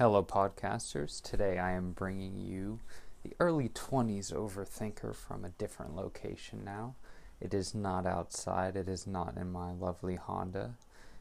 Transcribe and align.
Hello, 0.00 0.22
podcasters. 0.22 1.20
Today 1.20 1.58
I 1.58 1.72
am 1.72 1.92
bringing 1.92 2.40
you 2.40 2.80
the 3.22 3.34
early 3.38 3.68
20s 3.68 4.32
overthinker 4.32 5.14
from 5.14 5.44
a 5.44 5.50
different 5.50 5.94
location 5.94 6.62
now. 6.64 6.94
It 7.38 7.52
is 7.52 7.74
not 7.74 8.06
outside, 8.06 8.76
it 8.76 8.88
is 8.88 9.06
not 9.06 9.36
in 9.36 9.52
my 9.52 9.72
lovely 9.72 10.14
Honda, 10.14 10.76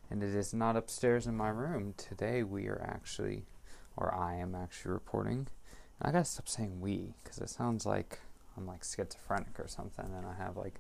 and 0.10 0.24
it 0.24 0.34
is 0.34 0.54
not 0.54 0.78
upstairs 0.78 1.28
in 1.28 1.36
my 1.36 1.50
room. 1.50 1.94
Today 1.98 2.42
we 2.42 2.68
are 2.68 2.82
actually, 2.82 3.44
or 3.98 4.16
I 4.16 4.36
am 4.36 4.56
actually 4.56 4.94
reporting. 4.94 5.48
I 6.02 6.12
gotta 6.12 6.24
stop 6.24 6.48
saying 6.48 6.80
we, 6.80 7.16
because 7.22 7.40
it 7.40 7.50
sounds 7.50 7.86
like 7.86 8.20
I'm 8.56 8.66
like 8.66 8.86
schizophrenic 8.86 9.60
or 9.60 9.68
something 9.68 10.06
and 10.06 10.26
I 10.26 10.42
have 10.42 10.56
like 10.56 10.80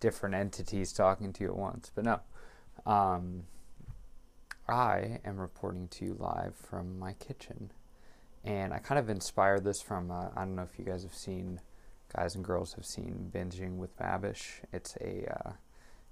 different 0.00 0.34
entities 0.34 0.92
talking 0.92 1.32
to 1.32 1.44
you 1.44 1.48
at 1.48 1.56
once. 1.56 1.90
But 1.94 2.04
no. 2.04 2.20
Um, 2.84 3.44
I 4.68 5.20
am 5.24 5.38
reporting 5.38 5.88
to 5.88 6.04
you 6.04 6.16
live 6.18 6.54
from 6.54 6.98
my 6.98 7.14
kitchen. 7.14 7.72
And 8.44 8.72
I 8.72 8.78
kind 8.78 8.98
of 8.98 9.08
inspired 9.08 9.64
this 9.64 9.80
from, 9.80 10.10
uh, 10.10 10.28
I 10.36 10.40
don't 10.40 10.56
know 10.56 10.62
if 10.62 10.78
you 10.78 10.84
guys 10.84 11.02
have 11.02 11.14
seen, 11.14 11.60
guys 12.14 12.34
and 12.34 12.44
girls 12.44 12.74
have 12.74 12.84
seen 12.84 13.30
Binging 13.34 13.76
with 13.76 13.96
Babish. 13.98 14.60
It's 14.72 14.96
a 15.00 15.26
uh, 15.34 15.52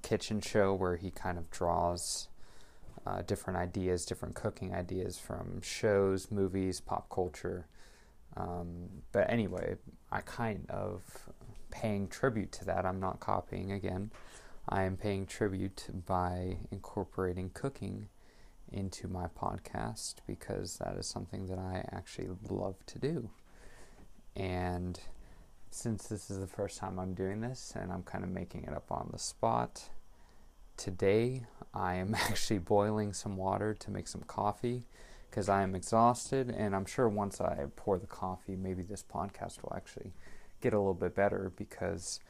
kitchen 0.03 0.41
show 0.41 0.75
where 0.75 0.97
he 0.97 1.11
kind 1.11 1.39
of 1.39 1.51
draws 1.51 2.29
uh, 3.07 3.23
different 3.23 3.59
ideas, 3.59 4.05
different 4.07 4.35
cooking 4.35 4.75
ideas 4.75 5.19
from 5.19 5.61
shows, 5.63 6.31
movies, 6.31 6.81
pop 6.81 7.11
culture. 7.11 7.67
Um, 8.37 8.89
but 9.13 9.31
anyway, 9.31 9.77
I 10.11 10.21
kind 10.23 10.67
of 10.71 11.03
paying 11.71 12.09
tribute 12.09 12.53
to 12.53 12.65
that. 12.65 12.87
I'm 12.87 13.01
not 13.01 13.21
copying 13.21 13.73
again. 13.73 14.11
I 14.69 14.83
am 14.83 14.97
paying 14.97 15.27
tribute 15.27 15.89
by 16.07 16.57
incorporating 16.71 17.51
cooking 17.51 18.09
into 18.73 19.09
my 19.09 19.27
podcast 19.27 20.17
because 20.27 20.79
that 20.79 20.97
is 20.97 21.07
something 21.07 21.47
that 21.47 21.59
I 21.59 21.85
actually 21.93 22.29
love 22.49 22.77
to 22.87 22.99
do. 22.99 23.31
And 24.35 24.99
since 25.71 26.07
this 26.07 26.31
is 26.31 26.39
the 26.39 26.47
first 26.47 26.79
time 26.79 26.99
I'm 26.99 27.15
doing 27.15 27.41
this 27.41 27.75
and 27.79 27.93
I'm 27.93 28.03
kind 28.03 28.25
of 28.25 28.31
making 28.31 28.65
it 28.65 28.73
up 28.73 28.91
on 28.91 29.09
the 29.13 29.19
spot, 29.19 29.91
today 30.77 31.43
I 31.75 31.95
am 31.97 32.15
actually 32.29 32.59
boiling 32.59 33.13
some 33.13 33.37
water 33.37 33.75
to 33.75 33.91
make 33.91 34.09
some 34.09 34.23
coffee 34.23 34.85
because 35.31 35.49
I 35.49 35.63
am 35.63 35.75
exhausted. 35.75 36.51
And 36.51 36.75
I'm 36.75 36.87
sure 36.87 37.09
once 37.09 37.41
I 37.41 37.67
pour 37.77 37.99
the 37.99 38.07
coffee, 38.07 38.57
maybe 38.57 38.83
this 38.83 39.03
podcast 39.03 39.63
will 39.63 39.73
actually 39.75 40.13
get 40.61 40.73
a 40.73 40.79
little 40.79 40.95
bit 40.95 41.15
better 41.15 41.53
because 41.57 42.21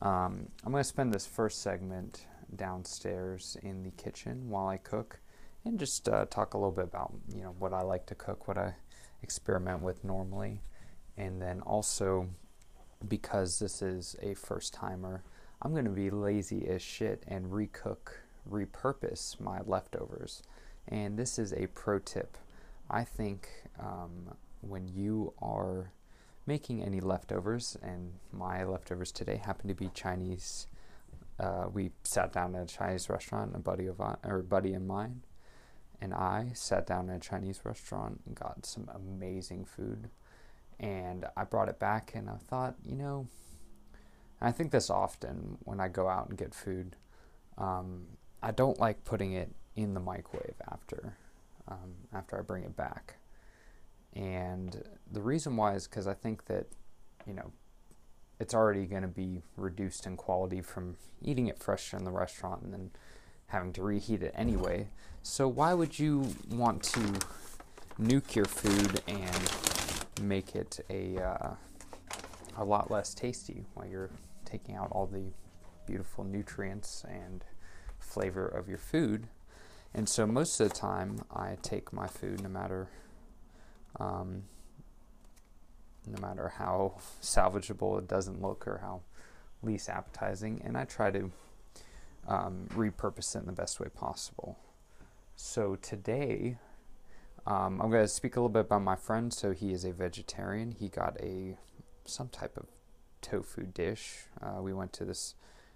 um, 0.00 0.48
I'm 0.64 0.72
going 0.72 0.82
to 0.82 0.88
spend 0.88 1.12
this 1.12 1.26
first 1.26 1.62
segment 1.62 2.26
downstairs 2.54 3.56
in 3.62 3.82
the 3.82 3.90
kitchen 3.90 4.48
while 4.48 4.68
I 4.68 4.76
cook 4.76 5.18
and 5.64 5.78
just 5.78 6.08
uh, 6.08 6.26
talk 6.26 6.54
a 6.54 6.58
little 6.58 6.72
bit 6.72 6.84
about 6.84 7.12
you 7.34 7.42
know 7.42 7.54
what 7.58 7.72
I 7.72 7.82
like 7.82 8.06
to 8.06 8.14
cook, 8.14 8.48
what 8.48 8.58
I 8.58 8.74
experiment 9.22 9.82
with 9.82 10.04
normally, 10.04 10.62
and 11.16 11.40
then 11.40 11.60
also 11.62 12.28
because 13.08 13.58
this 13.58 13.82
is 13.82 14.16
a 14.22 14.34
first 14.34 14.72
timer, 14.74 15.22
I'm 15.62 15.72
going 15.72 15.84
to 15.84 15.90
be 15.90 16.10
lazy 16.10 16.66
as 16.68 16.82
shit 16.82 17.22
and 17.26 17.46
recook, 17.46 18.12
repurpose 18.50 19.40
my 19.40 19.60
leftovers. 19.66 20.42
And 20.88 21.18
this 21.18 21.38
is 21.38 21.52
a 21.52 21.66
pro 21.68 21.98
tip. 21.98 22.36
I 22.90 23.04
think 23.04 23.48
um, 23.80 24.36
when 24.60 24.88
you 24.88 25.32
are 25.40 25.92
making 26.46 26.82
any 26.82 27.00
leftovers, 27.00 27.76
and 27.82 28.12
my 28.30 28.64
leftovers 28.64 29.10
today 29.10 29.36
happen 29.36 29.68
to 29.68 29.74
be 29.74 29.88
Chinese. 29.94 30.66
Uh, 31.40 31.66
we 31.72 31.90
sat 32.02 32.32
down 32.32 32.54
at 32.54 32.70
a 32.70 32.74
Chinese 32.74 33.08
restaurant, 33.08 33.52
a 33.54 33.58
buddy 33.58 33.86
of 33.86 34.00
or 34.22 34.42
buddy 34.42 34.74
of 34.74 34.82
mine, 34.82 35.22
and 36.00 36.12
I 36.12 36.50
sat 36.54 36.86
down 36.86 37.10
at 37.10 37.16
a 37.16 37.20
Chinese 37.20 37.60
restaurant 37.64 38.20
and 38.26 38.34
got 38.34 38.66
some 38.66 38.88
amazing 38.94 39.64
food. 39.64 40.10
And 40.80 41.26
I 41.36 41.44
brought 41.44 41.68
it 41.68 41.78
back 41.78 42.12
and 42.14 42.28
I 42.28 42.36
thought, 42.36 42.74
you 42.84 42.96
know, 42.96 43.28
I 44.40 44.52
think 44.52 44.72
this 44.72 44.90
often 44.90 45.58
when 45.60 45.80
I 45.80 45.88
go 45.88 46.08
out 46.08 46.28
and 46.28 46.36
get 46.36 46.54
food. 46.54 46.96
Um, 47.56 48.06
I 48.42 48.50
don't 48.50 48.78
like 48.78 49.04
putting 49.04 49.32
it 49.32 49.50
in 49.76 49.94
the 49.94 50.00
microwave 50.00 50.60
after 50.70 51.16
um, 51.68 51.94
after 52.12 52.38
I 52.38 52.42
bring 52.42 52.64
it 52.64 52.76
back. 52.76 53.16
And 54.14 54.82
the 55.10 55.22
reason 55.22 55.56
why 55.56 55.74
is 55.74 55.88
because 55.88 56.06
I 56.06 56.14
think 56.14 56.44
that, 56.46 56.66
you 57.26 57.32
know, 57.32 57.52
it's 58.38 58.54
already 58.54 58.84
going 58.84 59.02
to 59.02 59.08
be 59.08 59.42
reduced 59.56 60.06
in 60.06 60.16
quality 60.16 60.60
from 60.60 60.96
eating 61.22 61.46
it 61.46 61.58
fresh 61.58 61.94
in 61.94 62.04
the 62.04 62.10
restaurant 62.10 62.62
and 62.62 62.72
then 62.72 62.90
having 63.46 63.72
to 63.74 63.82
reheat 63.82 64.22
it 64.22 64.32
anyway. 64.36 64.88
So 65.22 65.48
why 65.48 65.74
would 65.74 65.98
you 65.98 66.34
want 66.50 66.82
to 66.84 67.00
nuke 68.00 68.34
your 68.34 68.44
food 68.44 69.02
and 69.06 69.50
make 70.22 70.54
it 70.54 70.80
a 70.90 71.18
uh, 71.18 71.54
a 72.56 72.64
lot 72.64 72.90
less 72.90 73.14
tasty 73.14 73.64
while 73.74 73.86
you're 73.86 74.10
taking 74.44 74.76
out 74.76 74.88
all 74.90 75.06
the 75.06 75.32
beautiful 75.86 76.24
nutrients 76.24 77.04
and 77.08 77.44
flavor 77.98 78.46
of 78.46 78.68
your 78.68 78.78
food? 78.78 79.28
And 79.94 80.08
so 80.08 80.26
most 80.26 80.58
of 80.60 80.68
the 80.68 80.74
time, 80.74 81.20
I 81.32 81.56
take 81.62 81.92
my 81.92 82.08
food, 82.08 82.42
no 82.42 82.48
matter 82.48 82.88
um, 84.00 84.42
no 86.06 86.20
matter 86.20 86.52
how 86.58 86.96
salvageable 87.22 87.98
it 87.98 88.08
doesn't 88.08 88.42
look 88.42 88.66
or 88.66 88.78
how 88.78 89.02
least 89.62 89.88
appetizing, 89.88 90.60
and 90.64 90.76
I 90.76 90.84
try 90.84 91.10
to 91.10 91.30
um, 92.28 92.68
repurpose 92.70 93.34
it 93.36 93.40
in 93.40 93.46
the 93.46 93.52
best 93.52 93.80
way 93.80 93.88
possible. 93.88 94.58
So 95.36 95.76
today, 95.76 96.56
um, 97.46 97.80
I'm 97.80 97.90
going 97.90 98.02
to 98.02 98.08
speak 98.08 98.36
a 98.36 98.40
little 98.40 98.48
bit 98.48 98.60
about 98.60 98.82
my 98.82 98.96
friend. 98.96 99.32
So 99.32 99.52
he 99.52 99.72
is 99.72 99.84
a 99.84 99.92
vegetarian. 99.92 100.72
He 100.72 100.88
got 100.88 101.20
a 101.20 101.56
some 102.06 102.28
type 102.28 102.56
of 102.56 102.66
tofu 103.20 103.62
dish. 103.62 104.24
Uh, 104.40 104.60
we 104.60 104.72
went 104.72 104.92
to 104.94 105.04
this 105.04 105.34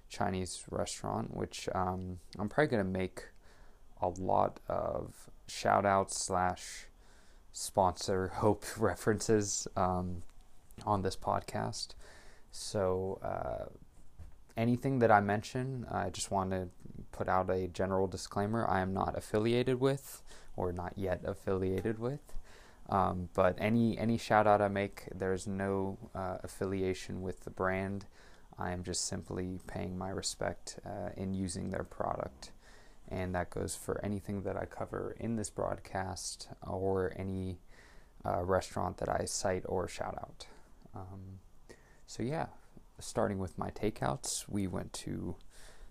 Chinese 0.09 0.65
restaurant, 0.71 1.35
which 1.35 1.69
um, 1.75 2.19
I'm 2.39 2.49
probably 2.49 2.69
going 2.69 2.85
to 2.85 2.99
make 2.99 3.25
a 4.01 4.09
lot 4.09 4.61
of 4.69 5.31
shout 5.47 5.85
outs 5.85 6.19
slash 6.19 6.87
sponsor 7.53 8.29
hope 8.35 8.65
references 8.79 9.67
um, 9.77 10.23
on 10.87 11.03
this 11.03 11.17
podcast. 11.17 11.89
So 12.51 13.19
uh, 13.23 13.67
anything 14.59 14.99
that 14.99 15.11
I 15.11 15.21
mention, 15.21 15.87
I 15.91 16.11
just 16.11 16.31
want 16.31 16.51
to 16.51 16.69
put 17.13 17.29
out 17.29 17.49
a 17.49 17.69
general 17.69 18.07
disclaimer. 18.07 18.67
I 18.69 18.81
am 18.81 18.93
not 18.93 19.17
affiliated 19.17 19.81
with, 19.81 20.23
or 20.57 20.73
not 20.73 20.93
yet 20.97 21.23
affiliated 21.25 21.99
with. 21.99 22.35
Um, 22.91 23.29
but 23.35 23.57
any 23.59 23.99
any 23.99 24.17
shout 24.19 24.47
out 24.47 24.61
I 24.63 24.69
make, 24.69 25.05
there's 25.15 25.47
no 25.47 25.99
uh, 26.15 26.39
affiliation 26.43 27.23
with 27.23 27.45
the 27.45 27.51
brand. 27.51 28.07
I 28.59 28.73
am 28.73 28.83
just 28.83 29.07
simply 29.07 29.61
paying 29.67 29.97
my 29.97 30.09
respect 30.11 30.81
uh, 30.85 31.11
in 31.17 31.33
using 31.33 31.71
their 31.71 31.85
product, 31.85 32.51
and 33.09 33.35
that 33.35 33.51
goes 33.51 33.77
for 33.77 34.05
anything 34.05 34.43
that 34.43 34.57
I 34.57 34.65
cover 34.65 35.15
in 35.21 35.37
this 35.37 35.51
broadcast 35.51 36.49
or 36.67 37.13
any 37.17 37.59
uh, 38.25 38.43
restaurant 38.43 38.97
that 38.99 39.09
I 39.09 39.27
cite 39.27 39.65
or 39.67 39.87
shout 39.87 40.17
out. 40.19 40.47
Um, 40.95 41.41
so 42.07 42.23
yeah, 42.23 42.47
starting 42.99 43.39
with 43.39 43.59
my 43.59 43.71
takeouts, 43.71 44.45
we 44.49 44.67
went 44.67 44.93
to 44.93 45.37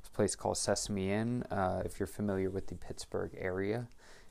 a 0.06 0.10
place 0.16 0.36
called 0.36 0.58
Sesame 0.58 1.12
Inn. 1.12 1.44
Uh, 1.52 1.82
if 1.86 2.00
you're 2.00 2.08
familiar 2.08 2.50
with 2.50 2.68
the 2.68 2.76
Pittsburgh 2.76 3.32
area, 3.38 3.88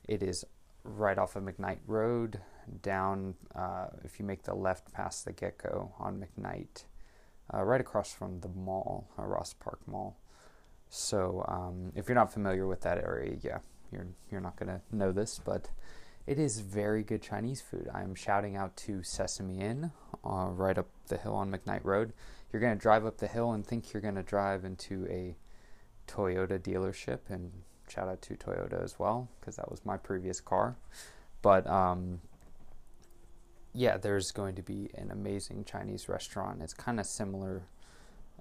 it 0.07 0.23
is 0.23 0.45
right 0.83 1.17
off 1.17 1.35
of 1.35 1.43
McKnight 1.43 1.79
Road, 1.85 2.39
down, 2.81 3.35
uh, 3.55 3.87
if 4.03 4.19
you 4.19 4.25
make 4.25 4.43
the 4.43 4.53
left 4.53 4.91
past 4.93 5.25
the 5.25 5.33
GetGo 5.33 5.91
on 5.99 6.23
McKnight, 6.23 6.85
uh, 7.53 7.63
right 7.63 7.81
across 7.81 8.13
from 8.13 8.41
the 8.41 8.49
mall, 8.49 9.07
uh, 9.17 9.23
Ross 9.23 9.53
Park 9.53 9.79
Mall. 9.87 10.17
So 10.89 11.45
um, 11.47 11.91
if 11.95 12.07
you're 12.07 12.15
not 12.15 12.31
familiar 12.31 12.67
with 12.67 12.81
that 12.81 12.97
area, 12.97 13.37
yeah, 13.41 13.59
you're, 13.91 14.07
you're 14.31 14.41
not 14.41 14.57
going 14.57 14.69
to 14.69 14.81
know 14.91 15.11
this, 15.11 15.39
but 15.43 15.69
it 16.25 16.39
is 16.39 16.59
very 16.59 17.03
good 17.03 17.21
Chinese 17.21 17.61
food. 17.61 17.89
I'm 17.93 18.15
shouting 18.15 18.55
out 18.55 18.75
to 18.77 19.03
Sesame 19.03 19.59
Inn 19.59 19.91
uh, 20.25 20.47
right 20.51 20.77
up 20.77 20.87
the 21.07 21.17
hill 21.17 21.35
on 21.35 21.51
McKnight 21.51 21.83
Road 21.83 22.13
you're 22.51 22.61
going 22.61 22.75
to 22.75 22.81
drive 22.81 23.05
up 23.05 23.17
the 23.17 23.27
hill 23.27 23.51
and 23.51 23.65
think 23.65 23.93
you're 23.93 24.01
going 24.01 24.15
to 24.15 24.23
drive 24.23 24.65
into 24.65 25.05
a 25.09 25.35
Toyota 26.07 26.59
dealership. 26.59 27.19
And 27.29 27.51
shout 27.89 28.07
out 28.07 28.21
to 28.23 28.35
Toyota 28.35 28.83
as 28.83 28.97
well, 28.99 29.29
because 29.39 29.57
that 29.57 29.69
was 29.69 29.85
my 29.85 29.97
previous 29.97 30.39
car. 30.39 30.77
But 31.41 31.67
um, 31.67 32.21
yeah, 33.73 33.97
there's 33.97 34.31
going 34.31 34.55
to 34.55 34.63
be 34.63 34.89
an 34.95 35.11
amazing 35.11 35.65
Chinese 35.65 36.09
restaurant. 36.09 36.61
It's 36.61 36.73
kind 36.73 36.99
of 36.99 37.05
similar. 37.05 37.63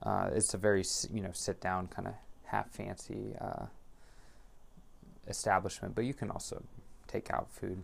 Uh, 0.03 0.31
it's 0.33 0.55
a 0.55 0.59
very 0.59 0.85
you 1.13 1.21
know 1.21 1.33
sit 1.33 1.61
down 1.61 1.89
kind 1.89 2.09
of 2.09 2.15
half 2.45 2.71
fancy 2.71 3.35
uh, 3.41 3.67
establishment, 5.29 5.95
but 5.95 6.05
you 6.05 6.15
can 6.15 6.31
also 6.31 6.63
take 7.07 7.31
out 7.31 7.51
food. 7.51 7.83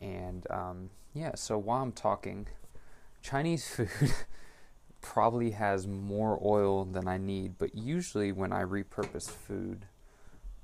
And 0.00 0.46
um, 0.50 0.90
yeah, 1.14 1.34
so 1.34 1.58
while 1.58 1.82
I'm 1.82 1.92
talking, 1.92 2.48
Chinese 3.22 3.68
food 3.74 4.12
probably 5.02 5.50
has 5.50 5.86
more 5.86 6.40
oil 6.42 6.84
than 6.84 7.06
I 7.06 7.18
need, 7.18 7.58
but 7.58 7.74
usually 7.74 8.32
when 8.32 8.52
I 8.52 8.62
repurpose 8.62 9.28
food, 9.28 9.84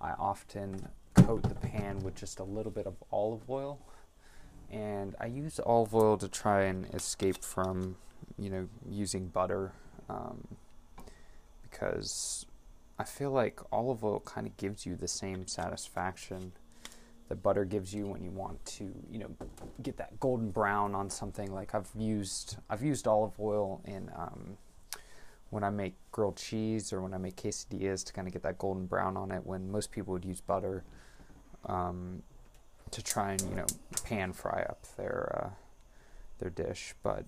I 0.00 0.12
often 0.12 0.88
coat 1.14 1.42
the 1.42 1.54
pan 1.56 1.98
with 1.98 2.14
just 2.14 2.38
a 2.38 2.44
little 2.44 2.72
bit 2.72 2.86
of 2.86 2.94
olive 3.12 3.50
oil. 3.50 3.78
and 4.70 5.16
I 5.18 5.26
use 5.26 5.58
olive 5.64 5.94
oil 5.94 6.18
to 6.18 6.28
try 6.28 6.64
and 6.64 6.86
escape 6.94 7.42
from, 7.42 7.96
you 8.38 8.50
know, 8.50 8.68
using 8.88 9.26
butter, 9.28 9.72
um, 10.10 10.46
because 11.62 12.44
I 12.98 13.04
feel 13.04 13.30
like 13.30 13.60
olive 13.72 14.04
oil 14.04 14.20
kind 14.20 14.46
of 14.46 14.56
gives 14.58 14.84
you 14.84 14.94
the 14.96 15.08
same 15.08 15.46
satisfaction 15.46 16.52
that 17.28 17.42
butter 17.42 17.64
gives 17.64 17.94
you 17.94 18.06
when 18.06 18.22
you 18.22 18.30
want 18.30 18.64
to, 18.64 18.92
you 19.10 19.18
know, 19.18 19.30
get 19.82 19.96
that 19.98 20.18
golden 20.18 20.50
brown 20.50 20.94
on 20.94 21.10
something. 21.10 21.52
Like 21.52 21.74
I've 21.74 21.88
used, 21.96 22.56
I've 22.70 22.82
used 22.82 23.06
olive 23.06 23.38
oil 23.38 23.80
in 23.84 24.10
um, 24.16 24.56
when 25.50 25.62
I 25.62 25.70
make 25.70 25.94
grilled 26.10 26.36
cheese 26.36 26.92
or 26.92 27.02
when 27.02 27.14
I 27.14 27.18
make 27.18 27.36
quesadillas 27.36 28.04
to 28.06 28.12
kind 28.12 28.26
of 28.26 28.32
get 28.32 28.42
that 28.42 28.58
golden 28.58 28.86
brown 28.86 29.16
on 29.16 29.30
it. 29.30 29.44
When 29.44 29.70
most 29.70 29.90
people 29.90 30.12
would 30.14 30.24
use 30.24 30.40
butter 30.40 30.84
um, 31.66 32.22
to 32.90 33.02
try 33.02 33.32
and 33.32 33.42
you 33.42 33.56
know 33.56 33.66
pan 34.04 34.32
fry 34.32 34.64
up 34.68 34.86
their 34.96 35.42
uh, 35.44 35.50
their 36.38 36.50
dish, 36.50 36.94
but 37.02 37.24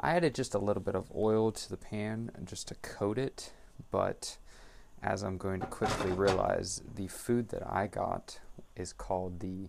I 0.00 0.14
added 0.14 0.34
just 0.34 0.54
a 0.54 0.58
little 0.58 0.82
bit 0.82 0.94
of 0.94 1.10
oil 1.14 1.52
to 1.52 1.68
the 1.68 1.76
pan 1.76 2.30
just 2.44 2.68
to 2.68 2.74
coat 2.76 3.18
it. 3.18 3.52
But 3.90 4.38
as 5.02 5.22
I'm 5.22 5.36
going 5.36 5.60
to 5.60 5.66
quickly 5.66 6.12
realize, 6.12 6.82
the 6.94 7.08
food 7.08 7.48
that 7.48 7.66
I 7.66 7.88
got 7.88 8.38
is 8.76 8.92
called 8.92 9.40
the 9.40 9.68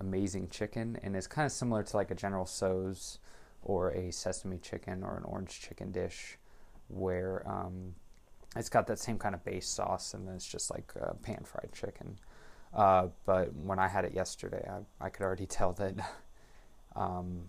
Amazing 0.00 0.48
Chicken, 0.48 0.98
and 1.02 1.14
it's 1.14 1.26
kind 1.26 1.46
of 1.46 1.52
similar 1.52 1.82
to 1.82 1.96
like 1.96 2.10
a 2.10 2.14
General 2.14 2.46
Tso's 2.46 3.18
or 3.62 3.90
a 3.90 4.10
sesame 4.10 4.58
chicken 4.58 5.02
or 5.02 5.16
an 5.16 5.24
orange 5.24 5.60
chicken 5.60 5.92
dish, 5.92 6.38
where 6.88 7.46
um, 7.46 7.94
it's 8.56 8.68
got 8.70 8.86
that 8.86 8.98
same 8.98 9.18
kind 9.18 9.34
of 9.34 9.44
base 9.44 9.68
sauce, 9.68 10.14
and 10.14 10.26
then 10.26 10.34
it's 10.34 10.48
just 10.48 10.70
like 10.70 10.92
pan 11.22 11.42
fried 11.44 11.70
chicken. 11.72 12.18
Uh, 12.72 13.08
but 13.26 13.54
when 13.54 13.78
I 13.78 13.88
had 13.88 14.04
it 14.04 14.14
yesterday, 14.14 14.66
I, 14.68 15.06
I 15.06 15.08
could 15.10 15.24
already 15.24 15.46
tell 15.58 15.72
that, 15.74 15.94
um, 16.96 17.44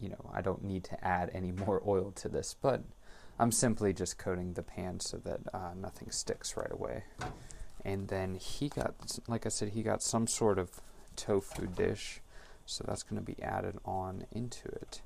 you 0.00 0.08
know, 0.08 0.30
I 0.34 0.40
don't 0.40 0.64
need 0.64 0.84
to 0.84 1.04
add 1.04 1.30
any 1.32 1.52
more 1.66 1.82
oil 1.86 2.10
to 2.16 2.28
this, 2.28 2.54
but 2.60 2.82
I'm 3.38 3.52
simply 3.52 3.92
just 3.92 4.18
coating 4.18 4.54
the 4.54 4.62
pan 4.62 5.00
so 5.00 5.18
that 5.18 5.40
uh, 5.54 5.70
nothing 5.76 6.10
sticks 6.10 6.56
right 6.56 6.70
away 6.70 7.04
and 7.84 8.08
then 8.08 8.34
he 8.34 8.68
got 8.68 8.94
like 9.28 9.46
i 9.46 9.48
said 9.48 9.70
he 9.70 9.82
got 9.82 10.02
some 10.02 10.26
sort 10.26 10.58
of 10.58 10.80
tofu 11.16 11.66
dish. 11.66 12.20
So 12.64 12.84
that's 12.86 13.02
going 13.02 13.20
to 13.20 13.26
be 13.26 13.42
added 13.42 13.78
on 13.84 14.24
into 14.30 14.68
it. 14.68 15.02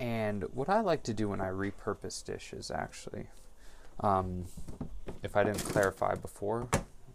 And 0.00 0.44
what 0.52 0.68
i 0.68 0.80
like 0.80 1.02
to 1.04 1.14
do 1.14 1.28
when 1.28 1.40
i 1.40 1.48
repurpose 1.48 2.24
dishes 2.24 2.70
actually 2.70 3.28
um, 4.00 4.44
if 5.22 5.36
i 5.36 5.42
didn't 5.42 5.64
clarify 5.64 6.14
before 6.14 6.68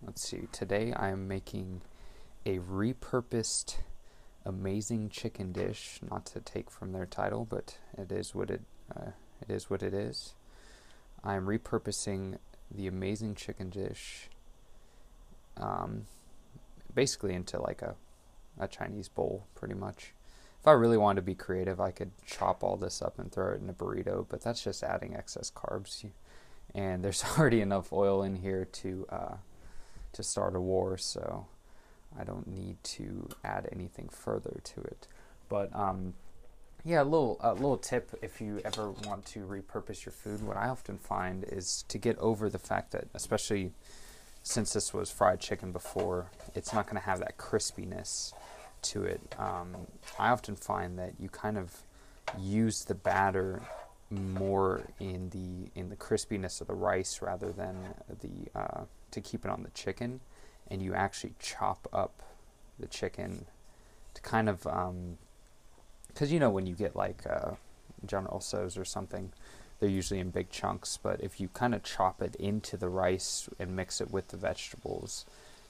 let's 0.06 0.28
see. 0.28 0.48
Today 0.52 0.94
i 0.94 1.10
am 1.10 1.28
making 1.28 1.82
a 2.46 2.60
repurposed 2.60 3.76
amazing 4.46 5.10
chicken 5.10 5.54
dish 5.54 6.00
not 6.10 6.26
to 6.26 6.42
take 6.42 6.70
from 6.70 6.92
their 6.92 7.06
title 7.06 7.46
but 7.50 7.78
it 7.98 8.12
is 8.12 8.36
what 8.36 8.50
it 8.50 8.62
uh, 8.96 9.12
it 9.42 9.54
is 9.54 9.70
what 9.70 9.84
it 9.84 9.94
is. 9.94 10.36
I 11.24 11.36
am 11.36 11.46
repurposing 11.46 12.38
the 12.70 12.88
amazing 12.88 13.36
chicken 13.36 13.70
dish 13.70 14.30
um, 15.58 16.06
basically 16.94 17.34
into 17.34 17.62
like 17.62 17.82
a, 17.82 17.96
a 18.60 18.68
Chinese 18.68 19.08
bowl, 19.08 19.48
pretty 19.56 19.76
much. 19.76 20.14
If 20.60 20.68
I 20.68 20.72
really 20.72 20.98
wanted 20.98 21.18
to 21.18 21.26
be 21.26 21.36
creative, 21.36 21.82
I 21.82 21.92
could 21.92 22.12
chop 22.26 22.64
all 22.64 22.78
this 22.78 23.02
up 23.02 23.20
and 23.20 23.32
throw 23.32 23.54
it 23.54 23.62
in 23.62 23.70
a 23.70 23.74
burrito, 23.74 24.26
but 24.30 24.42
that's 24.42 24.64
just 24.64 24.84
adding 24.84 25.16
excess 25.16 25.52
carbs. 25.52 26.06
And 26.74 27.04
there's 27.04 27.24
already 27.38 27.62
enough 27.62 27.92
oil 27.92 28.24
in 28.24 28.36
here 28.36 28.66
to 28.66 29.06
uh, 29.10 29.36
to 30.14 30.24
start 30.24 30.56
a 30.56 30.62
war, 30.62 30.98
so 30.98 31.48
I 32.18 32.24
don't 32.24 32.48
need 32.48 32.82
to 32.84 33.28
add 33.44 33.68
anything 33.72 34.08
further 34.10 34.60
to 34.64 34.82
it. 34.82 35.08
But 35.50 35.76
um, 35.76 36.14
yeah, 36.86 37.02
a 37.02 37.04
little 37.04 37.38
a 37.42 37.54
little 37.54 37.78
tip 37.78 38.18
if 38.22 38.40
you 38.42 38.62
ever 38.64 38.92
want 38.92 39.26
to 39.28 39.40
repurpose 39.40 40.06
your 40.06 40.14
food. 40.14 40.42
What 40.42 40.58
I 40.58 40.68
often 40.68 40.98
find 40.98 41.44
is 41.44 41.84
to 41.90 41.98
get 41.98 42.18
over 42.20 42.50
the 42.50 42.60
fact 42.60 42.92
that, 42.92 43.08
especially 43.14 43.72
since 44.44 44.74
this 44.74 44.94
was 44.94 45.10
fried 45.10 45.40
chicken 45.40 45.72
before, 45.72 46.28
it's 46.54 46.74
not 46.74 46.86
going 46.86 46.98
to 46.98 47.06
have 47.06 47.20
that 47.20 47.38
crispiness 47.38 48.34
to 48.84 49.04
it. 49.04 49.22
Um, 49.40 49.88
I 50.20 50.30
often 50.30 50.56
find 50.56 51.00
that 51.00 51.14
you 51.18 51.30
kind 51.30 51.58
of 51.58 51.84
use 52.38 52.84
the 52.84 52.94
batter 52.94 53.62
more 54.12 54.84
in 55.00 55.30
the 55.30 55.80
in 55.80 55.90
the 55.90 55.96
crispiness 55.96 56.62
of 56.62 56.68
the 56.68 56.74
rice 56.74 57.22
rather 57.22 57.52
than 57.52 57.96
the 58.22 58.60
uh, 58.60 58.84
to 59.12 59.22
keep 59.22 59.46
it 59.46 59.50
on 59.50 59.64
the 59.64 59.70
chicken, 59.70 60.20
and 60.70 60.82
you 60.82 60.94
actually 60.94 61.34
chop 61.40 61.88
up 61.94 62.22
the 62.78 62.88
chicken 62.88 63.46
to 64.14 64.22
kind 64.22 64.50
of 64.50 64.64
because 64.64 66.30
um, 66.30 66.34
you 66.34 66.40
know 66.40 66.50
when 66.50 66.68
you 66.68 66.76
get 66.76 66.96
like 66.96 67.24
uh, 67.28 67.52
General 68.06 68.40
Tso's 68.40 68.78
or 68.78 68.86
something, 68.86 69.32
they're 69.84 69.92
usually 69.92 70.22
in 70.22 70.30
big 70.30 70.50
chunks, 70.50 70.98
but 71.04 71.20
if 71.20 71.42
you 71.42 71.50
kind 71.50 71.76
of 71.76 71.84
chop 71.84 72.22
it 72.22 72.36
into 72.36 72.78
the 72.78 72.88
rice 72.88 73.50
and 73.60 73.76
mix 73.76 74.00
it 74.00 74.10
with 74.12 74.30
the 74.30 74.38
vegetables 74.38 75.26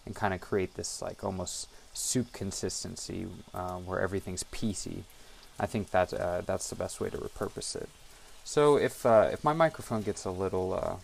and 0.06 0.14
kind 0.16 0.36
of 0.36 0.40
create 0.40 0.76
this 0.76 1.02
like 1.02 1.24
almost 1.24 1.68
soup 1.96 2.32
consistency 2.32 3.26
uh, 3.56 3.78
where 3.78 4.00
everything's 4.00 4.44
piecey, 4.44 5.02
I 5.60 5.66
think 5.66 5.90
that 5.90 6.14
uh, 6.14 6.42
that's 6.42 6.70
the 6.70 6.76
best 6.76 7.02
way 7.02 7.10
to 7.10 7.18
repurpose 7.18 7.76
it. 7.76 7.90
So 8.44 8.78
if 8.78 9.04
uh, 9.04 9.30
if 9.34 9.44
my 9.44 9.54
microphone 9.54 10.04
gets 10.04 10.26
a 10.26 10.30
little 10.30 10.76
uh, 10.76 10.98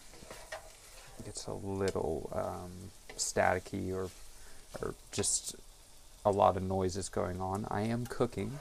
gets 1.25 1.47
a 1.47 1.53
little 1.53 2.29
um, 2.31 2.91
staticky 3.17 3.91
or 3.91 4.11
or 4.83 4.93
just 5.11 5.55
a 6.23 6.29
lot 6.29 6.57
of 6.57 6.61
noises 6.61 7.09
going 7.09 7.41
on, 7.41 7.65
I 7.71 7.81
am 7.81 8.05
cooking 8.05 8.59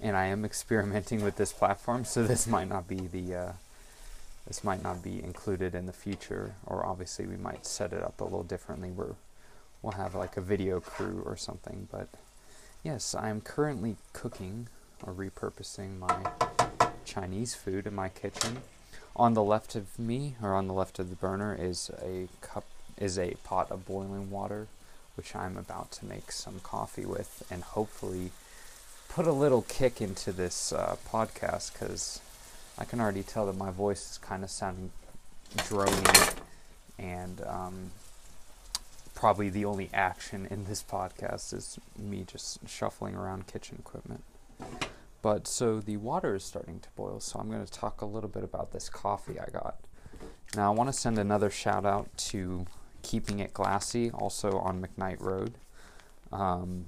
and 0.00 0.16
I 0.16 0.26
am 0.26 0.44
experimenting 0.52 1.24
with 1.24 1.34
this 1.34 1.52
platform, 1.52 2.04
so 2.04 2.22
this 2.22 2.46
might 2.46 2.68
not 2.68 2.86
be 2.86 3.00
the 3.00 3.34
uh, 3.34 3.52
this 4.48 4.64
might 4.64 4.82
not 4.82 5.02
be 5.02 5.22
included 5.22 5.74
in 5.74 5.84
the 5.84 5.92
future, 5.92 6.54
or 6.64 6.84
obviously 6.86 7.26
we 7.26 7.36
might 7.36 7.66
set 7.66 7.92
it 7.92 8.02
up 8.02 8.18
a 8.18 8.24
little 8.24 8.42
differently 8.42 8.88
where 8.88 9.14
we'll 9.82 9.92
have 9.92 10.14
like 10.14 10.38
a 10.38 10.40
video 10.40 10.80
crew 10.80 11.22
or 11.26 11.36
something. 11.36 11.86
But 11.92 12.08
yes, 12.82 13.14
I 13.14 13.28
am 13.28 13.42
currently 13.42 13.96
cooking 14.14 14.68
or 15.02 15.12
repurposing 15.12 15.98
my 15.98 16.32
Chinese 17.04 17.54
food 17.54 17.86
in 17.86 17.94
my 17.94 18.08
kitchen. 18.08 18.62
On 19.14 19.34
the 19.34 19.42
left 19.42 19.74
of 19.74 19.98
me, 19.98 20.36
or 20.42 20.54
on 20.54 20.66
the 20.66 20.72
left 20.72 20.98
of 20.98 21.10
the 21.10 21.16
burner, 21.16 21.54
is 21.54 21.90
a 22.02 22.28
cup, 22.40 22.64
is 22.96 23.18
a 23.18 23.34
pot 23.44 23.70
of 23.70 23.84
boiling 23.84 24.30
water, 24.30 24.66
which 25.14 25.36
I'm 25.36 25.58
about 25.58 25.92
to 25.92 26.06
make 26.06 26.32
some 26.32 26.60
coffee 26.60 27.04
with, 27.04 27.42
and 27.50 27.62
hopefully 27.62 28.30
put 29.10 29.26
a 29.26 29.32
little 29.32 29.62
kick 29.62 30.00
into 30.00 30.32
this 30.32 30.72
uh, 30.72 30.96
podcast 31.06 31.74
because 31.74 32.20
I 32.78 32.84
can 32.84 33.00
already 33.00 33.22
tell 33.22 33.46
that 33.46 33.56
my 33.56 33.70
voice 33.70 34.12
is 34.12 34.18
kind 34.18 34.44
of 34.44 34.50
sounding 34.50 34.90
drony, 35.56 36.34
and 36.98 37.42
um, 37.46 37.90
probably 39.14 39.48
the 39.48 39.64
only 39.64 39.90
action 39.92 40.46
in 40.48 40.64
this 40.64 40.82
podcast 40.82 41.52
is 41.52 41.78
me 41.98 42.24
just 42.24 42.68
shuffling 42.68 43.16
around 43.16 43.48
kitchen 43.48 43.76
equipment. 43.80 44.22
But 45.22 45.48
so 45.48 45.80
the 45.80 45.96
water 45.96 46.36
is 46.36 46.44
starting 46.44 46.78
to 46.80 46.88
boil, 46.94 47.18
so 47.18 47.40
I'm 47.40 47.50
going 47.50 47.64
to 47.64 47.72
talk 47.72 48.00
a 48.00 48.06
little 48.06 48.30
bit 48.30 48.44
about 48.44 48.72
this 48.72 48.88
coffee 48.88 49.40
I 49.40 49.50
got. 49.50 49.76
Now, 50.54 50.72
I 50.72 50.74
want 50.74 50.88
to 50.88 50.92
send 50.92 51.18
another 51.18 51.50
shout 51.50 51.84
out 51.84 52.08
to 52.28 52.64
Keeping 53.02 53.40
It 53.40 53.52
Glassy, 53.52 54.10
also 54.12 54.58
on 54.58 54.80
McKnight 54.80 55.20
Road. 55.20 55.54
Um, 56.30 56.86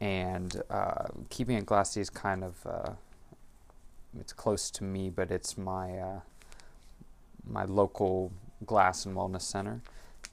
and 0.00 0.62
uh, 0.70 1.08
Keeping 1.28 1.56
It 1.56 1.66
Glassy 1.66 2.00
is 2.00 2.10
kind 2.10 2.42
of 2.42 2.66
uh, 2.66 2.90
it's 4.20 4.32
close 4.32 4.70
to 4.72 4.84
me, 4.84 5.10
but 5.10 5.30
it's 5.30 5.56
my 5.56 5.98
uh, 5.98 6.20
my 7.48 7.64
local 7.64 8.32
glass 8.64 9.06
and 9.06 9.16
wellness 9.16 9.42
center. 9.42 9.80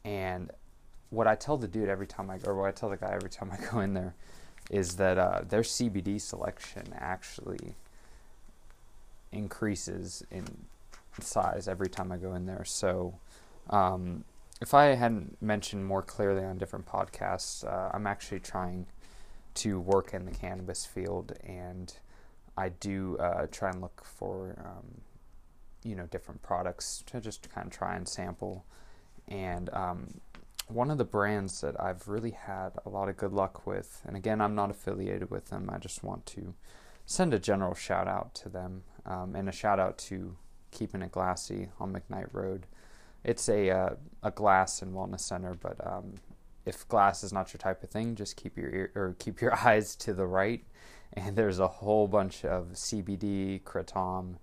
And 0.04 0.52
what 1.10 1.28
I 1.28 1.36
tell 1.36 1.58
the 1.58 1.68
dude 1.68 1.90
every 1.90 2.08
time 2.08 2.30
I 2.30 2.38
go, 2.38 2.52
or 2.52 2.56
what 2.56 2.68
I 2.68 2.72
tell 2.72 2.90
the 2.90 2.98
guy 2.98 3.12
every 3.14 3.30
time 3.30 3.52
I 3.52 3.58
go 3.72 3.80
in 3.80 3.94
there, 3.94 4.16
is 4.72 4.96
that 4.96 5.18
uh, 5.18 5.42
their 5.48 5.62
CBD 5.62 6.20
selection 6.20 6.94
actually 6.98 7.76
increases 9.32 10.24
in 10.32 10.46
size 11.22 11.68
every 11.68 11.90
time 11.90 12.12
I 12.12 12.18
go 12.18 12.34
in 12.34 12.46
there. 12.46 12.66
So, 12.66 13.16
um, 13.70 14.24
if 14.62 14.74
I 14.74 14.96
hadn't 14.96 15.42
mentioned 15.42 15.86
more 15.86 16.02
clearly 16.02 16.44
on 16.44 16.58
different 16.58 16.86
podcasts, 16.86 17.66
uh, 17.66 17.92
I'm 17.94 18.08
actually 18.08 18.40
trying 18.40 18.86
to 19.56 19.80
work 19.80 20.14
in 20.14 20.26
the 20.26 20.32
cannabis 20.32 20.86
field 20.86 21.34
and 21.44 21.94
I 22.58 22.70
do 22.70 23.18
uh, 23.18 23.48
try 23.52 23.70
and 23.70 23.82
look 23.82 24.04
for 24.06 24.56
um, 24.66 25.02
you 25.84 25.96
know 25.96 26.06
different 26.08 26.42
products 26.42 27.04
to 27.08 27.20
just 27.20 27.50
kind 27.50 27.68
of 27.68 27.74
try 27.74 27.96
and 27.96 28.08
sample. 28.08 28.66
And 29.28 29.70
um, 29.74 30.08
one 30.68 30.92
of 30.92 30.98
the 30.98 31.06
brands 31.06 31.62
that 31.62 31.80
I've 31.80 32.08
really 32.08 32.32
had 32.32 32.72
a 32.86 32.90
lot 32.90 33.10
of 33.10 33.18
good 33.18 33.34
luck 33.34 33.66
with, 33.66 34.02
and 34.06 34.16
again, 34.16 34.42
I'm 34.42 34.56
not 34.56 34.70
affiliated 34.70 35.30
with 35.30 35.48
them. 35.50 35.70
I 35.72 35.78
just 35.78 36.04
want 36.04 36.26
to 36.28 36.54
send 37.06 37.34
a 37.34 37.40
general 37.40 37.74
shout 37.74 38.08
out 38.08 38.34
to 38.36 38.50
them 38.50 38.84
um, 39.06 39.36
and 39.36 39.50
a 39.50 39.52
shout 39.52 39.80
out 39.80 39.98
to 39.98 40.36
Keeping 40.72 41.02
It 41.02 41.12
Glassy 41.12 41.70
on 41.80 41.94
McKnight 41.94 42.30
Road. 42.32 42.66
It's 43.24 43.48
a 43.50 43.70
uh, 43.70 43.90
a 44.22 44.32
glass 44.32 44.82
and 44.82 44.94
wellness 44.94 45.22
center, 45.22 45.54
but 45.54 45.86
um, 45.86 46.16
if 46.66 46.88
glass 46.88 47.24
is 47.24 47.34
not 47.34 47.54
your 47.54 47.60
type 47.60 47.84
of 47.84 47.90
thing, 47.90 48.16
just 48.16 48.36
keep 48.36 48.58
your 48.58 48.70
ear 48.70 48.92
or 48.96 49.16
keep 49.20 49.42
your 49.42 49.54
eyes 49.66 49.96
to 49.98 50.14
the 50.14 50.26
right 50.26 50.64
and 51.16 51.36
there's 51.36 51.60
a 51.60 51.68
whole 51.68 52.08
bunch 52.08 52.44
of 52.46 52.70
CBD, 52.74 53.62
kratom, 53.64 54.36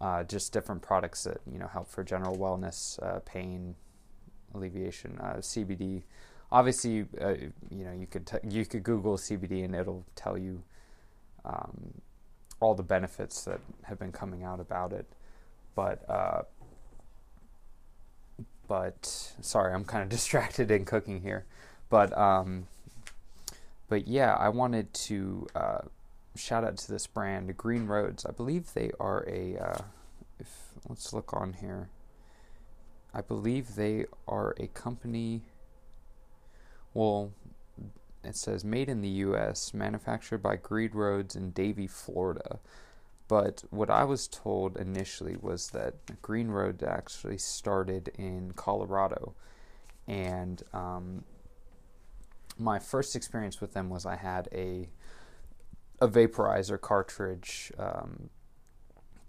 uh, 0.00 0.22
just 0.24 0.52
different 0.52 0.82
products 0.82 1.24
that 1.24 1.40
you 1.50 1.58
know 1.58 1.66
help 1.66 1.88
for 1.88 2.04
general 2.04 2.36
wellness, 2.36 3.02
uh, 3.02 3.20
pain 3.20 3.74
alleviation. 4.54 5.18
Uh, 5.20 5.36
CBD, 5.36 6.02
obviously, 6.52 7.06
uh, 7.20 7.34
you 7.70 7.84
know 7.84 7.92
you 7.92 8.06
could 8.06 8.26
t- 8.26 8.38
you 8.48 8.64
could 8.64 8.82
Google 8.82 9.16
CBD 9.16 9.64
and 9.64 9.74
it'll 9.74 10.04
tell 10.14 10.38
you 10.38 10.62
um, 11.44 11.94
all 12.60 12.74
the 12.74 12.82
benefits 12.82 13.44
that 13.44 13.60
have 13.82 13.98
been 13.98 14.12
coming 14.12 14.44
out 14.44 14.60
about 14.60 14.92
it. 14.92 15.06
But 15.74 16.08
uh, 16.08 16.42
but 18.68 19.32
sorry, 19.40 19.74
I'm 19.74 19.84
kind 19.84 20.02
of 20.02 20.08
distracted 20.18 20.70
in 20.70 20.84
cooking 20.84 21.20
here. 21.20 21.44
But 21.88 22.16
um, 22.16 22.66
but 23.88 24.08
yeah, 24.08 24.34
I 24.34 24.48
wanted 24.48 24.92
to 24.94 25.46
uh, 25.54 25.78
shout 26.36 26.64
out 26.64 26.76
to 26.78 26.90
this 26.90 27.06
brand, 27.06 27.56
Green 27.56 27.86
Roads. 27.86 28.26
I 28.26 28.32
believe 28.32 28.72
they 28.74 28.90
are 28.98 29.24
a. 29.28 29.56
Uh, 29.58 29.82
if 30.38 30.48
let's 30.88 31.12
look 31.12 31.32
on 31.32 31.54
here. 31.54 31.88
I 33.12 33.20
believe 33.20 33.76
they 33.76 34.06
are 34.26 34.54
a 34.58 34.66
company. 34.68 35.42
Well, 36.92 37.32
it 38.24 38.36
says 38.36 38.64
made 38.64 38.88
in 38.88 39.02
the 39.02 39.08
U.S., 39.08 39.72
manufactured 39.72 40.38
by 40.38 40.56
Green 40.56 40.90
Roads 40.92 41.36
in 41.36 41.50
Davie, 41.50 41.86
Florida. 41.86 42.58
But 43.28 43.64
what 43.70 43.88
I 43.88 44.04
was 44.04 44.28
told 44.28 44.76
initially 44.76 45.36
was 45.36 45.70
that 45.70 46.20
Green 46.22 46.48
Road 46.48 46.82
actually 46.82 47.38
started 47.38 48.10
in 48.18 48.52
Colorado, 48.52 49.34
and 50.06 50.62
um, 50.72 51.24
my 52.58 52.78
first 52.78 53.16
experience 53.16 53.60
with 53.60 53.72
them 53.72 53.88
was 53.88 54.04
I 54.04 54.16
had 54.16 54.48
a 54.52 54.88
a 56.04 56.08
vaporizer 56.08 56.78
cartridge 56.78 57.72
um, 57.78 58.28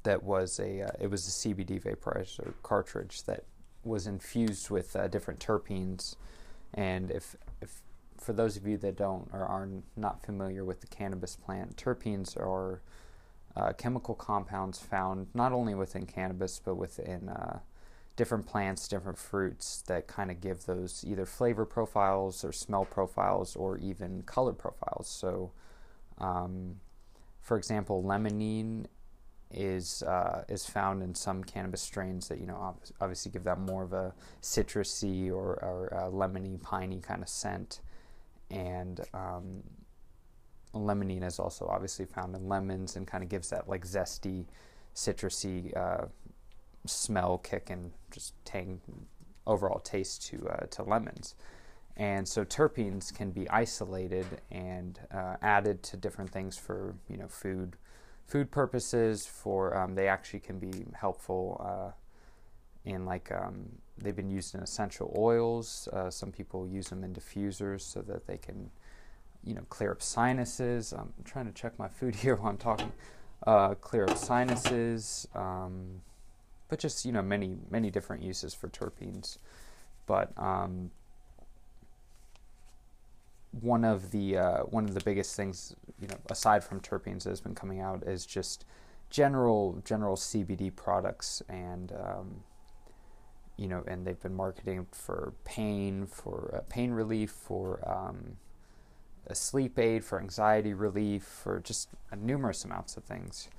that 0.04 0.22
was 0.22 0.60
a 0.60 0.82
uh, 0.82 0.90
it 1.00 1.10
was 1.10 1.26
a 1.28 1.32
CBD 1.32 1.82
vaporizer 1.82 2.54
cartridge 2.64 3.24
that 3.24 3.46
was 3.84 4.08
infused 4.08 4.70
with 4.70 4.96
uh, 4.96 5.08
different 5.08 5.40
terpenes, 5.40 6.16
and 6.74 7.10
if 7.12 7.36
if 7.62 7.82
for 8.18 8.34
those 8.34 8.58
of 8.58 8.68
you 8.68 8.78
that 8.78 8.98
don't 8.98 9.30
or 9.32 9.46
are 9.46 9.70
not 9.96 10.22
familiar 10.22 10.66
with 10.66 10.82
the 10.82 10.88
cannabis 10.88 11.36
plant, 11.36 11.78
terpenes 11.78 12.36
are 12.36 12.82
uh, 13.56 13.72
chemical 13.74 14.16
compounds 14.16 14.80
found 14.80 15.28
not 15.34 15.54
only 15.54 15.74
within 15.74 16.06
cannabis 16.06 16.60
but 16.64 16.76
within 16.76 17.30
uh, 17.30 17.60
different 18.18 18.46
plants, 18.46 18.88
different 18.88 19.18
fruits 19.18 19.82
that 19.88 20.08
kind 20.08 20.30
of 20.30 20.42
give 20.42 20.66
those 20.66 21.06
either 21.08 21.26
flavor 21.26 21.66
profiles 21.66 22.44
or 22.44 22.52
smell 22.52 22.84
profiles 22.84 23.56
or 23.56 23.78
even 23.78 24.24
color 24.24 24.54
profiles. 24.54 25.08
So, 25.08 25.52
um, 26.18 26.76
for 27.42 27.58
example, 27.58 28.04
limonene 28.04 28.86
is 29.52 30.04
uh, 30.04 30.44
is 30.50 30.66
found 30.66 31.04
in 31.04 31.14
some 31.14 31.44
cannabis 31.44 31.82
strains 31.82 32.28
that 32.28 32.40
you 32.40 32.46
know 32.46 32.76
obviously 33.00 33.32
give 33.32 33.44
that 33.44 33.60
more 33.60 33.84
of 33.84 33.94
a 33.94 34.14
citrusy 34.42 35.30
or, 35.30 35.64
or 35.64 36.10
lemony, 36.12 36.62
piney 36.62 37.00
kind 37.00 37.22
of 37.22 37.30
scent, 37.30 37.82
and 38.50 39.02
um, 39.14 39.64
limonene 40.74 41.24
is 41.24 41.40
also 41.40 41.68
obviously 41.68 42.06
found 42.06 42.36
in 42.36 42.48
lemons 42.48 42.96
and 42.96 43.08
kind 43.08 43.24
of 43.24 43.30
gives 43.30 43.50
that 43.50 43.70
like 43.70 43.86
zesty, 43.86 44.46
citrusy 44.94 45.76
uh, 45.78 46.06
smell 46.86 47.38
kick 47.38 47.70
and 47.70 47.92
just 48.12 48.34
tang 48.46 48.82
overall 49.48 49.80
taste 49.80 50.26
to 50.26 50.48
uh, 50.50 50.66
to 50.68 50.84
lemons. 50.84 51.36
And 51.98 52.28
so 52.28 52.44
terpenes 52.44 53.14
can 53.14 53.32
be 53.32 53.50
isolated 53.50 54.26
and 54.52 55.00
uh, 55.14 55.38
added 55.42 55.82
to 55.84 55.98
different 55.98 56.30
things 56.30 56.58
for 56.58 56.96
you 57.10 57.18
know 57.18 57.28
food 57.28 57.78
food 58.26 58.52
purposes. 58.52 59.26
For 59.26 59.78
um, 59.78 59.96
they 59.96 60.08
actually 60.08 60.42
can 60.42 60.60
be 60.60 60.86
helpful 60.94 61.62
uh, 61.64 61.92
in 62.90 63.06
like 63.06 63.32
um, 63.32 63.70
they've 63.98 64.16
been 64.16 64.30
used 64.30 64.56
in 64.56 64.62
essential 64.62 65.14
oils. 65.18 65.88
Uh, 65.94 66.10
some 66.10 66.32
people 66.32 66.68
use 66.68 66.90
them 66.90 67.04
in 67.04 67.14
diffusers 67.14 67.82
so 67.82 68.02
that 68.02 68.28
they 68.28 68.38
can 68.38 68.70
you 69.46 69.54
know, 69.54 69.62
clear 69.70 69.92
up 69.92 70.02
sinuses. 70.02 70.92
I'm 70.92 71.14
trying 71.24 71.46
to 71.46 71.52
check 71.52 71.78
my 71.78 71.88
food 71.88 72.16
here 72.18 72.36
while 72.36 72.50
I'm 72.50 72.58
talking. 72.58 72.92
Uh, 73.46 73.76
clear 73.76 74.06
up 74.06 74.18
sinuses, 74.18 75.28
um, 75.36 76.02
but 76.68 76.80
just 76.80 77.06
you 77.06 77.12
know, 77.12 77.22
many 77.22 77.58
many 77.70 77.92
different 77.92 78.24
uses 78.24 78.54
for 78.54 78.68
terpenes. 78.70 79.38
But 80.08 80.32
um, 80.38 80.90
one 83.62 83.84
of 83.84 84.12
the 84.12 84.38
uh, 84.38 84.60
one 84.64 84.86
of 84.86 84.94
the 84.94 85.02
biggest 85.02 85.36
things, 85.36 85.76
you 86.00 86.08
know, 86.08 86.18
aside 86.30 86.64
from 86.64 86.80
terpenes 86.82 87.24
that 87.24 87.30
has 87.30 87.42
been 87.42 87.56
coming 87.56 87.80
out 87.80 88.04
is 88.04 88.26
just 88.26 88.66
general 89.10 89.82
general 89.86 90.16
CBD 90.16 90.76
products 90.76 91.42
and 91.48 91.92
um, 91.94 92.44
you 93.58 93.68
know, 93.68 93.84
and 93.88 94.06
they've 94.06 94.20
been 94.20 94.36
marketing 94.36 94.86
for 94.92 95.34
pain, 95.46 96.06
for 96.08 96.54
uh, 96.54 96.60
pain 96.70 96.92
relief, 96.92 97.32
for 97.32 97.80
um, 97.90 98.38
a 99.28 99.36
sleep 99.36 99.80
aid, 99.80 100.04
for 100.04 100.20
anxiety 100.20 100.74
relief, 100.74 101.24
for 101.24 101.60
just 101.60 101.90
numerous 102.18 102.66
amounts 102.66 102.98
of 102.98 103.04
things. 103.04 103.50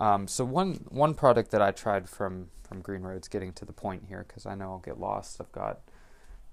Um, 0.00 0.26
so 0.26 0.44
one 0.44 0.84
one 0.88 1.14
product 1.14 1.50
that 1.50 1.60
I 1.60 1.70
tried 1.70 2.08
from 2.08 2.48
from 2.66 2.80
Green 2.80 3.02
Roads, 3.02 3.28
getting 3.28 3.52
to 3.54 3.64
the 3.64 3.72
point 3.72 4.04
here, 4.08 4.24
because 4.26 4.46
I 4.46 4.54
know 4.54 4.70
I'll 4.70 4.78
get 4.78 4.98
lost. 4.98 5.40
I've 5.40 5.52
got 5.52 5.80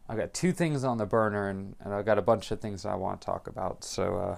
I've 0.09 0.17
got 0.17 0.33
two 0.33 0.51
things 0.51 0.83
on 0.83 0.97
the 0.97 1.05
burner, 1.05 1.49
and, 1.49 1.75
and 1.79 1.93
I've 1.93 2.05
got 2.05 2.17
a 2.17 2.21
bunch 2.21 2.51
of 2.51 2.59
things 2.59 2.85
I 2.85 2.95
want 2.95 3.21
to 3.21 3.25
talk 3.25 3.47
about. 3.47 3.83
So 3.83 4.15
uh, 4.15 4.37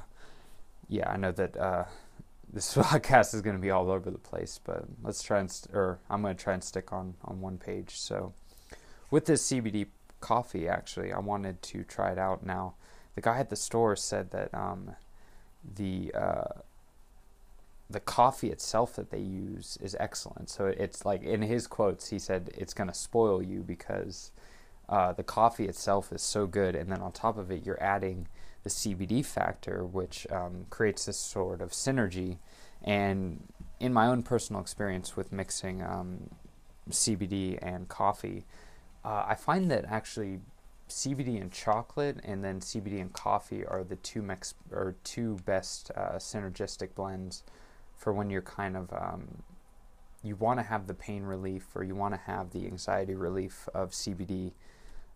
yeah, 0.89 1.09
I 1.09 1.17
know 1.17 1.31
that 1.31 1.57
uh, 1.57 1.85
this 2.53 2.75
podcast 2.75 3.33
is 3.33 3.41
going 3.41 3.55
to 3.55 3.61
be 3.61 3.71
all 3.71 3.89
over 3.89 4.11
the 4.11 4.19
place, 4.19 4.59
but 4.63 4.83
let's 5.01 5.23
try 5.23 5.39
and 5.39 5.49
st- 5.49 5.75
or 5.75 5.99
I'm 6.09 6.21
going 6.21 6.35
to 6.35 6.43
try 6.43 6.53
and 6.53 6.63
stick 6.63 6.93
on 6.93 7.15
on 7.23 7.41
one 7.41 7.57
page. 7.57 7.97
So 7.97 8.33
with 9.09 9.25
this 9.25 9.49
CBD 9.49 9.87
coffee, 10.19 10.67
actually, 10.67 11.11
I 11.11 11.19
wanted 11.19 11.61
to 11.63 11.83
try 11.83 12.11
it 12.11 12.19
out 12.19 12.45
now 12.45 12.75
the 13.15 13.21
guy 13.21 13.39
at 13.39 13.49
the 13.49 13.55
store 13.55 13.95
said 13.95 14.31
that 14.31 14.53
um, 14.53 14.95
the 15.75 16.13
uh, 16.13 16.61
the 17.89 17.99
coffee 17.99 18.49
itself 18.49 18.95
that 18.95 19.11
they 19.11 19.19
use 19.19 19.77
is 19.81 19.97
excellent. 19.99 20.49
So 20.49 20.65
it's 20.67 21.05
like 21.05 21.23
in 21.23 21.41
his 21.41 21.67
quotes, 21.67 22.09
he 22.09 22.19
said 22.19 22.51
it's 22.57 22.73
going 22.73 22.87
to 22.87 22.93
spoil 22.93 23.43
you 23.43 23.63
because 23.63 24.31
uh, 24.91 25.13
the 25.13 25.23
coffee 25.23 25.65
itself 25.65 26.11
is 26.11 26.21
so 26.21 26.45
good, 26.45 26.75
and 26.75 26.91
then 26.91 27.01
on 27.01 27.11
top 27.13 27.37
of 27.37 27.49
it, 27.49 27.65
you're 27.65 27.81
adding 27.81 28.27
the 28.63 28.69
CBD 28.69 29.25
factor, 29.25 29.83
which 29.83 30.27
um, 30.29 30.65
creates 30.69 31.05
this 31.05 31.17
sort 31.17 31.61
of 31.61 31.71
synergy. 31.71 32.37
And 32.83 33.47
in 33.79 33.93
my 33.93 34.07
own 34.07 34.21
personal 34.21 34.61
experience 34.61 35.15
with 35.15 35.31
mixing 35.31 35.81
um, 35.81 36.29
CBD 36.89 37.57
and 37.61 37.87
coffee, 37.87 38.45
uh, 39.03 39.23
I 39.27 39.35
find 39.35 39.71
that 39.71 39.85
actually 39.85 40.41
CBD 40.89 41.41
and 41.41 41.51
chocolate, 41.51 42.19
and 42.23 42.43
then 42.43 42.59
CBD 42.59 42.99
and 42.99 43.13
coffee 43.13 43.65
are 43.65 43.83
the 43.83 43.95
two 43.95 44.21
mix 44.21 44.53
or 44.71 44.95
two 45.05 45.37
best 45.45 45.89
uh, 45.95 46.17
synergistic 46.17 46.93
blends 46.95 47.43
for 47.95 48.11
when 48.11 48.29
you're 48.29 48.41
kind 48.41 48.75
of 48.75 48.91
um, 48.91 49.43
you 50.23 50.35
want 50.35 50.59
to 50.59 50.63
have 50.63 50.87
the 50.87 50.93
pain 50.93 51.23
relief 51.23 51.67
or 51.75 51.83
you 51.83 51.95
want 51.95 52.13
to 52.13 52.19
have 52.19 52.51
the 52.51 52.65
anxiety 52.65 53.15
relief 53.15 53.67
of 53.73 53.91
CBD, 53.91 54.51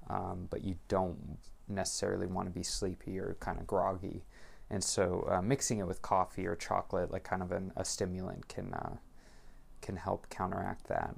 um, 0.10 0.48
but 0.50 0.64
you 0.64 0.76
don't 0.88 1.38
necessarily 1.68 2.28
want 2.28 2.48
to 2.48 2.54
be 2.54 2.64
sleepy 2.64 3.20
or 3.20 3.38
kind 3.40 3.60
of 3.60 3.68
groggy. 3.68 4.24
And 4.70 4.84
so, 4.84 5.28
uh, 5.30 5.42
mixing 5.42 5.80
it 5.80 5.88
with 5.88 6.02
coffee 6.02 6.48
or 6.48 6.56
chocolate, 6.56 7.12
like 7.12 7.24
kind 7.24 7.42
of 7.42 7.52
an, 7.52 7.72
a 7.76 7.86
stimulant, 7.86 8.48
can 8.48 8.74
uh, 8.74 8.98
can 9.82 9.96
help 9.96 10.30
counteract 10.30 10.88
that. 10.88 11.16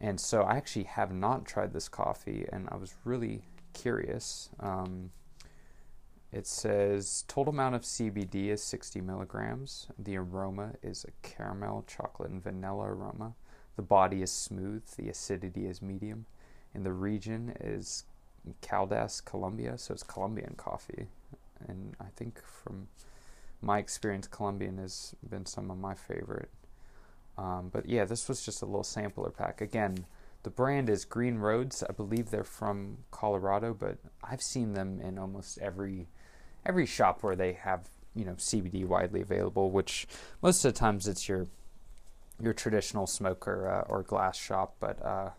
And 0.00 0.20
so, 0.20 0.42
I 0.42 0.56
actually 0.56 0.84
have 0.84 1.12
not 1.12 1.44
tried 1.44 1.72
this 1.72 1.88
coffee, 1.88 2.46
and 2.52 2.68
I 2.70 2.76
was 2.76 2.94
really 3.04 3.42
curious. 3.72 4.50
Um, 4.60 5.10
it 6.32 6.46
says 6.46 7.24
total 7.28 7.52
amount 7.52 7.76
of 7.76 7.82
CBD 7.82 8.48
is 8.48 8.62
60 8.62 9.00
milligrams. 9.00 9.88
The 9.98 10.16
aroma 10.16 10.72
is 10.82 11.04
a 11.04 11.26
caramel, 11.26 11.84
chocolate, 11.86 12.30
and 12.30 12.42
vanilla 12.42 12.86
aroma. 12.86 13.34
The 13.76 13.82
body 13.82 14.22
is 14.22 14.32
smooth. 14.32 14.84
The 14.96 15.08
acidity 15.08 15.66
is 15.66 15.80
medium. 15.80 16.26
And 16.74 16.84
the 16.84 16.92
region 16.92 17.54
is 17.60 18.04
Caldas, 18.62 19.24
Colombia. 19.24 19.78
So 19.78 19.94
it's 19.94 20.02
Colombian 20.02 20.54
coffee. 20.56 21.08
And 21.68 21.94
I 22.00 22.06
think 22.16 22.40
from 22.44 22.88
my 23.60 23.78
experience, 23.78 24.26
Colombian 24.26 24.78
has 24.78 25.14
been 25.28 25.46
some 25.46 25.70
of 25.70 25.78
my 25.78 25.94
favorite. 25.94 26.50
Um, 27.38 27.68
but 27.72 27.86
yeah, 27.86 28.04
this 28.04 28.28
was 28.28 28.44
just 28.44 28.62
a 28.62 28.66
little 28.66 28.84
sampler 28.84 29.30
pack. 29.30 29.60
Again, 29.60 30.06
the 30.42 30.50
brand 30.50 30.88
is 30.88 31.04
Green 31.04 31.38
Roads. 31.38 31.82
I 31.88 31.92
believe 31.92 32.30
they're 32.30 32.44
from 32.44 32.98
Colorado, 33.10 33.74
but 33.74 33.98
I've 34.22 34.42
seen 34.42 34.74
them 34.74 35.00
in 35.00 35.18
almost 35.18 35.58
every 35.58 36.06
every 36.64 36.86
shop 36.86 37.22
where 37.22 37.36
they 37.36 37.52
have 37.52 37.88
you 38.14 38.24
know 38.24 38.34
CBD 38.34 38.86
widely 38.86 39.20
available. 39.20 39.70
Which 39.70 40.06
most 40.42 40.64
of 40.64 40.72
the 40.72 40.78
times 40.78 41.08
it's 41.08 41.28
your 41.28 41.48
your 42.40 42.52
traditional 42.52 43.06
smoker 43.06 43.68
uh, 43.68 43.92
or 43.92 44.02
glass 44.02 44.38
shop, 44.38 44.76
but 44.78 45.04
uh, 45.04 45.30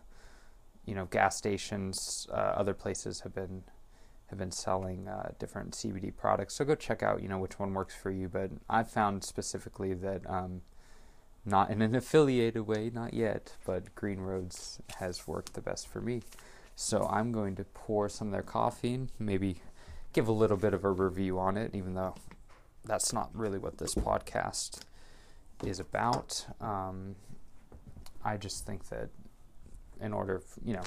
you 0.88 0.94
know 0.94 1.04
gas 1.06 1.36
stations, 1.36 2.26
uh, 2.32 2.54
other 2.56 2.72
places 2.72 3.20
have 3.20 3.34
been 3.34 3.62
have 4.30 4.38
been 4.38 4.50
selling 4.50 5.06
uh, 5.06 5.32
different 5.38 5.72
CBD 5.72 6.14
products. 6.14 6.54
So 6.54 6.64
go 6.64 6.74
check 6.74 7.02
out, 7.02 7.22
you 7.22 7.28
know, 7.28 7.38
which 7.38 7.58
one 7.58 7.72
works 7.72 7.94
for 7.94 8.10
you. 8.10 8.28
But 8.28 8.50
I've 8.68 8.90
found 8.90 9.24
specifically 9.24 9.94
that, 9.94 10.28
um, 10.28 10.60
not 11.46 11.70
in 11.70 11.80
an 11.80 11.94
affiliated 12.02 12.66
way, 12.66 12.90
not 12.92 13.14
yet, 13.14 13.54
but 13.64 13.94
Green 13.94 14.20
Roads 14.20 14.80
has 14.98 15.26
worked 15.26 15.54
the 15.54 15.62
best 15.62 15.88
for 15.88 16.00
me. 16.02 16.20
So 16.76 17.08
I'm 17.10 17.32
going 17.32 17.56
to 17.56 17.64
pour 17.64 18.08
some 18.08 18.28
of 18.28 18.32
their 18.32 18.42
coffee 18.42 18.94
and 18.94 19.10
maybe 19.18 19.62
give 20.12 20.28
a 20.28 20.32
little 20.32 20.58
bit 20.58 20.74
of 20.74 20.84
a 20.84 20.90
review 20.90 21.38
on 21.38 21.56
it, 21.56 21.74
even 21.74 21.94
though 21.94 22.14
that's 22.84 23.12
not 23.12 23.30
really 23.34 23.58
what 23.58 23.78
this 23.78 23.94
podcast 23.94 24.80
is 25.64 25.80
about. 25.80 26.46
Um, 26.60 27.16
I 28.24 28.36
just 28.36 28.66
think 28.66 28.88
that 28.90 29.08
in 30.00 30.12
order, 30.12 30.42
you 30.64 30.74
know, 30.74 30.82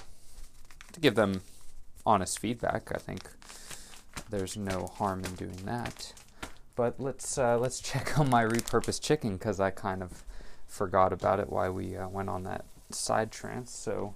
to 0.93 0.99
give 0.99 1.15
them 1.15 1.41
honest 2.05 2.39
feedback, 2.39 2.91
I 2.93 2.97
think 2.97 3.29
there's 4.29 4.57
no 4.57 4.91
harm 4.97 5.23
in 5.23 5.35
doing 5.35 5.65
that. 5.65 6.13
But 6.75 6.99
let's 6.99 7.37
uh, 7.37 7.57
let's 7.57 7.79
check 7.91 8.17
on 8.19 8.29
my 8.29 8.43
repurposed 8.43 9.01
chicken 9.01 9.37
because 9.37 9.59
I 9.59 9.69
kind 9.69 10.01
of 10.01 10.23
forgot 10.67 11.11
about 11.11 11.39
it 11.39 11.49
while 11.49 11.71
we 11.73 11.97
uh, 11.97 12.07
went 12.07 12.29
on 12.29 12.43
that 12.43 12.65
side 12.91 13.31
trance. 13.31 13.71
So 13.71 14.15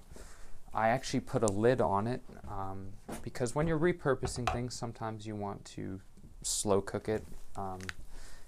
I 0.74 0.90
actually 0.90 1.22
put 1.22 1.44
a 1.44 1.52
lid 1.52 1.82
on 1.82 2.08
it 2.08 2.22
um, 2.50 2.88
because 3.24 3.56
when 3.56 3.68
you're 3.68 3.80
repurposing 3.80 4.52
things, 4.52 4.74
sometimes 4.74 5.25
you 5.25 5.36
want 5.36 5.64
to 5.66 6.02
slow 6.42 6.82
cook 6.82 7.08
it. 7.08 7.24
Um, 7.56 7.80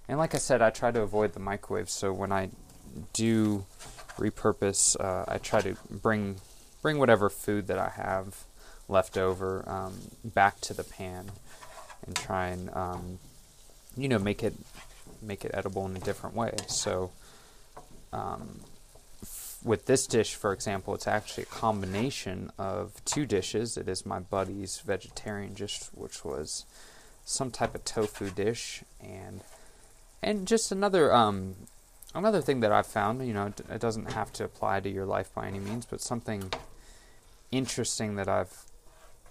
and 0.08 0.18
like 0.18 0.34
I 0.34 0.38
said, 0.38 0.62
I 0.62 0.70
try 0.70 0.90
to 0.90 1.02
avoid 1.02 1.32
the 1.32 1.40
microwave. 1.40 1.90
So 1.90 2.12
when 2.12 2.32
I 2.32 2.50
do 3.12 3.64
repurpose, 4.18 4.98
uh, 5.00 5.24
I 5.26 5.38
try 5.38 5.60
to 5.62 5.76
bring 5.90 6.36
bring 6.82 6.98
whatever 6.98 7.28
food 7.28 7.66
that 7.66 7.78
I 7.78 7.88
have 7.88 8.44
left 8.88 9.16
over 9.18 9.64
um, 9.68 9.94
back 10.24 10.60
to 10.62 10.74
the 10.74 10.84
pan 10.84 11.30
and 12.06 12.14
try 12.14 12.48
and 12.48 12.70
um, 12.74 13.18
you 13.96 14.08
know 14.08 14.18
make 14.18 14.42
it 14.42 14.54
make 15.20 15.44
it 15.44 15.50
edible 15.54 15.86
in 15.86 15.96
a 15.96 16.00
different 16.00 16.36
way. 16.36 16.54
So 16.68 17.10
um, 18.12 18.60
f- 19.22 19.58
with 19.64 19.86
this 19.86 20.06
dish, 20.06 20.34
for 20.34 20.52
example, 20.52 20.94
it's 20.94 21.06
actually 21.06 21.44
a 21.44 21.46
combination 21.46 22.50
of 22.58 23.04
two 23.04 23.26
dishes. 23.26 23.76
It 23.76 23.88
is 23.88 24.06
my 24.06 24.20
buddy's 24.20 24.80
vegetarian 24.80 25.54
dish, 25.54 25.80
which 25.94 26.24
was 26.24 26.64
some 27.24 27.50
type 27.50 27.74
of 27.74 27.84
tofu 27.84 28.30
dish, 28.30 28.82
and 29.00 29.42
and 30.22 30.46
just 30.46 30.72
another 30.72 31.12
um, 31.12 31.54
another 32.14 32.40
thing 32.40 32.60
that 32.60 32.72
I've 32.72 32.86
found. 32.86 33.26
You 33.26 33.34
know, 33.34 33.46
it, 33.46 33.80
doesn't 33.80 34.12
have 34.12 34.32
to 34.34 34.44
apply 34.44 34.80
to 34.80 34.88
your 34.88 35.06
life 35.06 35.32
by 35.34 35.46
any 35.46 35.58
means, 35.58 35.86
but 35.86 36.00
something 36.00 36.52
interesting 37.50 38.16
that 38.16 38.28
I've 38.28 38.64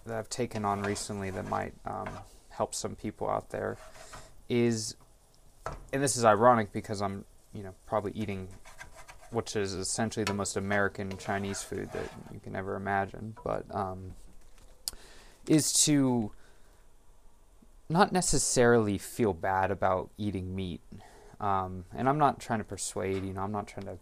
that 0.05 0.17
I've 0.17 0.29
taken 0.29 0.63
on 0.63 0.83
recently 0.83 1.29
that 1.31 1.49
might 1.49 1.73
um, 1.85 2.07
help 2.49 2.73
some 2.73 2.95
people 2.95 3.29
out 3.29 3.49
there 3.49 3.77
is, 4.47 4.95
and 5.91 6.01
this 6.01 6.15
is 6.15 6.23
ironic 6.23 6.71
because 6.71 7.01
I'm 7.01 7.25
you 7.53 7.63
know 7.63 7.73
probably 7.85 8.13
eating, 8.13 8.47
which 9.31 9.55
is 9.55 9.73
essentially 9.73 10.23
the 10.23 10.33
most 10.33 10.55
American 10.55 11.17
Chinese 11.17 11.61
food 11.61 11.91
that 11.93 12.09
you 12.33 12.39
can 12.39 12.55
ever 12.55 12.75
imagine, 12.75 13.35
but 13.43 13.65
um, 13.75 14.13
is 15.47 15.73
to 15.85 16.31
not 17.89 18.11
necessarily 18.11 18.97
feel 18.97 19.33
bad 19.33 19.71
about 19.71 20.09
eating 20.17 20.55
meat. 20.55 20.81
Um, 21.39 21.85
and 21.95 22.09
I'm 22.09 22.17
not 22.17 22.39
trying 22.39 22.59
to 22.59 22.65
persuade, 22.65 23.23
you 23.23 23.33
know, 23.33 23.41
I'm 23.41 23.51
not 23.51 23.67
trying 23.67 23.85
to 23.85 23.97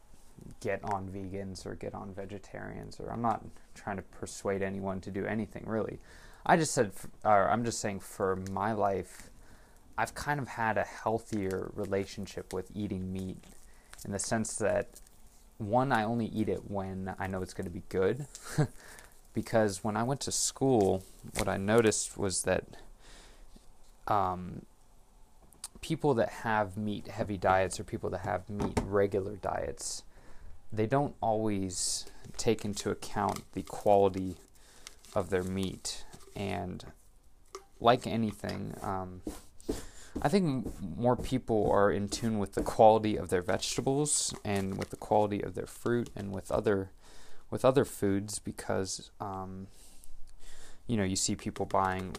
get 0.61 0.83
on 0.85 1.07
vegans 1.07 1.65
or 1.65 1.75
get 1.75 1.93
on 1.93 2.13
vegetarians, 2.13 2.99
or 2.99 3.11
I'm 3.11 3.21
not 3.21 3.43
trying 3.73 3.97
to 3.97 4.03
persuade 4.03 4.61
anyone 4.61 5.01
to 5.01 5.11
do 5.11 5.25
anything 5.25 5.63
really. 5.65 5.99
I 6.45 6.57
just 6.57 6.73
said, 6.73 6.91
or 7.23 7.49
I'm 7.49 7.65
just 7.65 7.79
saying, 7.79 8.01
for 8.01 8.37
my 8.51 8.71
life, 8.71 9.29
I've 9.97 10.13
kind 10.13 10.39
of 10.39 10.47
had 10.47 10.77
a 10.77 10.83
healthier 10.83 11.71
relationship 11.73 12.53
with 12.53 12.69
eating 12.75 13.11
meat 13.11 13.43
in 14.03 14.11
the 14.11 14.19
sense 14.19 14.55
that 14.57 15.01
one, 15.57 15.91
I 15.91 16.03
only 16.03 16.27
eat 16.27 16.49
it 16.49 16.69
when 16.69 17.15
I 17.17 17.27
know 17.27 17.41
it's 17.41 17.53
going 17.53 17.65
to 17.65 17.71
be 17.71 17.83
good. 17.89 18.27
because 19.33 19.83
when 19.83 19.97
I 19.97 20.03
went 20.03 20.21
to 20.21 20.31
school, 20.31 21.03
what 21.37 21.47
I 21.47 21.57
noticed 21.57 22.17
was 22.17 22.43
that 22.43 22.63
um, 24.07 24.65
people 25.85 26.15
that 26.15 26.29
have 26.29 26.75
meat 26.75 27.09
heavy 27.09 27.37
diets 27.37 27.79
or 27.79 27.83
people 27.83 28.09
that 28.09 28.21
have 28.21 28.49
meat 28.49 28.79
regular 28.87 29.35
diets, 29.35 30.01
they 30.73 30.87
don't 30.87 31.13
always 31.21 32.07
take 32.37 32.65
into 32.65 32.89
account 32.89 33.43
the 33.53 33.61
quality 33.61 34.35
of 35.13 35.29
their 35.29 35.43
meat. 35.43 36.03
And 36.35 36.83
like 37.79 38.07
anything, 38.07 38.73
um, 38.81 39.21
I 40.23 40.27
think 40.27 40.73
more 40.81 41.15
people 41.15 41.69
are 41.71 41.91
in 41.91 42.09
tune 42.09 42.39
with 42.39 42.53
the 42.53 42.63
quality 42.63 43.15
of 43.15 43.29
their 43.29 43.43
vegetables 43.43 44.33
and 44.43 44.79
with 44.79 44.89
the 44.89 44.95
quality 44.95 45.43
of 45.43 45.53
their 45.53 45.67
fruit 45.67 46.09
and 46.15 46.33
with 46.33 46.51
other 46.51 46.89
with 47.51 47.63
other 47.63 47.85
foods 47.85 48.39
because 48.39 49.11
um, 49.21 49.67
you 50.87 50.97
know 50.97 51.03
you 51.03 51.15
see 51.15 51.35
people 51.35 51.67
buying 51.67 52.15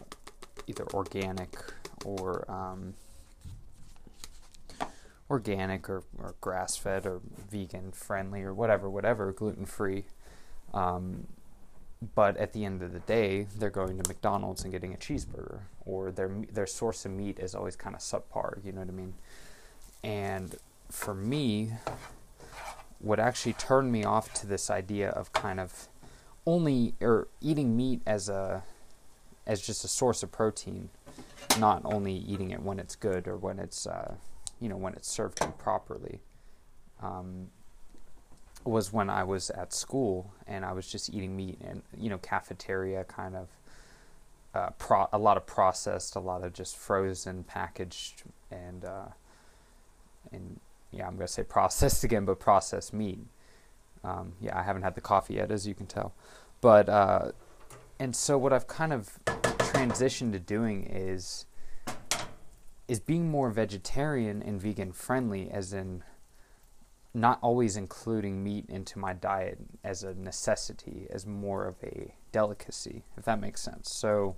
either 0.67 0.85
organic 0.93 1.57
or 2.05 2.49
um, 2.49 2.93
organic 5.29 5.89
or, 5.89 6.03
or 6.17 6.35
grass 6.41 6.75
fed 6.77 7.05
or 7.05 7.21
vegan 7.49 7.91
friendly 7.91 8.43
or 8.43 8.53
whatever, 8.53 8.89
whatever, 8.89 9.31
gluten 9.33 9.65
free. 9.65 10.05
Um, 10.73 11.27
but 12.15 12.37
at 12.37 12.53
the 12.53 12.63
end 12.63 12.83
of 12.83 12.93
the 12.93 12.99
day, 12.99 13.47
they're 13.57 13.69
going 13.69 13.97
to 13.97 14.07
McDonald's 14.07 14.63
and 14.63 14.71
getting 14.71 14.93
a 14.93 14.97
cheeseburger, 14.97 15.61
or 15.85 16.11
their 16.11 16.31
their 16.51 16.67
source 16.67 17.05
of 17.05 17.11
meat 17.11 17.39
is 17.39 17.55
always 17.55 17.75
kind 17.75 17.95
of 17.95 18.01
subpar. 18.01 18.63
You 18.63 18.71
know 18.71 18.81
what 18.81 18.89
I 18.89 18.93
mean? 18.93 19.13
And 20.03 20.55
for 20.89 21.15
me, 21.15 21.71
what 22.99 23.19
actually 23.19 23.53
turned 23.53 23.91
me 23.91 24.03
off 24.03 24.31
to 24.35 24.47
this 24.47 24.69
idea 24.69 25.09
of 25.09 25.33
kind 25.33 25.59
of 25.59 25.87
only 26.45 26.93
or 27.01 27.27
eating 27.41 27.75
meat 27.75 28.01
as 28.05 28.29
a 28.29 28.63
as 29.47 29.61
just 29.61 29.83
a 29.83 29.87
source 29.87 30.21
of 30.23 30.31
protein, 30.31 30.89
not 31.57 31.81
only 31.83 32.13
eating 32.13 32.51
it 32.51 32.61
when 32.61 32.79
it's 32.79 32.95
good 32.95 33.27
or 33.27 33.37
when 33.37 33.59
it's 33.59 33.87
uh, 33.87 34.15
you 34.59 34.69
know 34.69 34.77
when 34.77 34.93
it's 34.93 35.09
served 35.09 35.39
properly. 35.57 36.21
Um, 37.01 37.49
was 38.63 38.91
when 38.91 39.09
I 39.09 39.23
was 39.23 39.49
at 39.51 39.71
school 39.71 40.33
and 40.45 40.65
I 40.65 40.73
was 40.73 40.91
just 40.91 41.09
eating 41.13 41.35
meat 41.35 41.59
and 41.63 41.81
you 41.97 42.09
know 42.09 42.17
cafeteria 42.17 43.03
kind 43.05 43.35
of 43.35 43.47
uh, 44.53 44.69
pro- 44.79 45.09
a 45.13 45.17
lot 45.19 45.37
of 45.37 45.45
processed, 45.45 46.15
a 46.15 46.19
lot 46.19 46.43
of 46.43 46.53
just 46.53 46.75
frozen, 46.75 47.43
packaged, 47.43 48.23
and 48.49 48.85
uh, 48.85 49.05
and 50.31 50.59
yeah, 50.91 51.07
I'm 51.07 51.15
gonna 51.15 51.27
say 51.27 51.43
processed 51.43 52.03
again, 52.03 52.25
but 52.25 52.39
processed 52.39 52.93
meat. 52.93 53.19
Um, 54.03 54.33
yeah, 54.41 54.57
I 54.57 54.63
haven't 54.63 54.83
had 54.83 54.95
the 54.95 55.01
coffee 55.01 55.35
yet, 55.35 55.51
as 55.51 55.67
you 55.67 55.75
can 55.75 55.85
tell, 55.85 56.13
but 56.61 56.89
uh, 56.89 57.31
and 57.99 58.15
so 58.15 58.37
what 58.37 58.53
I've 58.53 58.67
kind 58.67 58.93
of 58.93 59.19
transitioned 59.25 60.31
to 60.31 60.39
doing 60.39 60.85
is 60.85 61.45
is 62.87 62.99
being 62.99 63.29
more 63.29 63.49
vegetarian 63.49 64.41
and 64.41 64.61
vegan 64.61 64.91
friendly, 64.91 65.49
as 65.49 65.73
in 65.73 66.03
not 67.13 67.39
always 67.41 67.75
including 67.75 68.43
meat 68.43 68.65
into 68.69 68.99
my 68.99 69.13
diet 69.13 69.57
as 69.83 70.03
a 70.03 70.13
necessity, 70.13 71.07
as 71.09 71.25
more 71.25 71.65
of 71.65 71.75
a 71.83 72.13
delicacy, 72.31 73.03
if 73.17 73.25
that 73.25 73.39
makes 73.39 73.61
sense. 73.61 73.91
So, 73.91 74.35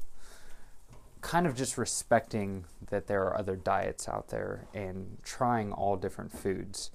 kind 1.22 1.46
of 1.46 1.56
just 1.56 1.78
respecting 1.78 2.66
that 2.90 3.08
there 3.08 3.24
are 3.24 3.38
other 3.38 3.56
diets 3.56 4.08
out 4.08 4.30
there 4.30 4.68
and 4.74 5.18
trying 5.24 5.74
all 5.74 5.98
different 5.98 6.32
foods. 6.32 6.92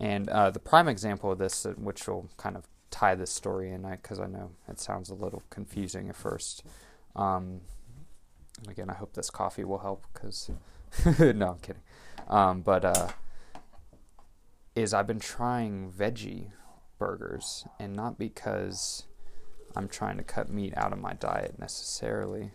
And 0.00 0.28
uh, 0.28 0.50
the 0.50 0.58
prime 0.58 0.88
example 0.88 1.30
of 1.30 1.38
this, 1.38 1.64
uh, 1.64 1.74
which 1.76 2.08
will 2.08 2.28
kind 2.36 2.56
of 2.56 2.66
tie 2.90 3.14
this 3.14 3.30
story 3.30 3.70
in, 3.70 3.82
because 3.88 4.18
I, 4.18 4.24
I, 4.24 4.26
know 4.26 4.50
it 4.68 4.80
sounds 4.80 5.10
a 5.10 5.14
little 5.14 5.44
confusing 5.48 6.08
at 6.08 6.16
first. 6.16 6.64
Um, 7.14 7.60
again, 8.68 8.90
I 8.90 8.94
hope 8.94 9.12
this 9.12 9.30
coffee 9.30 9.64
will 9.64 9.78
help 9.78 10.06
because 10.12 10.50
no, 11.18 11.50
I'm 11.50 11.58
kidding. 11.58 11.82
Um, 12.28 12.60
but 12.60 12.84
uh, 12.84 13.08
is 14.74 14.94
I've 14.94 15.06
been 15.06 15.20
trying 15.20 15.92
veggie 15.92 16.50
burgers, 16.98 17.66
and 17.78 17.94
not 17.94 18.18
because 18.18 19.04
I'm 19.74 19.88
trying 19.88 20.16
to 20.18 20.22
cut 20.22 20.50
meat 20.50 20.74
out 20.76 20.92
of 20.92 20.98
my 20.98 21.14
diet 21.14 21.58
necessarily, 21.58 22.52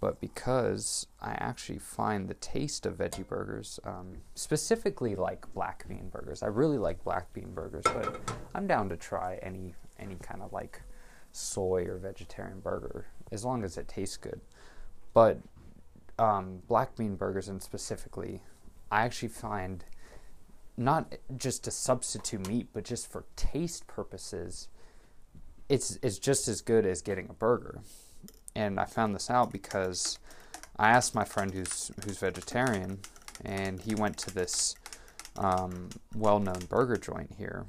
but 0.00 0.20
because 0.20 1.06
I 1.20 1.32
actually 1.32 1.78
find 1.78 2.28
the 2.28 2.34
taste 2.34 2.86
of 2.86 2.98
veggie 2.98 3.26
burgers, 3.26 3.78
um, 3.84 4.18
specifically 4.34 5.14
like 5.14 5.52
black 5.54 5.86
bean 5.88 6.08
burgers. 6.10 6.42
I 6.42 6.46
really 6.46 6.78
like 6.78 7.04
black 7.04 7.32
bean 7.32 7.52
burgers, 7.54 7.84
but 7.84 8.20
I'm 8.54 8.66
down 8.66 8.88
to 8.88 8.96
try 8.96 9.38
any 9.42 9.74
any 9.98 10.16
kind 10.16 10.42
of 10.42 10.52
like 10.52 10.82
soy 11.30 11.84
or 11.84 11.98
vegetarian 11.98 12.60
burger 12.60 13.06
as 13.30 13.44
long 13.44 13.64
as 13.64 13.78
it 13.78 13.88
tastes 13.88 14.16
good. 14.16 14.40
But 15.14 15.38
um, 16.18 16.62
black 16.68 16.96
bean 16.96 17.16
burgers, 17.16 17.48
and 17.48 17.62
specifically, 17.62 18.42
I 18.90 19.02
actually 19.02 19.28
find 19.28 19.84
not 20.76 21.14
just 21.36 21.64
to 21.64 21.70
substitute 21.70 22.46
meat, 22.46 22.68
but 22.72 22.84
just 22.84 23.10
for 23.10 23.24
taste 23.36 23.86
purposes, 23.86 24.68
it's 25.68 25.98
it's 26.02 26.18
just 26.18 26.48
as 26.48 26.60
good 26.60 26.86
as 26.86 27.02
getting 27.02 27.28
a 27.28 27.34
burger. 27.34 27.80
and 28.54 28.78
I 28.78 28.84
found 28.84 29.14
this 29.14 29.30
out 29.30 29.52
because 29.52 30.18
I 30.78 30.90
asked 30.90 31.14
my 31.14 31.24
friend 31.24 31.52
who's 31.52 31.90
who's 32.04 32.18
vegetarian, 32.18 33.00
and 33.44 33.80
he 33.80 33.94
went 33.94 34.18
to 34.18 34.34
this 34.34 34.74
um, 35.36 35.88
well-known 36.14 36.66
burger 36.68 36.96
joint 36.96 37.32
here. 37.38 37.66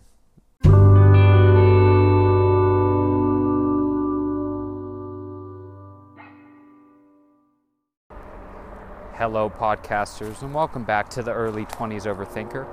Hello, 9.24 9.50
podcasters, 9.50 10.42
and 10.42 10.54
welcome 10.54 10.84
back 10.84 11.10
to 11.12 11.24
the 11.24 11.32
Early 11.32 11.64
20s 11.68 12.14
Overthinker. 12.14 12.68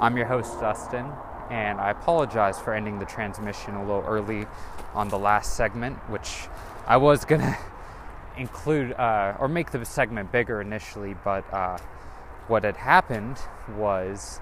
I'm 0.00 0.16
your 0.16 0.26
host, 0.26 0.58
Dustin, 0.58 1.06
and 1.48 1.80
I 1.80 1.90
apologize 1.90 2.58
for 2.58 2.74
ending 2.74 2.98
the 2.98 3.04
transmission 3.04 3.76
a 3.76 3.86
little 3.86 4.02
early 4.04 4.48
on 4.94 5.10
the 5.10 5.18
last 5.20 5.54
segment, 5.54 5.96
which 6.10 6.48
I 6.88 6.96
was 6.96 7.24
gonna 7.30 7.56
include 8.36 8.94
uh, 8.94 9.36
or 9.38 9.46
make 9.46 9.70
the 9.70 9.84
segment 9.84 10.32
bigger 10.32 10.60
initially, 10.60 11.14
but 11.22 11.44
uh, 11.54 11.78
what 12.48 12.64
had 12.64 12.78
happened 12.78 13.38
was 13.76 14.40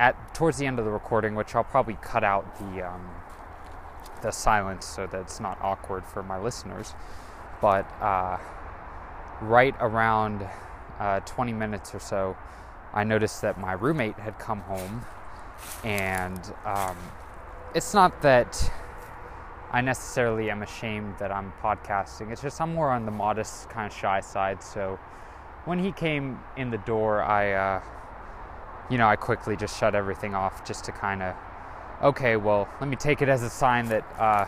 at 0.00 0.34
towards 0.34 0.58
the 0.58 0.66
end 0.66 0.80
of 0.80 0.84
the 0.84 0.90
recording, 0.90 1.36
which 1.36 1.54
I'll 1.54 1.62
probably 1.62 1.98
cut 2.02 2.24
out 2.24 2.58
the 2.58 2.88
um, 2.88 3.10
the 4.22 4.32
silence 4.32 4.86
so 4.86 5.06
that 5.06 5.20
it's 5.20 5.38
not 5.38 5.56
awkward 5.62 6.04
for 6.04 6.24
my 6.24 6.40
listeners, 6.40 6.94
but 7.60 7.86
uh, 8.02 8.38
right 9.40 9.76
around 9.78 10.48
uh, 11.00 11.20
20 11.20 11.52
minutes 11.52 11.94
or 11.94 11.98
so, 11.98 12.36
I 12.92 13.04
noticed 13.04 13.42
that 13.42 13.58
my 13.58 13.72
roommate 13.72 14.18
had 14.18 14.38
come 14.38 14.60
home, 14.60 15.04
and 15.82 16.52
um, 16.64 16.96
it's 17.74 17.94
not 17.94 18.22
that 18.22 18.70
I 19.72 19.80
necessarily 19.80 20.50
am 20.50 20.62
ashamed 20.62 21.14
that 21.18 21.30
I'm 21.30 21.52
podcasting. 21.62 22.30
It's 22.32 22.42
just 22.42 22.60
I'm 22.60 22.74
more 22.74 22.90
on 22.90 23.06
the 23.06 23.12
modest, 23.12 23.70
kind 23.70 23.90
of 23.90 23.96
shy 23.96 24.20
side. 24.20 24.62
So 24.62 24.98
when 25.64 25.78
he 25.78 25.92
came 25.92 26.40
in 26.56 26.70
the 26.70 26.78
door, 26.78 27.22
I, 27.22 27.52
uh, 27.52 27.82
you 28.90 28.98
know, 28.98 29.06
I 29.06 29.16
quickly 29.16 29.56
just 29.56 29.78
shut 29.78 29.94
everything 29.94 30.34
off 30.34 30.66
just 30.66 30.84
to 30.86 30.92
kind 30.92 31.22
of, 31.22 31.36
okay, 32.02 32.36
well, 32.36 32.68
let 32.80 32.88
me 32.90 32.96
take 32.96 33.22
it 33.22 33.28
as 33.28 33.42
a 33.44 33.50
sign 33.50 33.86
that 33.86 34.04
uh, 34.18 34.46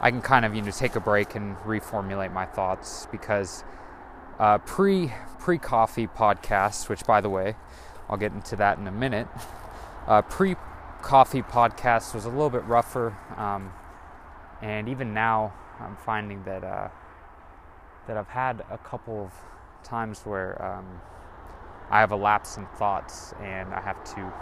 I 0.00 0.10
can 0.10 0.20
kind 0.20 0.44
of, 0.44 0.54
you 0.54 0.60
know, 0.60 0.70
take 0.70 0.94
a 0.96 1.00
break 1.00 1.34
and 1.34 1.56
reformulate 1.58 2.32
my 2.32 2.44
thoughts 2.44 3.08
because 3.10 3.64
uh, 4.38 4.58
pre 4.58 5.12
pre 5.38 5.58
coffee 5.58 6.06
podcast, 6.06 6.88
which 6.88 7.04
by 7.04 7.20
the 7.20 7.28
way, 7.28 7.56
I'll 8.08 8.16
get 8.16 8.32
into 8.32 8.56
that 8.56 8.78
in 8.78 8.86
a 8.86 8.92
minute. 8.92 9.28
Uh, 10.06 10.22
pre 10.22 10.56
coffee 11.02 11.42
podcast 11.42 12.14
was 12.14 12.24
a 12.24 12.28
little 12.28 12.50
bit 12.50 12.64
rougher. 12.64 13.16
Um, 13.36 13.72
and 14.62 14.88
even 14.88 15.12
now, 15.12 15.52
I'm 15.80 15.96
finding 15.96 16.42
that 16.44 16.64
uh, 16.64 16.88
that 18.06 18.16
I've 18.16 18.28
had 18.28 18.64
a 18.70 18.78
couple 18.78 19.24
of 19.24 19.32
times 19.82 20.20
where 20.24 20.62
um, 20.64 21.00
I 21.90 22.00
have 22.00 22.12
a 22.12 22.16
lapse 22.16 22.56
in 22.56 22.66
thoughts, 22.78 23.34
and 23.40 23.72
I 23.72 23.80
have 23.80 24.02
to, 24.14 24.32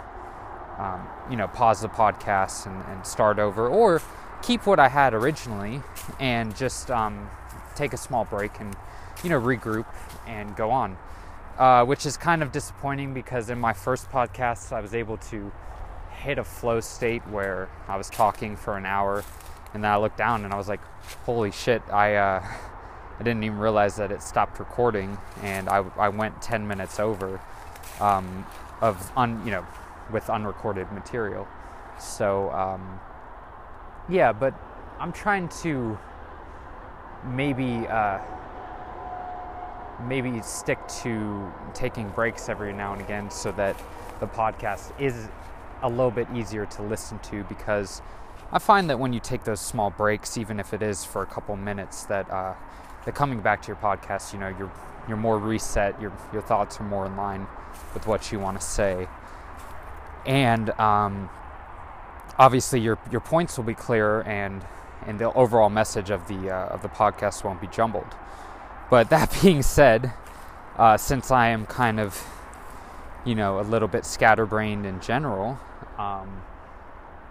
um, 0.81 1.07
you 1.29 1.37
know, 1.37 1.47
pause 1.47 1.81
the 1.81 1.89
podcast 1.89 2.65
and, 2.65 2.83
and, 2.89 3.05
start 3.05 3.39
over, 3.39 3.67
or 3.67 4.01
keep 4.41 4.65
what 4.65 4.79
I 4.79 4.87
had 4.87 5.13
originally 5.13 5.81
and 6.19 6.55
just 6.55 6.89
um, 6.89 7.29
take 7.75 7.93
a 7.93 7.97
small 7.97 8.25
break 8.25 8.59
and, 8.59 8.75
you 9.23 9.29
know, 9.29 9.39
regroup 9.39 9.85
and 10.27 10.55
go 10.55 10.71
on. 10.71 10.97
Uh, 11.57 11.85
which 11.85 12.03
is 12.07 12.17
kind 12.17 12.41
of 12.41 12.51
disappointing 12.51 13.13
because 13.13 13.51
in 13.51 13.59
my 13.59 13.73
first 13.73 14.09
podcast, 14.09 14.73
I 14.73 14.81
was 14.81 14.95
able 14.95 15.17
to 15.17 15.51
hit 16.11 16.39
a 16.39 16.43
flow 16.43 16.79
state 16.79 17.21
where 17.27 17.69
I 17.87 17.95
was 17.95 18.09
talking 18.09 18.55
for 18.55 18.75
an 18.75 18.87
hour 18.87 19.23
and 19.73 19.83
then 19.83 19.91
I 19.91 19.97
looked 19.97 20.17
down 20.17 20.45
and 20.45 20.53
I 20.53 20.57
was 20.57 20.67
like, 20.67 20.79
holy 21.25 21.51
shit, 21.51 21.83
I, 21.91 22.15
uh, 22.15 22.43
I 23.19 23.23
didn't 23.23 23.43
even 23.43 23.59
realize 23.59 23.95
that 23.97 24.11
it 24.11 24.23
stopped 24.23 24.59
recording 24.59 25.15
and 25.43 25.69
I, 25.69 25.85
I 25.95 26.09
went 26.09 26.41
10 26.41 26.67
minutes 26.67 26.99
over 26.99 27.39
um, 27.99 28.47
of, 28.81 29.11
un, 29.15 29.39
you 29.45 29.51
know, 29.51 29.65
with 30.11 30.31
unrecorded 30.31 30.91
material. 30.91 31.47
So, 31.99 32.49
um, 32.49 32.99
yeah, 34.09 34.33
but 34.33 34.55
I'm 34.99 35.11
trying 35.11 35.49
to 35.61 35.99
maybe, 37.25 37.85
uh, 37.87 38.19
maybe 40.07 40.41
stick 40.41 40.79
to 41.01 41.51
taking 41.73 42.09
breaks 42.09 42.49
every 42.49 42.73
now 42.73 42.93
and 42.93 43.01
again 43.01 43.29
so 43.29 43.51
that 43.53 43.75
the 44.19 44.27
podcast 44.27 44.99
is 44.99 45.27
a 45.81 45.89
little 45.89 46.11
bit 46.11 46.27
easier 46.33 46.65
to 46.65 46.81
listen 46.81 47.19
to 47.19 47.43
because 47.43 48.01
I 48.51 48.59
find 48.59 48.89
that 48.89 48.99
when 48.99 49.13
you 49.13 49.19
take 49.19 49.43
those 49.43 49.59
small 49.59 49.89
breaks, 49.89 50.37
even 50.37 50.59
if 50.59 50.73
it 50.73 50.81
is 50.81 51.03
for 51.03 51.23
a 51.23 51.25
couple 51.25 51.55
minutes, 51.55 52.03
that 52.03 52.29
uh, 52.29 52.53
that 53.03 53.15
coming 53.15 53.41
back 53.41 53.61
to 53.63 53.67
your 53.67 53.77
podcast, 53.77 54.31
you 54.31 54.39
know, 54.39 54.47
you're 54.47 54.71
you're 55.07 55.17
more 55.17 55.39
reset. 55.39 55.99
Your 55.99 56.13
your 56.31 56.43
thoughts 56.43 56.79
are 56.79 56.83
more 56.83 57.05
in 57.05 57.17
line 57.17 57.47
with 57.95 58.05
what 58.05 58.31
you 58.31 58.39
want 58.39 58.59
to 58.59 58.65
say, 58.65 59.07
and 60.27 60.69
um, 60.79 61.29
obviously 62.37 62.79
your 62.79 62.99
your 63.11 63.21
points 63.21 63.57
will 63.57 63.65
be 63.65 63.73
clearer, 63.73 64.21
and 64.23 64.63
and 65.07 65.17
the 65.17 65.33
overall 65.33 65.69
message 65.69 66.11
of 66.11 66.27
the 66.27 66.51
uh, 66.51 66.67
of 66.67 66.83
the 66.83 66.89
podcast 66.89 67.43
won't 67.43 67.59
be 67.59 67.67
jumbled. 67.67 68.15
But 68.93 69.09
that 69.09 69.35
being 69.41 69.63
said, 69.63 70.13
uh, 70.77 70.97
since 70.97 71.31
I 71.31 71.47
am 71.47 71.65
kind 71.65 71.99
of 71.99 72.23
you 73.25 73.33
know 73.33 73.59
a 73.59 73.65
little 73.65 73.87
bit 73.87 74.05
scatterbrained 74.05 74.85
in 74.85 74.99
general. 74.99 75.57
Um, 75.97 76.43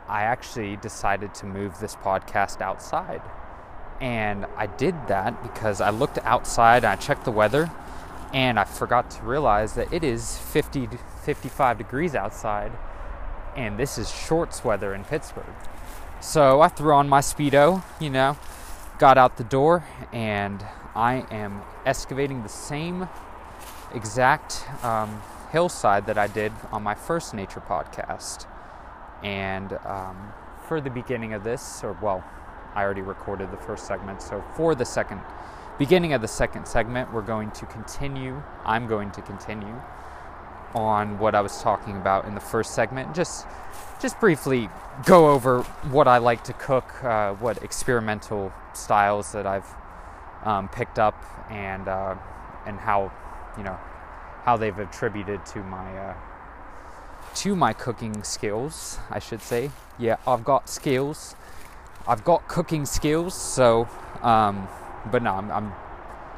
I 0.09 0.23
actually 0.23 0.75
decided 0.75 1.37
to 1.37 1.47
move 1.47 1.79
this 1.79 1.95
podcast 1.95 2.61
outside. 2.61 3.23
And 4.01 4.45
I 4.57 4.67
did 4.67 5.07
that 5.07 5.41
because 5.45 5.81
I 5.81 5.91
looked 5.91 6.19
outside, 6.25 6.79
and 6.79 6.87
I 6.87 6.97
checked 6.97 7.25
the 7.25 7.31
weather, 7.31 7.71
and 8.35 8.59
I 8.59 8.65
forgot 8.65 9.09
to 9.13 9.23
realize 9.23 9.75
that 9.75 9.93
it 9.93 10.03
is 10.03 10.39
50 10.39 10.89
to 10.89 10.99
55 11.25 11.79
degrees 11.79 12.17
outside, 12.17 12.73
and 13.55 13.79
this 13.79 13.99
is 13.99 14.11
shorts 14.11 14.65
weather 14.65 14.97
in 14.97 15.05
Pittsburgh. 15.05 15.55
So 16.21 16.61
I 16.61 16.67
threw 16.67 16.93
on 16.93 17.09
my 17.09 17.21
Speedo, 17.21 17.85
you 18.01 18.11
know, 18.11 18.37
got 18.99 19.17
out 19.17 19.37
the 19.37 19.45
door, 19.45 19.85
and 20.13 20.65
I 20.95 21.27
am 21.31 21.63
excavating 21.87 22.43
the 22.43 22.49
same 22.49 23.09
exact 23.95 24.65
um, 24.85 25.23
hillside 25.51 26.07
that 26.07 26.19
I 26.19 26.27
did 26.27 26.53
on 26.71 26.83
my 26.83 26.95
first 26.95 27.35
nature 27.35 27.61
podcast. 27.61 28.47
And 29.23 29.73
um, 29.85 30.33
for 30.67 30.81
the 30.81 30.91
beginning 30.91 31.33
of 31.33 31.45
this, 31.45 31.83
or 31.85 31.97
well, 32.03 32.25
I 32.75 32.83
already 32.83 33.03
recorded 33.03 33.51
the 33.51 33.57
first 33.57 33.87
segment, 33.87 34.23
so 34.23 34.43
for 34.55 34.75
the 34.75 34.85
second 34.85 35.21
beginning 35.79 36.13
of 36.13 36.21
the 36.21 36.29
second 36.29 36.67
segment, 36.67 37.13
we're 37.13 37.23
going 37.23 37.51
to 37.53 37.67
continue. 37.67 38.43
I'm 38.65 38.87
going 38.87 39.11
to 39.13 39.23
continue 39.23 39.81
on 40.75 41.19
what 41.19 41.35
I 41.35 41.41
was 41.41 41.61
talking 41.61 41.97
about 41.97 42.25
in 42.25 42.35
the 42.35 42.41
first 42.41 42.75
segment. 42.75 43.15
Just, 43.15 43.47
just 44.01 44.19
briefly 44.21 44.69
go 45.07 45.31
over 45.31 45.63
what 45.91 46.09
I 46.09 46.19
like 46.19 46.45
to 46.45 46.53
cook, 46.55 47.03
uh, 47.05 47.35
what 47.35 47.63
experimental 47.63 48.53
styles 48.75 49.33
that 49.33 49.47
I've 49.47 49.67
um, 50.45 50.69
picked 50.69 50.99
up, 50.99 51.25
and 51.51 51.89
uh, 51.89 52.15
and 52.67 52.79
how, 52.79 53.13
you 53.57 53.65
know, 53.65 53.79
how 54.45 54.57
they've 54.57 54.79
attributed 54.79 55.45
to 55.47 55.63
my 55.63 55.99
uh, 55.99 56.15
to 57.35 57.57
my 57.57 57.73
cooking 57.73 58.23
skills, 58.23 58.99
I 59.11 59.19
should 59.19 59.43
say. 59.43 59.71
Yeah, 59.99 60.17
I've 60.27 60.45
got 60.45 60.69
skills. 60.69 61.37
I've 62.07 62.25
got 62.25 62.49
cooking 62.49 62.85
skills. 62.85 63.35
So, 63.35 63.89
um, 64.23 64.69
but 65.11 65.23
no, 65.23 65.35
I'm, 65.35 65.51
I'm, 65.51 65.73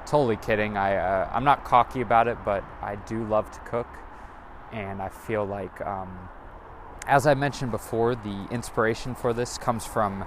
totally 0.06 0.36
kidding. 0.36 0.76
I 0.76 0.96
uh, 0.96 1.30
I'm 1.32 1.44
not 1.44 1.64
cocky 1.64 2.02
about 2.02 2.28
it, 2.28 2.36
but 2.44 2.62
I 2.82 2.96
do 2.96 3.24
love 3.24 3.50
to 3.52 3.60
cook, 3.60 3.88
and 4.70 5.00
I 5.00 5.08
feel 5.08 5.46
like, 5.46 5.80
um, 5.80 6.28
as 7.06 7.26
I 7.26 7.34
mentioned 7.34 7.70
before, 7.70 8.14
the 8.14 8.46
inspiration 8.50 9.14
for 9.14 9.32
this 9.32 9.56
comes 9.56 9.86
from 9.86 10.26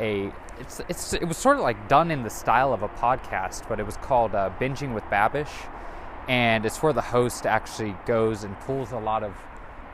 a. 0.00 0.32
It's 0.58 0.80
it's 0.88 1.12
it 1.12 1.24
was 1.26 1.36
sort 1.36 1.56
of 1.56 1.62
like 1.62 1.88
done 1.88 2.10
in 2.10 2.22
the 2.22 2.30
style 2.30 2.72
of 2.72 2.82
a 2.82 2.88
podcast, 2.88 3.68
but 3.68 3.78
it 3.78 3.84
was 3.84 3.96
called 3.98 4.34
uh, 4.34 4.50
Binging 4.58 4.94
with 4.94 5.04
Babish, 5.04 5.50
and 6.28 6.64
it's 6.64 6.82
where 6.82 6.92
the 6.92 7.02
host 7.02 7.46
actually 7.46 7.94
goes 8.06 8.42
and 8.42 8.58
pulls 8.60 8.92
a 8.92 8.98
lot 8.98 9.22
of 9.22 9.34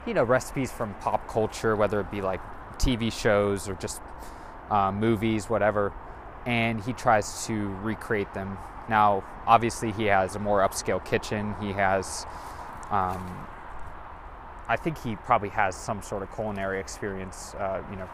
you 0.06 0.14
know 0.14 0.22
recipes 0.22 0.70
from 0.70 0.94
pop 0.94 1.26
culture, 1.28 1.74
whether 1.74 2.00
it 2.00 2.10
be 2.10 2.20
like 2.20 2.40
TV 2.78 3.12
shows 3.12 3.68
or 3.68 3.74
just 3.74 4.00
uh, 4.70 4.90
movies, 4.92 5.50
whatever, 5.50 5.92
and 6.46 6.82
he 6.82 6.92
tries 6.92 7.46
to 7.46 7.68
recreate 7.82 8.32
them. 8.34 8.58
Now, 8.88 9.24
obviously, 9.46 9.92
he 9.92 10.04
has 10.06 10.34
a 10.34 10.38
more 10.38 10.60
upscale 10.60 11.04
kitchen. 11.04 11.54
He 11.60 11.72
has, 11.72 12.26
um, 12.90 13.46
I 14.68 14.76
think, 14.76 14.98
he 15.02 15.16
probably 15.16 15.50
has 15.50 15.76
some 15.76 16.02
sort 16.02 16.22
of 16.22 16.34
culinary 16.34 16.80
experience, 16.80 17.54
uh, 17.54 17.82
you 17.90 17.96
know, 17.96 18.08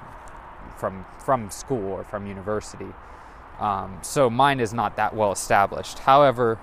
from 0.79 1.05
from 1.19 1.51
school 1.51 1.93
or 1.93 2.05
from 2.05 2.27
university. 2.27 2.93
Um, 3.61 3.99
so 4.03 4.31
mine 4.31 4.61
is 4.61 4.73
not 4.73 4.97
that 4.97 5.15
well 5.15 5.33
established. 5.33 5.99
However, 5.99 6.59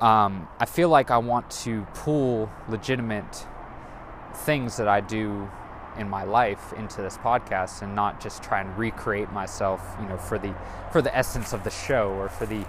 um, 0.00 0.48
I 0.58 0.66
feel 0.66 0.88
like 0.88 1.10
I 1.10 1.18
want 1.18 1.50
to 1.62 1.86
pull 1.94 2.50
legitimate 2.68 3.46
things 4.34 4.76
that 4.76 4.88
I 4.88 5.00
do 5.00 5.50
in 5.98 6.08
my 6.08 6.22
life 6.22 6.72
into 6.74 7.02
this 7.02 7.18
podcast 7.18 7.82
and 7.82 7.94
not 7.94 8.20
just 8.20 8.42
try 8.42 8.60
and 8.60 8.78
recreate 8.78 9.32
myself, 9.32 9.80
you 10.00 10.08
know, 10.08 10.16
for 10.16 10.38
the 10.38 10.54
for 10.92 11.02
the 11.02 11.14
essence 11.16 11.52
of 11.52 11.64
the 11.64 11.70
show 11.70 12.10
or 12.12 12.28
for 12.28 12.46
the 12.46 12.64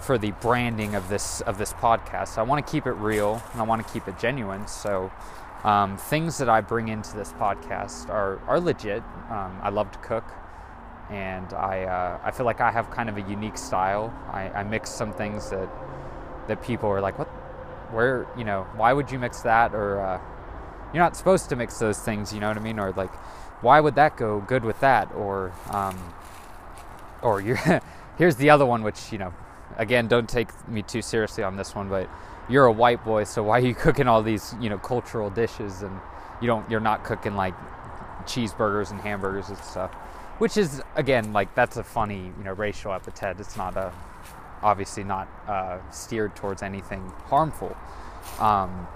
for 0.00 0.18
the 0.18 0.32
branding 0.32 0.94
of 0.94 1.08
this 1.08 1.40
of 1.42 1.58
this 1.58 1.72
podcast. 1.74 2.38
I 2.38 2.42
want 2.42 2.64
to 2.64 2.70
keep 2.70 2.86
it 2.86 2.92
real 2.92 3.42
and 3.52 3.60
I 3.60 3.64
want 3.64 3.86
to 3.86 3.92
keep 3.92 4.08
it 4.08 4.18
genuine. 4.18 4.66
So 4.66 5.12
um, 5.64 5.96
things 5.96 6.38
that 6.38 6.48
I 6.48 6.60
bring 6.60 6.88
into 6.88 7.16
this 7.16 7.32
podcast 7.32 8.08
are 8.10 8.40
are 8.46 8.60
legit. 8.60 9.02
Um, 9.30 9.58
I 9.62 9.70
love 9.70 9.90
to 9.92 9.98
cook, 9.98 10.24
and 11.10 11.52
I 11.52 11.84
uh, 11.84 12.20
I 12.22 12.30
feel 12.30 12.46
like 12.46 12.60
I 12.60 12.70
have 12.70 12.90
kind 12.90 13.08
of 13.08 13.16
a 13.16 13.22
unique 13.22 13.58
style. 13.58 14.12
I, 14.32 14.50
I 14.50 14.62
mix 14.62 14.90
some 14.90 15.12
things 15.12 15.50
that 15.50 15.68
that 16.48 16.62
people 16.62 16.88
are 16.88 17.00
like, 17.00 17.18
what, 17.18 17.28
where, 17.92 18.26
you 18.36 18.44
know, 18.44 18.66
why 18.76 18.92
would 18.92 19.10
you 19.10 19.18
mix 19.18 19.40
that 19.42 19.74
or 19.74 20.00
uh, 20.00 20.20
you're 20.92 21.02
not 21.02 21.16
supposed 21.16 21.48
to 21.48 21.56
mix 21.56 21.78
those 21.78 21.98
things, 21.98 22.32
you 22.32 22.40
know 22.40 22.48
what 22.48 22.56
I 22.56 22.60
mean? 22.60 22.78
Or 22.78 22.92
like, 22.92 23.14
why 23.62 23.80
would 23.80 23.94
that 23.94 24.16
go 24.16 24.40
good 24.40 24.64
with 24.64 24.78
that? 24.80 25.12
Or, 25.14 25.52
um, 25.70 26.14
or 27.22 27.40
you're, 27.40 27.56
here's 28.18 28.36
the 28.36 28.50
other 28.50 28.66
one, 28.66 28.82
which, 28.82 29.12
you 29.12 29.18
know, 29.18 29.32
again, 29.76 30.08
don't 30.08 30.28
take 30.28 30.48
me 30.68 30.82
too 30.82 31.02
seriously 31.02 31.42
on 31.44 31.56
this 31.56 31.74
one, 31.74 31.88
but 31.88 32.08
you're 32.48 32.66
a 32.66 32.72
white 32.72 33.04
boy, 33.04 33.24
so 33.24 33.42
why 33.42 33.58
are 33.58 33.62
you 33.62 33.74
cooking 33.86 34.08
all 34.08 34.22
these, 34.22 34.54
you 34.60 34.68
know, 34.68 34.78
cultural 34.78 35.30
dishes 35.30 35.82
and 35.82 35.98
you 36.40 36.46
don't, 36.46 36.68
you're 36.70 36.80
not 36.80 37.04
cooking 37.04 37.36
like 37.36 37.54
cheeseburgers 38.24 38.90
and 38.90 39.00
hamburgers 39.00 39.48
and 39.48 39.58
stuff, 39.58 39.92
which 40.38 40.56
is, 40.56 40.82
again, 40.96 41.32
like, 41.32 41.54
that's 41.54 41.76
a 41.76 41.84
funny, 41.84 42.32
you 42.38 42.44
know, 42.44 42.52
racial 42.52 42.92
epithet. 42.92 43.38
It's 43.38 43.56
not 43.56 43.76
a, 43.76 43.92
obviously 44.62 45.04
not 45.04 45.28
uh, 45.46 45.78
steered 45.90 46.34
towards 46.34 46.62
anything 46.62 47.12
harmful. 47.26 47.76
Um, 48.40 48.88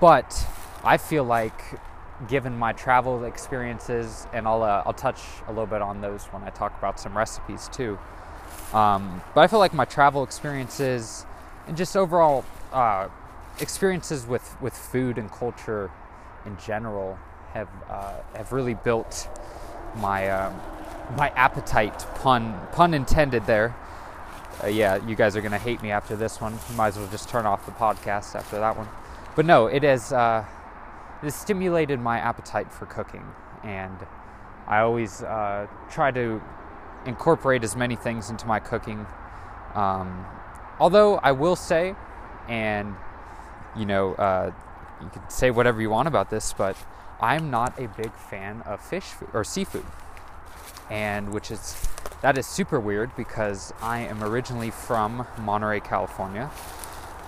but 0.00 0.46
I 0.84 0.96
feel 0.96 1.24
like, 1.24 1.60
given 2.28 2.56
my 2.56 2.72
travel 2.72 3.24
experiences, 3.24 4.26
and 4.32 4.46
I'll 4.46 4.62
uh, 4.62 4.82
I'll 4.86 4.92
touch 4.92 5.20
a 5.46 5.50
little 5.50 5.66
bit 5.66 5.82
on 5.82 6.00
those 6.00 6.24
when 6.26 6.42
I 6.42 6.50
talk 6.50 6.76
about 6.78 7.00
some 7.00 7.16
recipes 7.16 7.68
too. 7.72 7.98
Um, 8.72 9.22
but 9.34 9.42
I 9.42 9.46
feel 9.48 9.58
like 9.58 9.74
my 9.74 9.84
travel 9.84 10.22
experiences 10.22 11.26
and 11.66 11.76
just 11.76 11.96
overall 11.96 12.44
uh, 12.72 13.08
experiences 13.60 14.26
with, 14.26 14.60
with 14.60 14.76
food 14.76 15.18
and 15.18 15.30
culture 15.30 15.90
in 16.44 16.56
general 16.58 17.18
have 17.52 17.68
uh, 17.90 18.14
have 18.34 18.52
really 18.52 18.74
built 18.74 19.28
my 19.96 20.28
um, 20.30 20.60
my 21.16 21.28
appetite 21.30 22.06
pun 22.16 22.58
pun 22.72 22.94
intended 22.94 23.46
there. 23.46 23.74
Uh, 24.62 24.68
yeah, 24.68 24.96
you 25.06 25.14
guys 25.14 25.36
are 25.36 25.40
gonna 25.40 25.58
hate 25.58 25.82
me 25.82 25.90
after 25.90 26.16
this 26.16 26.40
one. 26.40 26.58
You 26.70 26.76
might 26.76 26.88
as 26.88 26.98
well 26.98 27.08
just 27.08 27.28
turn 27.28 27.46
off 27.46 27.66
the 27.66 27.72
podcast 27.72 28.34
after 28.34 28.58
that 28.58 28.76
one. 28.76 28.88
But 29.36 29.46
no, 29.46 29.66
it 29.66 29.82
has 29.82 30.12
uh, 30.12 30.44
it 31.20 31.24
has 31.24 31.34
stimulated 31.34 32.00
my 32.00 32.18
appetite 32.18 32.72
for 32.72 32.86
cooking, 32.86 33.24
and 33.62 33.96
I 34.66 34.80
always 34.80 35.22
uh, 35.22 35.66
try 35.90 36.10
to 36.10 36.42
incorporate 37.04 37.64
as 37.64 37.76
many 37.76 37.96
things 37.96 38.30
into 38.30 38.46
my 38.46 38.60
cooking. 38.60 39.06
Um, 39.74 40.26
although 40.82 41.14
I 41.18 41.30
will 41.30 41.54
say, 41.54 41.94
and 42.48 42.96
you 43.76 43.86
know, 43.86 44.14
uh, 44.14 44.50
you 45.00 45.08
can 45.10 45.30
say 45.30 45.52
whatever 45.52 45.80
you 45.80 45.88
want 45.88 46.08
about 46.08 46.28
this, 46.28 46.52
but 46.52 46.76
I'm 47.20 47.52
not 47.52 47.78
a 47.78 47.86
big 47.86 48.12
fan 48.12 48.62
of 48.62 48.80
fish 48.80 49.04
food, 49.04 49.28
or 49.32 49.44
seafood, 49.44 49.86
and 50.90 51.32
which 51.32 51.52
is 51.52 51.76
that 52.20 52.36
is 52.36 52.46
super 52.48 52.80
weird 52.80 53.14
because 53.14 53.72
I 53.80 54.00
am 54.00 54.24
originally 54.24 54.72
from 54.72 55.24
Monterey, 55.38 55.78
California, 55.78 56.50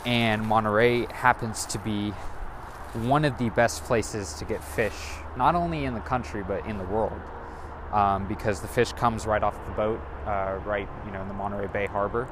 and 0.04 0.44
Monterey 0.44 1.06
happens 1.06 1.64
to 1.66 1.78
be 1.78 2.10
one 3.06 3.24
of 3.24 3.38
the 3.38 3.50
best 3.50 3.84
places 3.84 4.34
to 4.34 4.44
get 4.44 4.64
fish, 4.64 4.98
not 5.36 5.54
only 5.54 5.84
in 5.84 5.94
the 5.94 6.00
country 6.00 6.42
but 6.42 6.66
in 6.66 6.76
the 6.76 6.84
world, 6.86 7.20
um, 7.92 8.26
because 8.26 8.60
the 8.60 8.68
fish 8.68 8.92
comes 8.94 9.26
right 9.26 9.44
off 9.44 9.54
the 9.66 9.72
boat, 9.72 10.00
uh, 10.26 10.58
right 10.64 10.88
you 11.06 11.12
know 11.12 11.22
in 11.22 11.28
the 11.28 11.34
Monterey 11.34 11.68
Bay 11.68 11.86
Harbor, 11.86 12.26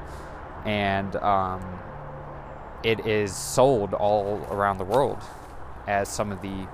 and 0.65 1.15
um, 1.17 1.61
it 2.83 3.05
is 3.05 3.35
sold 3.35 3.93
all 3.93 4.45
around 4.51 4.77
the 4.77 4.83
world 4.83 5.19
as 5.87 6.09
some 6.09 6.31
of 6.31 6.41
the 6.41 6.67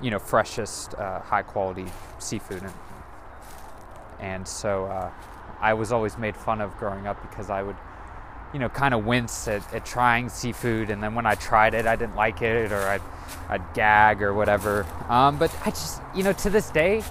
you 0.00 0.10
know 0.10 0.18
freshest, 0.18 0.94
uh, 0.94 1.20
high 1.20 1.42
quality 1.42 1.86
seafood. 2.18 2.62
And, 2.62 2.72
and 4.20 4.48
so 4.48 4.86
uh, 4.86 5.10
I 5.60 5.74
was 5.74 5.92
always 5.92 6.18
made 6.18 6.36
fun 6.36 6.60
of 6.60 6.76
growing 6.76 7.06
up 7.06 7.20
because 7.22 7.50
I 7.50 7.62
would 7.62 7.76
you 8.52 8.58
know, 8.58 8.68
kind 8.68 8.94
of 8.94 9.04
wince 9.04 9.46
at, 9.46 9.74
at, 9.74 9.84
trying 9.84 10.28
seafood, 10.28 10.90
and 10.90 11.02
then 11.02 11.14
when 11.14 11.26
I 11.26 11.34
tried 11.34 11.74
it, 11.74 11.86
I 11.86 11.96
didn't 11.96 12.16
like 12.16 12.40
it, 12.40 12.72
or 12.72 12.80
I'd, 12.80 13.02
I'd 13.48 13.74
gag 13.74 14.22
or 14.22 14.32
whatever. 14.32 14.86
Um, 15.08 15.38
but 15.38 15.54
I 15.66 15.70
just, 15.70 16.00
you 16.14 16.22
know, 16.22 16.32
to 16.32 16.48
this 16.48 16.70
day, 16.70 17.02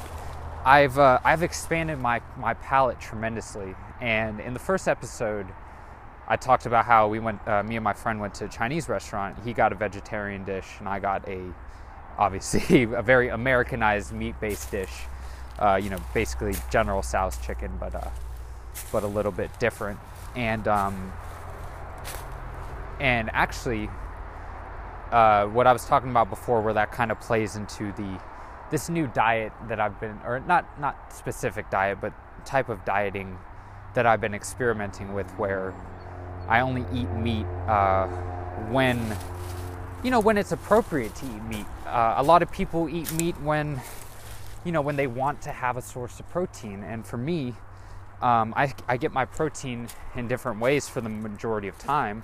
I've 0.65 0.97
uh, 0.97 1.19
I've 1.23 1.43
expanded 1.43 1.99
my 1.99 2.21
my 2.37 2.53
palate 2.55 2.99
tremendously. 2.99 3.75
And 4.01 4.39
in 4.39 4.53
the 4.53 4.59
first 4.59 4.87
episode, 4.87 5.47
I 6.29 6.35
talked 6.35 6.65
about 6.65 6.85
how 6.85 7.07
we 7.07 7.19
went, 7.19 7.45
uh, 7.47 7.63
me 7.63 7.77
and 7.77 7.83
my 7.83 7.93
friend 7.93 8.19
went 8.19 8.33
to 8.35 8.45
a 8.45 8.49
Chinese 8.49 8.89
restaurant. 8.89 9.37
He 9.45 9.53
got 9.53 9.71
a 9.71 9.75
vegetarian 9.75 10.43
dish, 10.43 10.67
and 10.79 10.89
I 10.89 10.99
got 10.99 11.27
a, 11.27 11.41
obviously, 12.17 12.83
a 12.93 13.01
very 13.01 13.29
Americanized 13.29 14.11
meat-based 14.11 14.71
dish. 14.71 14.91
Uh, 15.57 15.79
you 15.81 15.89
know, 15.89 15.97
basically 16.13 16.53
General 16.69 17.01
Tso's 17.01 17.37
chicken, 17.37 17.71
but 17.79 17.95
uh, 17.95 18.09
but 18.91 19.01
a 19.03 19.07
little 19.07 19.31
bit 19.31 19.49
different. 19.59 19.99
And 20.35 20.67
um, 20.67 21.11
and 22.99 23.31
actually, 23.33 23.89
uh, 25.11 25.47
what 25.47 25.65
I 25.65 25.73
was 25.73 25.85
talking 25.85 26.11
about 26.11 26.29
before, 26.29 26.61
where 26.61 26.73
that 26.73 26.91
kind 26.91 27.11
of 27.11 27.19
plays 27.19 27.55
into 27.55 27.91
the 27.93 28.19
this 28.69 28.87
new 28.89 29.07
diet 29.07 29.51
that 29.67 29.79
I've 29.79 29.99
been, 29.99 30.19
or 30.25 30.39
not 30.41 30.79
not 30.79 31.11
specific 31.11 31.71
diet, 31.71 31.99
but 32.01 32.13
type 32.45 32.69
of 32.69 32.85
dieting 32.85 33.37
that 33.95 34.05
I've 34.05 34.21
been 34.21 34.35
experimenting 34.35 35.13
with, 35.13 35.31
where 35.39 35.73
I 36.47 36.61
only 36.61 36.85
eat 36.93 37.09
meat 37.11 37.45
uh, 37.67 38.07
when 38.69 38.99
you 40.03 40.11
know 40.11 40.19
when 40.19 40.37
it's 40.37 40.51
appropriate 40.51 41.13
to 41.15 41.25
eat 41.25 41.43
meat. 41.43 41.65
Uh, 41.85 42.15
a 42.17 42.23
lot 42.23 42.41
of 42.41 42.51
people 42.51 42.87
eat 42.89 43.11
meat 43.13 43.35
when 43.41 43.81
you 44.63 44.71
know 44.71 44.81
when 44.81 44.95
they 44.95 45.07
want 45.07 45.41
to 45.41 45.51
have 45.51 45.77
a 45.77 45.81
source 45.81 46.19
of 46.19 46.29
protein, 46.29 46.83
and 46.83 47.05
for 47.05 47.17
me, 47.17 47.53
um, 48.21 48.53
I, 48.55 48.73
I 48.87 48.97
get 48.97 49.11
my 49.11 49.25
protein 49.25 49.87
in 50.15 50.27
different 50.27 50.59
ways 50.59 50.87
for 50.87 51.01
the 51.01 51.09
majority 51.09 51.67
of 51.67 51.77
time. 51.77 52.23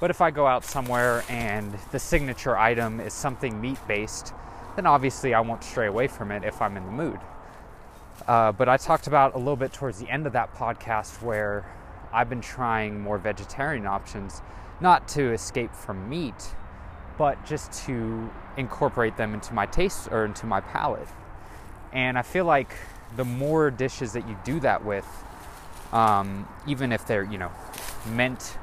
But 0.00 0.10
if 0.10 0.20
I 0.20 0.30
go 0.30 0.46
out 0.46 0.64
somewhere 0.64 1.24
and 1.28 1.76
the 1.92 1.98
signature 1.98 2.56
item 2.56 3.00
is 3.00 3.12
something 3.12 3.60
meat 3.60 3.78
based, 3.86 4.32
then 4.76 4.86
obviously 4.86 5.34
I 5.34 5.40
won't 5.40 5.62
stray 5.62 5.86
away 5.86 6.08
from 6.08 6.32
it 6.32 6.44
if 6.44 6.60
I'm 6.60 6.76
in 6.76 6.84
the 6.84 6.92
mood. 6.92 7.20
Uh, 8.26 8.52
but 8.52 8.68
I 8.68 8.76
talked 8.76 9.06
about 9.06 9.34
a 9.34 9.38
little 9.38 9.56
bit 9.56 9.72
towards 9.72 9.98
the 9.98 10.08
end 10.08 10.26
of 10.26 10.32
that 10.32 10.54
podcast 10.54 11.22
where 11.22 11.64
I've 12.12 12.28
been 12.28 12.40
trying 12.40 13.00
more 13.00 13.18
vegetarian 13.18 13.86
options, 13.86 14.42
not 14.80 15.08
to 15.08 15.32
escape 15.32 15.74
from 15.74 16.08
meat, 16.08 16.54
but 17.18 17.44
just 17.44 17.72
to 17.86 18.30
incorporate 18.56 19.16
them 19.16 19.34
into 19.34 19.54
my 19.54 19.66
taste 19.66 20.08
or 20.10 20.24
into 20.24 20.46
my 20.46 20.60
palate. 20.60 21.08
And 21.92 22.18
I 22.18 22.22
feel 22.22 22.44
like 22.44 22.74
the 23.16 23.24
more 23.24 23.70
dishes 23.70 24.12
that 24.12 24.28
you 24.28 24.36
do 24.44 24.60
that 24.60 24.84
with, 24.84 25.06
um, 25.92 26.48
even 26.66 26.92
if 26.92 27.06
they're, 27.06 27.24
you 27.24 27.38
know, 27.38 27.50
meant 28.10 28.56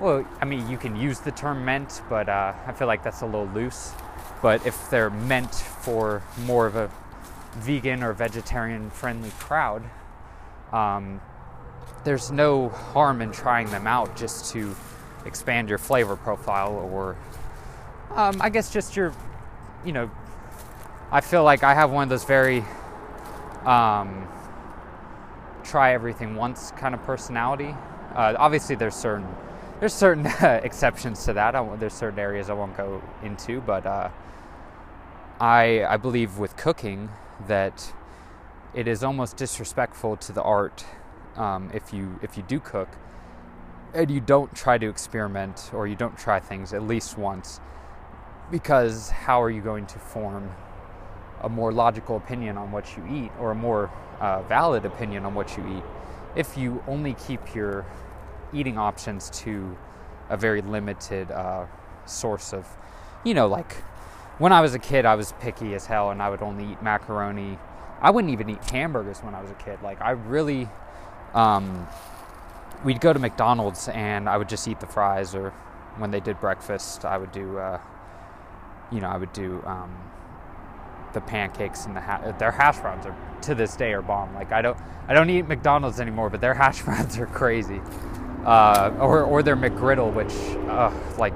well, 0.00 0.24
I 0.40 0.44
mean, 0.44 0.68
you 0.68 0.78
can 0.78 0.94
use 0.94 1.18
the 1.18 1.32
term 1.32 1.64
meant, 1.64 2.02
but 2.08 2.28
uh, 2.28 2.52
I 2.66 2.72
feel 2.72 2.86
like 2.86 3.02
that's 3.02 3.22
a 3.22 3.26
little 3.26 3.48
loose. 3.48 3.92
But 4.40 4.64
if 4.64 4.90
they're 4.90 5.10
meant 5.10 5.52
for 5.52 6.22
more 6.44 6.66
of 6.66 6.76
a 6.76 6.88
vegan 7.56 8.04
or 8.04 8.12
vegetarian 8.12 8.90
friendly 8.90 9.30
crowd, 9.38 9.82
um, 10.72 11.20
there's 12.04 12.30
no 12.30 12.68
harm 12.68 13.20
in 13.22 13.32
trying 13.32 13.70
them 13.70 13.86
out 13.86 14.16
just 14.16 14.52
to 14.52 14.74
expand 15.26 15.68
your 15.68 15.78
flavor 15.78 16.16
profile 16.16 16.72
or 16.92 17.16
um, 18.14 18.40
I 18.40 18.48
guess 18.48 18.72
just 18.72 18.96
your, 18.96 19.12
you 19.84 19.92
know, 19.92 20.10
I 21.10 21.20
feel 21.20 21.44
like 21.44 21.62
I 21.62 21.74
have 21.74 21.90
one 21.90 22.04
of 22.04 22.08
those 22.08 22.24
very 22.24 22.64
um, 23.64 24.26
try 25.62 25.92
everything 25.92 26.34
once 26.34 26.72
kind 26.72 26.94
of 26.94 27.02
personality. 27.04 27.74
Uh, 28.14 28.34
obviously, 28.38 28.76
there's 28.76 28.94
certain 28.94 29.26
there's 29.80 29.94
certain 29.94 30.26
exceptions 30.40 31.24
to 31.26 31.32
that. 31.34 31.52
there's 31.78 31.92
certain 31.94 32.18
areas 32.18 32.50
I 32.50 32.54
won't 32.54 32.76
go 32.76 33.02
into, 33.22 33.60
but 33.60 33.86
uh, 33.86 34.10
I 35.40 35.84
I 35.84 35.96
believe 35.96 36.38
with 36.38 36.56
cooking 36.56 37.10
that 37.46 37.92
it 38.74 38.88
is 38.88 39.04
almost 39.04 39.36
disrespectful 39.36 40.16
to 40.16 40.32
the 40.32 40.42
art 40.42 40.84
um, 41.38 41.70
if 41.72 41.92
you 41.92 42.18
if 42.22 42.36
you 42.36 42.42
do 42.42 42.60
cook 42.60 42.88
and 43.94 44.10
you 44.10 44.20
don't 44.20 44.54
try 44.54 44.76
to 44.76 44.88
experiment 44.88 45.70
or 45.72 45.86
you 45.86 45.96
don't 45.96 46.18
try 46.18 46.38
things 46.38 46.74
at 46.74 46.82
least 46.82 47.16
once 47.16 47.60
because 48.50 49.10
how 49.10 49.42
are 49.42 49.50
you 49.50 49.62
going 49.62 49.86
to 49.86 49.98
form 49.98 50.50
a 51.42 51.48
more 51.48 51.72
logical 51.72 52.16
opinion 52.16 52.58
on 52.58 52.70
what 52.72 52.96
you 52.96 53.06
eat 53.10 53.30
or 53.40 53.52
a 53.52 53.54
more 53.54 53.90
uh, 54.20 54.42
valid 54.42 54.84
opinion 54.84 55.24
on 55.24 55.34
what 55.34 55.56
you 55.56 55.78
eat 55.78 55.84
if 56.36 56.56
you 56.56 56.82
only 56.86 57.14
keep 57.14 57.54
your 57.54 57.86
eating 58.52 58.78
options 58.78 59.30
to 59.30 59.76
a 60.30 60.36
very 60.36 60.62
limited 60.62 61.30
uh, 61.30 61.66
source 62.06 62.52
of, 62.52 62.66
you 63.24 63.34
know, 63.34 63.46
like 63.46 63.72
when 64.38 64.52
I 64.52 64.60
was 64.60 64.74
a 64.74 64.78
kid, 64.78 65.04
I 65.04 65.14
was 65.14 65.32
picky 65.40 65.74
as 65.74 65.86
hell, 65.86 66.10
and 66.10 66.22
I 66.22 66.30
would 66.30 66.42
only 66.42 66.72
eat 66.72 66.82
macaroni. 66.82 67.58
I 68.00 68.10
wouldn't 68.10 68.32
even 68.32 68.48
eat 68.50 68.62
hamburgers 68.70 69.18
when 69.18 69.34
I 69.34 69.42
was 69.42 69.50
a 69.50 69.54
kid. 69.54 69.80
Like 69.82 70.00
I 70.00 70.10
really, 70.10 70.68
um, 71.34 71.86
we'd 72.84 73.00
go 73.00 73.12
to 73.12 73.18
McDonald's 73.18 73.88
and 73.88 74.28
I 74.28 74.36
would 74.36 74.48
just 74.48 74.66
eat 74.68 74.80
the 74.80 74.86
fries, 74.86 75.34
or 75.34 75.50
when 75.96 76.10
they 76.10 76.20
did 76.20 76.40
breakfast, 76.40 77.04
I 77.04 77.18
would 77.18 77.32
do, 77.32 77.58
uh, 77.58 77.80
you 78.90 79.00
know, 79.00 79.08
I 79.08 79.16
would 79.16 79.32
do 79.32 79.62
um, 79.66 79.96
the 81.12 81.20
pancakes 81.20 81.86
and 81.86 81.96
the 81.96 82.00
ha- 82.00 82.32
their 82.38 82.52
hash 82.52 82.78
browns 82.78 83.06
are 83.06 83.16
to 83.42 83.54
this 83.54 83.76
day 83.76 83.92
are 83.92 84.02
bomb. 84.02 84.34
Like 84.34 84.52
I 84.52 84.62
don't, 84.62 84.76
I 85.08 85.14
don't 85.14 85.30
eat 85.30 85.46
McDonald's 85.48 86.00
anymore, 86.00 86.30
but 86.30 86.40
their 86.40 86.54
hash 86.54 86.82
browns 86.84 87.18
are 87.18 87.26
crazy. 87.26 87.80
Uh, 88.44 88.94
or 89.00 89.24
or 89.24 89.42
their 89.42 89.56
McGriddle, 89.56 90.12
which, 90.14 90.32
uh, 90.70 90.90
like, 91.18 91.34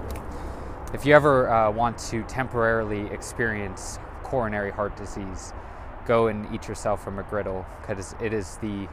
if 0.94 1.04
you 1.04 1.14
ever 1.14 1.50
uh, 1.50 1.70
want 1.70 1.98
to 1.98 2.22
temporarily 2.22 3.06
experience 3.12 3.98
coronary 4.22 4.70
heart 4.70 4.96
disease, 4.96 5.52
go 6.06 6.28
and 6.28 6.52
eat 6.54 6.68
yourself 6.68 7.06
a 7.06 7.10
McGriddle 7.10 7.66
because 7.80 8.14
it 8.20 8.32
is 8.32 8.56
the 8.58 8.88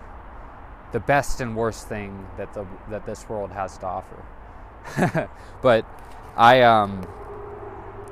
the 0.91 0.99
best 0.99 1.41
and 1.41 1.55
worst 1.55 1.87
thing 1.87 2.27
that 2.37 2.53
the 2.53 2.65
that 2.89 3.05
this 3.05 3.27
world 3.29 3.51
has 3.51 3.77
to 3.79 3.85
offer. 3.85 5.29
but 5.61 5.85
I 6.35 6.61
um 6.61 7.07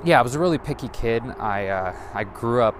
yeah, 0.03 0.19
I 0.19 0.21
was 0.21 0.35
a 0.35 0.39
really 0.39 0.57
picky 0.57 0.89
kid. 0.89 1.23
I 1.23 1.67
uh, 1.67 1.95
I 2.13 2.23
grew 2.23 2.61
up 2.61 2.75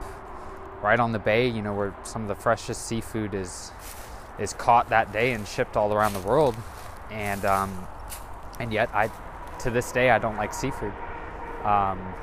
right 0.81 0.99
on 0.99 1.11
the 1.11 1.19
bay, 1.19 1.47
you 1.47 1.61
know, 1.61 1.73
where 1.73 1.95
some 2.03 2.21
of 2.21 2.27
the 2.27 2.35
freshest 2.35 2.85
seafood 2.85 3.33
is 3.33 3.71
is 4.39 4.53
caught 4.53 4.89
that 4.89 5.11
day 5.11 5.33
and 5.33 5.47
shipped 5.47 5.75
all 5.75 5.93
around 5.93 6.13
the 6.13 6.19
world. 6.19 6.55
And 7.11 7.43
um, 7.45 7.87
and 8.59 8.71
yet 8.71 8.89
I 8.93 9.09
to 9.59 9.71
this 9.71 9.91
day 9.91 10.11
I 10.11 10.19
don't 10.19 10.37
like 10.37 10.53
seafood. 10.53 10.93
Um, 11.63 12.13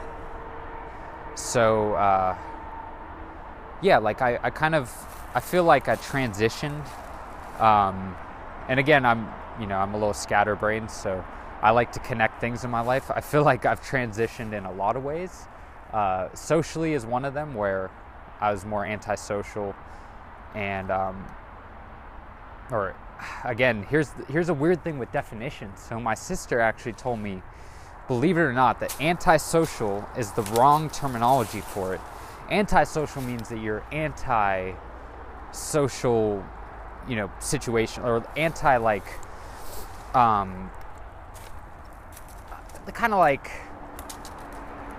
so 1.35 1.95
uh, 1.95 2.37
yeah, 3.83 3.99
like 3.99 4.23
I, 4.23 4.39
I 4.43 4.51
kind 4.51 4.75
of 4.75 4.91
I 5.35 5.41
feel 5.41 5.65
like 5.65 5.89
I 5.89 5.97
transitioned. 5.97 6.87
Um, 7.59 8.17
and 8.69 8.81
again, 8.81 9.05
I'm 9.05 9.29
you 9.61 9.67
know 9.67 9.77
I'm 9.77 9.95
a 9.95 9.99
little 9.99 10.15
scatterbrained, 10.15 10.91
so 10.91 11.25
I 11.63 11.71
like 11.71 11.93
to 11.93 12.01
connect 12.01 12.41
things 12.41 12.65
in 12.65 12.71
my 12.71 12.81
life. 12.81 13.11
I 13.11 13.21
feel 13.21 13.43
like 13.53 13.67
I've 13.67 13.81
transitioned 13.81 14.53
in 14.53 14.65
a 14.65 14.73
lot 14.73 14.97
of 14.97 15.05
ways. 15.05 15.47
Uh, 15.93 16.29
socially 16.35 16.95
is 16.95 17.07
one 17.07 17.25
of 17.25 17.35
them 17.35 17.55
where 17.55 17.91
I 18.41 18.51
was 18.51 18.65
more 18.65 18.85
antisocial, 18.85 19.75
and 20.55 20.91
um, 20.91 21.25
or 22.71 22.95
again, 23.45 23.85
here's 23.85 24.11
here's 24.29 24.49
a 24.49 24.55
weird 24.55 24.83
thing 24.83 24.99
with 24.99 25.13
definitions. 25.13 25.81
So 25.81 26.01
my 26.01 26.15
sister 26.15 26.61
actually 26.61 26.95
told 26.95 27.21
me, 27.21 27.43
believe 28.09 28.37
it 28.37 28.43
or 28.43 28.53
not, 28.53 28.81
that 28.81 29.01
antisocial 29.01 30.09
is 30.17 30.33
the 30.33 30.43
wrong 30.43 30.91
terminology 30.91 31.61
for 31.61 31.95
it 31.95 32.01
antisocial 32.51 33.23
means 33.23 33.49
that 33.49 33.59
you're 33.59 33.85
anti 33.93 34.73
social 35.53 36.45
you 37.09 37.17
know 37.17 37.31
situation 37.39 38.03
or 38.03 38.25
anti 38.37 38.77
like 38.77 39.07
um 40.15 40.71
the 42.87 42.93
kind 42.93 43.13
of 43.13 43.19
like 43.19 43.51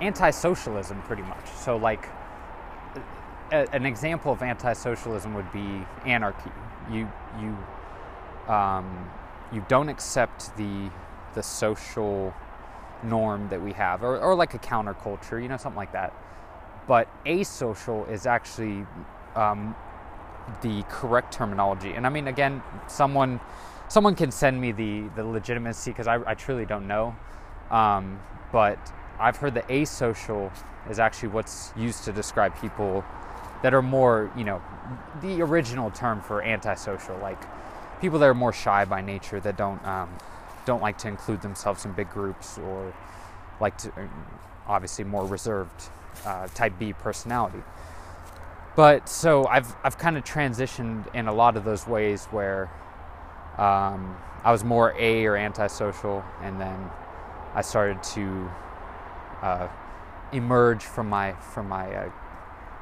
anti-socialism 0.02 1.02
pretty 1.04 1.22
much. 1.24 1.48
So 1.50 1.78
like 1.78 2.08
a, 3.52 3.68
an 3.74 3.86
example 3.86 4.32
of 4.32 4.42
anti-socialism 4.42 5.34
would 5.34 5.52
be 5.52 5.86
anarchy. 6.06 6.52
You 6.92 7.10
you 7.40 8.54
um, 8.54 9.10
you 9.52 9.66
don't 9.68 9.90
accept 9.90 10.56
the 10.58 10.90
the 11.34 11.44
social 11.44 12.34
norm 13.04 13.50
that 13.50 13.62
we 13.62 13.74
have 13.74 14.04
or, 14.04 14.18
or 14.20 14.34
like 14.34 14.54
a 14.54 14.60
counterculture 14.60 15.42
you 15.42 15.48
know 15.48 15.58
something 15.58 15.78
like 15.78 15.92
that. 15.94 16.14
But 16.88 17.08
asocial 17.26 18.10
is 18.10 18.26
actually 18.26 18.86
um, 19.36 19.76
the 20.62 20.84
correct 20.90 21.34
terminology. 21.34 21.94
And 21.94 22.06
I 22.06 22.10
mean, 22.10 22.28
again, 22.28 22.62
someone 22.88 23.40
someone 23.88 24.16
can 24.16 24.32
send 24.32 24.60
me 24.60 24.72
the 24.72 25.08
the 25.16 25.24
legitimacy 25.24 25.92
because 25.92 26.08
I, 26.08 26.20
I, 26.26 26.34
truly 26.34 26.66
don't 26.66 26.88
know. 26.88 27.16
Um, 27.70 28.20
but 28.52 28.80
I've 29.20 29.38
heard 29.38 29.54
that 29.56 29.68
asocial 29.68 30.52
is 30.90 31.00
actually 31.00 31.30
what's 31.30 31.72
used 31.76 32.04
to 32.06 32.12
describe 32.12 32.60
people 32.60 33.04
that 33.64 33.74
are 33.74 33.82
more, 33.82 34.32
you 34.38 34.44
know, 34.44 34.62
the 35.22 35.42
original 35.42 35.90
term 35.92 36.22
for 36.22 36.42
antisocial, 36.44 37.18
like 37.18 37.42
people 38.02 38.20
that 38.20 38.26
are 38.26 38.36
more 38.36 38.54
shy 38.54 38.86
by 38.86 39.02
nature 39.02 39.40
that 39.40 39.58
don't 39.58 39.84
um, 39.86 40.10
don't 40.66 40.82
like 40.82 40.98
to 41.00 41.08
include 41.08 41.42
themselves 41.42 41.86
in 41.86 41.92
big 41.94 42.10
groups 42.10 42.58
or 42.58 42.94
like 43.60 43.78
to 43.78 43.92
obviously 44.68 45.06
more 45.06 45.26
reserved 45.26 45.90
uh, 46.26 46.48
type 46.50 46.74
B 46.80 46.94
personality. 46.94 47.64
But 48.76 49.08
so 49.08 49.46
I've 49.48 49.76
I've 49.84 49.98
kind 49.98 50.18
of 50.18 50.24
transitioned 50.24 51.14
in 51.14 51.28
a 51.28 51.34
lot 51.34 51.56
of 51.56 51.64
those 51.64 51.88
ways 51.88 52.26
where 52.26 52.70
um, 53.58 54.18
I 54.44 54.52
was 54.52 54.64
more 54.64 54.94
A 55.00 55.26
or 55.26 55.38
antisocial, 55.38 56.24
and 56.42 56.60
then 56.60 56.92
I 57.54 57.62
started 57.62 58.04
to 58.16 58.50
uh, 59.42 59.68
emerge 60.34 60.84
from 60.84 61.10
my 61.10 61.34
from 61.34 61.70
my 61.70 61.94
uh, 61.94 62.10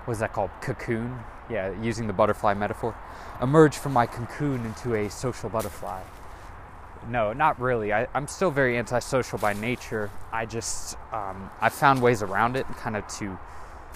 what 0.06 0.14
is 0.14 0.20
that 0.20 0.34
called 0.34 0.50
cocoon? 0.62 1.20
Yeah, 1.50 1.74
using 1.82 2.08
the 2.08 2.14
butterfly 2.14 2.54
metaphor, 2.54 2.96
emerge 3.42 3.78
from 3.78 3.94
my 3.94 4.06
cocoon 4.08 4.66
into 4.66 4.96
a 4.96 5.10
social 5.10 5.50
butterfly 5.50 6.02
no, 7.10 7.34
not 7.34 7.60
really. 7.60 7.94
I, 7.94 8.08
am 8.14 8.28
still 8.28 8.52
very 8.52 8.78
antisocial 8.78 9.38
by 9.38 9.54
nature. 9.54 10.10
I 10.32 10.46
just 10.46 10.98
um, 11.12 11.50
I 11.62 11.70
found 11.70 12.02
ways 12.02 12.22
around 12.22 12.56
it, 12.56 12.66
kind 12.78 12.96
of 12.96 13.08
to 13.20 13.38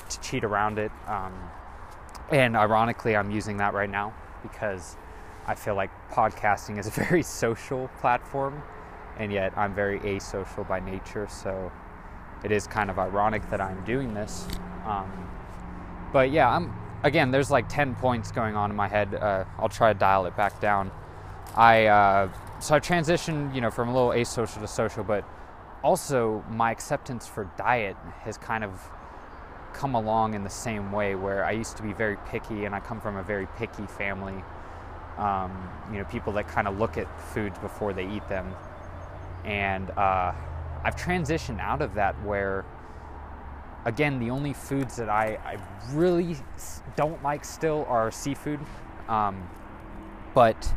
to 0.09 0.19
cheat 0.21 0.43
around 0.43 0.79
it. 0.79 0.91
Um, 1.07 1.33
and 2.31 2.55
ironically, 2.55 3.15
I'm 3.15 3.31
using 3.31 3.57
that 3.57 3.73
right 3.73 3.89
now 3.89 4.13
because 4.41 4.97
I 5.45 5.55
feel 5.55 5.75
like 5.75 5.89
podcasting 6.11 6.77
is 6.77 6.87
a 6.87 6.91
very 7.05 7.23
social 7.23 7.89
platform, 7.99 8.61
and 9.17 9.31
yet 9.31 9.57
I'm 9.57 9.73
very 9.73 9.99
asocial 10.01 10.67
by 10.67 10.79
nature. 10.79 11.27
So 11.29 11.71
it 12.43 12.51
is 12.51 12.67
kind 12.67 12.89
of 12.89 12.99
ironic 12.99 13.49
that 13.49 13.61
I'm 13.61 13.83
doing 13.85 14.13
this. 14.13 14.47
Um, 14.85 15.29
but 16.11 16.31
yeah, 16.31 16.49
I'm 16.49 16.73
again. 17.03 17.31
There's 17.31 17.51
like 17.51 17.69
ten 17.69 17.95
points 17.95 18.31
going 18.31 18.55
on 18.55 18.69
in 18.69 18.75
my 18.75 18.87
head. 18.87 19.15
Uh, 19.15 19.45
I'll 19.57 19.69
try 19.69 19.93
to 19.93 19.99
dial 19.99 20.25
it 20.25 20.35
back 20.35 20.59
down. 20.59 20.91
I 21.55 21.85
uh, 21.85 22.29
so 22.59 22.75
I 22.75 22.79
transitioned, 22.79 23.55
you 23.55 23.61
know, 23.61 23.71
from 23.71 23.89
a 23.89 23.93
little 23.93 24.09
asocial 24.09 24.59
to 24.61 24.67
social, 24.67 25.03
but 25.03 25.23
also 25.83 26.43
my 26.49 26.71
acceptance 26.71 27.27
for 27.27 27.49
diet 27.57 27.95
has 28.21 28.37
kind 28.37 28.63
of 28.63 28.89
come 29.77 29.93
along 29.93 30.33
in 30.33 30.43
the 30.43 30.49
same 30.49 30.91
way 30.91 31.13
where 31.13 31.45
I 31.45 31.51
used 31.51 31.77
to 31.77 31.83
be 31.83 31.93
very 31.93 32.17
picky 32.27 32.65
and 32.65 32.73
I 32.73 32.79
come 32.79 32.99
from 32.99 33.15
a 33.15 33.23
very 33.23 33.47
picky 33.57 33.85
family. 33.85 34.43
Um, 35.17 35.69
you 35.91 35.99
know, 35.99 36.05
people 36.05 36.33
that 36.33 36.47
kind 36.47 36.67
of 36.67 36.79
look 36.79 36.97
at 36.97 37.07
foods 37.31 37.57
before 37.59 37.93
they 37.93 38.07
eat 38.07 38.27
them. 38.27 38.53
And 39.45 39.91
uh, 39.91 40.33
I've 40.83 40.95
transitioned 40.95 41.59
out 41.59 41.81
of 41.81 41.93
that 41.93 42.13
where, 42.23 42.65
again, 43.85 44.19
the 44.19 44.31
only 44.31 44.53
foods 44.53 44.95
that 44.97 45.09
I, 45.09 45.37
I 45.45 45.57
really 45.93 46.37
don't 46.95 47.21
like 47.23 47.45
still 47.45 47.85
are 47.87 48.11
seafood. 48.11 48.59
Um, 49.07 49.47
but 50.33 50.73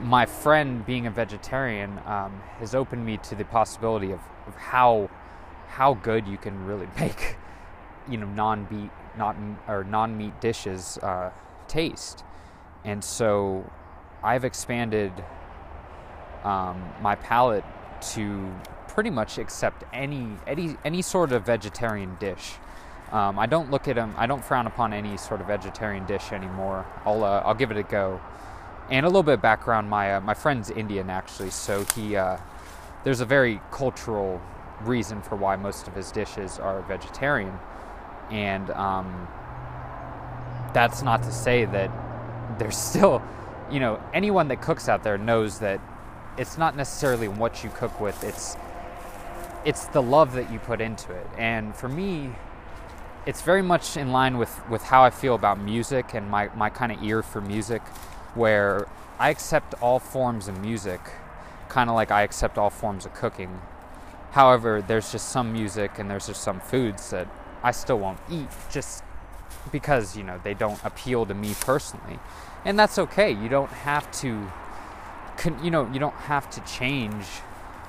my 0.00 0.26
friend 0.26 0.84
being 0.84 1.06
a 1.06 1.10
vegetarian 1.10 1.98
um, 2.06 2.40
has 2.58 2.74
opened 2.74 3.04
me 3.04 3.18
to 3.18 3.34
the 3.34 3.44
possibility 3.44 4.12
of, 4.12 4.20
of, 4.46 4.54
how 4.56 5.08
how 5.68 5.94
good 5.94 6.26
you 6.26 6.36
can 6.36 6.66
really 6.66 6.88
make 7.00 7.36
you 8.08 8.16
know 8.18 8.26
non-meat 8.26 8.90
not 9.16 9.36
or 9.68 9.84
non-meat 9.84 10.40
dishes 10.40 10.98
uh, 10.98 11.30
taste 11.68 12.24
and 12.84 13.02
so 13.02 13.68
I've 14.22 14.44
expanded 14.44 15.12
um, 16.44 16.82
my 17.00 17.14
palate 17.14 17.64
to 18.12 18.54
pretty 18.88 19.10
much 19.10 19.38
accept 19.38 19.84
any 19.92 20.28
any 20.46 20.76
any 20.84 21.02
sort 21.02 21.32
of 21.32 21.44
vegetarian 21.44 22.16
dish. 22.20 22.54
Um, 23.12 23.38
I 23.38 23.46
don't 23.46 23.70
look 23.70 23.86
at 23.88 23.96
them. 23.96 24.14
I 24.16 24.26
don't 24.26 24.44
frown 24.44 24.66
upon 24.66 24.92
any 24.92 25.16
sort 25.16 25.40
of 25.40 25.46
vegetarian 25.46 26.06
dish 26.06 26.32
anymore. 26.32 26.86
I'll 27.04 27.24
uh, 27.24 27.42
I'll 27.44 27.54
give 27.54 27.70
it 27.70 27.76
a 27.76 27.82
go 27.82 28.20
and 28.90 29.04
a 29.06 29.08
little 29.08 29.22
bit 29.22 29.34
of 29.34 29.42
background. 29.42 29.88
My 29.88 30.14
uh, 30.14 30.20
my 30.20 30.34
friend's 30.34 30.70
Indian 30.70 31.10
actually, 31.10 31.50
so 31.50 31.84
he 31.94 32.16
uh, 32.16 32.38
there's 33.04 33.20
a 33.20 33.26
very 33.26 33.60
cultural 33.70 34.40
reason 34.82 35.22
for 35.22 35.36
why 35.36 35.56
most 35.56 35.88
of 35.88 35.94
his 35.94 36.10
dishes 36.12 36.58
are 36.58 36.82
vegetarian, 36.82 37.58
and 38.34 38.68
um, 38.70 39.28
that's 40.74 41.02
not 41.02 41.22
to 41.22 41.32
say 41.32 41.64
that 41.66 41.90
there's 42.58 42.76
still, 42.76 43.22
you 43.70 43.78
know, 43.78 44.02
anyone 44.12 44.48
that 44.48 44.60
cooks 44.60 44.88
out 44.88 45.04
there 45.04 45.16
knows 45.16 45.60
that 45.60 45.80
it's 46.36 46.58
not 46.58 46.76
necessarily 46.76 47.28
what 47.28 47.62
you 47.62 47.70
cook 47.70 48.00
with. 48.00 48.22
It's 48.24 48.56
it's 49.64 49.86
the 49.86 50.02
love 50.02 50.34
that 50.34 50.52
you 50.52 50.58
put 50.58 50.80
into 50.80 51.12
it, 51.12 51.26
and 51.38 51.74
for 51.74 51.88
me. 51.88 52.30
It's 53.26 53.40
very 53.40 53.62
much 53.62 53.96
in 53.96 54.12
line 54.12 54.36
with, 54.36 54.52
with 54.68 54.82
how 54.82 55.02
I 55.02 55.08
feel 55.08 55.34
about 55.34 55.58
music 55.58 56.12
and 56.12 56.30
my, 56.30 56.50
my 56.54 56.68
kind 56.68 56.92
of 56.92 57.02
ear 57.02 57.22
for 57.22 57.40
music 57.40 57.80
where 58.34 58.86
I 59.18 59.30
accept 59.30 59.72
all 59.80 59.98
forms 59.98 60.46
of 60.46 60.60
music, 60.60 61.00
kind 61.70 61.88
of 61.88 61.96
like 61.96 62.10
I 62.10 62.20
accept 62.20 62.58
all 62.58 62.68
forms 62.68 63.06
of 63.06 63.14
cooking. 63.14 63.62
However, 64.32 64.82
there's 64.82 65.10
just 65.10 65.30
some 65.30 65.54
music 65.54 65.98
and 65.98 66.10
there's 66.10 66.26
just 66.26 66.42
some 66.42 66.60
foods 66.60 67.08
that 67.12 67.26
I 67.64 67.72
still 67.72 67.98
won't 67.98 68.20
eat 68.30 68.48
just 68.70 69.02
because, 69.72 70.16
you 70.16 70.22
know, 70.22 70.40
they 70.44 70.54
don't 70.54 70.78
appeal 70.84 71.26
to 71.26 71.34
me 71.34 71.54
personally. 71.60 72.20
And 72.64 72.78
that's 72.78 72.98
okay. 72.98 73.32
You 73.32 73.48
don't 73.48 73.70
have 73.70 74.10
to 74.20 74.48
you 75.62 75.70
know, 75.70 75.90
you 75.92 75.98
don't 75.98 76.14
have 76.14 76.48
to 76.50 76.60
change 76.60 77.24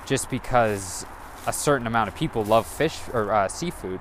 just 0.04 0.30
because 0.30 1.06
a 1.46 1.52
certain 1.52 1.86
amount 1.86 2.08
of 2.08 2.14
people 2.14 2.44
love 2.44 2.66
fish 2.66 2.98
or 3.12 3.32
uh, 3.32 3.48
seafood, 3.48 4.00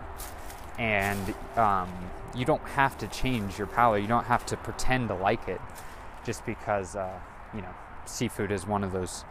and 0.78 1.34
um, 1.55 1.89
you 2.36 2.45
don't 2.45 2.61
have 2.69 2.97
to 2.97 3.07
change 3.07 3.57
your 3.57 3.67
palate. 3.67 4.01
You 4.01 4.07
don't 4.07 4.26
have 4.26 4.45
to 4.47 4.57
pretend 4.57 5.09
to 5.09 5.15
like 5.15 5.47
it 5.47 5.61
just 6.26 6.45
because 6.45 6.95
uh, 6.95 7.19
you 7.53 7.61
know 7.61 7.73
seafood 8.05 8.51
is 8.51 8.65
one 8.65 8.84
of 8.84 8.91
those. 8.91 9.23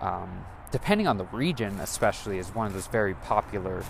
Um, 0.00 0.44
depending 0.72 1.06
on 1.06 1.18
the 1.18 1.24
region, 1.26 1.78
especially, 1.80 2.38
is 2.38 2.54
one 2.54 2.66
of 2.66 2.72
those 2.72 2.88
very 2.88 3.14
popular 3.14 3.84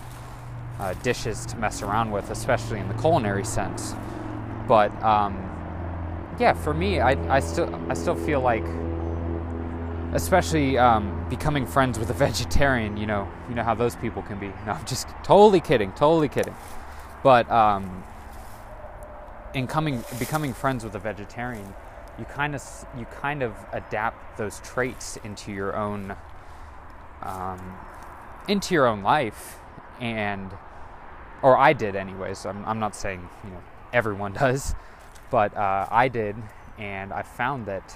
uh, 0.79 0.93
dishes 1.03 1.45
to 1.47 1.57
mess 1.57 1.81
around 1.81 2.11
with, 2.11 2.29
especially 2.29 2.79
in 2.79 2.87
the 2.87 2.93
culinary 2.95 3.45
sense. 3.45 3.93
But 4.67 4.91
um, 5.03 5.35
yeah, 6.39 6.53
for 6.53 6.73
me, 6.73 6.99
I, 6.99 7.11
I 7.35 7.39
still 7.39 7.73
I 7.89 7.93
still 7.93 8.15
feel 8.15 8.41
like 8.41 8.65
especially 10.13 10.77
um, 10.77 11.27
becoming 11.29 11.65
friends 11.65 11.99
with 11.99 12.09
a 12.09 12.13
vegetarian. 12.27 12.97
You 12.97 13.05
know, 13.05 13.31
you 13.49 13.55
know 13.55 13.63
how 13.63 13.75
those 13.75 13.95
people 13.95 14.21
can 14.23 14.39
be. 14.39 14.47
No, 14.65 14.73
I'm 14.73 14.85
just 14.85 15.07
totally 15.23 15.61
kidding, 15.61 15.91
totally 15.93 16.29
kidding. 16.29 16.55
But 17.23 17.49
um, 17.49 18.03
in 19.53 19.67
coming, 19.67 20.03
becoming 20.19 20.53
friends 20.53 20.83
with 20.83 20.95
a 20.95 20.99
vegetarian, 20.99 21.73
you 22.19 22.25
kind 22.25 22.55
of 22.55 22.63
you 22.97 23.05
kind 23.05 23.43
of 23.43 23.53
adapt 23.71 24.37
those 24.37 24.59
traits 24.59 25.17
into 25.23 25.51
your 25.51 25.75
own 25.75 26.15
um, 27.23 27.77
into 28.47 28.73
your 28.73 28.87
own 28.87 29.01
life, 29.01 29.57
and 29.99 30.51
or 31.41 31.57
I 31.57 31.73
did 31.73 31.95
anyways. 31.95 32.45
I'm 32.45 32.65
I'm 32.65 32.79
not 32.79 32.95
saying 32.95 33.27
you 33.43 33.49
know 33.51 33.61
everyone 33.93 34.33
does, 34.45 34.75
but 35.29 35.55
uh, 35.55 35.87
I 35.89 36.07
did, 36.07 36.35
and 36.77 37.13
I 37.13 37.23
found 37.23 37.65
that 37.67 37.95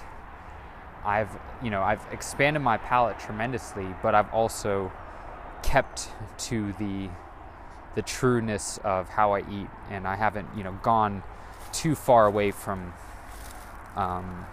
I've 1.04 1.30
you 1.62 1.70
know 1.70 1.82
I've 1.82 2.04
expanded 2.12 2.62
my 2.62 2.76
palate 2.76 3.18
tremendously, 3.18 3.86
but 4.02 4.14
I've 4.14 4.32
also 4.32 4.92
kept 5.62 6.08
to 6.38 6.72
the 6.74 7.08
the 7.94 8.02
trueness 8.02 8.78
of 8.84 9.08
how 9.08 9.32
I 9.32 9.40
eat, 9.40 9.68
and 9.90 10.06
I 10.06 10.16
haven't 10.16 10.48
you 10.56 10.64
know 10.64 10.78
gone 10.82 11.22
too 11.72 11.94
far 11.94 12.26
away 12.26 12.50
from 12.50 12.92
um, 13.96 14.46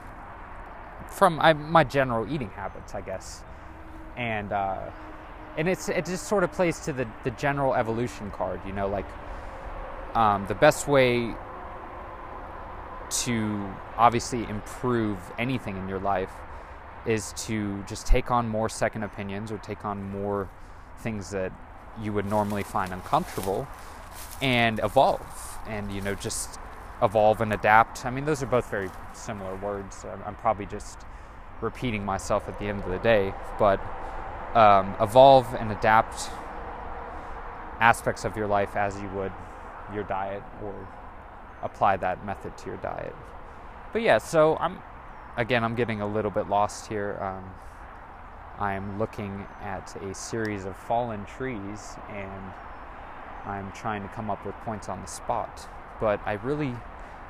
from 1.10 1.40
I, 1.40 1.54
my 1.54 1.84
general 1.84 2.32
eating 2.32 2.50
habits, 2.50 2.94
I 2.96 3.02
guess, 3.02 3.44
and 4.16 4.52
uh, 4.52 4.90
and 5.58 5.68
it's 5.68 5.90
it 5.90 6.06
just 6.06 6.28
sort 6.28 6.44
of 6.44 6.52
plays 6.52 6.80
to 6.82 6.94
the 6.94 7.08
the 7.24 7.32
general 7.32 7.74
evolution 7.74 8.32
card, 8.32 8.62
you 8.66 8.72
know, 8.72 8.88
like 8.88 9.06
um, 10.16 10.46
the 10.48 10.56
best 10.56 10.88
way 10.88 11.34
to 13.10 13.74
obviously 13.98 14.44
improve 14.44 15.18
anything 15.40 15.78
in 15.78 15.88
your 15.90 16.00
life 16.00 16.32
is 17.06 17.34
to 17.34 17.82
just 17.84 18.06
take 18.06 18.30
on 18.32 18.48
more 18.48 18.68
second 18.70 19.04
opinions 19.04 19.52
or 19.52 19.58
take 19.60 19.86
on 19.86 20.04
more 20.12 20.50
things 21.00 21.32
that 21.32 21.52
you 22.02 22.12
would 22.12 22.26
normally 22.26 22.64
find 22.64 22.92
uncomfortable 22.92 23.68
and 24.42 24.80
evolve 24.84 25.58
and 25.68 25.92
you 25.92 26.02
know 26.02 26.14
just 26.16 26.60
evolve 27.02 27.42
and 27.42 27.54
adapt. 27.54 28.06
I 28.06 28.12
mean 28.12 28.26
those 28.26 28.44
are 28.44 28.48
both 28.48 28.70
very 28.70 28.92
similar 29.14 29.56
words. 29.56 30.06
I'm 30.26 30.36
probably 30.36 30.68
just 30.68 31.00
repeating 31.62 32.06
myself 32.06 32.48
at 32.48 32.60
the 32.60 32.66
end 32.66 32.84
of 32.84 32.92
the 32.92 33.00
day 33.00 33.34
but 33.58 33.80
um, 34.56 34.96
evolve 35.00 35.54
and 35.56 35.72
adapt 35.72 36.30
aspects 37.80 38.26
of 38.26 38.36
your 38.36 38.48
life 38.48 38.76
as 38.76 39.00
you 39.00 39.08
would 39.10 39.32
your 39.94 40.04
diet 40.04 40.44
or 40.64 40.74
apply 41.64 41.98
that 41.98 42.26
method 42.26 42.58
to 42.58 42.68
your 42.68 42.78
diet. 42.78 43.16
But 43.94 44.02
yeah, 44.02 44.18
so 44.18 44.58
I'm 44.60 44.80
again 45.38 45.64
I'm 45.64 45.76
getting 45.76 46.02
a 46.02 46.08
little 46.08 46.32
bit 46.32 46.50
lost 46.50 46.88
here. 46.88 47.18
Um, 47.22 47.52
I 48.60 48.74
am 48.74 48.98
looking 48.98 49.46
at 49.62 49.96
a 50.02 50.14
series 50.14 50.66
of 50.66 50.76
fallen 50.76 51.26
trees 51.26 51.96
and 52.10 52.54
I'm 53.46 53.72
trying 53.72 54.02
to 54.02 54.10
come 54.10 54.30
up 54.30 54.46
with 54.46 54.56
points 54.66 54.90
on 54.90 55.00
the 55.02 55.08
spot. 55.08 55.70
But 56.00 56.20
I 56.26 56.34
really 56.34 56.76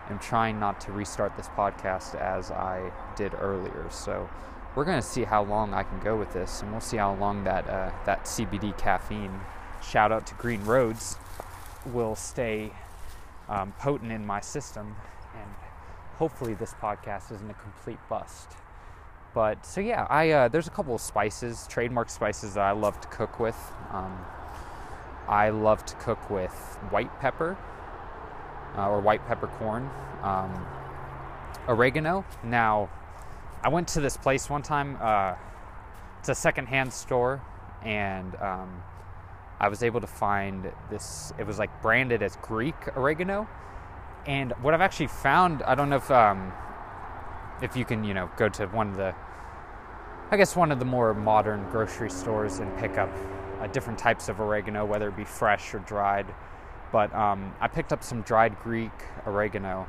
am 0.10 0.20
trying 0.20 0.60
not 0.60 0.80
to 0.82 0.92
restart 0.92 1.36
this 1.36 1.50
podcast 1.50 2.16
as 2.16 2.50
I 2.50 2.92
did 3.16 3.34
earlier. 3.34 3.88
So 3.90 4.30
we're 4.78 4.86
going 4.86 5.02
to 5.02 5.08
see 5.08 5.24
how 5.24 5.44
long 5.44 5.74
I 5.74 5.82
can 5.82 6.00
go 6.02 6.16
with 6.16 6.32
this, 6.34 6.62
and 6.62 6.72
we'll 6.72 6.82
see 6.82 6.98
how 6.98 7.16
long 7.16 7.44
that 7.46 7.68
uh, 7.68 7.90
that 8.06 8.26
CBD 8.26 8.78
caffeine. 8.78 9.40
Shout 9.82 10.12
out 10.12 10.28
to 10.28 10.36
Green 10.36 10.64
Roads 10.66 11.18
will 11.88 12.16
stay 12.16 12.72
um, 13.50 13.74
potent 13.80 14.12
in 14.12 14.24
my 14.24 14.40
system, 14.40 14.96
and 15.34 15.50
hopefully 16.18 16.54
this 16.54 16.76
podcast 16.76 17.32
isn't 17.32 17.50
a 17.50 17.56
complete 17.56 17.98
bust. 18.08 18.52
But 19.34 19.66
so 19.66 19.82
yeah, 19.82 20.06
I 20.12 20.30
uh, 20.30 20.48
there's 20.48 20.68
a 20.68 20.72
couple 20.72 20.94
of 20.94 21.02
spices, 21.02 21.66
trademark 21.68 22.12
spices 22.12 22.54
that 22.54 22.64
I 22.64 22.72
love 22.72 23.02
to 23.02 23.08
cook 23.08 23.40
with. 23.40 23.58
Um, 23.92 24.16
I 25.28 25.50
love 25.50 25.88
to 25.88 25.96
cook 25.96 26.30
with 26.30 26.54
white 26.92 27.20
pepper 27.20 27.58
uh, 28.78 28.88
or 28.88 29.02
white 29.02 29.26
peppercorn, 29.26 29.90
um, 30.22 30.68
oregano. 31.68 32.24
Now, 32.44 32.90
I 33.64 33.70
went 33.70 33.88
to 33.90 34.02
this 34.02 34.18
place 34.18 34.50
one 34.50 34.62
time. 34.62 34.98
Uh, 35.02 35.36
it's 36.20 36.30
a 36.30 36.36
secondhand 36.36 36.94
store, 36.94 37.42
and 37.84 38.36
um, 38.36 38.84
I 39.60 39.68
was 39.68 39.84
able 39.84 40.02
to 40.02 40.08
find 40.08 40.72
this. 40.90 41.34
It 41.40 41.48
was 41.48 41.58
like 41.58 41.82
branded 41.82 42.22
as 42.22 42.38
Greek 42.42 42.76
oregano, 42.96 43.48
and 44.26 44.54
what 44.62 44.74
I've 44.74 44.82
actually 44.82 45.08
found, 45.08 45.64
I 45.64 45.74
don't 45.74 45.90
know 45.90 45.98
if 45.98 46.12
um, 46.12 46.52
if 47.62 47.76
you 47.76 47.86
can, 47.86 48.04
you 48.04 48.14
know, 48.14 48.30
go 48.38 48.50
to 48.50 48.68
one 48.68 48.90
of 48.90 48.98
the, 48.98 49.16
I 50.30 50.38
guess 50.38 50.56
one 50.56 50.72
of 50.72 50.80
the 50.80 50.86
more 50.86 51.14
modern 51.14 51.68
grocery 51.72 52.10
stores 52.10 52.60
and 52.60 52.78
pick 52.78 52.98
up 52.98 53.10
uh, 53.60 53.68
different 53.68 53.98
types 53.98 54.30
of 54.30 54.40
oregano, 54.40 54.86
whether 54.86 55.08
it 55.08 55.18
be 55.18 55.24
fresh 55.24 55.74
or 55.74 55.80
dried. 55.80 56.28
But 56.92 57.14
um, 57.14 57.54
I 57.60 57.68
picked 57.68 57.92
up 57.92 58.04
some 58.04 58.22
dried 58.22 58.60
Greek 58.60 58.92
oregano, 59.26 59.88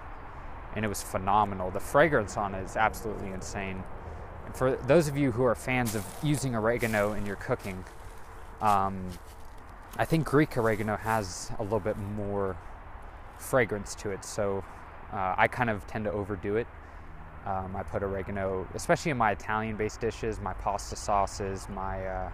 and 0.78 0.84
it 0.84 0.88
was 0.88 1.02
phenomenal. 1.02 1.72
The 1.72 1.80
fragrance 1.80 2.36
on 2.36 2.54
it 2.54 2.62
is 2.62 2.76
absolutely 2.76 3.32
insane. 3.32 3.82
And 4.46 4.54
for 4.54 4.76
those 4.86 5.08
of 5.08 5.16
you 5.16 5.32
who 5.32 5.42
are 5.42 5.56
fans 5.56 5.96
of 5.96 6.06
using 6.22 6.54
oregano 6.54 7.14
in 7.14 7.26
your 7.26 7.34
cooking, 7.34 7.84
um, 8.60 9.10
I 9.96 10.04
think 10.04 10.24
Greek 10.24 10.56
oregano 10.56 10.96
has 10.96 11.50
a 11.58 11.64
little 11.64 11.80
bit 11.80 11.96
more 11.98 12.56
fragrance 13.38 13.96
to 13.96 14.10
it, 14.10 14.24
so 14.24 14.62
uh, 15.12 15.34
I 15.36 15.48
kind 15.48 15.68
of 15.68 15.84
tend 15.88 16.04
to 16.04 16.12
overdo 16.12 16.54
it. 16.54 16.68
Um, 17.44 17.74
I 17.74 17.82
put 17.82 18.04
oregano, 18.04 18.68
especially 18.74 19.10
in 19.10 19.16
my 19.16 19.32
Italian-based 19.32 20.00
dishes, 20.00 20.38
my 20.38 20.52
pasta 20.52 20.94
sauces, 20.94 21.68
my 21.70 22.06
uh, 22.06 22.30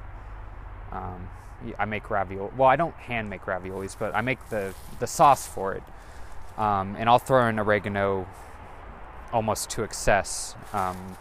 um, 0.93 1.31
I 1.79 1.87
make 1.87 2.11
ravioli. 2.11 2.51
Well, 2.59 2.69
I 2.69 2.77
don't 2.77 2.95
hand 2.97 3.31
make 3.31 3.47
raviolis, 3.47 3.97
but 3.99 4.15
I 4.15 4.21
make 4.21 4.51
the 4.51 4.75
the 4.99 5.07
sauce 5.07 5.47
for 5.47 5.73
it, 5.73 5.83
um, 6.59 6.97
and 6.99 7.09
I'll 7.09 7.19
throw 7.19 7.47
in 7.49 7.59
oregano 7.59 8.27
almost 9.33 9.71
to 9.71 9.83
excess 9.83 10.55
um, 10.73 11.17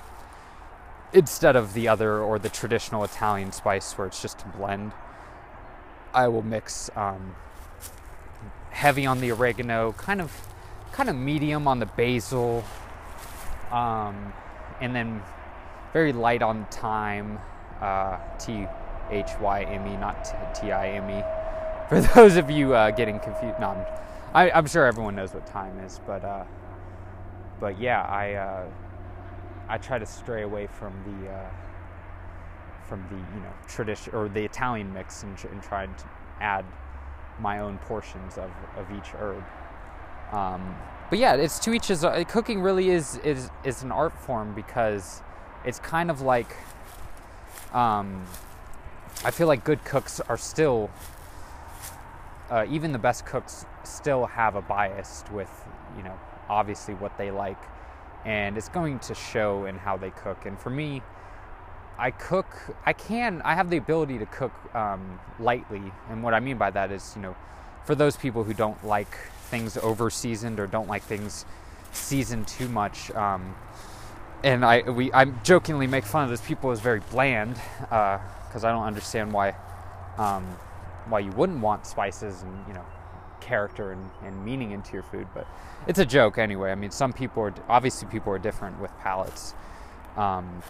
instead 1.13 1.55
of 1.55 1.73
the 1.73 1.87
other 1.87 2.19
or 2.19 2.37
the 2.39 2.49
traditional 2.49 3.03
Italian 3.03 3.51
spice 3.51 3.93
where 3.93 4.07
it's 4.07 4.21
just 4.21 4.41
a 4.41 4.57
blend. 4.57 4.91
I 6.13 6.27
will 6.27 6.43
mix 6.43 6.91
um, 6.95 7.35
heavy 8.69 9.05
on 9.05 9.19
the 9.19 9.31
oregano, 9.31 9.93
kind 9.93 10.21
of 10.21 10.31
kind 10.91 11.09
of 11.09 11.15
medium 11.15 11.67
on 11.67 11.79
the 11.79 11.87
basil, 11.87 12.63
um, 13.71 14.31
and 14.79 14.95
then 14.95 15.21
very 15.91 16.13
light 16.13 16.41
on 16.43 16.65
thyme, 16.69 17.39
uh, 17.81 18.17
T 18.37 18.67
H 19.09 19.31
Y 19.39 19.63
M 19.63 19.87
E, 19.87 19.97
not 19.97 20.53
T 20.55 20.71
I 20.71 20.89
M 20.89 21.09
E. 21.09 21.23
For 21.89 22.01
those 22.15 22.37
of 22.37 22.51
you 22.51 22.73
uh, 22.75 22.91
getting 22.91 23.19
confused, 23.19 23.59
no, 23.59 23.69
I'm, 23.69 23.85
I, 24.33 24.49
am 24.57 24.65
sure 24.65 24.85
everyone 24.85 25.15
knows 25.15 25.33
what 25.33 25.45
time 25.45 25.77
is, 25.79 25.99
but 26.07 26.25
uh, 26.25 26.45
but 27.59 27.79
yeah, 27.79 28.01
I 28.01 28.33
uh, 28.33 28.65
I 29.69 29.77
try 29.77 29.99
to 29.99 30.05
stray 30.05 30.41
away 30.41 30.67
from 30.67 30.93
the 31.05 31.29
uh, 31.29 31.49
from 32.87 33.05
the 33.09 33.15
you 33.15 33.41
know 33.41 33.53
tradition 33.67 34.13
or 34.15 34.27
the 34.29 34.43
Italian 34.43 34.91
mix 34.91 35.23
and, 35.23 35.37
and 35.51 35.61
tried 35.61 35.95
to 35.99 36.05
add 36.41 36.65
my 37.39 37.59
own 37.59 37.77
portions 37.79 38.37
of, 38.37 38.51
of 38.75 38.91
each 38.91 39.09
herb. 39.13 39.43
Um, 40.31 40.75
but 41.09 41.19
yeah, 41.19 41.35
it's 41.35 41.59
to 41.59 41.73
each 41.73 41.87
his. 41.87 42.05
Cooking 42.27 42.61
really 42.61 42.89
is 42.89 43.17
is 43.17 43.51
is 43.63 43.83
an 43.83 43.91
art 43.91 44.17
form 44.19 44.55
because 44.55 45.21
it's 45.63 45.79
kind 45.79 46.09
of 46.09 46.21
like. 46.21 46.55
Um, 47.71 48.25
I 49.25 49.31
feel 49.31 49.47
like 49.47 49.63
good 49.63 49.85
cooks 49.85 50.19
are 50.21 50.37
still. 50.37 50.89
Uh, 52.49 52.65
even 52.69 52.91
the 52.91 52.99
best 52.99 53.25
cooks 53.25 53.65
still 53.83 54.25
have 54.25 54.55
a 54.55 54.61
bias 54.61 55.23
with, 55.31 55.49
you 55.97 56.03
know, 56.03 56.17
obviously 56.49 56.93
what 56.95 57.17
they 57.17 57.31
like, 57.31 57.61
and 58.25 58.57
it's 58.57 58.69
going 58.69 58.99
to 58.99 59.15
show 59.15 59.65
in 59.65 59.77
how 59.77 59.97
they 59.97 60.11
cook. 60.11 60.45
And 60.45 60.59
for 60.59 60.69
me, 60.69 61.01
I 61.97 62.11
cook. 62.11 62.47
I 62.85 62.93
can. 62.93 63.41
I 63.43 63.53
have 63.53 63.69
the 63.69 63.77
ability 63.77 64.17
to 64.19 64.25
cook 64.25 64.51
um, 64.75 65.19
lightly, 65.39 65.81
and 66.09 66.23
what 66.23 66.33
I 66.33 66.39
mean 66.39 66.57
by 66.57 66.71
that 66.71 66.91
is, 66.91 67.13
you 67.15 67.21
know, 67.21 67.35
for 67.85 67.95
those 67.95 68.17
people 68.17 68.43
who 68.43 68.53
don't 68.53 68.83
like 68.85 69.15
things 69.49 69.77
over 69.77 70.09
seasoned 70.09 70.59
or 70.59 70.67
don't 70.67 70.87
like 70.87 71.03
things 71.03 71.45
seasoned 71.91 72.47
too 72.47 72.67
much. 72.67 73.11
Um, 73.11 73.55
and 74.43 74.65
I 74.65 74.81
we 74.81 75.11
I 75.13 75.25
jokingly 75.25 75.87
make 75.87 76.03
fun 76.05 76.23
of 76.23 76.29
those 76.29 76.41
people 76.41 76.71
as 76.71 76.79
very 76.79 76.99
bland 76.99 77.55
because 77.79 78.63
uh, 78.63 78.67
I 78.67 78.71
don't 78.71 78.83
understand 78.83 79.31
why 79.31 79.55
um, 80.17 80.45
why 81.07 81.19
you 81.19 81.31
wouldn't 81.31 81.59
want 81.59 81.85
spices 81.85 82.41
and 82.43 82.67
you 82.67 82.73
know 82.73 82.85
character 83.41 83.91
and, 83.91 84.09
and 84.23 84.43
meaning 84.43 84.71
into 84.71 84.93
your 84.93 85.03
food, 85.03 85.27
but 85.33 85.45
it's 85.87 85.99
a 85.99 86.05
joke 86.05 86.37
anyway. 86.37 86.71
I 86.71 86.75
mean, 86.75 86.91
some 86.91 87.13
people 87.13 87.43
are 87.43 87.53
obviously 87.67 88.07
people 88.07 88.31
are 88.33 88.39
different 88.39 88.79
with 88.79 88.97
palates, 88.99 89.53
um, 90.15 90.63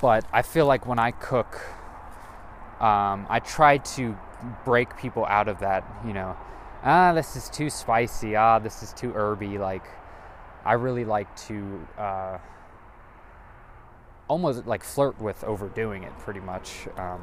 but 0.00 0.24
I 0.32 0.42
feel 0.42 0.66
like 0.66 0.86
when 0.86 0.98
I 0.98 1.10
cook, 1.10 1.60
um, 2.80 3.26
I 3.28 3.40
try 3.44 3.78
to 3.78 4.16
break 4.64 4.96
people 4.96 5.24
out 5.26 5.48
of 5.48 5.58
that. 5.60 5.84
You 6.06 6.12
know, 6.12 6.36
ah, 6.84 7.12
this 7.12 7.36
is 7.36 7.48
too 7.50 7.68
spicy. 7.68 8.36
Ah, 8.36 8.58
this 8.58 8.82
is 8.82 8.92
too 8.92 9.12
herby. 9.12 9.58
Like, 9.58 9.84
I 10.64 10.74
really 10.74 11.04
like 11.04 11.34
to. 11.48 11.86
Uh, 11.98 12.38
almost 14.28 14.66
like 14.66 14.82
flirt 14.82 15.20
with 15.20 15.44
overdoing 15.44 16.04
it 16.04 16.18
pretty 16.18 16.40
much 16.40 16.88
um, 16.96 17.20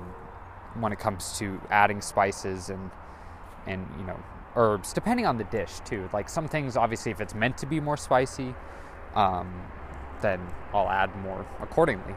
when 0.79 0.91
it 0.91 0.99
comes 0.99 1.37
to 1.39 1.59
adding 1.69 2.01
spices 2.01 2.69
and 2.69 2.91
and 3.67 3.87
you 3.97 4.05
know 4.05 4.19
herbs, 4.55 4.93
depending 4.93 5.25
on 5.25 5.37
the 5.37 5.43
dish 5.45 5.79
too. 5.85 6.09
Like 6.13 6.29
some 6.29 6.47
things, 6.47 6.75
obviously, 6.75 7.11
if 7.11 7.21
it's 7.21 7.35
meant 7.35 7.57
to 7.59 7.65
be 7.65 7.79
more 7.79 7.97
spicy, 7.97 8.53
um, 9.15 9.63
then 10.21 10.39
I'll 10.73 10.89
add 10.89 11.15
more 11.17 11.45
accordingly. 11.61 12.15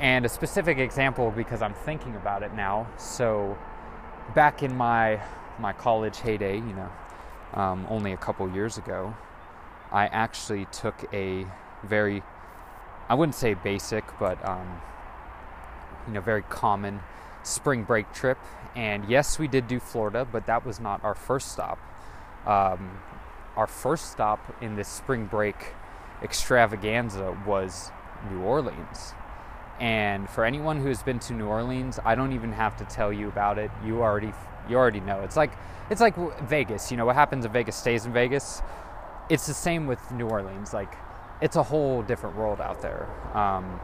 And 0.00 0.24
a 0.24 0.28
specific 0.28 0.78
example, 0.78 1.30
because 1.30 1.60
I'm 1.62 1.74
thinking 1.74 2.16
about 2.16 2.42
it 2.42 2.54
now. 2.54 2.88
So, 2.96 3.58
back 4.34 4.62
in 4.62 4.76
my 4.76 5.20
my 5.58 5.72
college 5.72 6.18
heyday, 6.20 6.56
you 6.56 6.74
know, 6.74 6.90
um, 7.54 7.86
only 7.90 8.12
a 8.12 8.16
couple 8.16 8.50
years 8.50 8.78
ago, 8.78 9.14
I 9.92 10.06
actually 10.06 10.66
took 10.66 11.04
a 11.12 11.46
very, 11.82 12.22
I 13.08 13.14
wouldn't 13.14 13.34
say 13.34 13.54
basic, 13.54 14.04
but 14.18 14.42
um, 14.48 14.80
you 16.06 16.14
know, 16.14 16.20
very 16.20 16.42
common 16.42 17.00
spring 17.42 17.84
break 17.84 18.12
trip. 18.12 18.38
And 18.76 19.04
yes, 19.08 19.38
we 19.38 19.48
did 19.48 19.66
do 19.66 19.80
Florida, 19.80 20.26
but 20.30 20.46
that 20.46 20.64
was 20.64 20.80
not 20.80 21.02
our 21.02 21.14
first 21.14 21.52
stop. 21.52 21.78
Um, 22.46 22.98
our 23.56 23.66
first 23.66 24.12
stop 24.12 24.56
in 24.62 24.76
this 24.76 24.88
spring 24.88 25.26
break 25.26 25.74
extravaganza 26.22 27.36
was 27.46 27.90
New 28.30 28.40
Orleans. 28.40 29.14
And 29.80 30.28
for 30.28 30.44
anyone 30.44 30.80
who 30.80 30.88
has 30.88 31.02
been 31.02 31.18
to 31.20 31.32
New 31.32 31.46
Orleans, 31.46 31.98
I 32.04 32.14
don't 32.14 32.32
even 32.32 32.52
have 32.52 32.76
to 32.76 32.84
tell 32.84 33.12
you 33.12 33.28
about 33.28 33.58
it. 33.58 33.70
You 33.84 34.02
already 34.02 34.32
you 34.68 34.76
already 34.76 35.00
know. 35.00 35.20
It's 35.22 35.36
like 35.36 35.52
it's 35.88 36.00
like 36.00 36.16
Vegas. 36.42 36.90
You 36.90 36.96
know 36.98 37.06
what 37.06 37.16
happens 37.16 37.44
in 37.44 37.52
Vegas 37.52 37.76
stays 37.76 38.04
in 38.04 38.12
Vegas. 38.12 38.62
It's 39.30 39.46
the 39.46 39.54
same 39.54 39.86
with 39.86 40.12
New 40.12 40.28
Orleans. 40.28 40.74
Like 40.74 40.94
it's 41.40 41.56
a 41.56 41.62
whole 41.62 42.02
different 42.02 42.36
world 42.36 42.60
out 42.60 42.82
there. 42.82 43.08
Um, 43.34 43.80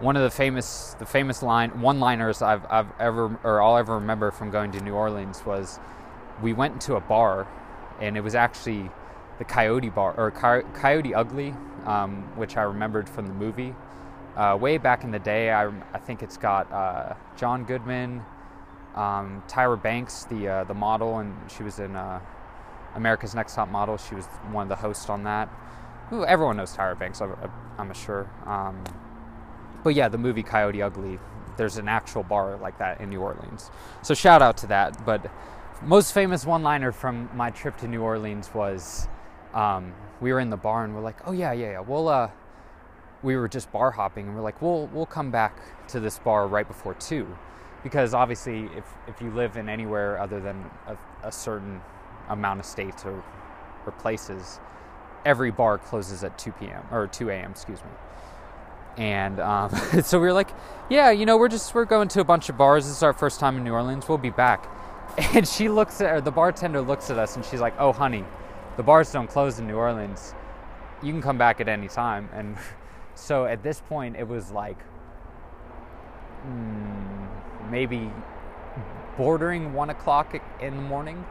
one 0.00 0.16
of 0.16 0.22
the 0.22 0.30
famous 0.30 0.94
the 0.98 1.06
famous 1.06 1.42
line 1.42 1.80
one 1.80 2.00
liners 2.00 2.42
I've, 2.42 2.64
I've 2.70 2.88
ever 2.98 3.38
or 3.44 3.62
I'll 3.62 3.76
ever 3.76 3.94
remember 3.96 4.30
from 4.30 4.50
going 4.50 4.72
to 4.72 4.80
New 4.80 4.94
Orleans 4.94 5.44
was 5.44 5.78
we 6.42 6.52
went 6.52 6.74
into 6.74 6.96
a 6.96 7.00
bar 7.00 7.46
and 8.00 8.16
it 8.16 8.22
was 8.22 8.34
actually 8.34 8.90
the 9.38 9.44
Coyote 9.44 9.88
Bar 9.88 10.14
or 10.18 10.30
Coyote 10.30 11.14
Ugly, 11.14 11.54
um, 11.86 12.22
which 12.36 12.56
I 12.58 12.62
remembered 12.62 13.08
from 13.08 13.26
the 13.26 13.32
movie. 13.32 13.74
Uh, 14.36 14.56
way 14.60 14.78
back 14.78 15.02
in 15.02 15.10
the 15.10 15.18
day, 15.18 15.50
I, 15.50 15.68
I 15.92 15.98
think 15.98 16.22
it's 16.22 16.36
got 16.36 16.70
uh, 16.70 17.14
John 17.36 17.64
Goodman, 17.64 18.22
um, 18.94 19.42
Tyra 19.48 19.82
Banks, 19.82 20.24
the 20.24 20.46
uh, 20.46 20.64
the 20.64 20.74
model, 20.74 21.18
and 21.18 21.34
she 21.50 21.62
was 21.62 21.78
in 21.78 21.96
uh, 21.96 22.20
America's 22.94 23.34
Next 23.34 23.54
Top 23.54 23.70
Model. 23.70 23.96
She 23.96 24.14
was 24.14 24.26
one 24.52 24.64
of 24.64 24.68
the 24.68 24.76
hosts 24.76 25.08
on 25.08 25.24
that. 25.24 25.48
Ooh, 26.12 26.24
everyone 26.24 26.58
knows 26.58 26.76
Tyra 26.76 26.98
Banks, 26.98 27.20
I, 27.22 27.30
am 27.78 27.92
sure. 27.94 28.30
Um, 28.46 28.82
but 29.82 29.94
yeah, 29.94 30.08
the 30.08 30.18
movie 30.18 30.42
Coyote 30.42 30.82
Ugly, 30.82 31.18
there's 31.56 31.76
an 31.76 31.88
actual 31.88 32.22
bar 32.22 32.56
like 32.56 32.78
that 32.78 33.00
in 33.00 33.10
New 33.10 33.20
Orleans. 33.20 33.70
So 34.02 34.14
shout 34.14 34.42
out 34.42 34.56
to 34.58 34.66
that. 34.68 35.04
But 35.04 35.30
most 35.82 36.12
famous 36.12 36.44
one-liner 36.44 36.92
from 36.92 37.30
my 37.34 37.50
trip 37.50 37.76
to 37.78 37.88
New 37.88 38.02
Orleans 38.02 38.52
was 38.54 39.08
um, 39.54 39.94
we 40.20 40.32
were 40.32 40.40
in 40.40 40.50
the 40.50 40.56
bar 40.56 40.84
and 40.84 40.94
we're 40.94 41.02
like, 41.02 41.26
oh 41.26 41.32
yeah, 41.32 41.52
yeah, 41.52 41.72
yeah. 41.72 41.80
We'll 41.80 42.08
uh, 42.08 42.30
we 43.22 43.36
were 43.36 43.48
just 43.48 43.70
bar 43.72 43.90
hopping 43.90 44.26
and 44.26 44.36
we're 44.36 44.42
like, 44.42 44.60
we'll 44.62 44.86
we'll 44.88 45.06
come 45.06 45.30
back 45.30 45.56
to 45.88 46.00
this 46.00 46.18
bar 46.18 46.46
right 46.46 46.66
before 46.66 46.94
two, 46.94 47.26
because 47.82 48.14
obviously 48.14 48.68
if 48.76 48.84
if 49.08 49.20
you 49.20 49.30
live 49.30 49.56
in 49.56 49.68
anywhere 49.68 50.18
other 50.20 50.40
than 50.40 50.64
a, 50.86 50.96
a 51.26 51.32
certain 51.32 51.80
amount 52.28 52.60
of 52.60 52.66
states 52.66 53.04
or 53.04 53.22
or 53.86 53.92
places, 53.92 54.60
every 55.24 55.50
bar 55.50 55.78
closes 55.78 56.22
at 56.22 56.38
2 56.38 56.52
p.m. 56.52 56.84
or 56.92 57.06
2 57.06 57.30
a.m. 57.30 57.50
Excuse 57.50 57.80
me 57.80 57.90
and 58.96 59.40
um, 59.40 59.70
so 60.02 60.18
we 60.18 60.26
were 60.26 60.32
like, 60.32 60.50
yeah, 60.88 61.10
you 61.10 61.26
know, 61.26 61.36
we're 61.36 61.48
just 61.48 61.74
we're 61.74 61.84
going 61.84 62.08
to 62.08 62.20
a 62.20 62.24
bunch 62.24 62.48
of 62.48 62.56
bars. 62.56 62.86
This 62.86 62.96
is 62.96 63.02
our 63.02 63.12
first 63.12 63.40
time 63.40 63.56
in 63.56 63.64
New 63.64 63.72
Orleans. 63.72 64.08
We'll 64.08 64.18
be 64.18 64.30
back. 64.30 64.68
And 65.34 65.46
she 65.46 65.68
looks 65.68 66.00
at, 66.00 66.14
or 66.14 66.20
the 66.20 66.30
bartender 66.30 66.80
looks 66.80 67.10
at 67.10 67.18
us, 67.18 67.34
and 67.34 67.44
she's 67.44 67.60
like, 67.60 67.74
oh, 67.80 67.92
honey, 67.92 68.24
the 68.76 68.82
bars 68.84 69.10
don't 69.10 69.28
close 69.28 69.58
in 69.58 69.66
New 69.66 69.74
Orleans. 69.74 70.34
You 71.02 71.12
can 71.12 71.20
come 71.20 71.36
back 71.36 71.60
at 71.60 71.68
any 71.68 71.88
time. 71.88 72.28
And 72.32 72.56
so 73.16 73.44
at 73.44 73.62
this 73.62 73.80
point, 73.80 74.16
it 74.16 74.26
was 74.26 74.52
like 74.52 74.78
mm, 76.46 77.28
maybe 77.70 78.10
bordering 79.16 79.72
one 79.72 79.90
o'clock 79.90 80.40
in 80.60 80.76
the 80.76 80.82
morning. 80.82 81.24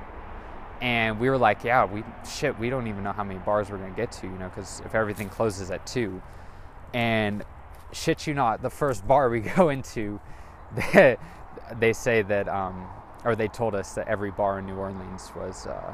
And 0.82 1.20
we 1.20 1.30
were 1.30 1.38
like, 1.38 1.64
yeah, 1.64 1.86
we 1.86 2.04
shit, 2.30 2.58
we 2.60 2.70
don't 2.70 2.88
even 2.88 3.04
know 3.04 3.12
how 3.12 3.24
many 3.24 3.40
bars 3.40 3.70
we're 3.70 3.78
gonna 3.78 3.96
get 3.96 4.12
to, 4.14 4.28
you 4.28 4.38
know, 4.38 4.50
because 4.50 4.82
if 4.86 4.94
everything 4.96 5.30
closes 5.30 5.72
at 5.72 5.86
two, 5.86 6.22
and 6.94 7.44
shit 7.92 8.28
you 8.28 8.34
not, 8.34 8.62
the 8.62 8.70
first 8.70 9.08
bar 9.08 9.30
we 9.30 9.40
go 9.56 9.70
into, 9.70 10.20
they, 10.94 11.18
they 11.80 11.94
say 11.94 12.22
that, 12.24 12.48
um, 12.48 12.88
or 13.26 13.36
they 13.36 13.48
told 13.48 13.76
us 13.76 13.94
that 13.94 14.08
every 14.08 14.32
bar 14.32 14.60
in 14.60 14.66
New 14.66 14.76
Orleans 14.76 15.32
was 15.36 15.68
uh, 15.68 15.94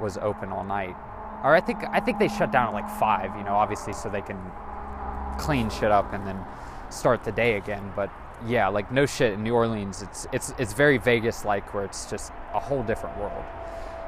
was 0.00 0.18
open 0.18 0.50
all 0.50 0.64
night. 0.64 0.94
Or 1.42 1.54
I 1.54 1.60
think 1.60 1.78
I 1.90 2.00
think 2.00 2.18
they 2.18 2.28
shut 2.28 2.52
down 2.52 2.68
at 2.68 2.72
like 2.72 2.88
five, 2.98 3.36
you 3.36 3.44
know, 3.44 3.54
obviously 3.54 3.92
so 3.92 4.08
they 4.08 4.22
can 4.22 4.38
clean 5.38 5.68
shit 5.70 5.90
up 5.90 6.12
and 6.12 6.26
then 6.26 6.38
start 6.90 7.24
the 7.24 7.32
day 7.32 7.56
again. 7.56 7.92
But 7.94 8.10
yeah, 8.46 8.68
like 8.68 8.90
no 8.92 9.06
shit 9.06 9.32
in 9.32 9.42
New 9.42 9.54
Orleans, 9.54 10.02
it's 10.02 10.26
it's 10.32 10.54
it's 10.58 10.72
very 10.72 10.98
Vegas 10.98 11.44
like 11.44 11.74
where 11.74 11.84
it's 11.84 12.08
just 12.08 12.32
a 12.54 12.60
whole 12.60 12.82
different 12.82 13.18
world. 13.18 13.44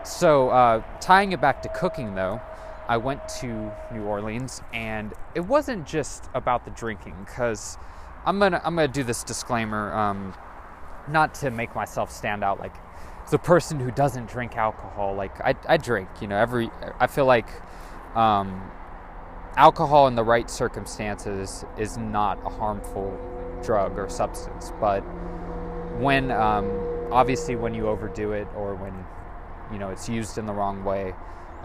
So 0.05 0.51
uh, 0.51 0.83
tying 1.01 1.33
it 1.33 1.41
back 1.41 1.62
to 1.62 1.69
cooking 1.69 2.14
though, 2.14 2.41
I 2.89 2.97
went 2.97 3.28
to 3.41 3.70
New 3.93 4.05
Orleans, 4.05 4.62
and 4.72 5.12
it 5.34 5.41
wasn't 5.41 5.86
just 5.86 6.28
about 6.34 6.64
the 6.64 6.70
drinking. 6.70 7.14
Because 7.24 7.76
I'm 8.24 8.39
gonna 8.39 8.61
I'm 8.64 8.74
gonna 8.74 8.89
do 8.89 9.05
this 9.05 9.22
disclaimer, 9.22 9.93
um, 9.95 10.34
not 11.09 11.34
to 11.34 11.51
make 11.51 11.74
myself 11.74 12.11
stand 12.11 12.43
out 12.43 12.59
like 12.59 12.74
the 13.30 13.39
person 13.39 13.78
who 13.78 13.91
doesn't 13.91 14.28
drink 14.28 14.57
alcohol. 14.57 15.14
Like 15.14 15.39
I, 15.41 15.55
I 15.68 15.76
drink, 15.76 16.09
you 16.20 16.28
know. 16.28 16.36
Every 16.36 16.70
I 16.99 17.07
feel 17.07 17.26
like 17.26 17.49
um, 18.16 18.70
alcohol 19.57 20.09
in 20.09 20.14
the 20.14 20.24
right 20.24 20.49
circumstances 20.49 21.64
is 21.76 21.99
not 21.99 22.39
a 22.45 22.49
harmful 22.49 23.18
drug 23.62 23.99
or 23.99 24.09
substance, 24.09 24.72
but 24.80 25.01
when 26.01 26.30
um, 26.30 26.70
obviously 27.11 27.57
when 27.57 27.74
you 27.74 27.89
overdo 27.89 28.32
it 28.32 28.49
or 28.57 28.74
when 28.74 28.95
you 29.72 29.78
know 29.78 29.91
it's 29.91 30.09
used 30.09 30.39
in 30.39 30.47
the 30.47 30.53
wrong 30.53 30.84
way 30.84 31.12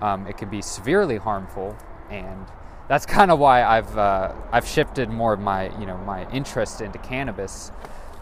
um, 0.02 0.28
it 0.28 0.38
can 0.38 0.50
be 0.50 0.62
severely 0.62 1.18
harmful, 1.18 1.76
and 2.10 2.46
that's 2.88 3.06
kind 3.18 3.32
of 3.32 3.40
why 3.40 3.64
I've 3.64 3.98
uh, 3.98 4.34
I've 4.52 4.68
shifted 4.68 5.10
more 5.10 5.34
of 5.34 5.40
my 5.40 5.78
you 5.80 5.86
know 5.86 5.98
my 5.98 6.30
interest 6.32 6.82
into 6.82 6.98
cannabis 7.00 7.72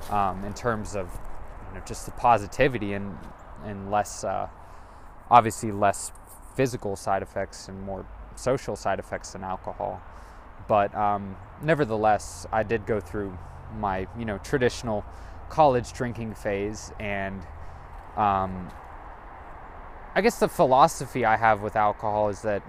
um, 0.09 0.43
in 0.43 0.53
terms 0.53 0.95
of 0.95 1.09
you 1.69 1.79
know, 1.79 1.85
just 1.85 2.05
the 2.05 2.11
positivity 2.11 2.93
and 2.93 3.17
and 3.65 3.91
less 3.91 4.23
uh, 4.23 4.47
obviously 5.29 5.71
less 5.71 6.11
physical 6.55 6.95
side 6.95 7.21
effects 7.21 7.67
and 7.67 7.81
more 7.83 8.05
social 8.35 8.75
side 8.75 8.99
effects 8.99 9.31
than 9.31 9.43
alcohol. 9.43 10.01
But 10.67 10.93
um, 10.95 11.35
nevertheless, 11.61 12.45
I 12.51 12.63
did 12.63 12.85
go 12.85 12.99
through 12.99 13.37
my 13.77 14.07
you 14.17 14.25
know 14.25 14.37
traditional 14.39 15.05
college 15.49 15.93
drinking 15.93 16.33
phase 16.33 16.91
and 16.99 17.41
um, 18.15 18.71
I 20.13 20.21
guess 20.21 20.39
the 20.39 20.49
philosophy 20.49 21.23
I 21.23 21.37
have 21.37 21.61
with 21.61 21.75
alcohol 21.75 22.29
is 22.29 22.41
that 22.41 22.63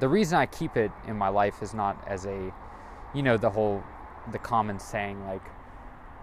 the 0.00 0.08
reason 0.08 0.38
I 0.38 0.46
keep 0.46 0.76
it 0.76 0.90
in 1.06 1.16
my 1.16 1.28
life 1.28 1.62
is 1.62 1.72
not 1.72 2.02
as 2.06 2.26
a, 2.26 2.52
you 3.14 3.22
know, 3.22 3.36
the 3.36 3.50
whole, 3.50 3.84
the 4.32 4.38
common 4.38 4.80
saying 4.80 5.24
like, 5.26 5.42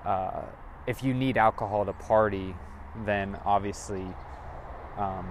uh, 0.06 0.42
if 0.88 1.04
you 1.04 1.14
need 1.14 1.38
alcohol 1.38 1.86
to 1.86 1.94
party, 1.94 2.54
then 3.06 3.40
obviously 3.46 4.06
um, 4.98 5.26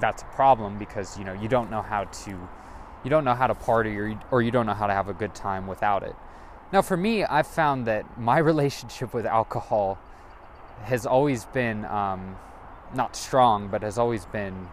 that's 0.00 0.22
a 0.22 0.26
problem 0.26 0.78
because 0.78 1.18
you 1.18 1.24
know 1.24 1.32
you 1.32 1.48
don't 1.48 1.70
know 1.70 1.82
how 1.82 2.04
to, 2.04 2.30
you 3.02 3.10
don't 3.10 3.24
know 3.24 3.34
how 3.34 3.48
to 3.48 3.54
party 3.54 3.96
or 3.98 4.06
you, 4.06 4.20
or 4.30 4.42
you 4.42 4.52
don't 4.52 4.66
know 4.66 4.74
how 4.74 4.86
to 4.86 4.92
have 4.92 5.08
a 5.08 5.14
good 5.14 5.34
time 5.34 5.66
without 5.66 6.02
it. 6.02 6.14
Now, 6.72 6.80
for 6.80 6.96
me, 6.96 7.24
I've 7.24 7.46
found 7.46 7.86
that 7.86 8.18
my 8.18 8.38
relationship 8.52 9.12
with 9.12 9.26
alcohol 9.26 9.98
has 10.84 11.06
always 11.06 11.44
been 11.46 11.84
um, 11.86 12.36
not 12.94 13.16
strong, 13.16 13.68
but 13.68 13.82
has 13.82 13.98
always 13.98 14.26
been 14.26 14.68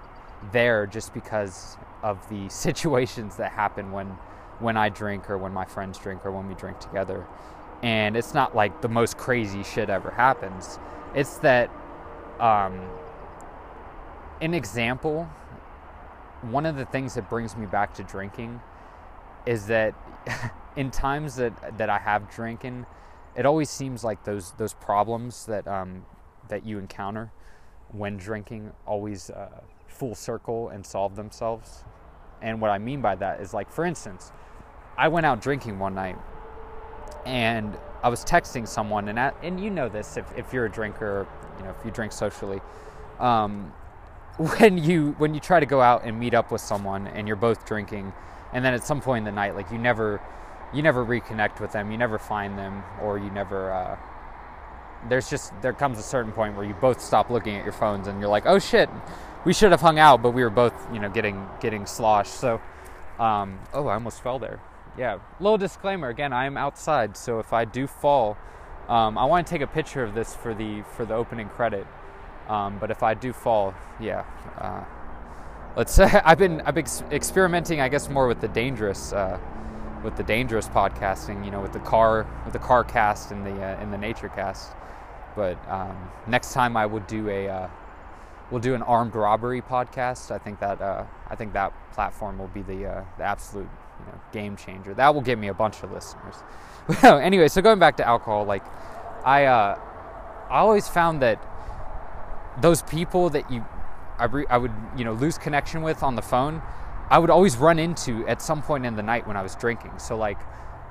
there 0.52 0.86
just 0.86 1.14
because 1.14 1.78
of 2.04 2.28
the 2.30 2.48
situations 2.50 3.36
that 3.38 3.52
happen 3.52 3.92
when 3.92 4.18
when 4.60 4.76
I 4.76 4.90
drink 4.90 5.30
or 5.30 5.38
when 5.38 5.54
my 5.54 5.64
friends 5.64 5.98
drink 5.98 6.26
or 6.26 6.32
when 6.32 6.48
we 6.50 6.54
drink 6.54 6.80
together. 6.80 7.26
And 7.82 8.18
it's 8.18 8.34
not 8.34 8.54
like 8.54 8.82
the 8.82 8.90
most 8.90 9.18
crazy 9.18 9.64
shit 9.64 9.90
ever 9.90 10.12
happens. 10.12 10.78
It's 11.16 11.38
that 11.38 11.70
um, 12.42 12.90
an 14.42 14.54
example. 14.54 15.30
One 16.42 16.66
of 16.66 16.76
the 16.76 16.86
things 16.86 17.14
that 17.16 17.30
brings 17.30 17.56
me 17.56 17.68
back 17.68 17.94
to 17.96 18.04
drinking 18.04 18.60
is 19.46 19.68
that 19.68 19.96
in 20.76 20.92
times 20.92 21.36
that 21.38 21.78
that 21.78 21.90
I 21.90 22.00
have 22.00 22.30
drinking, 22.30 22.86
it 23.36 23.46
always 23.46 23.70
seems 23.70 24.04
like 24.04 24.26
those 24.26 24.52
those 24.58 24.74
problems 24.74 25.46
that 25.46 25.68
um, 25.68 26.06
that 26.50 26.66
you 26.66 26.80
encounter 26.80 27.32
when 27.92 28.18
drinking 28.18 28.72
always 28.86 29.30
uh, 29.30 29.50
full 29.88 30.16
circle 30.16 30.70
and 30.70 30.86
solve 30.86 31.16
themselves. 31.16 31.84
And 32.42 32.62
what 32.62 32.72
I 32.72 32.78
mean 32.78 33.02
by 33.02 33.16
that 33.16 33.42
is 33.42 33.54
like, 33.54 33.70
for 33.70 33.86
instance, 33.86 34.32
I 34.98 35.08
went 35.08 35.26
out 35.26 35.42
drinking 35.42 35.80
one 35.80 35.96
night 35.96 36.18
and 37.26 37.78
I 38.02 38.10
was 38.10 38.24
texting 38.24 38.68
someone, 38.68 39.10
and 39.10 39.20
at, 39.20 39.36
and 39.44 39.60
you 39.60 39.70
know 39.70 39.90
this 39.90 40.16
if, 40.16 40.26
if 40.38 40.54
you're 40.54 40.66
a 40.66 40.72
drinker, 40.72 41.28
you 41.58 41.66
know 41.66 41.76
if 41.78 41.86
you 41.86 41.92
drink 41.92 42.14
socially, 42.14 42.62
um, 43.20 43.74
when 44.38 44.78
you 44.78 45.16
when 45.18 45.34
you 45.34 45.40
try 45.40 45.60
to 45.60 45.66
go 45.66 45.82
out 45.82 46.06
and 46.06 46.18
meet 46.18 46.34
up 46.34 46.52
with 46.52 46.62
someone 46.62 47.08
and 47.08 47.28
you're 47.28 47.36
both 47.36 47.66
drinking, 47.66 48.14
and 48.54 48.64
then 48.64 48.74
at 48.74 48.84
some 48.84 49.02
point 49.02 49.20
in 49.20 49.26
the 49.26 49.32
night, 49.36 49.56
like 49.56 49.70
you 49.70 49.78
never 49.78 50.22
you 50.74 50.82
never 50.82 51.06
reconnect 51.06 51.60
with 51.60 51.74
them, 51.74 51.92
you 51.92 51.98
never 51.98 52.18
find 52.18 52.58
them, 52.58 52.84
or 53.02 53.18
you 53.18 53.30
never. 53.32 53.72
Uh, 53.72 53.98
there's 55.08 55.30
just 55.30 55.54
there 55.62 55.74
comes 55.74 55.98
a 55.98 56.04
certain 56.04 56.32
point 56.32 56.56
where 56.56 56.66
you 56.66 56.74
both 56.74 57.00
stop 57.02 57.30
looking 57.30 57.56
at 57.56 57.64
your 57.64 57.74
phones 57.74 58.08
and 58.08 58.20
you're 58.20 58.30
like, 58.30 58.46
oh 58.46 58.60
shit, 58.60 58.90
we 59.46 59.54
should 59.54 59.72
have 59.72 59.82
hung 59.82 60.00
out, 60.00 60.22
but 60.22 60.32
we 60.32 60.44
were 60.44 60.50
both 60.50 60.74
you 60.94 61.00
know 61.00 61.10
getting 61.10 61.48
getting 61.62 61.86
sloshed. 61.86 62.34
So, 62.34 62.62
um, 63.20 63.60
oh, 63.74 63.88
I 63.88 63.94
almost 63.94 64.22
fell 64.22 64.40
there. 64.40 64.60
Yeah, 64.98 65.20
little 65.40 65.58
disclaimer 65.58 66.10
again, 66.10 66.34
I 66.34 66.46
am 66.46 66.58
outside, 66.58 67.16
so 67.16 67.40
if 67.40 67.54
I 67.54 67.64
do 67.64 67.88
fall, 67.88 68.38
um, 68.90 69.18
I 69.18 69.26
want 69.26 69.48
to 69.48 69.52
take 69.52 69.62
a 69.62 69.68
picture 69.68 70.04
of 70.04 70.14
this 70.14 70.36
for 70.36 70.54
the 70.54 70.82
for 70.96 71.06
the 71.06 71.14
opening 71.14 71.48
credit. 71.48 71.88
Um, 72.50 72.80
but 72.80 72.90
if 72.92 73.04
I 73.04 73.14
do 73.14 73.32
fall, 73.32 73.76
yeah. 74.00 74.26
Uh, 74.58 74.84
let's 75.78 75.94
say 75.94 76.06
I've 76.26 76.40
been 76.40 76.62
I've 76.62 76.76
been 76.76 76.88
experimenting, 77.12 77.80
I 77.80 77.88
guess, 77.88 78.10
more 78.10 78.28
with 78.28 78.42
the 78.42 78.50
dangerous. 78.50 79.14
Uh, 79.14 79.40
with 80.04 80.16
the 80.16 80.24
dangerous 80.24 80.68
podcasting, 80.70 81.44
you 81.44 81.52
know, 81.52 81.62
with 81.62 81.74
the 81.74 81.80
car, 81.80 82.26
with 82.46 82.54
the 82.54 82.60
car 82.60 82.86
cast 82.86 83.32
and 83.32 83.46
the 83.46 83.52
uh, 83.52 83.82
and 83.82 83.92
the 83.92 83.98
nature 83.98 84.30
cast. 84.30 84.72
But 85.36 85.58
um, 85.70 86.12
next 86.28 86.54
time 86.54 86.76
I 86.78 86.86
will 86.86 87.02
do 87.02 87.30
a 87.30 87.48
uh, 87.48 87.70
we'll 88.52 88.62
do 88.62 88.74
an 88.74 88.82
armed 88.84 89.16
robbery 89.16 89.62
podcast. 89.62 90.32
I 90.32 90.38
think 90.38 90.60
that 90.60 90.82
uh, 90.82 91.06
I 91.30 91.36
think 91.36 91.54
that 91.54 91.74
platform 91.94 92.38
will 92.38 92.48
be 92.48 92.62
the 92.62 92.86
uh, 92.86 93.04
the 93.18 93.24
absolute 93.24 93.70
you 94.00 94.06
know, 94.06 94.20
game 94.32 94.56
changer. 94.56 94.94
That 94.94 95.14
will 95.14 95.22
give 95.22 95.40
me 95.40 95.48
a 95.48 95.54
bunch 95.54 95.84
of 95.84 95.92
listeners. 95.92 96.36
anyway, 97.04 97.48
so 97.48 97.62
going 97.62 97.80
back 97.80 97.98
to 97.98 98.08
alcohol, 98.08 98.46
like 98.46 98.64
I 99.24 99.46
uh, 99.46 99.80
I 100.50 100.60
always 100.60 100.88
found 100.88 101.22
that 101.22 101.44
those 102.62 102.82
people 102.84 103.30
that 103.30 103.50
you 103.52 103.66
I, 104.18 104.26
re- 104.26 104.48
I 104.50 104.58
would 104.58 104.74
you 104.98 105.06
know 105.06 105.14
lose 105.14 105.38
connection 105.38 105.82
with 105.82 106.04
on 106.04 106.16
the 106.16 106.22
phone, 106.22 106.62
I 107.10 107.20
would 107.20 107.30
always 107.30 107.58
run 107.58 107.80
into 107.80 108.28
at 108.28 108.42
some 108.42 108.62
point 108.62 108.86
in 108.86 108.96
the 108.96 109.04
night 109.04 109.28
when 109.28 109.38
I 109.38 109.42
was 109.42 109.56
drinking. 109.56 110.00
So 110.00 110.18
like 110.18 110.40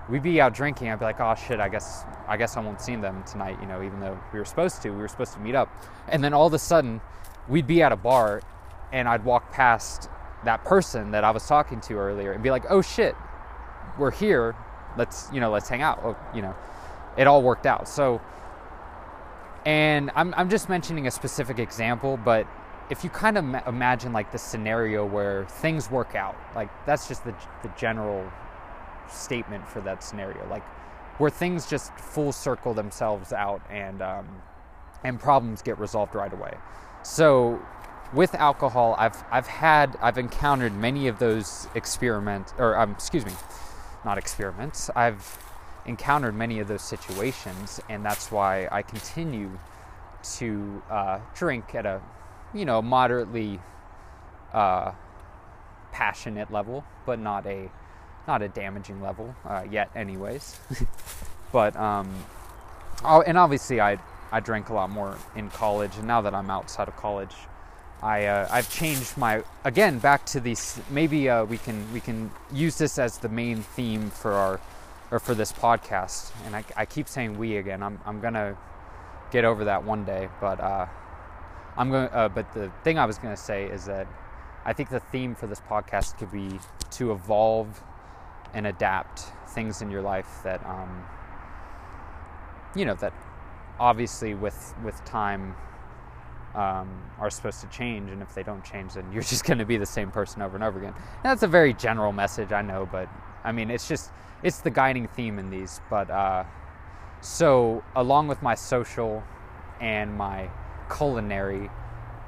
we'd 0.08 0.22
be 0.22 0.40
out 0.40 0.54
drinking, 0.54 0.90
I'd 0.90 0.98
be 0.98 1.04
like, 1.04 1.20
oh 1.20 1.34
shit, 1.34 1.60
I 1.60 1.68
guess 1.68 2.04
I 2.26 2.36
guess 2.36 2.56
I 2.56 2.60
won't 2.60 2.80
see 2.80 2.96
them 2.96 3.22
tonight, 3.24 3.58
you 3.60 3.66
know, 3.66 3.82
even 3.82 4.00
though 4.00 4.18
we 4.32 4.38
were 4.38 4.44
supposed 4.44 4.82
to, 4.82 4.90
we 4.90 4.98
were 4.98 5.08
supposed 5.08 5.34
to 5.34 5.40
meet 5.40 5.54
up. 5.54 5.68
And 6.08 6.22
then 6.22 6.32
all 6.34 6.46
of 6.46 6.54
a 6.54 6.58
sudden, 6.58 7.00
we'd 7.48 7.66
be 7.66 7.82
at 7.82 7.92
a 7.92 7.96
bar, 7.96 8.42
and 8.92 9.08
I'd 9.08 9.24
walk 9.24 9.52
past 9.52 10.08
that 10.44 10.64
person 10.64 11.10
that 11.10 11.24
I 11.24 11.30
was 11.30 11.46
talking 11.46 11.80
to 11.82 11.94
earlier 11.94 12.32
and 12.32 12.42
be 12.42 12.50
like, 12.50 12.64
oh 12.70 12.82
shit, 12.82 13.14
we're 13.98 14.10
here, 14.10 14.54
let's 14.96 15.28
you 15.32 15.40
know, 15.40 15.50
let's 15.50 15.68
hang 15.68 15.82
out. 15.82 16.18
You 16.34 16.42
know, 16.42 16.54
it 17.16 17.26
all 17.26 17.42
worked 17.42 17.66
out. 17.66 17.88
So, 17.88 18.20
and 19.66 20.10
I'm 20.14 20.34
I'm 20.36 20.48
just 20.48 20.68
mentioning 20.68 21.06
a 21.06 21.10
specific 21.10 21.58
example, 21.58 22.16
but 22.16 22.46
if 22.90 23.04
you 23.04 23.10
kind 23.10 23.36
of 23.36 23.44
ma- 23.44 23.62
imagine 23.66 24.12
like 24.14 24.32
the 24.32 24.38
scenario 24.38 25.04
where 25.04 25.44
things 25.46 25.90
work 25.90 26.14
out, 26.14 26.36
like 26.54 26.70
that's 26.86 27.08
just 27.08 27.24
the 27.24 27.34
the 27.62 27.68
general 27.76 28.30
statement 29.10 29.68
for 29.68 29.80
that 29.80 30.02
scenario, 30.02 30.46
like 30.48 30.64
where 31.18 31.30
things 31.30 31.68
just 31.68 31.92
full 31.98 32.32
circle 32.32 32.74
themselves 32.74 33.32
out 33.32 33.60
and 33.70 34.02
um, 34.02 34.28
and 35.04 35.20
problems 35.20 35.62
get 35.62 35.78
resolved 35.78 36.14
right 36.14 36.32
away. 36.32 36.54
So 37.02 37.60
with 38.12 38.34
alcohol, 38.34 38.94
I've 38.98 39.22
I've 39.30 39.46
had 39.46 39.96
I've 40.00 40.18
encountered 40.18 40.74
many 40.74 41.08
of 41.08 41.18
those 41.18 41.68
experiments 41.74 42.54
or 42.58 42.78
um, 42.78 42.92
excuse 42.92 43.24
me, 43.26 43.32
not 44.04 44.18
experiments. 44.18 44.90
I've 44.94 45.38
encountered 45.86 46.34
many 46.34 46.60
of 46.60 46.68
those 46.68 46.82
situations, 46.82 47.80
and 47.88 48.04
that's 48.04 48.30
why 48.30 48.68
I 48.70 48.82
continue 48.82 49.58
to 50.36 50.82
uh, 50.90 51.20
drink 51.34 51.74
at 51.74 51.86
a 51.86 52.00
you 52.54 52.64
know 52.64 52.80
moderately 52.80 53.60
uh, 54.52 54.92
passionate 55.92 56.50
level, 56.52 56.84
but 57.06 57.18
not 57.18 57.46
a 57.46 57.70
not 58.28 58.42
a 58.42 58.48
damaging 58.48 59.02
level 59.02 59.34
uh, 59.44 59.64
yet, 59.68 59.90
anyways. 59.96 60.60
but 61.52 61.74
um, 61.74 62.14
oh, 63.02 63.22
and 63.22 63.36
obviously 63.36 63.80
I 63.80 63.98
I 64.30 64.40
drank 64.40 64.68
a 64.68 64.74
lot 64.74 64.90
more 64.90 65.16
in 65.34 65.50
college, 65.50 65.96
and 65.96 66.06
now 66.06 66.20
that 66.20 66.34
I'm 66.34 66.50
outside 66.50 66.86
of 66.86 66.96
college, 66.96 67.34
I 68.02 68.26
uh, 68.26 68.46
I've 68.50 68.70
changed 68.70 69.16
my 69.16 69.42
again 69.64 69.98
back 69.98 70.26
to 70.26 70.40
these. 70.40 70.78
Maybe 70.90 71.28
uh, 71.28 71.44
we 71.44 71.58
can 71.58 71.90
we 71.92 72.00
can 72.00 72.30
use 72.52 72.78
this 72.78 72.98
as 72.98 73.18
the 73.18 73.30
main 73.30 73.62
theme 73.62 74.10
for 74.10 74.32
our 74.34 74.60
or 75.10 75.18
for 75.18 75.34
this 75.34 75.52
podcast. 75.52 76.30
And 76.44 76.54
I, 76.54 76.64
I 76.76 76.84
keep 76.84 77.08
saying 77.08 77.38
we 77.38 77.56
again. 77.56 77.82
I'm 77.82 77.98
I'm 78.04 78.20
gonna 78.20 78.56
get 79.32 79.44
over 79.44 79.64
that 79.64 79.82
one 79.82 80.04
day, 80.04 80.28
but 80.40 80.60
uh, 80.60 80.86
I'm 81.76 81.90
going. 81.90 82.10
Uh, 82.12 82.28
but 82.28 82.52
the 82.52 82.70
thing 82.84 82.98
I 82.98 83.06
was 83.06 83.18
gonna 83.18 83.36
say 83.36 83.64
is 83.64 83.86
that 83.86 84.06
I 84.66 84.74
think 84.74 84.90
the 84.90 85.00
theme 85.00 85.34
for 85.34 85.46
this 85.46 85.60
podcast 85.60 86.18
could 86.18 86.30
be 86.30 86.60
to 86.90 87.12
evolve 87.12 87.82
and 88.58 88.66
adapt 88.66 89.20
things 89.48 89.80
in 89.82 89.90
your 89.90 90.02
life 90.02 90.28
that 90.44 90.64
um, 90.66 91.04
you 92.76 92.84
know 92.84 92.94
that 92.94 93.12
obviously 93.80 94.34
with 94.34 94.74
with 94.84 95.02
time 95.04 95.54
um, 96.54 96.88
are 97.18 97.30
supposed 97.30 97.60
to 97.60 97.68
change. 97.68 98.10
And 98.10 98.20
if 98.20 98.34
they 98.34 98.42
don't 98.42 98.64
change 98.64 98.94
then 98.94 99.10
you're 99.12 99.22
just 99.34 99.44
going 99.44 99.58
to 99.58 99.64
be 99.64 99.76
the 99.76 99.86
same 99.86 100.10
person 100.10 100.42
over 100.42 100.56
and 100.56 100.64
over 100.64 100.78
again. 100.78 100.94
And 100.94 101.24
that's 101.24 101.42
a 101.42 101.48
very 101.48 101.72
general 101.72 102.12
message 102.12 102.52
i 102.52 102.62
know 102.62 102.88
but 102.90 103.08
i 103.44 103.52
mean 103.52 103.70
it's 103.70 103.88
just 103.88 104.10
it's 104.42 104.60
the 104.60 104.70
guiding 104.70 105.08
theme 105.08 105.38
in 105.38 105.50
these. 105.50 105.80
But 105.90 106.10
uh, 106.10 106.44
so 107.20 107.82
along 107.96 108.28
with 108.28 108.42
my 108.42 108.54
social 108.54 109.22
and 109.80 110.14
my 110.14 110.50
culinary 110.94 111.70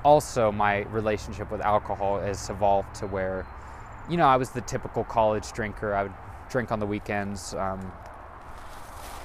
also 0.05 0.51
my 0.51 0.79
relationship 0.85 1.51
with 1.51 1.61
alcohol 1.61 2.21
has 2.21 2.49
evolved 2.49 2.95
to 2.95 3.07
where 3.07 3.47
you 4.11 4.17
know 4.17 4.27
i 4.27 4.37
was 4.37 4.51
the 4.51 4.61
typical 4.63 5.05
college 5.05 5.53
drinker 5.53 5.95
i 5.95 6.03
would 6.03 6.13
drink 6.51 6.73
on 6.73 6.81
the 6.81 6.87
weekends 6.87 7.55
um, 7.55 7.93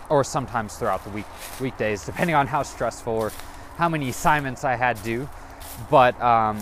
or 0.10 0.24
sometimes 0.24 0.76
throughout 0.76 1.04
the 1.04 1.10
week 1.10 1.26
weekdays, 1.60 2.06
depending 2.06 2.36
on 2.36 2.48
how 2.48 2.64
stressful 2.64 3.14
or 3.14 3.32
how 3.78 3.90
many 3.90 4.10
assignments 4.10 4.64
I 4.64 4.76
had 4.76 5.02
due. 5.04 5.28
But 5.90 6.20
um, 6.22 6.60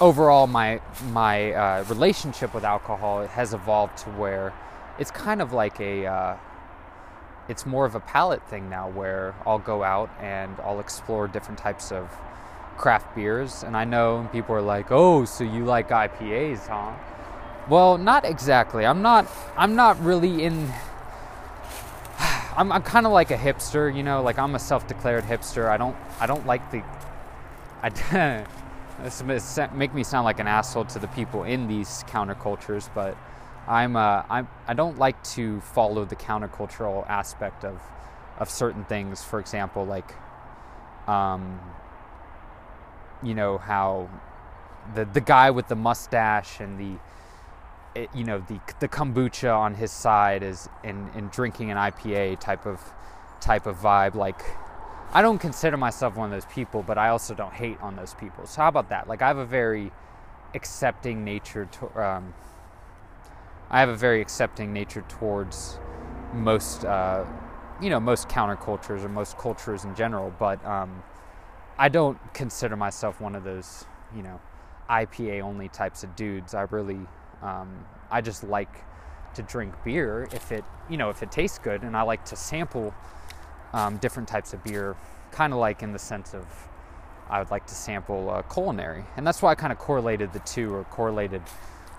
overall, 0.00 0.46
my 0.46 0.80
my 1.10 1.52
uh, 1.52 1.84
relationship 1.88 2.54
with 2.54 2.64
alcohol 2.64 3.26
has 3.26 3.54
evolved 3.54 3.98
to 3.98 4.10
where 4.10 4.52
it's 4.98 5.10
kind 5.10 5.42
of 5.42 5.52
like 5.52 5.80
a 5.80 6.06
uh, 6.06 6.36
it's 7.48 7.66
more 7.66 7.84
of 7.84 7.94
a 7.94 8.00
palate 8.00 8.46
thing 8.48 8.70
now, 8.70 8.88
where 8.88 9.34
I'll 9.46 9.58
go 9.58 9.82
out 9.82 10.10
and 10.20 10.56
I'll 10.60 10.80
explore 10.80 11.28
different 11.28 11.58
types 11.58 11.92
of 11.92 12.10
craft 12.82 13.14
beers. 13.14 13.62
And 13.62 13.76
I 13.76 13.84
know 13.84 14.28
people 14.32 14.54
are 14.54 14.62
like, 14.62 14.90
"Oh, 14.90 15.24
so 15.24 15.44
you 15.44 15.64
like 15.64 15.88
IPAs, 15.88 16.66
huh?" 16.66 16.92
Well, 17.68 17.96
not 17.96 18.24
exactly. 18.24 18.84
I'm 18.84 19.02
not. 19.02 19.26
I'm 19.56 19.76
not 19.76 19.98
really 20.00 20.44
in 20.44 20.72
I'm, 22.58 22.72
I'm 22.72 22.82
kind 22.82 23.06
of 23.06 23.12
like 23.12 23.30
a 23.30 23.36
hipster, 23.36 23.94
you 23.94 24.02
know, 24.02 24.22
like 24.22 24.38
I'm 24.38 24.54
a 24.54 24.58
self-declared 24.58 25.24
hipster. 25.24 25.68
I 25.68 25.76
don't 25.76 25.96
I 26.20 26.26
don't 26.26 26.46
like 26.46 26.70
the 26.70 26.82
I 27.82 27.88
this 29.02 29.58
make 29.74 29.94
me 29.94 30.04
sound 30.04 30.24
like 30.24 30.40
an 30.40 30.46
asshole 30.46 30.84
to 30.86 30.98
the 30.98 31.08
people 31.08 31.44
in 31.44 31.66
these 31.66 32.04
countercultures, 32.08 32.88
but 32.94 33.16
I'm 33.66 33.96
uh, 33.96 34.22
I'm 34.28 34.48
I 34.66 34.74
don't 34.74 34.98
like 34.98 35.22
to 35.36 35.60
follow 35.60 36.04
the 36.04 36.16
countercultural 36.16 37.08
aspect 37.08 37.64
of 37.64 37.80
of 38.38 38.50
certain 38.50 38.84
things. 38.84 39.22
For 39.22 39.40
example, 39.40 39.84
like 39.84 40.14
um, 41.08 41.60
you 43.22 43.34
know 43.34 43.58
how 43.58 44.08
the 44.94 45.04
the 45.04 45.20
guy 45.20 45.50
with 45.50 45.68
the 45.68 45.76
mustache 45.76 46.60
and 46.60 46.78
the 46.78 47.00
it, 47.94 48.08
you 48.14 48.24
know 48.24 48.38
the 48.48 48.58
the 48.80 48.88
kombucha 48.88 49.56
on 49.56 49.74
his 49.74 49.90
side 49.90 50.42
is 50.42 50.68
in 50.82 51.08
in 51.14 51.28
drinking 51.28 51.70
an 51.70 51.76
IPA 51.76 52.40
type 52.40 52.66
of 52.66 52.80
type 53.40 53.66
of 53.66 53.76
vibe 53.76 54.14
like 54.14 54.42
I 55.14 55.20
don't 55.20 55.38
consider 55.38 55.76
myself 55.76 56.16
one 56.16 56.32
of 56.32 56.32
those 56.32 56.50
people, 56.50 56.82
but 56.82 56.96
I 56.96 57.10
also 57.10 57.34
don't 57.34 57.52
hate 57.52 57.78
on 57.82 57.96
those 57.96 58.14
people. 58.14 58.46
So 58.46 58.62
how 58.62 58.68
about 58.68 58.88
that? 58.88 59.08
Like 59.08 59.20
I 59.20 59.26
have 59.26 59.36
a 59.36 59.44
very 59.44 59.92
accepting 60.54 61.22
nature 61.22 61.66
to, 61.66 62.02
um, 62.02 62.32
I 63.70 63.80
have 63.80 63.90
a 63.90 63.96
very 63.96 64.22
accepting 64.22 64.72
nature 64.72 65.04
towards 65.08 65.78
most 66.32 66.86
uh, 66.86 67.26
you 67.80 67.90
know 67.90 68.00
most 68.00 68.28
countercultures 68.28 69.04
or 69.04 69.08
most 69.10 69.36
cultures 69.36 69.84
in 69.84 69.94
general, 69.94 70.32
but 70.38 70.64
um, 70.64 71.02
I 71.78 71.88
don't 71.88 72.18
consider 72.34 72.76
myself 72.76 73.20
one 73.20 73.34
of 73.34 73.44
those 73.44 73.84
you 74.14 74.22
know 74.22 74.40
IPA 74.88 75.42
only 75.42 75.68
types 75.68 76.04
of 76.04 76.14
dudes. 76.16 76.54
I 76.54 76.62
really 76.62 77.00
um, 77.42 77.84
I 78.10 78.20
just 78.20 78.44
like 78.44 78.84
to 79.34 79.42
drink 79.42 79.74
beer 79.84 80.28
if 80.32 80.52
it 80.52 80.64
you 80.88 80.96
know 80.96 81.10
if 81.10 81.22
it 81.22 81.30
tastes 81.30 81.58
good, 81.58 81.82
and 81.82 81.96
I 81.96 82.02
like 82.02 82.24
to 82.26 82.36
sample 82.36 82.94
um, 83.72 83.96
different 83.98 84.28
types 84.28 84.52
of 84.52 84.62
beer, 84.62 84.96
kind 85.30 85.52
of 85.52 85.58
like 85.58 85.82
in 85.82 85.92
the 85.92 85.98
sense 85.98 86.34
of 86.34 86.46
I 87.30 87.38
would 87.38 87.50
like 87.50 87.66
to 87.66 87.74
sample 87.74 88.30
uh, 88.30 88.42
culinary, 88.42 89.04
and 89.16 89.26
that's 89.26 89.40
why 89.40 89.52
I 89.52 89.54
kind 89.54 89.72
of 89.72 89.78
correlated 89.78 90.32
the 90.32 90.40
two 90.40 90.74
or 90.74 90.84
correlated 90.84 91.42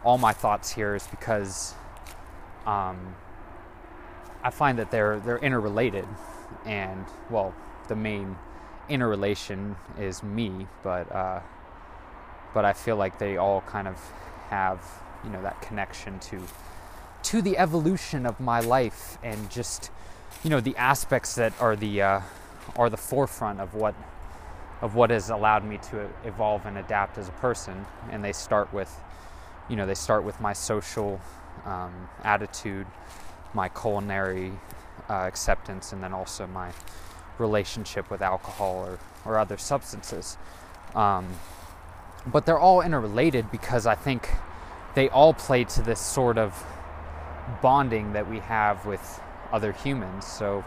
all 0.04 0.18
my 0.18 0.34
thoughts 0.34 0.72
here 0.72 0.96
is 0.96 1.08
because 1.08 1.74
um, 2.66 3.16
I 4.44 4.50
find 4.52 4.78
that 4.80 4.92
they're 4.92 5.20
they're 5.20 5.40
interrelated, 5.40 6.06
and 6.66 7.06
well, 7.30 7.56
the 7.88 7.96
main 7.96 8.36
interrelation 8.94 9.76
is 10.00 10.22
me, 10.24 10.68
but 10.84 11.12
uh, 11.12 11.40
but 12.54 12.66
I 12.66 12.74
feel 12.74 12.96
like 12.96 13.18
they 13.18 13.38
all 13.38 13.62
kind 13.62 13.88
of 13.88 13.98
have 14.50 14.80
you 15.24 15.30
know 15.32 15.42
that 15.42 15.62
connection 15.62 16.20
to 16.20 16.42
to 17.24 17.42
the 17.42 17.58
evolution 17.58 18.26
of 18.26 18.40
my 18.40 18.60
life 18.60 19.18
and 19.24 19.50
just 19.50 19.90
you 20.44 20.50
know 20.50 20.60
the 20.60 20.76
aspects 20.78 21.36
that 21.36 21.54
are 21.60 21.76
the 21.76 22.02
uh, 22.02 22.22
are 22.76 22.90
the 22.90 22.98
forefront 22.98 23.60
of 23.60 23.74
what 23.74 23.96
of 24.82 24.96
what 24.96 25.10
has 25.10 25.30
allowed 25.30 25.64
me 25.64 25.78
to 25.78 26.08
evolve 26.26 26.66
and 26.66 26.78
adapt 26.78 27.18
as 27.18 27.30
a 27.30 27.34
person. 27.34 27.86
And 28.12 28.24
they 28.24 28.34
start 28.34 28.72
with 28.72 28.94
you 29.70 29.76
know 29.76 29.86
they 29.86 29.96
start 29.96 30.24
with 30.24 30.40
my 30.40 30.54
social 30.54 31.20
um, 31.66 32.10
attitude 32.24 32.86
my 33.54 33.70
culinary 33.70 34.52
uh, 35.10 35.14
acceptance 35.14 35.94
and 35.94 36.04
then 36.04 36.14
also 36.14 36.48
my 36.48 36.72
relationship 37.40 38.10
with 38.10 38.22
alcohol 38.22 38.76
or, 38.76 39.00
or 39.26 39.38
other 39.38 39.58
substances 39.58 40.38
um, 40.96 41.28
but 42.26 42.46
they're 42.46 42.60
all 42.60 42.82
interrelated 42.82 43.50
because 43.52 43.86
i 43.86 43.96
think 43.96 44.30
they 44.96 45.10
all 45.10 45.34
play 45.34 45.64
to 45.64 45.82
this 45.82 46.00
sort 46.00 46.38
of 46.38 46.64
bonding 47.62 48.14
that 48.14 48.30
we 48.30 48.40
have 48.40 48.86
with 48.86 49.22
other 49.52 49.72
humans. 49.72 50.26
So, 50.26 50.64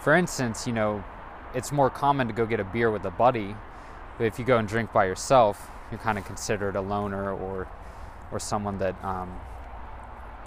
for 0.00 0.14
instance, 0.14 0.66
you 0.66 0.72
know, 0.72 1.02
it's 1.54 1.72
more 1.72 1.90
common 1.90 2.26
to 2.28 2.32
go 2.32 2.46
get 2.46 2.60
a 2.60 2.64
beer 2.64 2.90
with 2.90 3.04
a 3.04 3.10
buddy, 3.10 3.54
but 4.18 4.24
if 4.24 4.38
you 4.38 4.44
go 4.44 4.58
and 4.58 4.66
drink 4.66 4.92
by 4.92 5.06
yourself, 5.06 5.70
you're 5.90 6.00
kind 6.00 6.18
of 6.18 6.24
considered 6.24 6.76
a 6.76 6.80
loner 6.80 7.32
or 7.32 7.68
or 8.30 8.40
someone 8.40 8.78
that 8.78 9.02
um, 9.04 9.38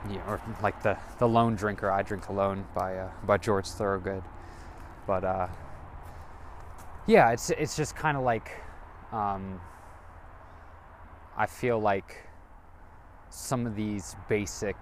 you 0.10 0.16
know, 0.16 0.24
or 0.28 0.42
like 0.64 0.82
the 0.82 0.98
the 1.20 1.28
lone 1.28 1.56
drinker. 1.56 1.92
I 1.92 2.02
drink 2.02 2.30
alone 2.30 2.66
by 2.74 2.98
uh, 2.98 3.12
by 3.24 3.38
George 3.38 3.68
Thorogood, 3.68 4.24
but 5.08 5.24
uh, 5.24 5.48
yeah, 7.08 7.32
it's 7.32 7.50
it's 7.52 7.76
just 7.76 7.96
kind 7.96 8.18
of 8.18 8.24
like 8.24 8.52
um, 9.12 9.60
I 11.38 11.46
feel 11.46 11.80
like 11.80 12.28
some 13.30 13.68
of 13.68 13.76
these 13.76 14.16
basic 14.30 14.76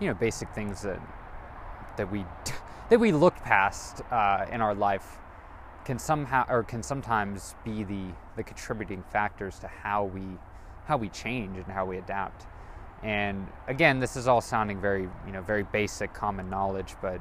you 0.00 0.08
know 0.08 0.14
basic 0.14 0.54
things 0.54 0.82
that 0.82 1.00
that 1.96 2.10
we 2.10 2.24
that 2.90 3.00
we 3.00 3.12
look 3.12 3.34
past 3.36 4.02
uh, 4.10 4.46
in 4.50 4.60
our 4.60 4.74
life 4.74 5.18
can 5.84 5.98
somehow 5.98 6.44
or 6.48 6.62
can 6.62 6.82
sometimes 6.82 7.54
be 7.64 7.84
the 7.84 8.06
the 8.36 8.42
contributing 8.42 9.02
factors 9.10 9.58
to 9.60 9.68
how 9.68 10.04
we 10.04 10.22
how 10.86 10.96
we 10.96 11.08
change 11.08 11.56
and 11.56 11.66
how 11.66 11.84
we 11.84 11.98
adapt. 11.98 12.46
And 13.02 13.46
again, 13.68 14.00
this 14.00 14.16
is 14.16 14.26
all 14.26 14.40
sounding 14.40 14.80
very 14.80 15.08
you 15.26 15.32
know 15.32 15.42
very 15.42 15.64
basic 15.64 16.12
common 16.14 16.48
knowledge, 16.48 16.94
but 17.02 17.20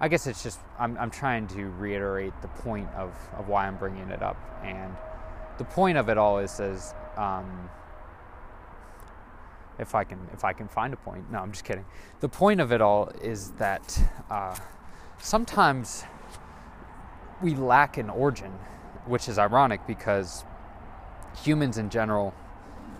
I 0.00 0.08
guess 0.08 0.26
it's 0.26 0.42
just 0.42 0.60
I'm 0.78 0.96
I'm 0.98 1.10
trying 1.10 1.46
to 1.48 1.70
reiterate 1.70 2.32
the 2.42 2.48
point 2.48 2.88
of 2.96 3.14
of 3.36 3.48
why 3.48 3.66
I'm 3.66 3.76
bringing 3.76 4.10
it 4.10 4.22
up, 4.22 4.36
and 4.64 4.94
the 5.58 5.64
point 5.64 5.98
of 5.98 6.08
it 6.08 6.18
all 6.18 6.38
is 6.38 6.58
as 6.58 6.94
um, 7.16 7.70
if 9.78 9.94
I 9.94 10.04
can 10.04 10.18
if 10.32 10.44
I 10.44 10.52
can 10.52 10.68
find 10.68 10.92
a 10.92 10.96
point. 10.96 11.30
No, 11.30 11.38
I'm 11.38 11.52
just 11.52 11.64
kidding. 11.64 11.84
The 12.20 12.28
point 12.28 12.60
of 12.60 12.72
it 12.72 12.80
all 12.80 13.08
is 13.22 13.52
that 13.52 14.00
uh, 14.30 14.56
sometimes 15.18 16.04
we 17.40 17.54
lack 17.54 17.96
an 17.96 18.10
origin, 18.10 18.52
which 19.06 19.28
is 19.28 19.38
ironic 19.38 19.86
because 19.86 20.44
humans 21.42 21.78
in 21.78 21.90
general 21.90 22.34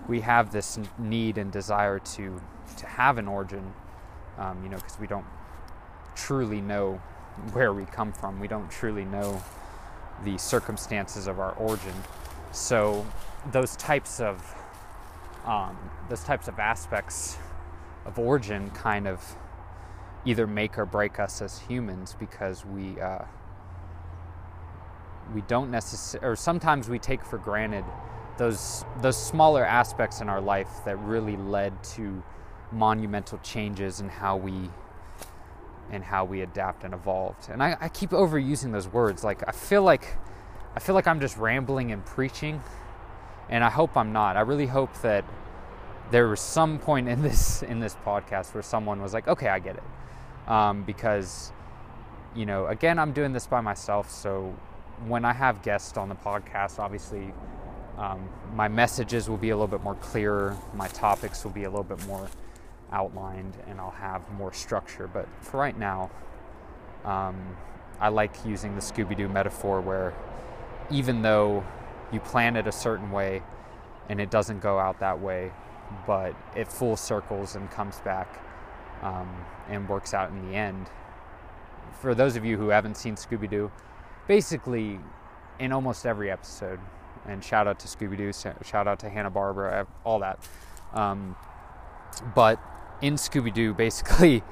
we 0.09 0.21
have 0.21 0.53
this 0.53 0.79
need 0.99 1.39
and 1.39 1.51
desire 1.51 1.99
to 1.99 2.41
to 2.77 2.87
have 2.87 3.19
an 3.19 3.29
origin, 3.29 3.73
um, 4.39 4.63
you 4.63 4.69
know, 4.69 4.77
because 4.77 4.99
we 4.99 5.07
don't 5.07 5.27
truly 6.15 6.61
know 6.61 7.01
where 7.53 7.73
we 7.73 7.85
come 7.85 8.13
from. 8.13 8.41
We 8.41 8.49
don't 8.49 8.71
truly 8.71 9.05
know 9.05 9.43
the 10.25 10.39
circumstances 10.39 11.27
of 11.27 11.41
our 11.41 11.53
origin. 11.53 11.95
So 12.53 13.07
those 13.53 13.77
types 13.77 14.21
of 14.21 14.55
um, 15.45 15.77
those 16.09 16.25
types 16.25 16.49
of 16.49 16.59
aspects 16.59 17.37
of 18.07 18.19
origin 18.19 18.71
kind 18.71 19.07
of 19.07 19.37
either 20.25 20.47
make 20.47 20.79
or 20.79 20.87
break 20.87 21.21
us 21.21 21.43
as 21.43 21.59
humans 21.59 22.17
because 22.19 22.65
we 22.65 22.99
uh, 23.01 23.25
we 25.35 25.43
don't 25.43 25.71
necessarily 25.71 26.27
or 26.27 26.37
sometimes 26.37 26.89
we 26.89 26.99
take 26.99 27.25
for 27.25 27.39
granted 27.39 27.85
those 28.39 28.85
those 29.03 29.17
smaller 29.17 29.65
aspects 29.65 30.21
in 30.21 30.29
our 30.29 30.41
life 30.41 30.71
that 30.85 30.97
really 31.01 31.37
led 31.37 31.83
to 31.85 32.23
monumental 32.73 33.39
changes 33.39 34.01
in 34.01 34.09
how 34.09 34.37
we 34.37 34.71
and 35.91 36.03
how 36.03 36.25
we 36.25 36.41
adapt 36.41 36.85
and 36.85 36.95
evolved. 36.95 37.49
And 37.51 37.63
I, 37.63 37.77
I 37.81 37.89
keep 37.89 38.11
overusing 38.11 38.73
those 38.73 38.89
words. 38.89 39.25
Like 39.25 39.43
I 39.47 39.53
feel 39.53 39.83
like 39.83 40.17
I 40.77 40.81
feel 40.81 40.95
like 40.95 41.07
I'm 41.07 41.21
just 41.21 41.37
rambling 41.37 41.93
and 41.93 42.05
preaching 42.05 42.61
and 43.49 43.63
I 43.63 43.71
hope 43.71 43.97
I'm 43.97 44.13
not. 44.13 44.37
I 44.37 44.41
really 44.41 44.67
hope 44.67 45.01
that 45.03 45.25
there 46.11 46.29
was 46.29 46.41
some 46.41 46.79
point 46.79 47.09
in 47.09 47.23
this 47.23 47.63
in 47.63 47.81
this 47.81 47.97
podcast 48.05 48.55
where 48.55 48.63
someone 48.63 49.01
was 49.03 49.13
like, 49.13 49.29
"Okay, 49.29 49.49
I 49.49 49.59
get 49.59 49.77
it," 49.77 50.51
um, 50.51 50.83
because 50.85 51.53
you 52.35 52.47
know, 52.47 52.67
again, 52.67 52.99
I'm 52.99 53.13
doing 53.13 53.33
this 53.33 53.47
by 53.47 53.61
myself, 53.61 54.11
so 54.11 54.55
when 55.07 55.25
I 55.25 55.33
have 55.33 55.63
guests 55.63 55.97
on 55.97 56.09
the 56.09 56.17
podcast, 56.17 56.79
obviously. 56.79 57.33
Um, 57.97 58.29
my 58.57 58.67
messages 58.67 59.29
will 59.29 59.37
be 59.37 59.51
a 59.51 59.57
little 59.57 59.69
bit 59.69 59.85
more 59.85 59.95
clearer. 59.95 60.57
My 60.75 60.89
topics 60.89 61.45
will 61.45 61.53
be 61.53 61.63
a 61.63 61.71
little 61.71 61.85
bit 61.85 62.05
more 62.09 62.29
outlined, 62.95 63.59
and 63.67 63.81
I'll 63.81 63.91
have 63.91 64.31
more 64.33 64.53
structure. 64.53 65.07
But 65.07 65.29
for 65.41 65.59
right 65.59 65.77
now, 65.77 66.11
um, 67.05 67.57
I 68.01 68.09
like 68.09 68.35
using 68.47 68.75
the 68.75 68.81
Scooby 68.81 69.17
Doo 69.17 69.29
metaphor 69.29 69.81
where 69.81 70.15
even 70.91 71.23
though 71.23 71.65
you 72.13 72.21
plan 72.21 72.57
it 72.57 72.67
a 72.67 72.73
certain 72.73 73.11
way 73.11 73.43
and 74.09 74.21
it 74.21 74.31
doesn't 74.31 74.61
go 74.61 74.79
out 74.79 75.01
that 75.01 75.21
way, 75.21 75.53
but 76.07 76.35
it 76.57 76.69
full 76.69 76.97
circles 76.97 77.57
and 77.57 77.71
comes 77.71 78.01
back 78.01 78.41
um, 79.03 79.29
and 79.69 79.89
works 79.89 80.15
out 80.15 80.31
in 80.31 80.51
the 80.51 80.57
end. 80.57 80.89
For 82.01 82.15
those 82.15 82.37
of 82.37 82.45
you 82.45 82.57
who 82.57 82.69
haven't 82.69 82.97
seen 82.97 83.17
Scooby 83.17 83.49
Doo, 83.49 83.71
basically 84.29 85.01
in 85.59 85.73
almost 85.73 86.07
every 86.07 86.31
episode, 86.31 86.79
and 87.27 87.43
shout 87.43 87.67
out 87.67 87.79
to 87.81 87.89
Scooby 87.89 88.17
Doo, 88.17 88.33
shout 88.33 88.87
out 88.87 88.99
to 89.01 89.09
Hanna 89.09 89.31
Barbera, 89.31 89.87
all 90.05 90.19
that. 90.19 90.39
Um, 90.93 91.37
but 92.35 92.61
in 93.05 93.17
Scooby 93.17 93.53
Doo, 93.53 93.75
basically, 93.75 94.43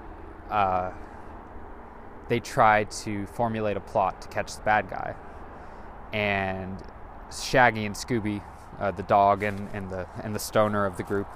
uh, 0.50 0.90
they 2.28 2.40
try 2.40 2.84
to 2.84 3.26
formulate 3.26 3.78
a 3.78 3.80
plot 3.80 4.20
to 4.20 4.28
catch 4.28 4.54
the 4.54 4.62
bad 4.62 4.90
guy, 4.90 5.14
and 6.12 6.76
Shaggy 7.34 7.86
and 7.86 7.94
Scooby, 7.94 8.42
uh, 8.78 8.90
the 8.90 9.02
dog 9.02 9.42
and, 9.42 9.66
and 9.72 9.88
the 9.90 10.06
and 10.22 10.34
the 10.34 10.38
stoner 10.38 10.84
of 10.84 10.98
the 10.98 11.02
group, 11.02 11.26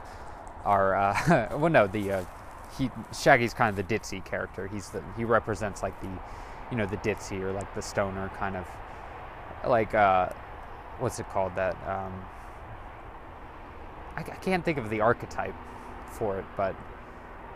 are 0.64 0.94
uh, 0.94 1.48
well 1.56 1.70
no 1.70 1.86
the 1.86 2.12
uh, 2.12 2.24
he 2.76 2.90
Shaggy's 3.10 3.54
kind 3.54 3.70
of 3.70 3.88
the 3.88 3.94
ditzy 3.94 4.22
character. 4.22 4.68
He's 4.68 4.90
the 4.90 5.02
he 5.16 5.24
represents 5.24 5.82
like 5.82 5.98
the 6.02 6.10
you 6.70 6.76
know 6.76 6.84
the 6.84 6.98
ditzy 6.98 7.40
or 7.40 7.52
like 7.52 7.74
the 7.74 7.82
stoner 7.82 8.30
kind 8.36 8.54
of 8.54 8.66
like 9.66 9.94
uh, 9.94 10.28
what's 10.98 11.18
it 11.20 11.28
called 11.30 11.54
that 11.56 11.74
um, 11.88 12.12
I, 14.14 14.20
I 14.20 14.36
can't 14.42 14.62
think 14.62 14.76
of 14.76 14.90
the 14.90 15.00
archetype 15.00 15.54
for 16.18 16.38
it, 16.38 16.44
but 16.56 16.74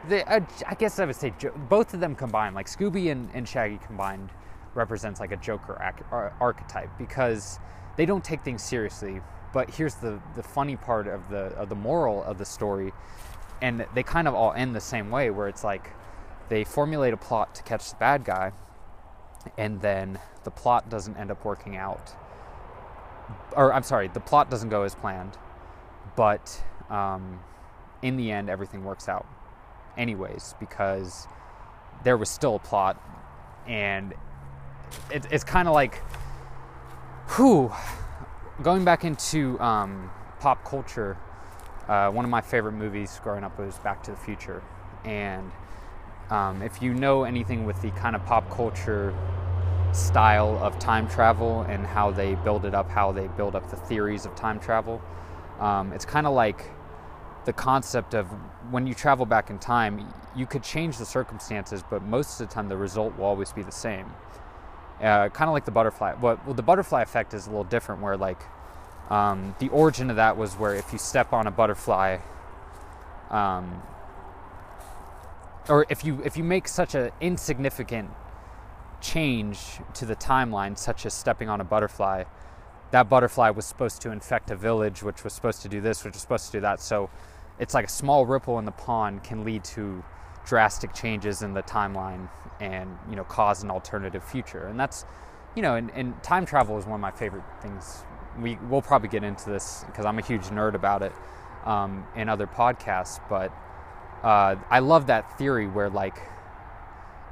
the, 0.08 0.26
uh, 0.30 0.40
I 0.66 0.74
guess 0.74 0.98
I 0.98 1.04
would 1.04 1.16
say 1.16 1.32
jo- 1.38 1.52
both 1.68 1.92
of 1.94 2.00
them 2.00 2.14
combined, 2.14 2.54
like 2.54 2.66
Scooby 2.66 3.10
and, 3.12 3.28
and 3.34 3.46
Shaggy 3.48 3.78
combined, 3.86 4.30
represents 4.74 5.20
like 5.20 5.32
a 5.32 5.36
Joker 5.36 5.76
ac- 5.82 6.04
ar- 6.10 6.32
archetype 6.40 6.90
because 6.96 7.58
they 7.96 8.06
don't 8.06 8.24
take 8.24 8.42
things 8.42 8.62
seriously. 8.62 9.20
But 9.52 9.74
here's 9.74 9.96
the 9.96 10.20
the 10.36 10.42
funny 10.42 10.76
part 10.76 11.08
of 11.08 11.28
the 11.28 11.46
of 11.56 11.68
the 11.68 11.74
moral 11.74 12.22
of 12.22 12.38
the 12.38 12.44
story, 12.44 12.92
and 13.60 13.84
they 13.94 14.04
kind 14.04 14.28
of 14.28 14.34
all 14.34 14.52
end 14.52 14.76
the 14.76 14.80
same 14.80 15.10
way, 15.10 15.30
where 15.30 15.48
it's 15.48 15.64
like 15.64 15.90
they 16.48 16.64
formulate 16.64 17.12
a 17.12 17.16
plot 17.16 17.54
to 17.56 17.62
catch 17.64 17.90
the 17.90 17.96
bad 17.96 18.24
guy, 18.24 18.52
and 19.58 19.80
then 19.80 20.18
the 20.44 20.50
plot 20.50 20.88
doesn't 20.88 21.16
end 21.16 21.30
up 21.30 21.44
working 21.44 21.76
out. 21.76 22.14
Or, 23.56 23.72
I'm 23.72 23.82
sorry, 23.82 24.08
the 24.08 24.20
plot 24.20 24.50
doesn't 24.50 24.68
go 24.68 24.82
as 24.82 24.94
planned, 24.94 25.36
but 26.16 26.62
um, 26.88 27.40
in 28.02 28.16
the 28.16 28.30
end, 28.30 28.48
everything 28.48 28.84
works 28.84 29.08
out 29.08 29.26
anyways 29.96 30.54
because 30.58 31.26
there 32.04 32.16
was 32.16 32.30
still 32.30 32.56
a 32.56 32.58
plot, 32.58 33.00
and 33.66 34.14
it, 35.10 35.26
it's 35.30 35.44
kind 35.44 35.68
of 35.68 35.74
like, 35.74 35.96
whew, 37.36 37.72
going 38.62 38.84
back 38.84 39.04
into 39.04 39.60
um, 39.60 40.10
pop 40.40 40.64
culture. 40.64 41.16
Uh, 41.88 42.08
one 42.10 42.24
of 42.24 42.30
my 42.30 42.40
favorite 42.40 42.72
movies 42.72 43.20
growing 43.24 43.42
up 43.42 43.58
was 43.58 43.76
Back 43.78 44.02
to 44.04 44.12
the 44.12 44.16
Future, 44.16 44.62
and 45.04 45.50
um, 46.30 46.62
if 46.62 46.80
you 46.80 46.94
know 46.94 47.24
anything 47.24 47.66
with 47.66 47.80
the 47.82 47.90
kind 47.90 48.14
of 48.14 48.24
pop 48.24 48.48
culture 48.50 49.12
style 49.92 50.56
of 50.62 50.78
time 50.78 51.08
travel 51.08 51.62
and 51.62 51.84
how 51.84 52.12
they 52.12 52.36
build 52.36 52.64
it 52.64 52.74
up, 52.74 52.88
how 52.88 53.10
they 53.10 53.26
build 53.28 53.56
up 53.56 53.68
the 53.70 53.76
theories 53.76 54.24
of 54.24 54.36
time 54.36 54.60
travel, 54.60 55.02
um, 55.58 55.92
it's 55.92 56.04
kind 56.04 56.28
of 56.28 56.32
like 56.32 56.64
the 57.50 57.54
concept 57.54 58.14
of 58.14 58.28
when 58.70 58.86
you 58.86 58.94
travel 58.94 59.26
back 59.26 59.50
in 59.50 59.58
time, 59.58 60.06
you 60.36 60.46
could 60.46 60.62
change 60.62 60.98
the 60.98 61.04
circumstances, 61.04 61.82
but 61.90 62.00
most 62.00 62.40
of 62.40 62.48
the 62.48 62.54
time 62.54 62.68
the 62.68 62.76
result 62.76 63.18
will 63.18 63.24
always 63.24 63.52
be 63.52 63.64
the 63.64 63.72
same. 63.72 64.06
Uh, 65.02 65.28
kind 65.30 65.48
of 65.48 65.52
like 65.52 65.64
the 65.64 65.72
butterfly. 65.72 66.14
Well, 66.20 66.40
well, 66.46 66.54
the 66.54 66.62
butterfly 66.62 67.02
effect 67.02 67.34
is 67.34 67.48
a 67.48 67.50
little 67.50 67.64
different, 67.64 68.02
where 68.02 68.16
like 68.16 68.40
um, 69.10 69.56
the 69.58 69.68
origin 69.70 70.10
of 70.10 70.16
that 70.16 70.36
was 70.36 70.54
where 70.54 70.76
if 70.76 70.92
you 70.92 70.98
step 70.98 71.32
on 71.32 71.48
a 71.48 71.50
butterfly, 71.50 72.18
um, 73.30 73.82
or 75.68 75.86
if 75.88 76.04
you 76.04 76.22
if 76.24 76.36
you 76.36 76.44
make 76.44 76.68
such 76.68 76.94
an 76.94 77.10
insignificant 77.20 78.10
change 79.00 79.58
to 79.94 80.06
the 80.06 80.14
timeline, 80.14 80.78
such 80.78 81.04
as 81.04 81.14
stepping 81.14 81.48
on 81.48 81.60
a 81.60 81.64
butterfly, 81.64 82.22
that 82.92 83.08
butterfly 83.08 83.50
was 83.50 83.66
supposed 83.66 84.00
to 84.02 84.12
infect 84.12 84.52
a 84.52 84.56
village, 84.56 85.02
which 85.02 85.24
was 85.24 85.32
supposed 85.32 85.62
to 85.62 85.68
do 85.68 85.80
this, 85.80 86.04
which 86.04 86.14
was 86.14 86.22
supposed 86.22 86.46
to 86.46 86.52
do 86.52 86.60
that. 86.60 86.80
So 86.80 87.10
it's 87.60 87.74
like 87.74 87.84
a 87.84 87.90
small 87.90 88.26
ripple 88.26 88.58
in 88.58 88.64
the 88.64 88.72
pond 88.72 89.22
can 89.22 89.44
lead 89.44 89.62
to 89.62 90.02
drastic 90.46 90.94
changes 90.94 91.42
in 91.42 91.52
the 91.52 91.62
timeline 91.62 92.28
and 92.58 92.98
you 93.08 93.14
know 93.14 93.24
cause 93.24 93.62
an 93.62 93.70
alternative 93.70 94.24
future. 94.24 94.66
And 94.66 94.80
that's 94.80 95.04
you 95.54 95.62
know, 95.62 95.76
and, 95.76 95.90
and 95.90 96.20
time 96.22 96.46
travel 96.46 96.78
is 96.78 96.86
one 96.86 96.94
of 96.94 97.00
my 97.00 97.10
favorite 97.10 97.44
things. 97.60 98.04
We 98.40 98.56
we'll 98.68 98.82
probably 98.82 99.08
get 99.08 99.22
into 99.22 99.50
this 99.50 99.84
because 99.86 100.06
I'm 100.06 100.18
a 100.18 100.22
huge 100.22 100.44
nerd 100.44 100.74
about 100.74 101.02
it 101.02 101.12
um, 101.64 102.06
in 102.16 102.28
other 102.28 102.46
podcasts, 102.46 103.20
but 103.28 103.52
uh, 104.22 104.56
I 104.70 104.78
love 104.78 105.06
that 105.08 105.36
theory 105.38 105.66
where 105.66 105.90
like 105.90 106.18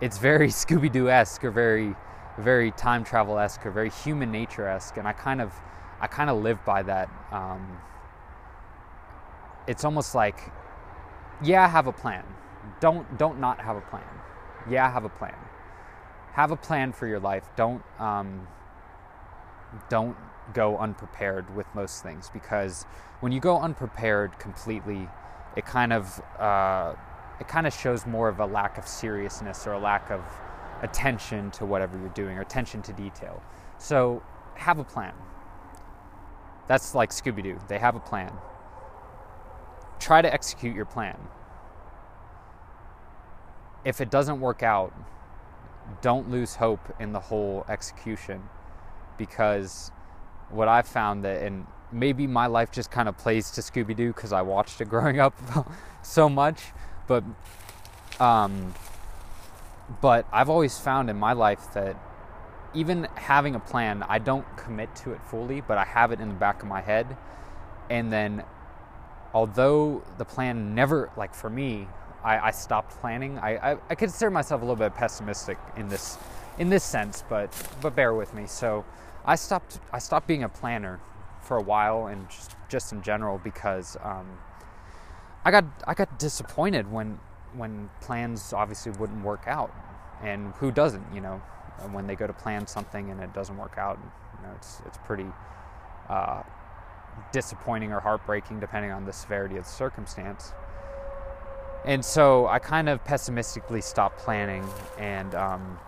it's 0.00 0.18
very 0.18 0.48
Scooby 0.62 0.92
Doo 0.92 1.08
esque 1.08 1.44
or 1.44 1.50
very 1.50 1.94
very 2.38 2.70
time 2.72 3.02
travel 3.02 3.38
esque 3.38 3.64
or 3.66 3.70
very 3.70 3.90
human 3.90 4.30
nature 4.30 4.68
esque, 4.68 4.98
and 4.98 5.08
I 5.08 5.12
kind 5.12 5.40
of 5.40 5.54
I 6.00 6.06
kind 6.06 6.28
of 6.28 6.42
live 6.42 6.62
by 6.66 6.82
that. 6.82 7.08
Um, 7.32 7.78
it's 9.68 9.84
almost 9.84 10.14
like, 10.14 10.50
yeah, 11.44 11.68
have 11.68 11.86
a 11.86 11.92
plan. 11.92 12.24
Don't 12.80 13.18
don't 13.18 13.38
not 13.38 13.60
have 13.60 13.76
a 13.76 13.80
plan. 13.82 14.02
Yeah, 14.68 14.90
have 14.90 15.04
a 15.04 15.08
plan. 15.08 15.36
Have 16.32 16.50
a 16.50 16.56
plan 16.56 16.92
for 16.92 17.06
your 17.06 17.20
life. 17.20 17.48
Don't 17.54 17.82
um, 18.00 18.48
don't 19.88 20.16
go 20.54 20.78
unprepared 20.78 21.54
with 21.54 21.66
most 21.74 22.02
things 22.02 22.30
because 22.32 22.86
when 23.20 23.32
you 23.32 23.40
go 23.40 23.60
unprepared 23.60 24.38
completely 24.38 25.06
it 25.56 25.66
kind 25.66 25.92
of 25.92 26.20
uh, 26.38 26.94
it 27.38 27.46
kind 27.48 27.66
of 27.66 27.74
shows 27.74 28.06
more 28.06 28.28
of 28.28 28.40
a 28.40 28.46
lack 28.46 28.78
of 28.78 28.88
seriousness 28.88 29.66
or 29.66 29.72
a 29.72 29.78
lack 29.78 30.10
of 30.10 30.22
attention 30.82 31.50
to 31.50 31.66
whatever 31.66 31.98
you're 31.98 32.08
doing 32.10 32.38
or 32.38 32.40
attention 32.40 32.80
to 32.82 32.92
detail. 32.92 33.42
So 33.78 34.22
have 34.54 34.78
a 34.78 34.84
plan. 34.84 35.12
That's 36.66 36.94
like 36.94 37.10
Scooby 37.10 37.42
Doo. 37.42 37.58
They 37.68 37.78
have 37.78 37.96
a 37.96 38.00
plan. 38.00 38.32
Try 39.98 40.22
to 40.22 40.32
execute 40.32 40.74
your 40.74 40.84
plan. 40.84 41.18
If 43.84 44.00
it 44.00 44.10
doesn't 44.10 44.40
work 44.40 44.62
out, 44.62 44.92
don't 46.02 46.30
lose 46.30 46.56
hope 46.56 46.94
in 47.00 47.12
the 47.12 47.20
whole 47.20 47.64
execution 47.68 48.42
because 49.16 49.90
what 50.50 50.68
I've 50.68 50.86
found 50.86 51.24
that 51.24 51.42
and 51.42 51.66
maybe 51.90 52.26
my 52.26 52.46
life 52.46 52.70
just 52.70 52.90
kind 52.90 53.08
of 53.08 53.16
plays 53.16 53.50
to 53.52 53.60
Scooby 53.60 53.96
Doo 53.96 54.08
because 54.08 54.32
I 54.32 54.42
watched 54.42 54.80
it 54.80 54.88
growing 54.88 55.20
up 55.20 55.34
so 56.02 56.28
much. 56.28 56.62
But, 57.06 57.24
um, 58.20 58.74
but 60.00 60.26
I've 60.32 60.50
always 60.50 60.78
found 60.78 61.08
in 61.08 61.16
my 61.16 61.32
life 61.32 61.72
that 61.74 61.96
even 62.74 63.08
having 63.14 63.54
a 63.54 63.60
plan, 63.60 64.04
I 64.08 64.18
don't 64.18 64.44
commit 64.56 64.94
to 64.96 65.12
it 65.12 65.22
fully, 65.22 65.62
but 65.62 65.78
I 65.78 65.84
have 65.84 66.12
it 66.12 66.20
in 66.20 66.28
the 66.28 66.34
back 66.34 66.62
of 66.62 66.68
my 66.68 66.82
head. 66.82 67.16
And 67.88 68.12
then, 68.12 68.44
although 69.38 70.02
the 70.18 70.24
plan 70.24 70.74
never, 70.74 71.12
like 71.16 71.32
for 71.32 71.48
me, 71.48 71.86
I, 72.24 72.48
I 72.48 72.50
stopped 72.50 72.90
planning. 73.00 73.38
I, 73.38 73.72
I, 73.72 73.76
I 73.88 73.94
consider 73.94 74.32
myself 74.32 74.62
a 74.62 74.64
little 74.64 74.74
bit 74.74 74.96
pessimistic 74.96 75.58
in 75.76 75.88
this 75.88 76.18
in 76.58 76.70
this 76.70 76.82
sense, 76.82 77.22
but 77.28 77.48
but 77.80 77.94
bear 77.94 78.14
with 78.14 78.34
me. 78.34 78.46
So 78.48 78.84
I 79.24 79.36
stopped 79.36 79.78
I 79.92 80.00
stopped 80.00 80.26
being 80.26 80.42
a 80.42 80.48
planner 80.48 80.98
for 81.40 81.56
a 81.56 81.62
while 81.62 82.08
and 82.08 82.28
just, 82.28 82.56
just 82.68 82.92
in 82.92 83.00
general 83.00 83.38
because 83.38 83.96
um, 84.02 84.26
I 85.44 85.52
got 85.52 85.64
I 85.86 85.94
got 85.94 86.18
disappointed 86.18 86.90
when 86.90 87.20
when 87.54 87.90
plans 88.00 88.52
obviously 88.52 88.90
wouldn't 88.98 89.22
work 89.22 89.44
out, 89.46 89.72
and 90.20 90.52
who 90.54 90.72
doesn't, 90.72 91.14
you 91.14 91.20
know, 91.20 91.40
when 91.92 92.08
they 92.08 92.16
go 92.16 92.26
to 92.26 92.32
plan 92.32 92.66
something 92.66 93.08
and 93.12 93.20
it 93.20 93.32
doesn't 93.32 93.56
work 93.56 93.78
out, 93.78 94.00
you 94.34 94.42
know, 94.42 94.52
it's 94.56 94.82
it's 94.84 94.98
pretty 95.06 95.30
uh, 96.08 96.42
disappointing 97.32 97.92
or 97.92 98.00
heartbreaking 98.00 98.60
depending 98.60 98.90
on 98.90 99.04
the 99.04 99.12
severity 99.12 99.56
of 99.56 99.64
the 99.64 99.70
circumstance. 99.70 100.52
And 101.84 102.04
so 102.04 102.46
I 102.46 102.58
kind 102.58 102.88
of 102.88 103.04
pessimistically 103.04 103.80
stopped 103.80 104.18
planning 104.18 104.64
and 104.98 105.34
um, 105.34 105.78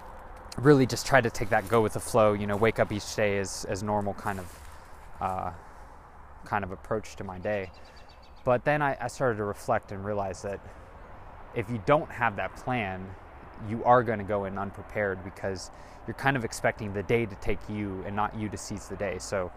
really 0.59 0.87
just 0.87 1.07
tried 1.07 1.25
to 1.25 1.31
take 1.31 1.51
that 1.51 1.69
go 1.69 1.83
with 1.83 1.95
the 1.95 2.01
flow, 2.01 2.33
you 2.33 2.47
know, 2.47 2.57
wake 2.57 2.79
up 2.79 2.93
each 2.93 3.15
day 3.17 3.39
as, 3.39 3.65
as 3.69 3.83
normal 3.83 4.15
kind 4.15 4.39
of 4.39 4.59
uh, 5.21 5.51
kind 6.45 6.65
of 6.65 6.73
approach 6.73 7.17
to 7.17 7.25
my 7.25 7.39
day. 7.39 7.71
But 8.45 8.65
then 8.65 8.83
I, 8.83 8.97
I 9.01 9.09
started 9.09 9.37
to 9.37 9.45
reflect 9.45 9.93
and 9.93 10.05
realize 10.05 10.43
that 10.43 10.61
if 11.55 11.69
you 11.69 11.83
don't 11.85 12.11
have 12.11 12.37
that 12.37 12.57
plan, 12.57 13.07
you 13.69 13.85
are 13.85 14.03
going 14.03 14.19
to 14.19 14.25
go 14.25 14.45
in 14.45 14.57
unprepared 14.57 15.23
because 15.25 15.71
you're 16.07 16.15
kind 16.15 16.37
of 16.37 16.45
expecting 16.45 16.93
the 16.93 17.03
day 17.03 17.27
to 17.27 17.35
take 17.37 17.59
you 17.69 18.03
and 18.07 18.17
not 18.17 18.35
you 18.35 18.49
to 18.49 18.57
seize 18.57 18.89
the 18.89 18.97
day. 18.97 19.19
So, 19.19 19.53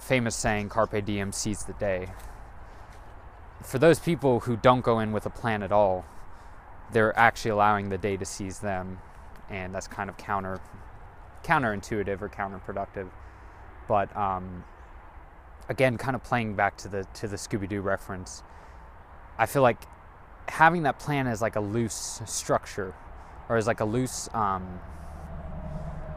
famous 0.00 0.34
saying, 0.34 0.68
carpe 0.70 1.04
diem, 1.04 1.32
seize 1.32 1.64
the 1.64 1.74
day. 1.74 2.08
For 3.62 3.78
those 3.78 3.98
people 3.98 4.40
who 4.40 4.56
don't 4.56 4.80
go 4.80 4.98
in 4.98 5.12
with 5.12 5.26
a 5.26 5.30
plan 5.30 5.62
at 5.62 5.70
all, 5.70 6.04
they're 6.92 7.16
actually 7.18 7.52
allowing 7.52 7.90
the 7.90 7.98
day 7.98 8.16
to 8.16 8.24
seize 8.24 8.58
them, 8.58 8.98
and 9.48 9.74
that's 9.74 9.86
kind 9.86 10.10
of 10.10 10.16
counter 10.16 10.60
counterintuitive 11.44 12.20
or 12.20 12.28
counterproductive. 12.28 13.08
But 13.86 14.14
um, 14.16 14.64
again, 15.68 15.96
kind 15.98 16.16
of 16.16 16.24
playing 16.24 16.54
back 16.54 16.76
to 16.78 16.88
the 16.88 17.04
to 17.14 17.28
the 17.28 17.36
Scooby 17.36 17.68
Doo 17.68 17.80
reference, 17.80 18.42
I 19.38 19.46
feel 19.46 19.62
like 19.62 19.82
having 20.48 20.82
that 20.84 20.98
plan 20.98 21.26
as 21.26 21.40
like 21.42 21.56
a 21.56 21.60
loose 21.60 22.22
structure, 22.24 22.94
or 23.48 23.56
as 23.56 23.66
like 23.66 23.80
a 23.80 23.84
loose 23.84 24.28
um, 24.34 24.80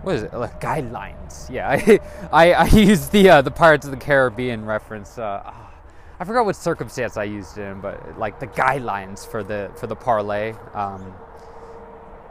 what 0.04 0.16
is 0.16 0.24
it 0.24 0.34
like 0.34 0.62
guidelines? 0.62 1.50
Yeah, 1.50 1.70
I 2.32 2.52
I, 2.52 2.54
I 2.54 2.66
used 2.68 3.12
the 3.12 3.30
uh, 3.30 3.42
the 3.42 3.52
Pirates 3.52 3.86
of 3.86 3.92
the 3.92 3.98
Caribbean 3.98 4.66
reference. 4.66 5.18
Uh, 5.18 5.42
ah, 5.46 5.74
I 6.20 6.26
forgot 6.26 6.46
what 6.46 6.56
circumstance 6.56 7.18
I 7.18 7.24
used 7.24 7.58
it 7.58 7.64
in, 7.64 7.82
but 7.82 8.20
like 8.20 8.40
the 8.40 8.48
guidelines 8.48 9.26
for 9.26 9.44
the 9.44 9.72
for 9.76 9.88
the 9.88 9.96
parley. 9.96 10.56
Um, 10.74 11.14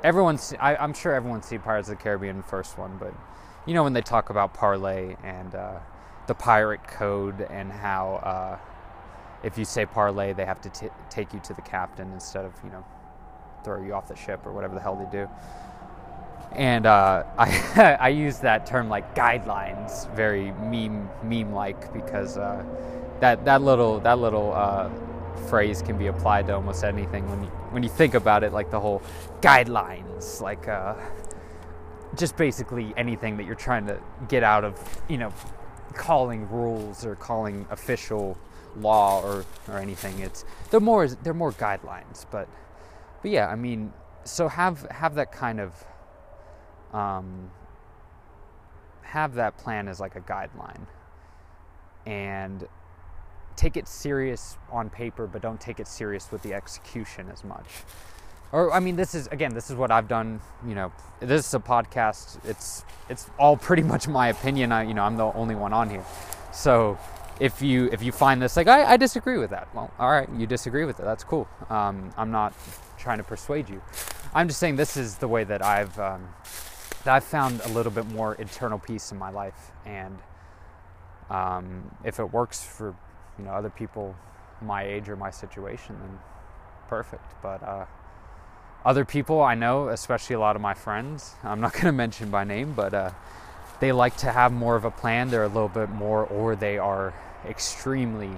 everyone's 0.04 0.54
I, 0.60 0.82
am 0.82 0.94
sure 0.94 1.14
everyone's 1.14 1.46
seen 1.46 1.60
Pirates 1.60 1.88
of 1.88 1.98
the 1.98 2.02
Caribbean 2.02 2.42
first 2.42 2.78
one, 2.78 2.96
but 2.98 3.14
you 3.66 3.74
know 3.74 3.82
when 3.82 3.92
they 3.92 4.02
talk 4.02 4.30
about 4.30 4.54
parley 4.54 5.16
and 5.22 5.54
uh, 5.54 5.78
the 6.26 6.34
pirate 6.34 6.86
code 6.86 7.40
and 7.50 7.72
how 7.72 8.14
uh, 8.22 8.58
if 9.42 9.58
you 9.58 9.64
say 9.64 9.86
parley, 9.86 10.32
they 10.32 10.44
have 10.44 10.60
to 10.60 10.70
t- 10.70 10.88
take 11.10 11.32
you 11.32 11.40
to 11.40 11.54
the 11.54 11.62
captain 11.62 12.12
instead 12.12 12.44
of 12.44 12.52
you 12.64 12.70
know 12.70 12.84
throw 13.64 13.82
you 13.82 13.94
off 13.94 14.08
the 14.08 14.16
ship 14.16 14.44
or 14.44 14.52
whatever 14.52 14.74
the 14.74 14.80
hell 14.80 14.96
they 14.96 15.10
do. 15.16 15.28
And 16.54 16.86
uh, 16.86 17.24
I 17.38 17.96
I 18.00 18.08
use 18.08 18.38
that 18.38 18.66
term 18.66 18.88
like 18.88 19.14
guidelines, 19.14 20.12
very 20.14 20.52
meme 20.52 21.08
meme 21.22 21.52
like 21.52 21.92
because 21.92 22.36
uh, 22.36 22.64
that 23.20 23.44
that 23.44 23.62
little 23.62 24.00
that 24.00 24.18
little 24.18 24.52
uh, 24.52 24.90
phrase 25.48 25.82
can 25.82 25.98
be 25.98 26.06
applied 26.08 26.46
to 26.46 26.54
almost 26.54 26.84
anything 26.84 27.28
when 27.28 27.42
you 27.42 27.48
when 27.70 27.82
you 27.82 27.88
think 27.88 28.14
about 28.14 28.44
it, 28.44 28.52
like 28.52 28.70
the 28.70 28.80
whole 28.80 29.02
guidelines, 29.40 30.40
like 30.40 30.68
uh, 30.68 30.94
just 32.16 32.36
basically 32.36 32.92
anything 32.96 33.36
that 33.36 33.46
you're 33.46 33.54
trying 33.54 33.86
to 33.86 33.98
get 34.28 34.42
out 34.42 34.64
of, 34.64 34.78
you 35.08 35.18
know, 35.18 35.32
calling 35.94 36.48
rules 36.50 37.04
or 37.04 37.16
calling 37.16 37.66
official 37.70 38.36
law 38.76 39.22
or, 39.22 39.44
or 39.68 39.78
anything. 39.78 40.18
It's 40.20 40.44
they're 40.70 40.80
more 40.80 41.08
they're 41.08 41.34
more 41.34 41.52
guidelines, 41.52 42.26
but 42.30 42.48
but 43.22 43.30
yeah, 43.30 43.48
I 43.48 43.56
mean, 43.56 43.92
so 44.24 44.48
have 44.48 44.86
have 44.90 45.14
that 45.14 45.32
kind 45.32 45.60
of 45.60 45.72
um, 46.92 47.50
have 49.02 49.34
that 49.34 49.56
plan 49.58 49.88
as 49.88 50.00
like 50.00 50.16
a 50.16 50.20
guideline 50.20 50.86
and 52.06 52.66
take 53.56 53.76
it 53.76 53.86
serious 53.86 54.56
on 54.70 54.90
paper, 54.90 55.26
but 55.26 55.42
don't 55.42 55.60
take 55.60 55.78
it 55.80 55.86
serious 55.86 56.32
with 56.32 56.42
the 56.42 56.54
execution 56.54 57.28
as 57.30 57.44
much. 57.44 57.66
Or 58.50 58.72
I 58.72 58.80
mean, 58.80 58.96
this 58.96 59.14
is 59.14 59.28
again, 59.28 59.54
this 59.54 59.70
is 59.70 59.76
what 59.76 59.90
I've 59.90 60.08
done. 60.08 60.40
You 60.66 60.74
know, 60.74 60.92
this 61.20 61.46
is 61.46 61.54
a 61.54 61.58
podcast. 61.58 62.44
It's 62.44 62.84
it's 63.08 63.30
all 63.38 63.56
pretty 63.56 63.82
much 63.82 64.08
my 64.08 64.28
opinion. 64.28 64.72
I 64.72 64.82
you 64.82 64.94
know 64.94 65.02
I'm 65.02 65.16
the 65.16 65.32
only 65.32 65.54
one 65.54 65.72
on 65.72 65.88
here, 65.88 66.04
so 66.52 66.98
if 67.40 67.62
you 67.62 67.88
if 67.92 68.02
you 68.02 68.12
find 68.12 68.42
this 68.42 68.56
like 68.56 68.68
I, 68.68 68.92
I 68.92 68.96
disagree 68.98 69.38
with 69.38 69.50
that, 69.50 69.74
well, 69.74 69.90
all 69.98 70.10
right, 70.10 70.28
you 70.36 70.46
disagree 70.46 70.84
with 70.84 71.00
it. 71.00 71.04
That's 71.04 71.24
cool. 71.24 71.48
Um, 71.70 72.12
I'm 72.16 72.30
not 72.30 72.52
trying 72.98 73.18
to 73.18 73.24
persuade 73.24 73.70
you. 73.70 73.80
I'm 74.34 74.48
just 74.48 74.60
saying 74.60 74.76
this 74.76 74.96
is 74.96 75.16
the 75.16 75.28
way 75.28 75.44
that 75.44 75.64
I've 75.64 75.98
um, 75.98 76.28
I've 77.06 77.24
found 77.24 77.60
a 77.64 77.68
little 77.68 77.92
bit 77.92 78.06
more 78.06 78.34
internal 78.34 78.78
peace 78.78 79.12
in 79.12 79.18
my 79.18 79.30
life, 79.30 79.72
and 79.84 80.18
um, 81.30 81.90
if 82.04 82.20
it 82.20 82.32
works 82.32 82.62
for 82.62 82.94
you 83.38 83.44
know 83.44 83.52
other 83.52 83.70
people 83.70 84.14
my 84.60 84.84
age 84.84 85.08
or 85.08 85.16
my 85.16 85.30
situation, 85.30 85.96
then 86.00 86.18
perfect. 86.88 87.34
But 87.42 87.62
uh, 87.62 87.86
other 88.84 89.04
people 89.04 89.42
I 89.42 89.54
know, 89.54 89.88
especially 89.88 90.34
a 90.34 90.40
lot 90.40 90.56
of 90.56 90.62
my 90.62 90.74
friends, 90.74 91.34
I'm 91.42 91.60
not 91.60 91.72
going 91.72 91.86
to 91.86 91.92
mention 91.92 92.30
by 92.30 92.44
name, 92.44 92.72
but 92.74 92.94
uh, 92.94 93.10
they 93.80 93.92
like 93.92 94.16
to 94.18 94.30
have 94.30 94.52
more 94.52 94.76
of 94.76 94.84
a 94.84 94.90
plan. 94.90 95.28
They're 95.28 95.44
a 95.44 95.48
little 95.48 95.68
bit 95.68 95.90
more, 95.90 96.26
or 96.26 96.54
they 96.56 96.78
are 96.78 97.12
extremely 97.46 98.30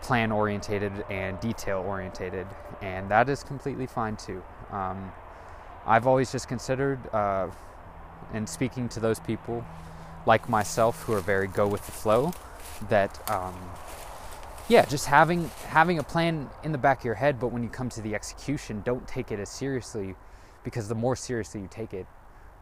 plan 0.00 0.30
orientated 0.30 0.92
and 1.10 1.38
detail 1.40 1.84
orientated, 1.86 2.46
and 2.80 3.10
that 3.10 3.28
is 3.28 3.42
completely 3.42 3.86
fine 3.86 4.16
too. 4.16 4.42
Um, 4.70 5.12
I've 5.86 6.06
always 6.06 6.32
just 6.32 6.48
considered, 6.48 6.98
uh, 7.12 7.48
and 8.32 8.48
speaking 8.48 8.88
to 8.90 9.00
those 9.00 9.20
people 9.20 9.64
like 10.26 10.48
myself 10.48 11.02
who 11.04 11.12
are 11.12 11.20
very 11.20 11.46
go 11.46 11.66
with 11.66 11.84
the 11.86 11.92
flow, 11.92 12.32
that 12.88 13.30
um, 13.30 13.54
yeah, 14.68 14.84
just 14.84 15.06
having 15.06 15.48
having 15.68 15.98
a 15.98 16.02
plan 16.02 16.50
in 16.64 16.72
the 16.72 16.78
back 16.78 16.98
of 16.98 17.04
your 17.04 17.14
head, 17.14 17.38
but 17.38 17.48
when 17.48 17.62
you 17.62 17.68
come 17.68 17.88
to 17.90 18.00
the 18.00 18.14
execution, 18.14 18.82
don't 18.84 19.06
take 19.06 19.30
it 19.30 19.38
as 19.38 19.48
seriously, 19.48 20.16
because 20.64 20.88
the 20.88 20.94
more 20.94 21.14
seriously 21.14 21.60
you 21.60 21.68
take 21.70 21.94
it, 21.94 22.06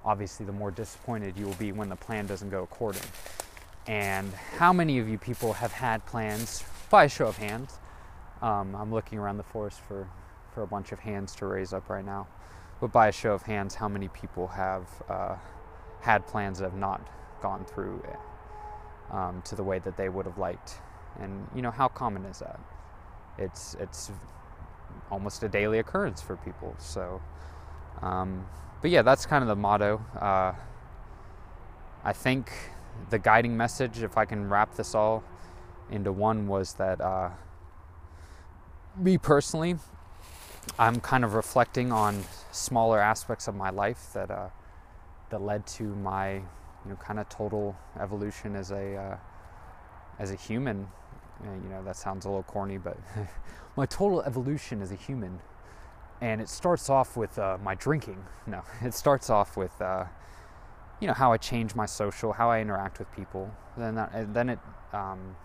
obviously 0.05 0.45
the 0.45 0.53
more 0.53 0.71
disappointed 0.71 1.37
you 1.37 1.47
will 1.47 1.55
be 1.55 1.73
when 1.73 1.89
the 1.89 1.97
plan 1.97 2.27
doesn't 2.27 2.51
go 2.51 2.63
according. 2.63 3.03
And 3.87 4.33
how 4.59 4.73
many 4.73 4.99
of 4.99 5.09
you 5.09 5.19
people 5.19 5.55
have 5.55 5.73
had 5.73 6.05
plans? 6.07 6.63
By 6.91 7.05
a 7.05 7.09
show 7.09 7.27
of 7.27 7.39
hands, 7.39 7.79
um, 8.43 8.75
I'm 8.77 8.93
looking 8.93 9.19
around 9.19 9.39
the 9.39 9.43
forest 9.43 9.81
for 9.81 10.07
for 10.53 10.63
a 10.63 10.67
bunch 10.67 10.93
of 10.93 11.01
hands 11.01 11.35
to 11.37 11.47
raise 11.47 11.73
up 11.73 11.89
right 11.89 12.05
now. 12.05 12.29
But 12.85 12.93
by 12.93 13.09
a 13.09 13.13
show 13.13 13.33
of 13.33 13.45
hands, 13.45 13.75
how 13.75 13.89
many 13.89 14.09
people 14.09 14.47
have 14.49 14.87
uh, 15.09 15.37
had 16.03 16.27
plans 16.27 16.59
that 16.59 16.67
have 16.67 16.79
not 16.79 17.01
gone 17.41 17.65
through 17.65 18.05
um, 19.11 19.41
to 19.47 19.55
the 19.55 19.63
way 19.63 19.79
that 19.79 19.97
they 19.97 20.11
would 20.11 20.27
have 20.27 20.37
liked? 20.37 20.83
And 21.19 21.49
you 21.55 21.63
know, 21.63 21.71
how 21.71 21.89
common 21.89 22.27
is 22.27 22.41
that? 22.41 22.61
It's 23.39 23.75
it's 23.81 24.13
almost 25.11 25.43
a 25.43 25.49
daily 25.49 25.79
occurrence 25.79 26.21
for 26.21 26.37
people. 26.37 26.75
So, 26.77 27.23
um, 28.03 28.47
but 28.83 28.91
yeah, 28.91 29.01
that's 29.01 29.25
kind 29.25 29.41
of 29.41 29.49
the 29.49 29.57
motto. 29.57 30.05
Uh, 30.21 30.53
I 32.05 32.13
think 32.13 32.53
the 33.09 33.19
guiding 33.19 33.57
message, 33.57 34.03
if 34.03 34.19
I 34.19 34.27
can 34.27 34.51
wrap 34.51 34.75
this 34.75 34.95
all 34.95 35.25
into 35.91 36.13
one, 36.13 36.47
was 36.47 36.75
that 36.75 37.01
uh, 37.01 37.31
me 38.95 39.17
personally, 39.17 39.77
I'm 40.79 41.01
kind 41.01 41.25
of 41.25 41.33
reflecting 41.33 41.91
on 41.91 42.25
smaller 42.55 43.01
aspects 43.01 43.49
of 43.49 43.55
my 43.55 43.71
life 43.71 44.13
that 44.15 44.31
uh, 44.31 44.49
that 45.31 45.43
led 45.43 45.67
to 45.67 45.83
my 45.97 46.35
you 46.35 46.91
know 46.91 46.97
kind 46.97 47.19
of 47.19 47.29
total 47.29 47.77
evolution 48.01 48.55
as 48.57 48.71
a 48.71 48.97
uh, 48.97 49.17
as 50.19 50.31
a 50.31 50.37
human 50.37 50.87
you 51.43 51.69
know, 51.69 51.83
that 51.85 51.97
sounds 51.97 52.25
a 52.25 52.29
little 52.29 52.43
corny, 52.43 52.79
but 52.79 52.97
my 53.77 53.87
total 53.87 54.23
evolution 54.23 54.83
as 54.83 54.93
a 54.93 54.97
human. 54.97 55.41
And 56.21 56.41
it 56.41 56.49
starts 56.49 56.89
off 56.89 57.17
with 57.17 57.39
uh, 57.39 57.59
my 57.63 57.75
drinking. 57.75 58.25
No, 58.47 58.63
it 58.83 58.93
starts 58.93 59.31
off 59.31 59.57
with, 59.57 59.81
uh, 59.81 60.05
you 61.01 61.09
know, 61.09 61.15
how 61.15 61.33
I 61.33 61.39
change 61.39 61.75
my 61.75 61.87
social, 61.87 62.35
how 62.35 62.51
I 62.51 62.61
interact 62.61 62.99
with 62.99 63.11
people. 63.13 63.51
Then, 63.77 63.95
that, 63.95 64.35
then 64.35 64.51
it, 64.51 64.59
um, 64.93 65.37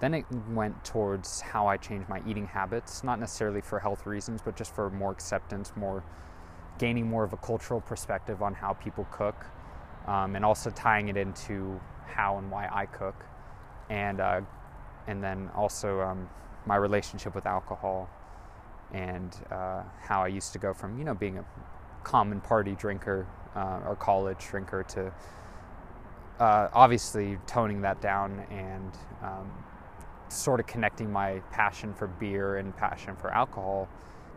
then 0.00 0.14
it 0.14 0.24
went 0.50 0.84
towards 0.84 1.40
how 1.40 1.66
I 1.66 1.76
changed 1.76 2.08
my 2.08 2.20
eating 2.26 2.46
habits, 2.46 3.04
not 3.04 3.20
necessarily 3.20 3.60
for 3.60 3.78
health 3.78 4.06
reasons, 4.06 4.42
but 4.42 4.56
just 4.56 4.74
for 4.74 4.90
more 4.90 5.12
acceptance, 5.12 5.72
more 5.76 6.02
gaining 6.78 7.08
more 7.08 7.24
of 7.24 7.32
a 7.32 7.36
cultural 7.36 7.80
perspective 7.80 8.42
on 8.42 8.54
how 8.54 8.72
people 8.72 9.06
cook, 9.12 9.46
um, 10.06 10.34
and 10.36 10.44
also 10.44 10.70
tying 10.70 11.08
it 11.08 11.16
into 11.16 11.80
how 12.06 12.38
and 12.38 12.50
why 12.50 12.68
I 12.72 12.86
cook, 12.86 13.24
and 13.88 14.20
uh, 14.20 14.40
and 15.06 15.22
then 15.22 15.50
also 15.54 16.00
um, 16.00 16.28
my 16.66 16.76
relationship 16.76 17.34
with 17.34 17.46
alcohol 17.46 18.08
and 18.92 19.36
uh, 19.50 19.82
how 20.00 20.22
I 20.22 20.28
used 20.28 20.52
to 20.52 20.58
go 20.58 20.72
from 20.72 20.98
you 20.98 21.04
know 21.04 21.14
being 21.14 21.38
a 21.38 21.44
common 22.04 22.40
party 22.40 22.74
drinker 22.74 23.26
uh, 23.54 23.80
or 23.86 23.96
college 23.96 24.38
drinker 24.50 24.82
to 24.82 25.12
uh, 26.38 26.68
obviously 26.72 27.38
toning 27.46 27.80
that 27.82 28.00
down 28.00 28.44
and 28.50 28.92
um, 29.22 29.50
sort 30.28 30.60
of 30.60 30.66
connecting 30.66 31.12
my 31.12 31.40
passion 31.50 31.94
for 31.94 32.06
beer 32.06 32.56
and 32.56 32.76
passion 32.76 33.14
for 33.16 33.32
alcohol 33.32 33.88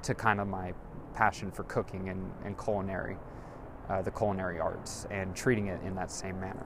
to 0.03 0.13
kind 0.13 0.39
of 0.39 0.47
my 0.47 0.73
passion 1.13 1.51
for 1.51 1.63
cooking 1.63 2.09
and, 2.09 2.31
and 2.45 2.57
culinary, 2.57 3.17
uh, 3.89 4.01
the 4.01 4.11
culinary 4.11 4.59
arts, 4.59 5.07
and 5.09 5.35
treating 5.35 5.67
it 5.67 5.81
in 5.83 5.95
that 5.95 6.11
same 6.11 6.39
manner. 6.39 6.65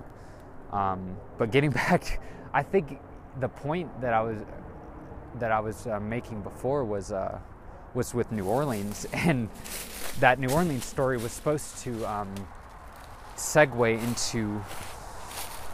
Um, 0.71 1.15
but 1.37 1.51
getting 1.51 1.71
back, 1.83 2.21
I 2.53 2.63
think 2.63 2.99
the 3.39 3.49
point 3.49 4.01
that 4.01 4.13
I 4.13 4.21
was 4.21 4.39
that 5.39 5.51
I 5.51 5.61
was 5.61 5.87
uh, 5.87 5.97
making 5.99 6.41
before 6.41 6.83
was 6.83 7.11
uh, 7.11 7.39
was 7.93 8.13
with 8.13 8.31
New 8.31 8.45
Orleans, 8.45 9.07
and 9.13 9.49
that 10.19 10.39
New 10.39 10.49
Orleans 10.49 10.85
story 10.85 11.17
was 11.17 11.31
supposed 11.31 11.77
to 11.79 12.05
um, 12.05 12.33
segue 13.37 14.03
into 14.03 14.61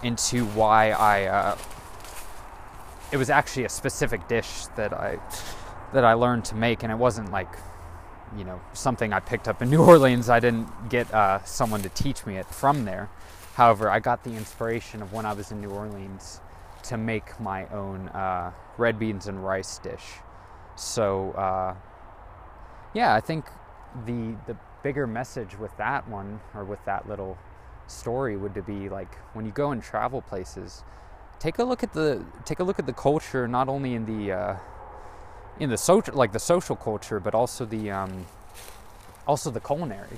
into 0.04 0.46
why 0.48 0.92
I. 0.92 1.56
It 3.12 3.18
was 3.18 3.30
actually 3.30 3.66
a 3.66 3.70
specific 3.70 4.28
dish 4.28 4.66
that 4.76 4.94
I 4.94 5.20
that 5.94 6.04
I 6.04 6.14
learned 6.14 6.46
to 6.46 6.56
make, 6.56 6.84
and 6.84 6.92
it 6.92 6.98
wasn't 6.98 7.32
like 7.32 7.50
you 8.38 8.44
know 8.44 8.60
something 8.74 9.14
I 9.14 9.20
picked 9.20 9.48
up 9.48 9.62
in 9.62 9.70
New 9.76 9.84
Orleans. 9.84 10.30
I 10.30 10.40
didn't 10.40 10.90
get 10.90 11.12
uh, 11.14 11.44
someone 11.46 11.82
to 11.84 11.90
teach 11.90 12.26
me 12.26 12.38
it 12.38 12.48
from 12.48 12.86
there. 12.86 13.10
However, 13.56 13.90
I 13.90 14.00
got 14.00 14.24
the 14.24 14.34
inspiration 14.34 15.02
of 15.02 15.14
when 15.14 15.26
I 15.26 15.34
was 15.34 15.52
in 15.52 15.62
New 15.62 15.70
Orleans 15.70 16.42
to 16.84 16.98
make 16.98 17.40
my 17.40 17.66
own 17.68 18.10
uh, 18.10 18.52
red 18.78 19.00
beans 19.00 19.28
and 19.28 19.44
rice 19.44 19.80
dish. 19.80 20.04
So 20.76 21.32
uh, 21.32 21.76
yeah, 22.94 23.14
I 23.14 23.22
think 23.22 23.46
the 24.06 24.36
the 24.48 24.58
bigger 24.84 25.08
message 25.08 25.58
with 25.58 25.76
that 25.78 26.08
one 26.08 26.40
or 26.54 26.64
with 26.64 26.84
that 26.86 27.08
little 27.10 27.38
story 27.88 28.38
would 28.38 28.54
to 28.54 28.62
be 28.62 28.90
like 28.90 29.16
when 29.34 29.46
you 29.46 29.52
go 29.52 29.72
and 29.72 29.82
travel 29.82 30.22
places, 30.22 30.84
take 31.40 31.60
a 31.60 31.64
look 31.64 31.84
at 31.84 31.94
the 31.94 32.24
take 32.46 32.60
a 32.60 32.64
look 32.64 32.80
at 32.80 32.86
the 32.86 32.94
culture 32.94 33.48
not 33.48 33.70
only 33.70 33.94
in 33.94 34.06
the 34.06 34.32
uh, 34.32 34.56
in 35.60 35.70
the 35.70 35.78
social 35.78 36.14
like 36.14 36.32
the 36.32 36.40
social 36.40 36.76
culture, 36.76 37.20
but 37.20 37.34
also 37.34 37.66
the 37.66 37.92
um, 37.92 38.26
also 39.26 39.50
the 39.50 39.60
culinary. 39.60 40.18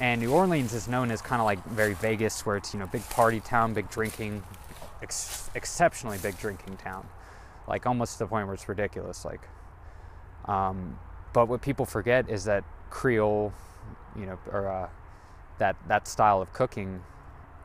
And 0.00 0.20
New 0.20 0.32
Orleans 0.32 0.74
is 0.74 0.86
known 0.86 1.10
as 1.10 1.20
kind 1.20 1.40
of 1.40 1.46
like 1.46 1.64
very 1.66 1.94
Vegas, 1.94 2.46
where 2.46 2.56
it's 2.56 2.72
you 2.72 2.80
know 2.80 2.86
big 2.86 3.08
party 3.10 3.40
town, 3.40 3.74
big 3.74 3.90
drinking, 3.90 4.42
ex- 5.02 5.50
exceptionally 5.54 6.18
big 6.18 6.38
drinking 6.38 6.76
town, 6.76 7.06
like 7.66 7.86
almost 7.86 8.14
to 8.14 8.18
the 8.20 8.26
point 8.26 8.46
where 8.46 8.54
it's 8.54 8.68
ridiculous. 8.68 9.24
Like, 9.24 9.48
um, 10.44 10.98
but 11.32 11.48
what 11.48 11.62
people 11.62 11.84
forget 11.84 12.28
is 12.28 12.44
that 12.44 12.64
Creole, 12.90 13.52
you 14.16 14.26
know, 14.26 14.38
or 14.52 14.68
uh, 14.68 14.88
that 15.58 15.76
that 15.88 16.06
style 16.06 16.40
of 16.40 16.52
cooking 16.52 17.02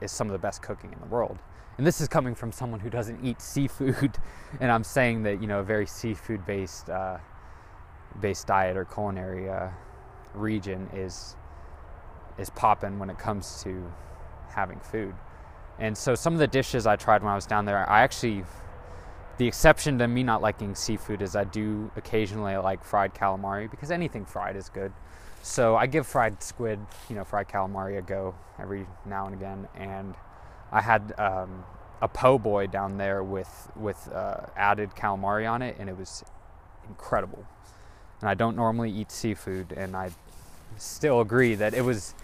is 0.02 0.12
some 0.12 0.28
of 0.28 0.34
the 0.34 0.40
best 0.40 0.62
cooking 0.62 0.92
in 0.92 1.00
the 1.00 1.06
world. 1.06 1.38
And 1.78 1.88
this 1.88 2.02
is 2.02 2.08
coming 2.08 2.36
from 2.36 2.52
someone 2.52 2.80
who 2.80 2.90
doesn't 2.90 3.24
eat 3.26 3.42
seafood, 3.42 4.18
and 4.60 4.72
I'm 4.72 4.84
saying 4.84 5.24
that 5.24 5.42
you 5.42 5.48
know 5.48 5.60
a 5.60 5.64
very 5.64 5.88
seafood 5.88 6.46
based 6.46 6.90
uh, 6.90 7.18
based 8.22 8.48
diet 8.48 8.78
or 8.78 8.86
culinary 8.86 9.50
uh, 9.50 9.70
region 10.34 10.90
is 10.94 11.36
is 12.38 12.50
popping 12.52 13.00
when 13.00 13.10
it 13.10 13.18
comes 13.18 13.64
to 13.64 13.92
having 14.50 14.80
food. 14.80 15.14
And 15.80 15.98
so 15.98 16.16
some 16.16 16.34
of 16.34 16.40
the 16.40 16.48
dishes 16.48 16.86
I 16.86 16.96
tried 16.96 17.24
when 17.24 17.32
I 17.32 17.36
was 17.36 17.46
down 17.46 17.66
there, 17.66 17.90
I 17.90 18.02
actually, 18.02 18.44
the 19.38 19.48
exception 19.48 19.98
to 20.00 20.08
me 20.08 20.24
not 20.24 20.42
liking 20.42 20.76
seafood 20.76 21.22
is 21.22 21.36
I 21.36 21.44
do 21.44 21.92
occasionally 21.96 22.56
like 22.58 22.84
fried 22.84 23.14
calamari 23.14 23.70
because 23.70 23.92
anything 23.92 24.26
fried 24.26 24.56
is 24.56 24.70
good. 24.70 24.94
So 25.42 25.76
I 25.76 25.88
give 25.88 26.08
fried 26.08 26.42
squid, 26.42 26.80
you 27.10 27.16
know, 27.16 27.24
fried 27.24 27.50
calamari 27.50 27.98
a 27.98 28.02
go 28.02 28.36
every 28.60 28.86
now 29.06 29.26
and 29.26 29.36
again. 29.36 29.68
And 29.76 30.16
I 30.74 30.82
had 30.82 31.14
um, 31.20 31.64
a 32.02 32.08
po' 32.08 32.40
boy 32.40 32.68
down 32.68 32.98
there 32.98 33.24
with 33.24 33.72
with 33.76 34.12
uh, 34.12 34.48
added 34.58 34.90
calamari 34.96 35.50
on 35.50 35.62
it, 35.62 35.78
and 35.80 35.88
it 35.88 35.98
was 35.98 36.24
incredible. 36.90 37.46
And 38.20 38.30
I 38.30 38.34
don't 38.34 38.56
normally 38.56 38.92
eat 38.92 39.12
seafood, 39.12 39.72
and 39.72 39.96
I 39.96 40.12
still 40.78 41.22
agree 41.22 41.54
that 41.56 41.76
it 41.76 41.84
was 41.84 42.16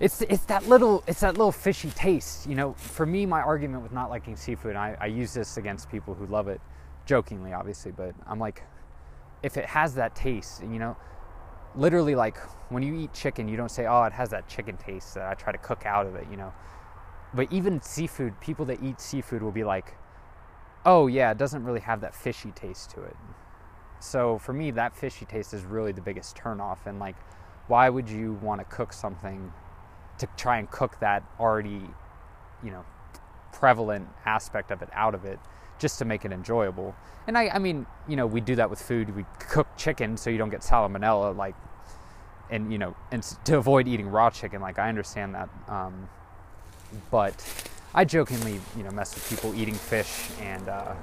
it's 0.00 0.22
it's 0.22 0.44
that 0.46 0.66
little 0.66 1.04
it's 1.06 1.20
that 1.20 1.36
little 1.36 1.52
fishy 1.52 1.90
taste. 1.90 2.48
You 2.48 2.54
know, 2.54 2.72
for 2.72 3.04
me, 3.04 3.26
my 3.26 3.42
argument 3.42 3.82
with 3.82 3.92
not 3.92 4.08
liking 4.08 4.34
seafood, 4.34 4.74
I, 4.74 4.96
I 4.98 5.06
use 5.06 5.34
this 5.34 5.58
against 5.58 5.90
people 5.90 6.14
who 6.14 6.26
love 6.26 6.48
it, 6.48 6.62
jokingly, 7.04 7.52
obviously, 7.52 7.92
but 7.92 8.14
I'm 8.26 8.38
like, 8.38 8.62
if 9.42 9.58
it 9.58 9.66
has 9.66 9.94
that 9.96 10.14
taste, 10.14 10.62
you 10.62 10.78
know, 10.78 10.96
literally 11.74 12.14
like 12.14 12.38
when 12.70 12.82
you 12.82 12.94
eat 12.94 13.12
chicken, 13.12 13.46
you 13.46 13.58
don't 13.58 13.70
say, 13.70 13.86
oh, 13.86 14.04
it 14.04 14.12
has 14.14 14.30
that 14.30 14.48
chicken 14.48 14.78
taste 14.78 15.14
that 15.14 15.26
I 15.26 15.34
try 15.34 15.52
to 15.52 15.58
cook 15.58 15.84
out 15.84 16.06
of 16.06 16.14
it, 16.14 16.26
you 16.30 16.38
know. 16.38 16.52
But 17.34 17.52
even 17.52 17.82
seafood, 17.82 18.40
people 18.40 18.64
that 18.66 18.82
eat 18.82 19.00
seafood 19.00 19.42
will 19.42 19.52
be 19.52 19.64
like, 19.64 19.94
oh 20.84 21.06
yeah, 21.06 21.30
it 21.30 21.38
doesn't 21.38 21.64
really 21.64 21.80
have 21.80 22.00
that 22.00 22.14
fishy 22.14 22.50
taste 22.52 22.90
to 22.90 23.02
it. 23.02 23.16
So 24.00 24.38
for 24.38 24.52
me, 24.52 24.70
that 24.72 24.96
fishy 24.96 25.24
taste 25.24 25.52
is 25.52 25.64
really 25.64 25.92
the 25.92 26.00
biggest 26.00 26.36
turnoff. 26.36 26.86
And 26.86 26.98
like, 26.98 27.16
why 27.66 27.88
would 27.88 28.08
you 28.08 28.34
want 28.34 28.60
to 28.60 28.64
cook 28.64 28.92
something 28.92 29.52
to 30.18 30.26
try 30.36 30.58
and 30.58 30.70
cook 30.70 30.98
that 31.00 31.22
already, 31.38 31.82
you 32.62 32.70
know, 32.70 32.84
prevalent 33.52 34.08
aspect 34.24 34.70
of 34.70 34.82
it 34.82 34.88
out 34.92 35.14
of 35.14 35.24
it 35.24 35.38
just 35.78 35.98
to 35.98 36.04
make 36.04 36.24
it 36.24 36.32
enjoyable? 36.32 36.94
And 37.26 37.36
I, 37.36 37.48
I 37.48 37.58
mean, 37.58 37.86
you 38.08 38.16
know, 38.16 38.26
we 38.26 38.40
do 38.40 38.54
that 38.56 38.70
with 38.70 38.80
food. 38.80 39.14
We 39.14 39.26
cook 39.38 39.66
chicken 39.76 40.16
so 40.16 40.30
you 40.30 40.38
don't 40.38 40.50
get 40.50 40.60
salmonella, 40.60 41.36
like, 41.36 41.54
and 42.50 42.72
you 42.72 42.78
know, 42.78 42.96
and 43.12 43.22
to 43.44 43.58
avoid 43.58 43.86
eating 43.86 44.08
raw 44.08 44.30
chicken. 44.30 44.62
Like, 44.62 44.78
I 44.78 44.88
understand 44.88 45.34
that, 45.34 45.50
um, 45.68 46.08
but 47.10 47.44
I 47.94 48.04
jokingly, 48.04 48.60
you 48.76 48.82
know, 48.82 48.90
mess 48.90 49.14
with 49.14 49.28
people 49.28 49.54
eating 49.54 49.74
fish 49.74 50.28
and 50.40 50.68
uh, 50.68 50.94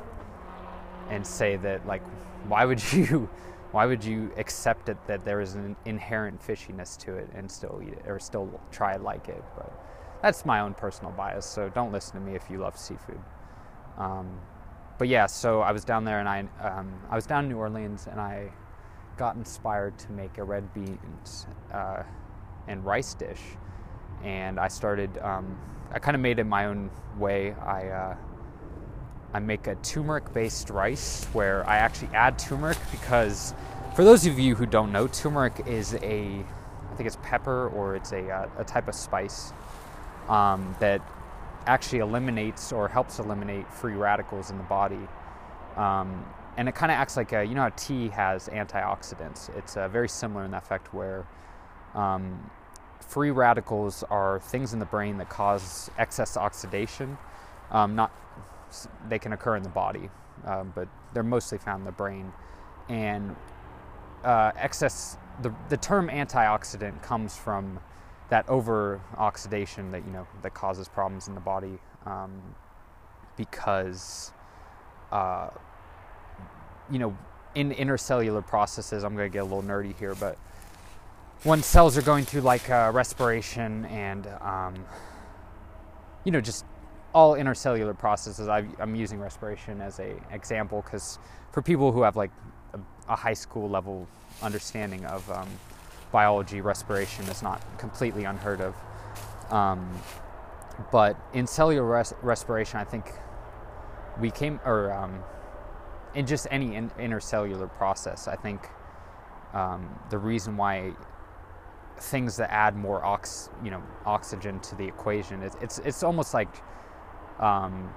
and 1.10 1.26
say 1.26 1.56
that 1.58 1.86
like, 1.86 2.02
why 2.48 2.66
would 2.66 2.82
you, 2.94 3.30
why 3.72 3.86
would 3.86 4.04
you 4.04 4.32
accept 4.38 4.90
it 4.90 4.98
that 5.08 5.26
there 5.26 5.42
is 5.42 5.56
an 5.56 5.76
inherent 5.86 6.42
fishiness 6.42 6.98
to 7.00 7.16
it 7.16 7.30
and 7.36 7.50
still 7.50 7.82
eat 7.86 7.94
it 7.94 8.04
or 8.08 8.20
still 8.20 8.50
try 8.72 8.96
like 8.96 9.28
it? 9.28 9.44
But 9.56 9.72
that's 10.22 10.46
my 10.46 10.60
own 10.62 10.74
personal 10.74 11.12
bias. 11.12 11.46
So 11.46 11.70
don't 11.70 11.92
listen 11.92 12.14
to 12.14 12.22
me 12.22 12.36
if 12.36 12.50
you 12.50 12.60
love 12.60 12.78
seafood. 12.78 13.20
Um, 13.98 14.40
but 14.98 15.08
yeah, 15.08 15.26
so 15.26 15.62
I 15.62 15.72
was 15.72 15.84
down 15.84 16.06
there 16.06 16.20
and 16.20 16.30
I 16.30 16.48
um, 16.62 16.94
I 17.10 17.16
was 17.16 17.26
down 17.26 17.46
in 17.46 17.50
New 17.50 17.58
Orleans 17.58 18.08
and 18.10 18.20
I 18.20 18.52
got 19.18 19.36
inspired 19.36 19.98
to 20.00 20.12
make 20.12 20.38
a 20.38 20.44
red 20.44 20.74
beans 20.74 21.48
uh, 21.74 22.04
and 22.68 22.86
rice 22.86 23.14
dish, 23.14 23.42
and 24.24 24.60
I 24.60 24.68
started. 24.68 25.18
Um, 25.20 25.58
I 25.92 26.00
kind 26.00 26.16
of 26.16 26.22
made 26.22 26.40
it 26.40 26.46
my 26.46 26.66
own 26.66 26.90
way. 27.18 27.54
I 27.54 27.88
uh, 27.88 28.18
I 29.34 29.40
make 29.40 29.68
a 29.68 29.76
turmeric-based 29.76 30.70
rice 30.70 31.26
where 31.34 31.68
I 31.70 31.78
actually 31.78 32.10
add 32.14 32.40
turmeric 32.40 32.78
because, 32.92 33.54
for 33.96 34.06
those 34.06 34.26
of 34.26 34.40
you 34.40 34.56
who 34.56 34.66
don't 34.66 34.92
know, 34.92 35.08
turmeric 35.08 35.64
is 35.68 35.94
a 35.96 36.44
I 36.92 36.96
think 36.96 37.08
it's 37.08 37.18
pepper 37.24 37.70
or 37.70 37.96
it's 37.96 38.12
a 38.12 38.30
uh, 38.30 38.48
a 38.58 38.64
type 38.64 38.88
of 38.88 38.96
spice 38.96 39.52
um, 40.30 40.76
that 40.80 41.02
actually 41.68 42.00
eliminates 42.00 42.72
or 42.72 42.88
helps 42.88 43.20
eliminate 43.20 43.72
free 43.72 43.96
radicals 43.96 44.52
in 44.52 44.58
the 44.58 44.64
body. 44.64 45.08
Um, 45.76 46.26
and 46.58 46.70
it 46.70 46.76
kind 46.76 46.92
of 46.92 46.98
acts 46.98 47.18
like 47.18 47.34
a, 47.34 47.44
you 47.44 47.56
know 47.56 47.64
how 47.64 47.70
tea 47.70 48.08
has 48.10 48.48
antioxidants. 48.48 49.56
It's 49.58 49.76
uh, 49.76 49.88
very 49.90 50.08
similar 50.08 50.46
in 50.46 50.52
that 50.52 50.64
effect 50.64 50.94
where 50.94 51.28
um, 51.94 52.50
free 53.00 53.32
radicals 53.32 54.04
are 54.10 54.40
things 54.40 54.74
in 54.74 54.80
the 54.80 54.86
brain 54.86 55.18
that 55.18 55.30
cause 55.30 55.90
excess 55.98 56.38
oxidation. 56.38 57.18
Um, 57.72 57.96
not 57.96 58.12
they 59.08 59.20
can 59.20 59.34
occur 59.34 59.56
in 59.56 59.64
the 59.64 59.70
body, 59.70 60.10
um, 60.46 60.74
but 60.76 60.88
they're 61.14 61.24
mostly 61.24 61.58
found 61.58 61.82
in 61.82 61.86
the 61.86 61.92
brain. 61.92 62.32
And 62.90 63.36
uh, 64.24 64.52
excess 64.58 65.18
the 65.42 65.54
the 65.70 65.78
term 65.78 66.10
antioxidant 66.10 67.02
comes 67.02 67.36
from 67.38 67.80
that 68.30 68.48
over 68.50 69.02
oxidation 69.18 69.92
that 69.92 70.06
you 70.06 70.12
know 70.12 70.28
that 70.42 70.54
causes 70.54 70.88
problems 70.88 71.28
in 71.28 71.36
the 71.36 71.42
body 71.42 71.78
um, 72.06 72.42
because 73.38 74.32
uh, 75.12 75.50
you 76.90 77.00
know 77.00 77.16
in 77.54 77.72
intercellular 77.72 78.46
processes 78.46 79.04
i'm 79.04 79.16
going 79.16 79.30
to 79.30 79.34
get 79.34 79.42
a 79.42 79.46
little 79.46 79.64
nerdy 79.64 79.98
here 79.98 80.16
but 80.16 80.38
when 81.44 81.62
cells 81.62 81.98
are 81.98 82.02
going 82.02 82.26
through 82.26 82.42
like 82.42 82.70
uh, 82.70 82.92
respiration 82.94 83.86
and 83.86 84.28
um, 84.42 84.74
you 86.24 86.32
know 86.32 86.42
just 86.42 86.66
all 87.14 87.36
intercellular 87.36 87.98
processes 87.98 88.50
i 88.50 88.66
am 88.80 88.94
using 88.94 89.20
respiration 89.20 89.80
as 89.80 90.00
a 90.00 90.16
example 90.32 90.82
because 90.82 91.18
for 91.52 91.62
people 91.62 91.92
who 91.94 92.02
have 92.02 92.18
like 92.18 92.32
a, 92.74 92.80
a, 93.08 93.16
high 93.16 93.34
school 93.34 93.70
level 93.70 94.06
understanding 94.42 95.06
of 95.06 95.30
um, 95.32 95.48
biology, 96.12 96.62
respiration 96.62 97.26
is 97.26 97.42
not 97.42 97.62
completely 97.78 98.24
unheard 98.24 98.62
of. 98.62 98.76
Um, 99.52 99.90
but 100.92 101.18
in 101.34 101.48
cellular 101.48 101.86
res- 101.86 102.14
respiration, 102.22 102.80
I 102.80 102.84
think 102.84 103.12
we 104.20 104.32
came, 104.32 104.60
or 104.66 104.92
um, 104.92 105.24
in 106.14 106.26
just 106.26 106.48
any 106.52 106.76
in- 106.76 106.90
intercellular 106.92 107.70
process, 107.78 108.28
I 108.28 108.36
think 108.36 108.70
um, 109.54 110.00
the 110.10 110.18
reason 110.18 110.58
why 110.58 110.94
things 111.98 112.38
that 112.38 112.52
add 112.52 112.76
more 112.76 113.04
ox, 113.04 113.50
you 113.64 113.72
know, 113.72 113.82
oxygen 114.06 114.60
to 114.62 114.76
the 114.76 114.86
equation, 114.86 115.44
it's 115.44 115.56
it's, 115.62 115.80
it's 115.80 116.04
almost 116.04 116.34
like 116.34 116.50
um, 117.40 117.94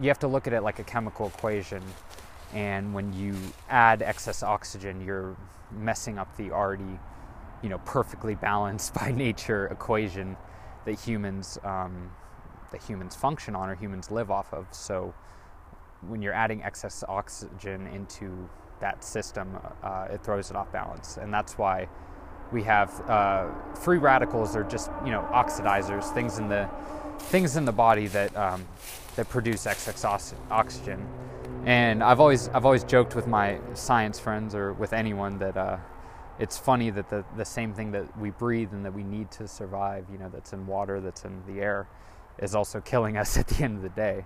you 0.00 0.08
have 0.08 0.18
to 0.20 0.28
look 0.28 0.46
at 0.46 0.52
it 0.52 0.62
like 0.62 0.78
a 0.78 0.84
chemical 0.84 1.26
equation, 1.26 1.82
and 2.52 2.94
when 2.94 3.12
you 3.12 3.34
add 3.68 4.02
excess 4.02 4.42
oxygen, 4.42 5.00
you're 5.04 5.36
messing 5.70 6.18
up 6.18 6.34
the 6.36 6.50
already, 6.50 6.98
you 7.62 7.68
know, 7.68 7.78
perfectly 7.78 8.34
balanced 8.34 8.94
by 9.00 9.12
nature 9.12 9.66
equation 9.66 10.36
that 10.84 10.98
humans 10.98 11.58
um, 11.64 12.10
that 12.70 12.82
humans 12.82 13.14
function 13.14 13.54
on 13.56 13.68
or 13.68 13.74
humans 13.74 14.10
live 14.10 14.30
off 14.30 14.52
of. 14.52 14.66
So 14.72 15.14
when 16.06 16.22
you're 16.22 16.34
adding 16.34 16.62
excess 16.62 17.02
oxygen 17.08 17.86
into 17.88 18.48
that 18.80 19.02
system, 19.02 19.58
uh, 19.82 20.06
it 20.10 20.22
throws 20.22 20.50
it 20.50 20.56
off 20.56 20.70
balance, 20.70 21.16
and 21.16 21.32
that's 21.32 21.58
why 21.58 21.88
we 22.52 22.62
have 22.62 23.08
uh, 23.08 23.48
free 23.74 23.98
radicals 23.98 24.56
are 24.56 24.64
just 24.64 24.90
you 25.04 25.10
know 25.10 25.28
oxidizers, 25.32 26.12
things 26.14 26.38
in 26.38 26.48
the 26.48 26.68
things 27.18 27.56
in 27.56 27.64
the 27.64 27.72
body 27.72 28.06
that 28.08 28.36
um, 28.36 28.66
that 29.16 29.28
produce 29.28 29.66
excess 29.66 30.04
oxygen 30.50 31.06
and 31.64 32.02
I've 32.02 32.20
always 32.20 32.48
I've 32.48 32.64
always 32.64 32.84
joked 32.84 33.14
with 33.14 33.26
my 33.26 33.58
science 33.74 34.18
friends 34.18 34.54
or 34.54 34.72
with 34.72 34.92
anyone 34.92 35.38
that 35.38 35.56
uh, 35.56 35.76
it's 36.38 36.56
funny 36.56 36.90
that 36.90 37.10
the 37.10 37.24
the 37.36 37.44
same 37.44 37.74
thing 37.74 37.92
that 37.92 38.18
we 38.18 38.30
breathe 38.30 38.72
and 38.72 38.84
that 38.84 38.94
we 38.94 39.02
need 39.02 39.30
to 39.32 39.48
survive, 39.48 40.06
you 40.10 40.18
know, 40.18 40.28
that's 40.28 40.52
in 40.52 40.66
water, 40.66 41.00
that's 41.00 41.24
in 41.24 41.42
the 41.46 41.60
air, 41.60 41.86
is 42.38 42.54
also 42.54 42.80
killing 42.80 43.16
us 43.16 43.36
at 43.38 43.48
the 43.48 43.64
end 43.64 43.76
of 43.76 43.82
the 43.82 43.88
day. 43.90 44.24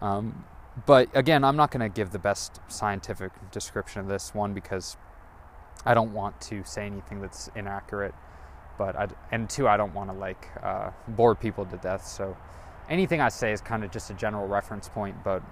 Um, 0.00 0.44
but 0.86 1.08
again, 1.14 1.42
I'm 1.42 1.56
not 1.56 1.72
going 1.72 1.80
to 1.80 1.94
give 1.94 2.12
the 2.12 2.20
best 2.20 2.60
scientific 2.68 3.32
description 3.50 4.00
of 4.00 4.08
this 4.08 4.32
one 4.32 4.54
because 4.54 4.96
I 5.84 5.94
don't 5.94 6.12
want 6.12 6.40
to 6.42 6.64
say 6.64 6.86
anything 6.86 7.20
that's 7.20 7.50
inaccurate. 7.54 8.14
But 8.76 8.96
I, 8.96 9.08
and 9.32 9.50
two, 9.50 9.66
I 9.66 9.76
don't 9.76 9.94
want 9.94 10.10
to 10.10 10.16
like 10.16 10.48
uh, 10.62 10.90
bore 11.08 11.34
people 11.34 11.64
to 11.66 11.76
death. 11.78 12.06
So 12.06 12.36
anything 12.88 13.20
I 13.20 13.28
say 13.28 13.52
is 13.52 13.60
kind 13.60 13.84
of 13.84 13.90
just 13.90 14.10
a 14.10 14.14
general 14.14 14.46
reference 14.46 14.88
point. 14.88 15.16
But 15.24 15.42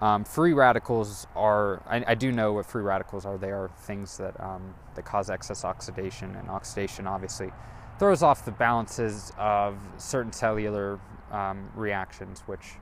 um, 0.00 0.24
free 0.24 0.52
radicals 0.52 1.26
are, 1.34 1.82
I, 1.86 2.04
I, 2.08 2.14
do 2.14 2.30
know 2.30 2.52
what 2.52 2.66
free 2.66 2.82
radicals 2.82 3.26
are. 3.26 3.36
They 3.36 3.50
are 3.50 3.68
things 3.78 4.16
that, 4.18 4.38
um, 4.40 4.74
that 4.94 5.04
cause 5.04 5.28
excess 5.28 5.64
oxidation, 5.64 6.36
and 6.36 6.48
oxidation 6.48 7.08
obviously 7.08 7.50
throws 7.98 8.22
off 8.22 8.44
the 8.44 8.52
balances 8.52 9.32
of 9.36 9.76
certain 9.96 10.32
cellular 10.32 11.00
um, 11.32 11.68
reactions, 11.74 12.42
which 12.46 12.74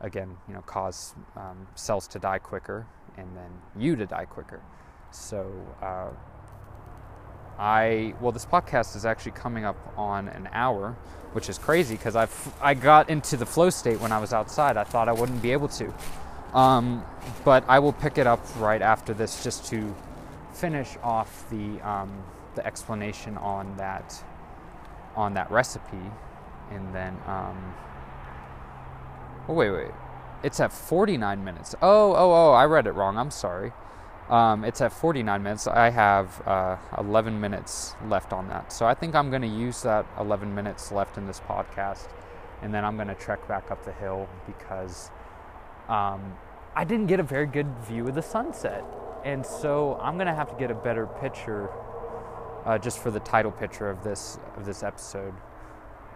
again, 0.00 0.36
you 0.46 0.54
know, 0.54 0.62
cause 0.62 1.14
um, 1.36 1.66
cells 1.74 2.06
to 2.08 2.18
die 2.18 2.38
quicker 2.38 2.86
and 3.16 3.36
then 3.36 3.50
you 3.76 3.96
to 3.96 4.06
die 4.06 4.24
quicker. 4.24 4.60
So, 5.12 5.46
uh, 5.80 6.08
I 7.58 8.14
well, 8.20 8.32
this 8.32 8.46
podcast 8.46 8.96
is 8.96 9.04
actually 9.04 9.32
coming 9.32 9.64
up 9.64 9.76
on 9.96 10.28
an 10.28 10.48
hour, 10.52 10.96
which 11.32 11.48
is 11.48 11.58
crazy 11.58 11.96
because 11.96 12.16
I 12.16 12.28
I 12.60 12.74
got 12.74 13.10
into 13.10 13.36
the 13.36 13.46
flow 13.46 13.70
state 13.70 14.00
when 14.00 14.10
I 14.10 14.18
was 14.18 14.32
outside. 14.32 14.76
I 14.76 14.84
thought 14.84 15.08
I 15.08 15.12
wouldn't 15.12 15.42
be 15.42 15.52
able 15.52 15.68
to. 15.68 15.92
Um, 16.54 17.04
but 17.44 17.64
I 17.68 17.78
will 17.78 17.92
pick 17.92 18.18
it 18.18 18.26
up 18.26 18.40
right 18.58 18.82
after 18.82 19.14
this 19.14 19.42
just 19.42 19.64
to 19.66 19.94
finish 20.52 20.96
off 21.02 21.48
the, 21.50 21.80
um, 21.80 22.22
the 22.54 22.66
explanation 22.66 23.38
on 23.38 23.76
that, 23.78 24.22
on 25.16 25.34
that 25.34 25.50
recipe. 25.50 26.10
And 26.70 26.94
then, 26.94 27.16
um, 27.26 27.74
oh, 29.48 29.54
wait, 29.54 29.70
wait. 29.70 29.90
It's 30.42 30.60
at 30.60 30.72
49 30.72 31.42
minutes. 31.42 31.74
Oh, 31.80 32.12
oh, 32.14 32.32
oh, 32.32 32.52
I 32.52 32.64
read 32.66 32.86
it 32.86 32.92
wrong. 32.92 33.16
I'm 33.16 33.30
sorry. 33.30 33.72
Um, 34.32 34.64
it's 34.64 34.80
at 34.80 34.92
49 34.92 35.42
minutes. 35.42 35.66
I 35.66 35.90
have 35.90 36.46
uh, 36.46 36.76
11 36.98 37.38
minutes 37.38 37.94
left 38.08 38.32
on 38.32 38.48
that. 38.48 38.72
So 38.72 38.86
I 38.86 38.94
think 38.94 39.14
I'm 39.14 39.28
going 39.28 39.42
to 39.42 39.48
use 39.48 39.82
that 39.82 40.06
11 40.18 40.54
minutes 40.54 40.90
left 40.90 41.18
in 41.18 41.26
this 41.26 41.40
podcast. 41.40 42.08
And 42.62 42.72
then 42.72 42.84
I'm 42.84 42.96
going 42.96 43.08
to 43.08 43.14
trek 43.14 43.46
back 43.46 43.70
up 43.70 43.84
the 43.84 43.92
hill 43.92 44.28
because 44.46 45.10
um, 45.88 46.36
I 46.74 46.84
didn't 46.84 47.08
get 47.08 47.20
a 47.20 47.24
very 47.24 47.46
good 47.46 47.66
view 47.86 48.08
of 48.08 48.14
the 48.14 48.22
sunset. 48.22 48.84
And 49.24 49.44
so 49.44 49.98
I'm 50.00 50.14
going 50.14 50.28
to 50.28 50.34
have 50.34 50.48
to 50.48 50.56
get 50.56 50.70
a 50.70 50.74
better 50.74 51.06
picture 51.06 51.68
uh, 52.64 52.78
just 52.78 52.98
for 53.00 53.10
the 53.10 53.20
title 53.20 53.50
picture 53.50 53.90
of 53.90 54.02
this 54.04 54.38
of 54.56 54.64
this 54.64 54.82
episode. 54.82 55.34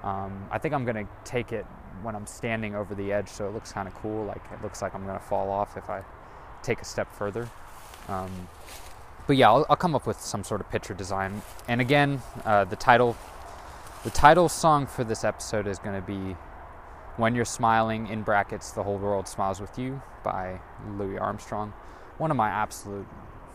Um, 0.03 0.47
I 0.51 0.59
think 0.59 0.75
I'm 0.75 0.85
gonna 0.85 1.09
take 1.25 1.53
it 1.53 1.65
when 2.03 2.15
I'm 2.15 2.27
standing 2.27 2.75
over 2.75 2.95
the 2.95 3.13
edge, 3.13 3.29
so 3.29 3.49
it 3.49 3.55
looks 3.55 3.73
kind 3.73 3.89
of 3.89 3.95
cool. 3.95 4.25
Like 4.25 4.43
it 4.53 4.63
looks 4.63 4.83
like 4.83 4.95
I'm 4.95 5.07
gonna 5.07 5.19
fall 5.19 5.51
off 5.51 5.77
if 5.77 5.91
I 5.91 6.05
take 6.63 6.81
a 6.81 6.85
step 6.85 7.13
further. 7.13 7.49
Um, 8.09 8.49
but 9.27 9.37
yeah, 9.37 9.49
I'll, 9.49 9.67
I'll, 9.69 9.77
come 9.77 9.95
up 9.95 10.07
with 10.07 10.21
some 10.21 10.45
sort 10.45 10.61
of 10.61 10.71
picture 10.71 10.95
design. 10.95 11.43
And 11.67 11.81
again, 11.81 12.23
uh, 12.45 12.65
the 12.65 12.77
title, 12.77 13.17
the 14.05 14.11
title 14.11 14.49
song 14.49 14.87
for 14.87 15.03
this 15.03 15.25
episode 15.25 15.67
is 15.67 15.79
going 15.79 16.01
to 16.01 16.07
be 16.07 16.37
"When 17.17 17.35
You're 17.35 17.45
Smiling." 17.45 18.07
In 18.07 18.23
brackets, 18.23 18.71
the 18.71 18.85
whole 18.85 18.99
world 18.99 19.27
smiles 19.27 19.61
with 19.61 19.79
you 19.79 20.01
by 20.23 20.61
Louis 20.97 21.19
Armstrong. 21.19 21.73
One 22.19 22.31
of 22.31 22.37
my 22.37 22.49
absolute 22.49 23.07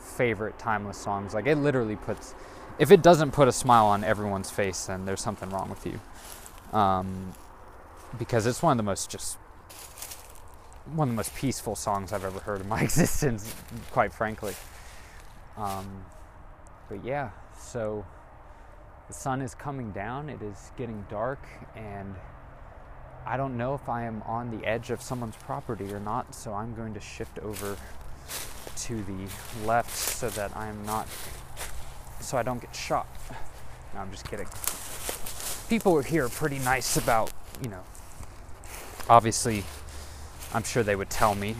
favorite 0.01 0.59
timeless 0.59 0.97
songs. 0.97 1.33
Like 1.33 1.47
it 1.47 1.55
literally 1.55 1.95
puts, 1.95 2.35
if 2.79 2.91
it 2.91 3.01
doesn't 3.01 3.31
put 3.31 3.47
a 3.47 3.51
smile 3.51 3.85
on 3.85 4.03
everyone's 4.03 4.51
face, 4.51 4.85
then 4.85 5.05
there's 5.05 5.21
something 5.21 5.49
wrong 5.49 5.69
with 5.69 5.85
you. 5.85 5.99
Um, 6.77 7.33
because 8.17 8.45
it's 8.45 8.61
one 8.61 8.71
of 8.71 8.77
the 8.77 8.83
most 8.83 9.09
just 9.09 9.37
one 10.85 11.09
of 11.09 11.13
the 11.13 11.17
most 11.17 11.35
peaceful 11.35 11.75
songs 11.75 12.11
I've 12.11 12.25
ever 12.25 12.39
heard 12.39 12.61
in 12.61 12.67
my 12.67 12.81
existence, 12.83 13.53
quite 13.91 14.13
frankly. 14.13 14.55
Um, 15.57 16.05
but 16.89 17.03
yeah, 17.03 17.29
so 17.57 18.05
the 19.07 19.13
sun 19.13 19.41
is 19.41 19.55
coming 19.55 19.91
down, 19.91 20.29
it 20.29 20.41
is 20.41 20.71
getting 20.77 21.05
dark, 21.09 21.39
and 21.75 22.15
I 23.25 23.37
don't 23.37 23.57
know 23.57 23.73
if 23.73 23.87
I 23.87 24.03
am 24.03 24.21
on 24.23 24.49
the 24.57 24.65
edge 24.65 24.89
of 24.89 25.01
someone's 25.01 25.35
property 25.35 25.93
or 25.93 25.99
not, 25.99 26.33
so 26.33 26.53
I'm 26.53 26.73
going 26.75 26.93
to 26.93 26.99
shift 26.99 27.39
over 27.39 27.77
to 28.77 29.03
the 29.03 29.65
left 29.65 29.95
so 29.95 30.29
that 30.29 30.55
I 30.55 30.67
am 30.67 30.83
not, 30.85 31.07
so 32.19 32.37
I 32.37 32.43
don't 32.43 32.59
get 32.59 32.75
shot. 32.75 33.07
No, 33.93 33.99
I'm 33.99 34.11
just 34.11 34.29
kidding. 34.29 34.47
People 35.69 36.01
here 36.01 36.25
are 36.25 36.29
pretty 36.29 36.59
nice 36.59 36.97
about, 36.97 37.31
you 37.61 37.69
know, 37.69 37.83
obviously, 39.09 39.63
I'm 40.53 40.63
sure 40.63 40.83
they 40.83 40.95
would 40.95 41.09
tell 41.09 41.35
me 41.35 41.55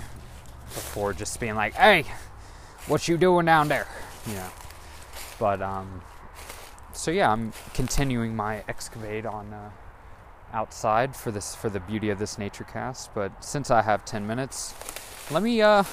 before 0.66 1.14
just 1.14 1.40
being 1.40 1.56
like, 1.56 1.74
hey, 1.74 2.06
what 2.88 3.08
you 3.08 3.18
doing 3.18 3.46
down 3.46 3.68
there? 3.68 3.88
You 4.28 4.34
know. 4.34 4.50
But, 5.40 5.62
um, 5.62 6.02
so 6.94 7.12
yeah, 7.12 7.32
I'm 7.32 7.54
continuing 7.74 8.36
my 8.36 8.64
excavate 8.68 9.26
on 9.26 9.54
uh, 9.54 9.70
outside 10.54 11.16
for 11.16 11.32
this 11.32 11.56
for 11.56 11.70
the 11.70 11.80
beauty 11.80 12.10
of 12.10 12.20
this 12.20 12.38
nature 12.38 12.64
cast. 12.64 13.14
But 13.14 13.44
since 13.44 13.72
I 13.72 13.82
have 13.82 14.06
10 14.06 14.28
minutes, 14.28 14.74
let 15.32 15.42
me 15.44 15.62
uh, 15.62 15.84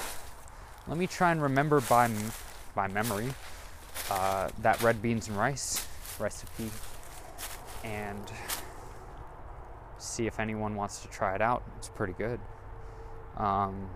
let 0.87 0.99
me 0.99 1.07
try 1.07 1.31
and 1.33 1.43
remember 1.43 1.81
by 1.83 2.11
by 2.75 2.89
memory 2.89 3.33
uh, 4.11 4.49
that 4.63 4.83
red 4.83 5.01
beans 5.01 5.29
and 5.29 5.37
rice 5.37 5.87
recipe 6.19 6.71
and 7.85 8.33
see 9.99 10.27
if 10.27 10.41
anyone 10.41 10.75
wants 10.75 11.01
to 11.01 11.09
try 11.09 11.35
it 11.35 11.41
out. 11.41 11.63
It's 11.77 11.89
pretty 11.89 12.15
good. 12.15 12.41
Um, 13.39 13.89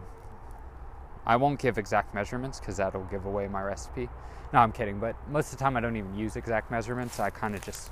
I 1.27 1.37
won't 1.37 1.59
give 1.59 1.79
exact 1.79 2.15
measurements 2.15 2.59
because 2.59 2.79
that'll 2.79 3.05
give 3.05 3.27
away 3.27 3.47
my 3.49 3.63
recipe. 3.63 4.09
No, 4.53 4.59
I'm 4.59 4.73
kidding, 4.73 4.99
but 4.99 5.17
most 5.29 5.53
of 5.53 5.59
the 5.59 5.65
time 5.65 5.77
I 5.77 5.81
don't 5.81 5.97
even 5.97 6.17
use 6.17 6.37
exact 6.37 6.71
measurements. 6.71 7.21
I 7.21 7.31
kind 7.31 7.55
of 7.55 7.63
just 7.63 7.91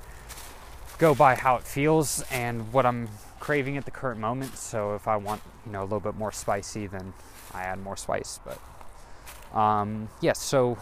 go 0.97 1.15
by 1.15 1.35
how 1.35 1.55
it 1.55 1.63
feels 1.63 2.23
and 2.31 2.71
what 2.71 2.85
I'm 2.85 3.09
craving 3.39 3.77
at 3.77 3.85
the 3.85 3.91
current 3.91 4.19
moment. 4.19 4.55
So 4.57 4.93
if 4.95 5.07
I 5.07 5.15
want, 5.17 5.41
you 5.65 5.71
know, 5.71 5.81
a 5.81 5.83
little 5.83 5.99
bit 5.99 6.15
more 6.15 6.31
spicy, 6.31 6.87
then 6.87 7.13
I 7.53 7.63
add 7.63 7.81
more 7.81 7.97
spice. 7.97 8.39
But 8.45 9.57
um, 9.57 10.09
yes, 10.21 10.21
yeah, 10.21 10.33
so 10.33 10.77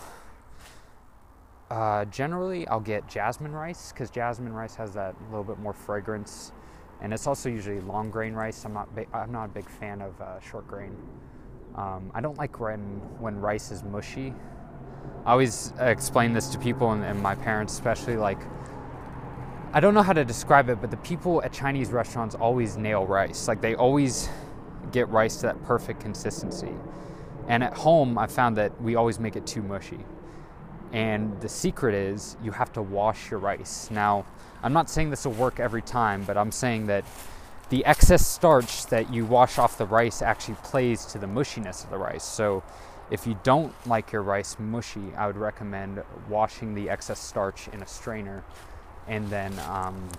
uh, 1.71 2.05
generally 2.05 2.67
I'll 2.67 2.79
get 2.79 3.07
jasmine 3.07 3.53
rice 3.53 3.91
because 3.91 4.09
jasmine 4.09 4.53
rice 4.53 4.75
has 4.75 4.93
that 4.95 5.15
little 5.29 5.43
bit 5.43 5.59
more 5.59 5.73
fragrance, 5.73 6.51
and 7.01 7.13
it's 7.13 7.27
also 7.27 7.49
usually 7.49 7.79
long 7.81 8.09
grain 8.11 8.33
rice. 8.33 8.65
I'm 8.65 8.73
not 8.73 8.89
I'm 9.13 9.31
not 9.31 9.45
a 9.45 9.49
big 9.49 9.69
fan 9.69 10.01
of 10.01 10.19
uh, 10.21 10.39
short 10.39 10.67
grain. 10.67 10.95
Um, 11.75 12.11
I 12.13 12.21
don't 12.21 12.37
like 12.37 12.59
when 12.59 12.79
when 13.19 13.39
rice 13.39 13.71
is 13.71 13.83
mushy. 13.83 14.33
I 15.25 15.31
always 15.31 15.73
explain 15.79 16.33
this 16.33 16.49
to 16.49 16.59
people 16.59 16.91
and, 16.91 17.03
and 17.03 17.21
my 17.21 17.35
parents, 17.35 17.73
especially 17.73 18.17
like 18.17 18.39
I 19.71 19.79
don't 19.79 19.93
know 19.93 20.01
how 20.01 20.13
to 20.13 20.25
describe 20.25 20.69
it, 20.69 20.81
but 20.81 20.89
the 20.89 20.97
people 20.97 21.43
at 21.43 21.53
Chinese 21.53 21.89
restaurants 21.91 22.33
always 22.35 22.75
nail 22.75 23.05
rice. 23.05 23.47
Like 23.47 23.61
they 23.61 23.75
always 23.75 24.27
get 24.91 25.07
rice 25.09 25.37
to 25.37 25.41
that 25.43 25.63
perfect 25.63 25.99
consistency. 25.99 26.73
And 27.47 27.63
at 27.63 27.73
home, 27.73 28.17
I 28.17 28.27
found 28.27 28.57
that 28.57 28.79
we 28.81 28.95
always 28.95 29.19
make 29.19 29.35
it 29.35 29.45
too 29.45 29.61
mushy. 29.61 29.99
And 30.91 31.39
the 31.39 31.49
secret 31.49 31.93
is 31.93 32.35
you 32.43 32.51
have 32.51 32.73
to 32.73 32.81
wash 32.81 33.29
your 33.29 33.39
rice. 33.39 33.89
Now, 33.91 34.25
I'm 34.61 34.73
not 34.73 34.89
saying 34.89 35.09
this 35.09 35.25
will 35.25 35.33
work 35.33 35.59
every 35.59 35.81
time, 35.81 36.23
but 36.23 36.37
I'm 36.37 36.51
saying 36.51 36.87
that 36.87 37.05
the 37.69 37.85
excess 37.85 38.25
starch 38.25 38.87
that 38.87 39.13
you 39.13 39.25
wash 39.25 39.57
off 39.57 39.77
the 39.77 39.85
rice 39.85 40.21
actually 40.21 40.55
plays 40.63 41.05
to 41.05 41.19
the 41.19 41.27
mushiness 41.27 41.83
of 41.83 41.91
the 41.91 41.97
rice. 41.97 42.23
So, 42.23 42.63
if 43.11 43.25
you 43.25 43.39
don't 43.43 43.73
like 43.87 44.11
your 44.11 44.21
rice 44.21 44.57
mushy, 44.59 45.13
I 45.17 45.25
would 45.25 45.37
recommend 45.37 46.03
washing 46.27 46.75
the 46.75 46.89
excess 46.89 47.19
starch 47.19 47.67
in 47.69 47.81
a 47.81 47.87
strainer 47.87 48.43
and 49.07 49.27
then 49.29 49.57
um, 49.67 50.09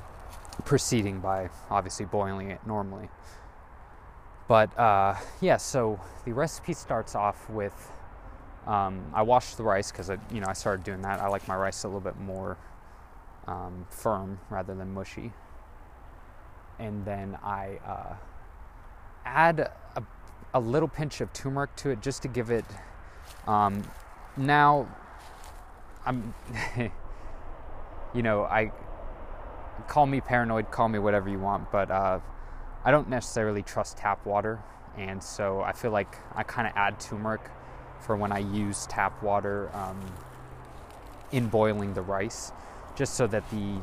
proceeding 0.65 1.21
by 1.21 1.51
obviously 1.71 2.07
boiling 2.07 2.51
it 2.51 2.61
normally. 2.67 3.09
But 4.49 4.77
uh, 4.77 5.15
yeah, 5.41 5.57
so 5.57 6.01
the 6.25 6.33
recipe 6.33 6.73
starts 6.73 7.15
off 7.15 7.49
with 7.49 7.93
um, 8.67 9.05
I 9.15 9.23
washed 9.23 9.57
the 9.57 9.63
rice 9.63 9.93
because 9.93 10.11
you 10.33 10.41
know 10.41 10.49
I 10.49 10.53
started 10.53 10.85
doing 10.85 11.03
that. 11.03 11.21
I 11.21 11.29
like 11.29 11.47
my 11.47 11.57
rice 11.57 11.85
a 11.85 11.89
little 11.89 12.01
bit 12.01 12.19
more 12.19 12.57
um, 13.51 13.87
firm 13.91 14.39
rather 14.49 14.75
than 14.75 14.95
mushy, 14.95 15.33
and 16.79 17.05
then 17.05 17.37
I 17.43 17.79
uh, 17.85 18.15
add 19.25 19.61
a, 19.97 20.03
a, 20.55 20.61
little 20.61 20.89
pinch 20.89 21.21
of 21.21 21.33
turmeric 21.33 21.75
to 21.77 21.91
it 21.91 22.01
just 22.01 22.23
to 22.23 22.29
give 22.29 22.51
it. 22.51 22.65
Um, 23.47 23.83
now, 24.37 24.89
I'm. 26.07 26.33
you 28.15 28.23
know, 28.23 28.45
I 28.45 28.73
call 29.89 30.07
me 30.07 30.21
paranoid, 30.21 30.71
call 30.71 30.89
me 30.89 30.99
whatever 30.99 31.29
you 31.29 31.39
want, 31.39 31.71
but 31.71 31.91
uh, 31.91 32.21
I 32.85 32.91
don't 32.91 33.09
necessarily 33.09 33.63
trust 33.63 33.97
tap 33.97 34.25
water, 34.25 34.63
and 34.97 35.23
so 35.23 35.61
I 35.61 35.73
feel 35.73 35.91
like 35.91 36.17
I 36.35 36.45
kind 36.45 36.69
of 36.69 36.73
add 36.77 37.01
turmeric 37.01 37.43
for 38.01 38.17
when 38.17 38.33
I 38.33 38.39
use 38.39 38.87
tap 38.87 39.23
water 39.23 39.71
um, 39.75 40.01
in 41.33 41.49
boiling 41.49 41.95
the 41.95 42.03
rice, 42.03 42.53
just 43.01 43.15
so 43.15 43.27
that 43.27 43.49
the, 43.49 43.81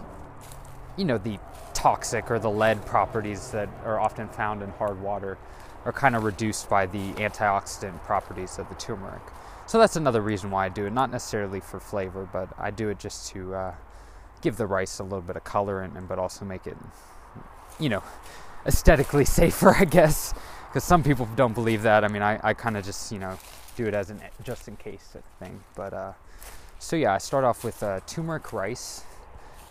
you 0.95 1.03
know, 1.03 1.17
the 1.17 1.39
toxic 1.73 2.29
or 2.29 2.37
the 2.37 2.51
lead 2.51 2.85
properties 2.85 3.49
that 3.49 3.67
are 3.83 3.99
often 3.99 4.27
found 4.29 4.61
in 4.61 4.69
hard 4.69 5.01
water 5.01 5.39
are 5.85 5.91
kind 5.91 6.15
of 6.15 6.23
reduced 6.23 6.69
by 6.69 6.85
the 6.85 7.13
antioxidant 7.13 7.99
properties 8.03 8.59
of 8.59 8.69
the 8.69 8.75
turmeric. 8.75 9.23
So 9.65 9.79
that's 9.79 9.95
another 9.95 10.21
reason 10.21 10.51
why 10.51 10.67
I 10.67 10.69
do 10.69 10.85
it, 10.85 10.93
not 10.93 11.09
necessarily 11.09 11.59
for 11.59 11.79
flavor, 11.79 12.29
but 12.31 12.47
I 12.59 12.69
do 12.69 12.89
it 12.89 12.99
just 12.99 13.31
to 13.31 13.55
uh, 13.55 13.75
give 14.41 14.55
the 14.55 14.67
rice 14.67 14.99
a 14.99 15.03
little 15.03 15.21
bit 15.21 15.35
of 15.35 15.43
color 15.43 15.81
and, 15.81 16.07
but 16.07 16.19
also 16.19 16.45
make 16.45 16.67
it, 16.67 16.77
you 17.79 17.89
know, 17.89 18.03
aesthetically 18.67 19.25
safer, 19.39 19.75
I 19.75 19.85
guess. 19.85 20.35
Because 20.67 20.83
some 20.83 21.01
people 21.01 21.27
don't 21.35 21.55
believe 21.55 21.81
that. 21.81 22.03
I 22.03 22.07
mean, 22.07 22.21
I, 22.21 22.39
I 22.43 22.53
kind 22.53 22.77
of 22.77 22.85
just, 22.85 23.11
you 23.11 23.17
know, 23.17 23.35
do 23.75 23.87
it 23.87 23.95
as 23.95 24.11
an 24.11 24.21
just 24.43 24.67
in 24.67 24.75
case 24.75 25.17
thing. 25.39 25.59
But 25.75 25.93
uh, 25.93 26.13
so 26.79 26.95
yeah, 26.95 27.13
I 27.13 27.17
start 27.17 27.43
off 27.43 27.63
with 27.63 27.81
uh, 27.81 28.01
turmeric 28.05 28.53
rice. 28.53 29.03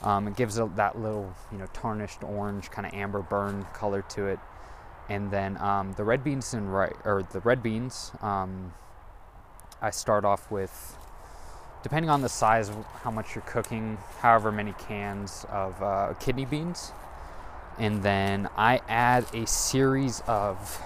Um, 0.07 0.29
it 0.29 0.37
gives 0.37 0.55
that 0.55 1.01
little, 1.01 1.35
you 1.51 1.59
know, 1.59 1.67
tarnished 1.73 2.23
orange 2.23 2.71
kind 2.71 2.87
of 2.87 2.95
amber 2.95 3.23
burn 3.23 3.67
color 3.75 4.03
to 4.11 4.27
it. 4.27 4.39
And 5.09 5.33
then 5.33 5.57
um, 5.61 5.95
the 5.95 6.05
red 6.05 6.23
beans 6.23 6.55
and 6.55 6.73
rice, 6.73 6.95
or 7.05 7.25
the 7.33 7.41
red 7.41 7.61
beans, 7.61 8.13
um, 8.23 8.73
I 9.83 9.91
start 9.91 10.25
off 10.25 10.49
with 10.49 10.97
depending 11.83 12.09
on 12.09 12.23
the 12.23 12.29
size 12.29 12.69
of 12.69 12.77
how 13.03 13.11
much 13.11 13.35
you're 13.35 13.43
cooking, 13.43 13.99
however 14.21 14.53
many 14.53 14.75
cans 14.75 15.45
of 15.51 15.83
uh, 15.83 16.15
kidney 16.21 16.45
beans. 16.45 16.93
And 17.79 18.03
then 18.05 18.49
I 18.57 18.83
add 18.89 19.27
a 19.35 19.45
series 19.47 20.23
of. 20.29 20.81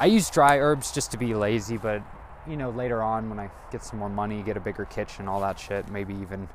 I 0.00 0.06
use 0.06 0.30
dry 0.30 0.58
herbs 0.58 0.92
just 0.92 1.10
to 1.10 1.18
be 1.18 1.34
lazy, 1.34 1.76
but 1.76 2.02
you 2.48 2.56
know, 2.56 2.70
later 2.70 3.02
on 3.02 3.28
when 3.28 3.38
I 3.38 3.50
get 3.70 3.84
some 3.84 3.98
more 3.98 4.08
money, 4.08 4.42
get 4.42 4.56
a 4.56 4.60
bigger 4.60 4.86
kitchen, 4.86 5.28
all 5.28 5.40
that 5.42 5.58
shit, 5.58 5.88
maybe 5.90 6.14
even, 6.14 6.48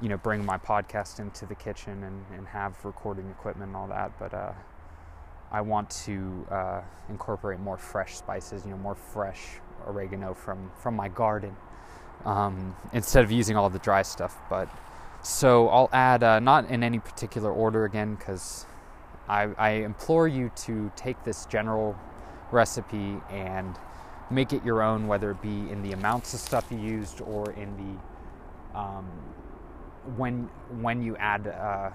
you 0.00 0.08
know, 0.08 0.16
bring 0.16 0.44
my 0.44 0.58
podcast 0.58 1.20
into 1.20 1.46
the 1.46 1.54
kitchen 1.54 2.02
and, 2.02 2.24
and 2.36 2.46
have 2.48 2.84
recording 2.84 3.28
equipment 3.30 3.68
and 3.68 3.76
all 3.76 3.88
that. 3.88 4.18
But 4.18 4.34
uh, 4.34 4.52
I 5.50 5.60
want 5.60 5.90
to 5.90 6.46
uh, 6.50 6.80
incorporate 7.08 7.60
more 7.60 7.76
fresh 7.76 8.16
spices, 8.16 8.64
you 8.64 8.72
know, 8.72 8.76
more 8.78 8.94
fresh 8.94 9.60
oregano 9.86 10.34
from, 10.34 10.70
from 10.74 10.96
my 10.96 11.08
garden 11.08 11.56
um, 12.24 12.74
instead 12.92 13.24
of 13.24 13.30
using 13.30 13.56
all 13.56 13.70
the 13.70 13.78
dry 13.78 14.02
stuff. 14.02 14.36
But 14.50 14.68
so 15.22 15.68
I'll 15.68 15.90
add, 15.92 16.22
uh, 16.22 16.40
not 16.40 16.68
in 16.68 16.82
any 16.82 16.98
particular 16.98 17.52
order 17.52 17.84
again, 17.84 18.14
because 18.14 18.66
I, 19.28 19.44
I 19.56 19.70
implore 19.70 20.28
you 20.28 20.50
to 20.56 20.90
take 20.96 21.22
this 21.24 21.46
general 21.46 21.96
recipe 22.50 23.20
and 23.30 23.78
make 24.30 24.52
it 24.52 24.64
your 24.64 24.82
own, 24.82 25.06
whether 25.06 25.30
it 25.30 25.40
be 25.40 25.70
in 25.70 25.82
the 25.82 25.92
amounts 25.92 26.34
of 26.34 26.40
stuff 26.40 26.66
you 26.70 26.78
used 26.78 27.20
or 27.20 27.52
in 27.52 27.76
the 27.76 28.78
um, 28.78 29.06
when 30.16 30.48
when 30.80 31.02
you 31.02 31.16
add 31.16 31.46
uh, 31.48 31.90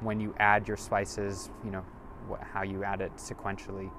when 0.00 0.20
you 0.20 0.34
add 0.38 0.66
your 0.68 0.76
spices, 0.76 1.50
you 1.64 1.70
know 1.70 1.84
wh- 2.30 2.42
how 2.42 2.62
you 2.62 2.84
add 2.84 3.00
it 3.00 3.14
sequentially, 3.16 3.90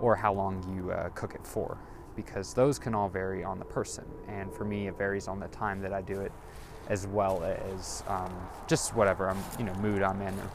or 0.00 0.14
how 0.16 0.32
long 0.32 0.62
you 0.76 0.90
uh, 0.92 1.08
cook 1.10 1.34
it 1.34 1.46
for, 1.46 1.78
because 2.16 2.54
those 2.54 2.78
can 2.78 2.94
all 2.94 3.08
vary 3.08 3.44
on 3.44 3.58
the 3.58 3.64
person. 3.64 4.04
And 4.28 4.52
for 4.52 4.64
me, 4.64 4.88
it 4.88 4.96
varies 4.96 5.28
on 5.28 5.40
the 5.40 5.48
time 5.48 5.80
that 5.82 5.92
I 5.92 6.02
do 6.02 6.20
it, 6.20 6.32
as 6.88 7.06
well 7.06 7.42
as 7.42 8.02
um, 8.08 8.32
just 8.68 8.94
whatever 8.94 9.28
I'm 9.28 9.38
you 9.58 9.64
know 9.64 9.74
mood 9.74 10.02
I'm 10.02 10.20
in, 10.20 10.34
or 10.34 10.50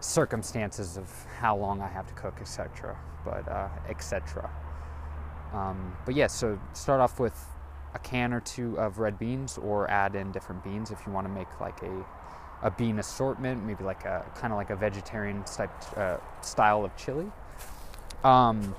circumstances 0.00 0.96
of 0.96 1.10
how 1.38 1.56
long 1.56 1.80
I 1.80 1.88
have 1.88 2.06
to 2.06 2.14
cook, 2.14 2.38
etc. 2.40 2.96
But 3.24 3.48
uh, 3.48 3.68
etc. 3.88 4.50
Um, 5.52 5.96
but 6.04 6.14
yeah, 6.14 6.28
so 6.28 6.58
start 6.72 7.00
off 7.00 7.20
with 7.20 7.38
a 7.94 7.98
can 7.98 8.32
or 8.32 8.40
two 8.40 8.78
of 8.78 8.98
red 8.98 9.18
beans, 9.18 9.58
or 9.58 9.90
add 9.90 10.14
in 10.14 10.32
different 10.32 10.62
beans 10.64 10.90
if 10.90 10.98
you 11.06 11.12
want 11.12 11.26
to 11.26 11.32
make 11.32 11.60
like 11.60 11.82
a 11.82 12.04
a 12.62 12.70
bean 12.70 12.98
assortment, 13.00 13.64
maybe 13.64 13.82
like 13.82 14.04
a 14.04 14.24
kind 14.36 14.52
of 14.52 14.56
like 14.56 14.70
a 14.70 14.76
vegetarian 14.76 15.42
type 15.44 15.70
uh, 15.96 16.16
style 16.40 16.84
of 16.84 16.96
chili. 16.96 17.26
Um, 18.22 18.74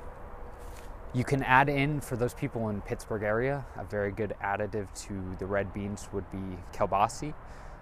you 1.13 1.23
can 1.23 1.43
add 1.43 1.69
in 1.69 1.99
for 2.01 2.15
those 2.15 2.33
people 2.33 2.69
in 2.69 2.81
Pittsburgh 2.81 3.23
area. 3.23 3.65
A 3.77 3.83
very 3.83 4.11
good 4.11 4.35
additive 4.41 4.87
to 5.07 5.35
the 5.37 5.45
red 5.45 5.73
beans 5.73 6.07
would 6.13 6.29
be 6.31 6.57
kielbasi, 6.73 7.33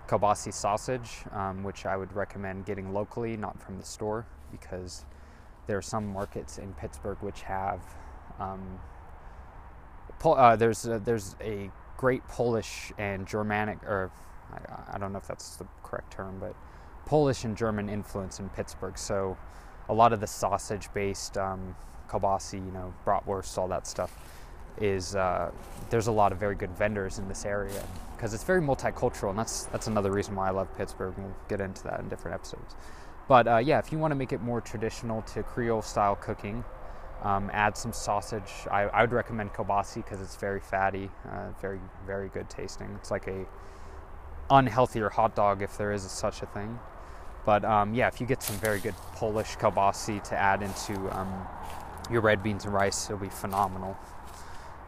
kielbasi 0.08 0.54
sausage, 0.54 1.20
um, 1.32 1.64
which 1.64 1.86
I 1.86 1.96
would 1.96 2.14
recommend 2.14 2.66
getting 2.66 2.94
locally, 2.94 3.38
not 3.38 3.62
from 3.62 3.78
the 3.78 3.86
store, 3.86 4.26
because 4.52 5.06
there 5.68 5.78
are 5.78 5.84
some 5.84 6.08
markets 6.08 6.58
in 6.58 6.74
Pittsburgh 6.74 7.20
which 7.22 7.44
have. 7.44 7.80
Um, 8.40 8.80
uh, 10.26 10.56
there's 10.56 10.86
a, 10.86 11.00
there's 11.00 11.36
a 11.42 11.72
great 11.98 12.28
Polish 12.28 12.92
and 12.98 13.28
Germanic, 13.28 13.82
or 13.84 14.12
I, 14.52 14.96
I 14.96 14.98
don't 14.98 15.12
know 15.12 15.20
if 15.20 15.28
that's 15.28 15.56
the 15.56 15.66
correct 15.84 16.12
term, 16.14 16.38
but 16.40 16.56
Polish 17.06 17.44
and 17.44 17.56
German 17.58 17.90
influence 17.90 18.40
in 18.40 18.50
Pittsburgh. 18.50 18.98
So 18.98 19.38
a 19.90 19.94
lot 19.94 20.14
of 20.14 20.20
the 20.20 20.28
sausage-based 20.28 21.38
um, 21.38 21.76
kielbasi, 22.10 22.66
you 22.66 22.72
know, 22.72 22.94
bratwurst, 23.06 23.58
all 23.58 23.68
that 23.68 23.88
stuff, 23.88 24.16
is 24.78 25.16
uh, 25.16 25.52
there's 25.90 26.08
a 26.08 26.12
lot 26.12 26.32
of 26.32 26.38
very 26.38 26.56
good 26.56 26.72
vendors 26.78 27.20
in 27.20 27.28
this 27.28 27.46
area 27.46 27.84
because 28.16 28.34
it's 28.34 28.44
very 28.44 28.62
multicultural, 28.62 29.32
and 29.32 29.40
that's 29.40 29.66
that's 29.66 29.88
another 29.88 30.12
reason 30.12 30.36
why 30.36 30.48
I 30.48 30.52
love 30.52 30.68
Pittsburgh. 30.78 31.14
We'll 31.18 31.36
get 31.50 31.60
into 31.60 31.84
that 31.84 32.00
in 32.00 32.10
different 32.10 32.36
episodes. 32.36 32.76
But 33.28 33.48
uh, 33.48 33.58
yeah, 33.58 33.80
if 33.80 33.92
you 33.92 33.98
want 33.98 34.12
to 34.12 34.16
make 34.16 34.34
it 34.34 34.42
more 34.42 34.62
traditional 34.62 35.22
to 35.24 35.44
Creole 35.44 35.82
style 35.82 36.16
cooking, 36.16 36.64
um, 37.22 37.50
add 37.54 37.78
some 37.78 37.94
sausage. 37.94 38.52
I, 38.70 38.84
I 38.84 39.02
would 39.02 39.12
recommend 39.12 39.54
kielbasi 39.54 39.96
because 39.96 40.22
it's 40.22 40.36
very 40.36 40.60
fatty, 40.60 41.10
uh, 41.32 41.50
very 41.62 41.80
very 42.06 42.30
good 42.30 42.50
tasting. 42.50 42.90
It's 43.00 43.12
like 43.12 43.28
a 43.28 43.46
unhealthier 44.50 45.12
hot 45.12 45.36
dog 45.36 45.62
if 45.62 45.78
there 45.78 45.92
is 45.92 46.04
such 46.04 46.42
a 46.42 46.46
thing. 46.48 46.80
But 47.46 47.66
um, 47.66 47.94
yeah, 47.94 48.08
if 48.08 48.22
you 48.22 48.28
get 48.28 48.44
some 48.44 48.56
very 48.58 48.80
good 48.80 48.96
Polish 49.16 49.56
kielbasi 49.58 50.24
to 50.26 50.38
add 50.38 50.62
into 50.62 50.94
um, 51.18 51.48
your 52.12 52.22
red 52.22 52.44
beans 52.44 52.66
and 52.66 52.74
rice, 52.74 53.06
it'll 53.06 53.18
be 53.18 53.30
phenomenal. 53.30 53.98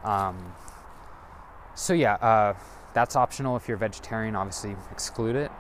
Um, 0.04 0.54
so 1.76 1.94
yeah, 1.94 2.16
uh, 2.16 2.54
that's 2.94 3.16
optional 3.16 3.56
if 3.58 3.68
you're 3.68 3.78
vegetarian. 3.78 4.36
Obviously, 4.36 4.76
exclude 4.92 5.36
it. 5.36 5.52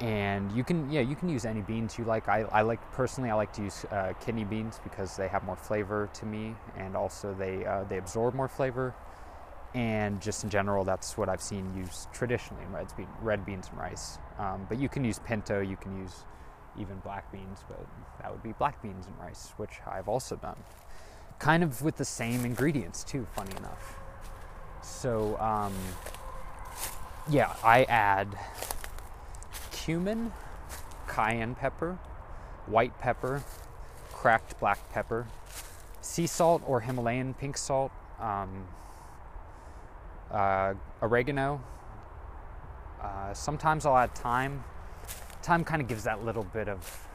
And 0.00 0.52
you 0.52 0.62
can 0.62 0.90
yeah 0.92 1.00
you 1.00 1.16
can 1.16 1.28
use 1.28 1.44
any 1.44 1.60
beans 1.60 1.98
you 1.98 2.04
like. 2.04 2.28
I, 2.28 2.42
I 2.52 2.62
like 2.62 2.80
personally 2.92 3.30
i 3.30 3.34
like 3.34 3.52
to 3.54 3.62
use 3.62 3.84
uh, 3.90 4.12
kidney 4.24 4.44
beans 4.44 4.78
because 4.84 5.16
they 5.16 5.26
have 5.26 5.42
more 5.42 5.56
flavor 5.56 6.08
to 6.14 6.26
me 6.26 6.54
and 6.76 6.96
also 6.96 7.34
they 7.34 7.66
uh, 7.66 7.82
they 7.84 7.98
absorb 7.98 8.34
more 8.34 8.48
flavor. 8.48 8.94
And 9.74 10.20
just 10.20 10.44
in 10.44 10.50
general 10.50 10.84
that's 10.84 11.18
what 11.18 11.28
i've 11.28 11.42
seen 11.42 11.74
used 11.76 12.12
traditionally 12.12 12.62
in 12.62 12.72
red, 12.72 12.86
bean, 12.96 13.08
red 13.20 13.44
beans 13.44 13.68
and 13.70 13.78
rice. 13.78 14.18
Um, 14.38 14.66
but 14.68 14.78
you 14.78 14.88
can 14.88 15.04
use 15.04 15.18
pinto 15.18 15.60
you 15.60 15.76
can 15.76 15.98
use 15.98 16.24
even 16.78 16.98
black 16.98 17.30
beans 17.32 17.64
but 17.68 17.84
that 18.22 18.30
would 18.30 18.42
be 18.42 18.52
black 18.52 18.80
beans 18.80 19.06
and 19.06 19.18
rice 19.18 19.52
which 19.56 19.80
i've 19.86 20.08
also 20.08 20.36
done. 20.36 20.56
Kind 21.40 21.64
of 21.64 21.82
with 21.82 21.96
the 21.96 22.04
same 22.04 22.44
ingredients 22.44 23.02
too 23.02 23.26
funny 23.34 23.56
enough. 23.56 23.96
So 24.80 25.36
um, 25.40 25.74
yeah 27.28 27.52
i 27.64 27.82
add 27.84 28.28
cumin, 29.88 30.30
cayenne 31.06 31.54
pepper, 31.54 31.98
white 32.66 32.92
pepper, 33.00 33.42
cracked 34.12 34.60
black 34.60 34.78
pepper, 34.92 35.26
sea 36.02 36.26
salt 36.26 36.62
or 36.66 36.82
Himalayan 36.82 37.32
pink 37.32 37.56
salt, 37.56 37.90
um, 38.20 38.66
uh, 40.30 40.74
oregano. 41.00 41.58
Uh, 43.00 43.32
sometimes 43.32 43.86
I'll 43.86 43.96
add 43.96 44.14
thyme. 44.14 44.62
Thyme 45.42 45.64
kind 45.64 45.80
of 45.80 45.88
gives 45.88 46.04
that 46.04 46.22
little 46.22 46.44
bit 46.44 46.68
of. 46.68 47.08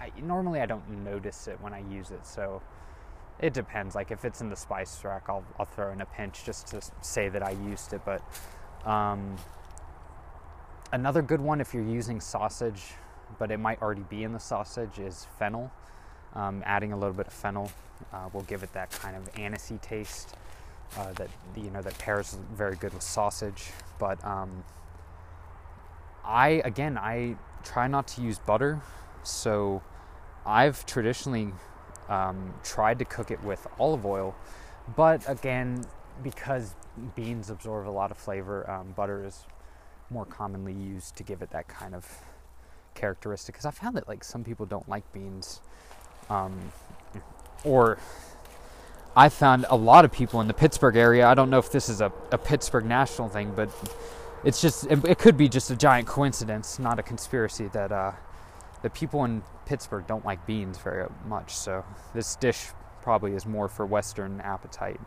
I, 0.00 0.10
normally, 0.22 0.62
I 0.62 0.66
don't 0.66 1.04
notice 1.04 1.46
it 1.46 1.60
when 1.60 1.74
I 1.74 1.80
use 1.90 2.10
it, 2.10 2.24
so 2.24 2.62
it 3.38 3.52
depends. 3.52 3.94
Like 3.94 4.10
if 4.10 4.24
it's 4.24 4.40
in 4.40 4.48
the 4.48 4.56
spice 4.56 5.04
rack, 5.04 5.24
I'll, 5.28 5.44
I'll 5.58 5.66
throw 5.66 5.92
in 5.92 6.00
a 6.00 6.06
pinch 6.06 6.46
just 6.46 6.68
to 6.68 6.80
say 7.02 7.28
that 7.28 7.42
I 7.42 7.50
used 7.50 7.92
it. 7.92 8.00
But 8.06 8.22
um, 8.86 9.36
Another 10.90 11.20
good 11.20 11.40
one, 11.40 11.60
if 11.60 11.74
you're 11.74 11.84
using 11.84 12.18
sausage, 12.18 12.82
but 13.38 13.50
it 13.50 13.58
might 13.58 13.80
already 13.82 14.04
be 14.08 14.24
in 14.24 14.32
the 14.32 14.40
sausage, 14.40 14.98
is 14.98 15.26
fennel. 15.38 15.70
Um, 16.34 16.62
adding 16.64 16.92
a 16.92 16.96
little 16.96 17.14
bit 17.14 17.26
of 17.26 17.32
fennel 17.32 17.70
uh, 18.12 18.28
will 18.32 18.42
give 18.42 18.62
it 18.62 18.72
that 18.72 18.90
kind 18.90 19.16
of 19.16 19.30
anisey 19.34 19.80
taste 19.82 20.34
uh, 20.96 21.12
that 21.14 21.28
you 21.56 21.70
know 21.70 21.82
that 21.82 21.98
pairs 21.98 22.38
very 22.54 22.76
good 22.76 22.94
with 22.94 23.02
sausage. 23.02 23.70
But 23.98 24.22
um, 24.24 24.64
I 26.24 26.62
again, 26.64 26.96
I 26.96 27.36
try 27.64 27.86
not 27.86 28.08
to 28.08 28.22
use 28.22 28.38
butter, 28.38 28.80
so 29.22 29.82
I've 30.46 30.86
traditionally 30.86 31.52
um, 32.08 32.54
tried 32.62 32.98
to 33.00 33.04
cook 33.04 33.30
it 33.30 33.42
with 33.42 33.66
olive 33.78 34.06
oil, 34.06 34.34
but 34.96 35.28
again, 35.28 35.84
because 36.22 36.74
beans 37.14 37.50
absorb 37.50 37.86
a 37.86 37.90
lot 37.90 38.10
of 38.10 38.16
flavor, 38.16 38.68
um, 38.70 38.92
butter 38.92 39.24
is 39.24 39.44
more 40.10 40.24
commonly 40.24 40.72
used 40.72 41.16
to 41.16 41.22
give 41.22 41.42
it 41.42 41.50
that 41.50 41.68
kind 41.68 41.94
of 41.94 42.06
characteristic. 42.94 43.54
Because 43.54 43.66
I 43.66 43.70
found 43.70 43.96
that 43.96 44.08
like 44.08 44.24
some 44.24 44.44
people 44.44 44.66
don't 44.66 44.88
like 44.88 45.10
beans, 45.12 45.60
um, 46.30 46.72
or 47.64 47.98
I 49.16 49.28
found 49.28 49.66
a 49.68 49.76
lot 49.76 50.04
of 50.04 50.12
people 50.12 50.40
in 50.40 50.48
the 50.48 50.54
Pittsburgh 50.54 50.96
area. 50.96 51.26
I 51.26 51.34
don't 51.34 51.50
know 51.50 51.58
if 51.58 51.72
this 51.72 51.88
is 51.88 52.00
a, 52.00 52.12
a 52.30 52.38
Pittsburgh 52.38 52.84
national 52.84 53.28
thing, 53.28 53.52
but 53.54 53.70
it's 54.44 54.60
just 54.60 54.86
it, 54.86 55.04
it, 55.04 55.18
could 55.18 55.36
be 55.36 55.48
just 55.48 55.70
a 55.70 55.76
giant 55.76 56.06
coincidence, 56.06 56.78
not 56.78 56.98
a 56.98 57.02
conspiracy 57.02 57.68
that 57.68 57.90
uh, 57.90 58.12
the 58.82 58.90
people 58.90 59.24
in 59.24 59.42
Pittsburgh 59.66 60.06
don't 60.06 60.24
like 60.24 60.46
beans 60.46 60.78
very 60.78 61.08
much. 61.26 61.54
So 61.54 61.84
this 62.14 62.36
dish 62.36 62.68
probably 63.02 63.32
is 63.32 63.46
more 63.46 63.68
for 63.68 63.86
Western 63.86 64.40
appetite 64.40 65.00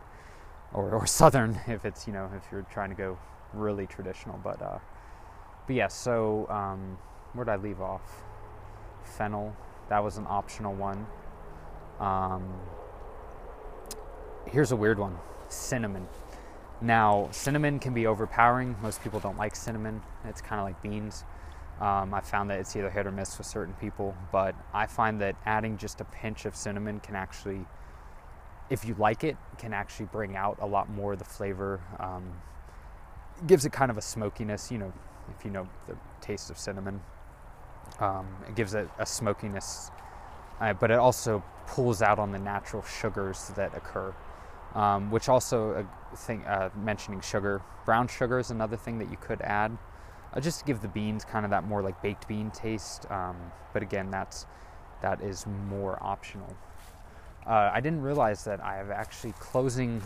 or, 0.73 0.91
or 0.91 1.07
Southern 1.19 1.60
if 1.68 1.86
it's 1.86 2.07
you 2.07 2.14
know 2.14 2.30
if 2.36 2.44
you're 2.52 2.64
trying 2.64 2.90
to 2.90 2.95
go 2.95 3.18
really 3.53 3.88
traditional. 3.88 4.40
But 4.44 4.61
uh, 4.61 4.80
but 5.68 5.76
yeah, 5.76 5.88
so 5.88 6.48
um, 6.49 6.98
where 7.34 7.45
did 7.45 7.52
I 7.52 7.56
leave 7.57 7.82
off? 7.82 8.23
Fennel. 9.03 9.56
That 9.90 10.03
was 10.03 10.18
an 10.18 10.26
optional 10.28 10.73
one. 10.73 11.06
Um, 11.99 12.53
here's 14.48 14.72
a 14.72 14.76
weird 14.76 14.99
one 14.99 15.18
cinnamon. 15.49 16.07
Now, 16.82 17.28
cinnamon 17.32 17.78
can 17.78 17.94
be 17.94 18.07
overpowering. 18.07 18.76
Most 18.82 19.03
people 19.03 19.19
don't 19.19 19.38
like 19.38 19.56
cinnamon. 19.56 20.02
It's 20.26 20.41
kind 20.41 20.60
of 20.60 20.65
like 20.65 20.82
beans. 20.82 21.26
Um, 21.80 22.14
I 22.14 22.22
found 22.22 22.49
that 22.49 22.60
it's 22.60 22.76
either 22.76 22.90
hit 22.90 23.06
or 23.06 23.11
miss 23.11 23.38
with 23.38 23.48
certain 23.48 23.73
people, 23.76 24.15
but 24.32 24.56
I 24.73 24.88
find 24.88 25.19
that 25.22 25.36
adding 25.45 25.78
just 25.78 25.99
a 25.99 26.06
pinch 26.06 26.45
of 26.45 26.56
cinnamon 26.56 26.99
can 26.99 27.15
actually, 27.15 27.65
if 28.69 28.86
you 28.86 28.95
like 28.98 29.23
it, 29.23 29.36
can 29.57 29.73
actually 29.73 30.06
bring 30.07 30.36
out 30.36 30.57
a 30.61 30.65
lot 30.65 30.90
more 30.90 31.14
of 31.14 31.19
the 31.19 31.26
flavor. 31.26 31.82
Um, 31.99 32.32
gives 33.48 33.66
it 33.66 33.72
kind 33.72 33.92
of 33.92 33.98
a 33.98 34.02
smokiness, 34.02 34.72
you 34.72 34.78
know, 34.78 34.92
if 35.38 35.46
you 35.46 35.52
know 35.52 35.68
the 35.88 35.96
taste 36.22 36.50
of 36.50 36.58
cinnamon. 36.58 37.02
Um, 38.00 38.28
it 38.48 38.56
gives 38.56 38.74
it 38.74 38.90
a 39.00 39.06
smokiness, 39.06 39.92
uh, 40.60 40.74
but 40.74 40.92
it 40.92 40.98
also 40.98 41.44
pulls 41.68 42.02
out 42.02 42.20
on 42.20 42.32
the 42.32 42.40
natural 42.40 42.84
sugars 42.84 43.52
that 43.56 43.76
occur. 43.76 44.14
Um, 44.74 45.12
which 45.12 45.28
also, 45.28 45.72
uh, 45.74 46.16
thing, 46.16 46.46
uh, 46.46 46.70
mentioning 46.78 47.20
sugar, 47.20 47.62
brown 47.86 48.08
sugar 48.08 48.40
is 48.40 48.52
another 48.52 48.78
thing 48.78 49.00
that 49.00 49.12
you 49.12 49.18
could 49.20 49.42
add, 49.42 49.78
uh, 50.34 50.40
just 50.40 50.60
to 50.60 50.66
give 50.66 50.82
the 50.82 50.88
beans 50.88 51.26
kind 51.26 51.44
of 51.44 51.52
that 51.52 51.66
more 51.66 51.82
like 51.82 52.02
baked 52.02 52.26
bean 52.26 52.52
taste. 52.52 53.06
Um, 53.12 53.36
but 53.74 53.84
again, 53.84 54.10
that's 54.10 54.46
that 55.02 55.22
is 55.22 55.46
more 55.68 55.98
optional. 56.02 56.56
Uh, 57.46 57.70
I 57.74 57.82
didn't 57.82 58.02
realize 58.02 58.46
that 58.46 58.62
I 58.62 58.78
have 58.78 58.92
actually 58.92 59.34
closing 59.40 60.02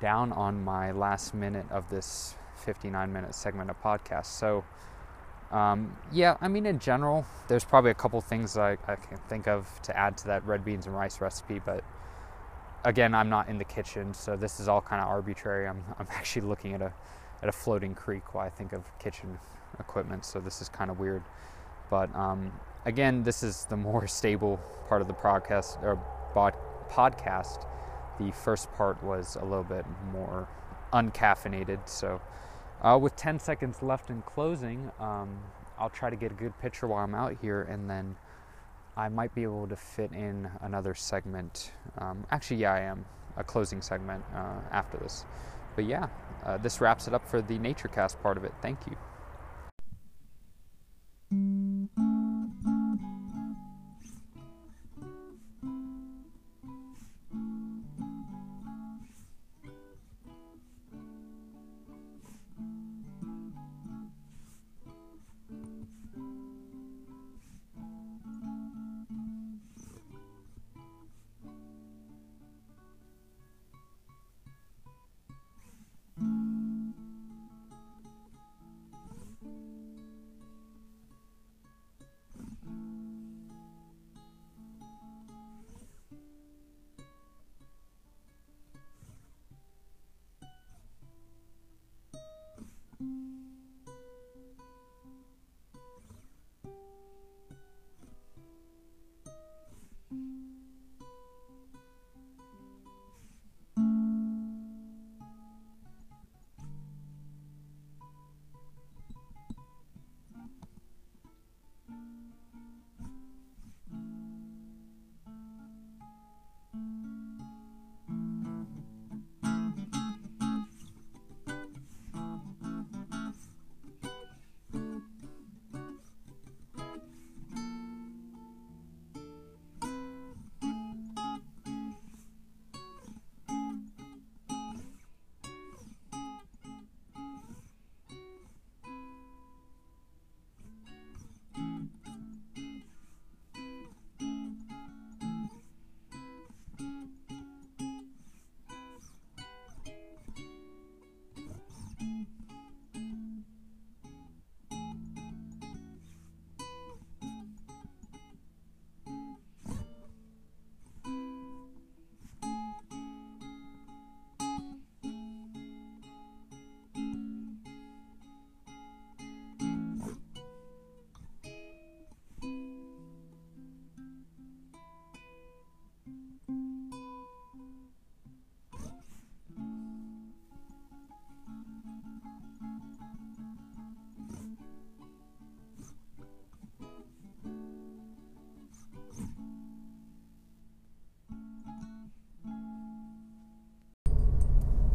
down 0.00 0.32
on 0.32 0.64
my 0.64 0.92
last 0.92 1.34
minute 1.34 1.66
of 1.70 1.88
this 1.90 2.34
59 2.56 3.12
minute 3.12 3.34
segment 3.34 3.70
of 3.70 3.80
podcast. 3.82 4.26
So, 4.26 4.64
um, 5.50 5.96
yeah, 6.12 6.36
I 6.40 6.48
mean, 6.48 6.66
in 6.66 6.78
general, 6.78 7.26
there's 7.48 7.64
probably 7.64 7.90
a 7.90 7.94
couple 7.94 8.20
things 8.20 8.56
I, 8.56 8.72
I 8.72 8.96
can 8.96 9.18
think 9.28 9.46
of 9.46 9.68
to 9.82 9.96
add 9.96 10.16
to 10.18 10.26
that 10.28 10.44
red 10.46 10.64
beans 10.64 10.86
and 10.86 10.94
rice 10.94 11.20
recipe, 11.20 11.60
but 11.64 11.84
again, 12.84 13.14
I'm 13.14 13.28
not 13.28 13.48
in 13.48 13.58
the 13.58 13.64
kitchen, 13.64 14.14
so 14.14 14.36
this 14.36 14.60
is 14.60 14.68
all 14.68 14.80
kind 14.80 15.00
of 15.00 15.08
arbitrary. 15.08 15.66
I'm, 15.66 15.82
I'm 15.98 16.06
actually 16.14 16.42
looking 16.42 16.74
at 16.74 16.82
a, 16.82 16.92
at 17.42 17.48
a 17.48 17.52
floating 17.52 17.94
creek 17.94 18.34
while 18.34 18.46
I 18.46 18.50
think 18.50 18.72
of 18.72 18.82
kitchen 18.98 19.38
equipment. 19.78 20.24
So 20.24 20.40
this 20.40 20.60
is 20.60 20.68
kind 20.68 20.90
of 20.90 20.98
weird. 20.98 21.22
But 21.90 22.14
um, 22.14 22.52
again, 22.84 23.22
this 23.22 23.42
is 23.42 23.66
the 23.66 23.76
more 23.76 24.06
stable 24.20 24.60
part 24.88 25.02
of 25.02 25.08
the 25.08 25.14
podcast 25.14 25.82
or 25.82 26.00
podcast. 26.34 27.66
The 28.18 28.32
first 28.32 28.72
part 28.74 29.02
was 29.02 29.36
a 29.36 29.44
little 29.44 29.64
bit 29.64 29.84
more 30.12 30.48
uncaffeinated. 30.92 31.88
So, 31.88 32.20
uh, 32.82 32.98
with 33.00 33.16
10 33.16 33.38
seconds 33.38 33.82
left 33.82 34.10
in 34.10 34.22
closing, 34.22 34.90
um, 35.00 35.38
I'll 35.78 35.90
try 35.90 36.10
to 36.10 36.16
get 36.16 36.30
a 36.30 36.34
good 36.34 36.56
picture 36.58 36.86
while 36.86 37.02
I'm 37.02 37.14
out 37.14 37.36
here, 37.40 37.62
and 37.62 37.90
then 37.90 38.16
I 38.96 39.08
might 39.08 39.34
be 39.34 39.42
able 39.42 39.66
to 39.66 39.76
fit 39.76 40.12
in 40.12 40.48
another 40.60 40.94
segment. 40.94 41.72
Um, 41.98 42.24
actually, 42.30 42.58
yeah, 42.58 42.74
I 42.74 42.80
am 42.80 43.04
a 43.36 43.42
closing 43.42 43.82
segment 43.82 44.22
uh, 44.34 44.60
after 44.70 44.98
this. 44.98 45.24
But 45.74 45.86
yeah, 45.86 46.06
uh, 46.44 46.58
this 46.58 46.80
wraps 46.80 47.08
it 47.08 47.14
up 47.14 47.26
for 47.26 47.42
the 47.42 47.58
NatureCast 47.58 48.20
part 48.22 48.36
of 48.36 48.44
it. 48.44 48.52
Thank 48.62 48.78
you. 48.86 48.96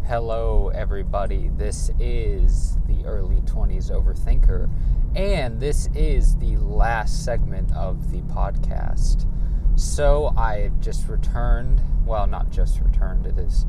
Hello, 0.10 0.72
everybody. 0.74 1.50
This 1.50 1.92
is 2.00 2.80
the 2.88 3.06
early 3.06 3.42
20s 3.42 3.92
overthinker, 3.92 4.68
and 5.16 5.60
this 5.60 5.88
is 5.94 6.36
the 6.38 6.58
last 6.58 7.24
segment 7.24 7.72
of 7.74 8.12
the 8.12 8.22
podcast. 8.22 9.28
So, 9.76 10.34
I 10.36 10.72
just 10.80 11.08
returned. 11.08 11.80
Well, 12.08 12.26
not 12.26 12.50
just 12.50 12.80
returned, 12.82 13.28
it 13.28 13.38
is 13.38 13.68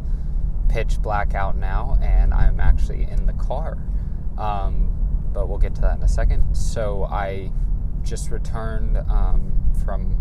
pitch 0.70 1.02
black 1.02 1.34
out 1.34 1.58
now, 1.58 1.98
and 2.00 2.32
I'm 2.32 2.58
actually 2.58 3.02
in 3.02 3.26
the 3.26 3.34
car. 3.34 3.76
Um, 4.38 4.88
but 5.34 5.46
we'll 5.46 5.58
get 5.58 5.74
to 5.74 5.82
that 5.82 5.98
in 5.98 6.02
a 6.02 6.08
second. 6.08 6.56
So, 6.56 7.04
I 7.04 7.52
just 8.00 8.30
returned 8.30 8.96
um, 8.96 9.52
from 9.84 10.16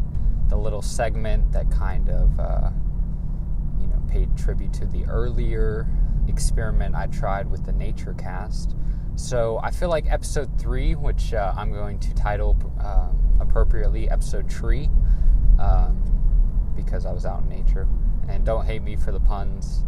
the 0.49 0.57
little 0.57 0.81
segment 0.81 1.53
that 1.53 1.71
kind 1.71 2.09
of. 2.09 2.37
Uh, 2.37 2.71
paid 4.09 4.35
tribute 4.35 4.73
to 4.73 4.85
the 4.87 5.05
earlier 5.05 5.87
experiment 6.39 6.95
I 6.95 7.07
tried 7.07 7.51
with 7.51 7.65
the 7.65 7.73
Nature 7.73 8.13
Cast. 8.13 8.73
So 9.17 9.59
I 9.61 9.71
feel 9.71 9.89
like 9.89 10.09
episode 10.09 10.49
three, 10.57 10.95
which 10.95 11.33
uh, 11.33 11.53
I'm 11.57 11.73
going 11.73 11.99
to 11.99 12.13
title 12.13 12.57
uh, 12.79 13.09
appropriately 13.41 14.09
episode 14.09 14.49
tree, 14.49 14.89
um, 15.59 16.01
because 16.77 17.05
I 17.05 17.11
was 17.11 17.25
out 17.25 17.41
in 17.41 17.49
nature. 17.49 17.89
And 18.29 18.45
don't 18.45 18.65
hate 18.65 18.83
me 18.83 18.95
for 18.95 19.11
the 19.11 19.19
puns. 19.19 19.83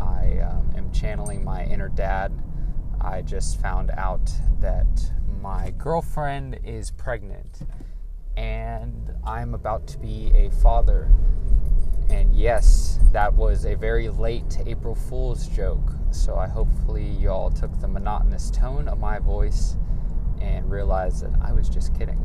I 0.00 0.40
um, 0.40 0.72
am 0.76 0.90
channeling 0.92 1.44
my 1.44 1.64
inner 1.66 1.88
dad. 1.88 2.32
I 3.00 3.22
just 3.22 3.60
found 3.60 3.92
out 3.92 4.28
that 4.58 5.12
my 5.40 5.70
girlfriend 5.78 6.58
is 6.64 6.90
pregnant, 6.90 7.60
and 8.36 9.14
I'm 9.24 9.54
about 9.54 9.86
to 9.86 9.98
be 9.98 10.32
a 10.34 10.50
father. 10.50 11.08
And 12.08 12.34
yes, 12.34 12.85
that 13.12 13.34
was 13.34 13.64
a 13.64 13.74
very 13.74 14.08
late 14.08 14.58
April 14.66 14.94
Fool's 14.94 15.48
joke. 15.48 15.92
So 16.10 16.36
I 16.36 16.46
hopefully 16.46 17.06
y'all 17.06 17.50
took 17.50 17.78
the 17.80 17.88
monotonous 17.88 18.50
tone 18.50 18.88
of 18.88 18.98
my 18.98 19.18
voice 19.18 19.76
and 20.40 20.70
realized 20.70 21.22
that 21.22 21.32
I 21.42 21.52
was 21.52 21.68
just 21.68 21.94
kidding. 21.98 22.20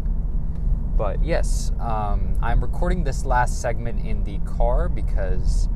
But 0.97 1.23
yes, 1.23 1.71
um, 1.79 2.37
I'm 2.41 2.61
recording 2.61 3.03
this 3.03 3.25
last 3.25 3.61
segment 3.61 4.05
in 4.05 4.23
the 4.23 4.37
car 4.39 4.89
because 4.89 5.69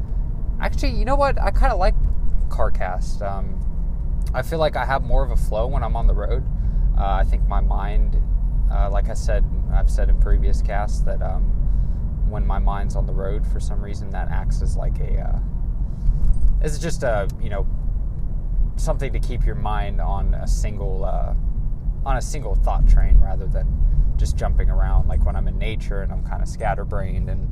actually, 0.59 0.91
you 0.91 1.05
know 1.05 1.15
what? 1.15 1.41
I 1.41 1.51
kind 1.51 1.71
of 1.71 1.79
like 1.79 1.95
CarCast. 2.49 3.21
Um, 3.21 3.61
I 4.33 4.41
feel 4.41 4.59
like 4.59 4.75
I 4.75 4.85
have 4.85 5.03
more 5.03 5.23
of 5.23 5.31
a 5.31 5.35
flow 5.35 5.67
when 5.67 5.83
I'm 5.83 5.95
on 5.95 6.07
the 6.07 6.13
road. 6.13 6.43
Uh, 6.97 7.05
I 7.05 7.23
think 7.23 7.47
my 7.47 7.61
mind, 7.61 8.21
uh, 8.71 8.89
like 8.89 9.09
I 9.09 9.13
said, 9.13 9.45
I've 9.73 9.89
said 9.89 10.09
in 10.09 10.19
previous 10.19 10.61
casts 10.61 10.99
that 11.01 11.21
um, 11.21 11.54
when 12.29 12.45
my 12.45 12.59
mind's 12.59 12.95
on 12.95 13.05
the 13.05 13.13
road 13.13 13.45
for 13.47 13.59
some 13.59 13.81
reason 13.81 14.09
that 14.09 14.29
acts 14.29 14.61
as 14.61 14.75
like 14.75 14.99
a 14.99 15.19
uh, 15.19 15.39
it's 16.61 16.79
just 16.79 17.03
a 17.03 17.27
you 17.41 17.49
know 17.49 17.65
something 18.77 19.13
to 19.13 19.19
keep 19.19 19.45
your 19.45 19.55
mind 19.55 20.01
on 20.01 20.33
a 20.33 20.47
single 20.47 21.05
uh, 21.05 21.33
on 22.05 22.17
a 22.17 22.21
single 22.21 22.55
thought 22.55 22.87
train 22.87 23.19
rather 23.19 23.47
than 23.47 23.67
just 24.17 24.37
jumping 24.37 24.69
around. 24.69 25.07
Like 25.07 25.25
when 25.25 25.35
I'm 25.35 25.47
in 25.47 25.57
nature 25.57 26.01
and 26.01 26.11
I'm 26.11 26.23
kind 26.23 26.41
of 26.41 26.47
scatterbrained 26.47 27.29
and 27.29 27.49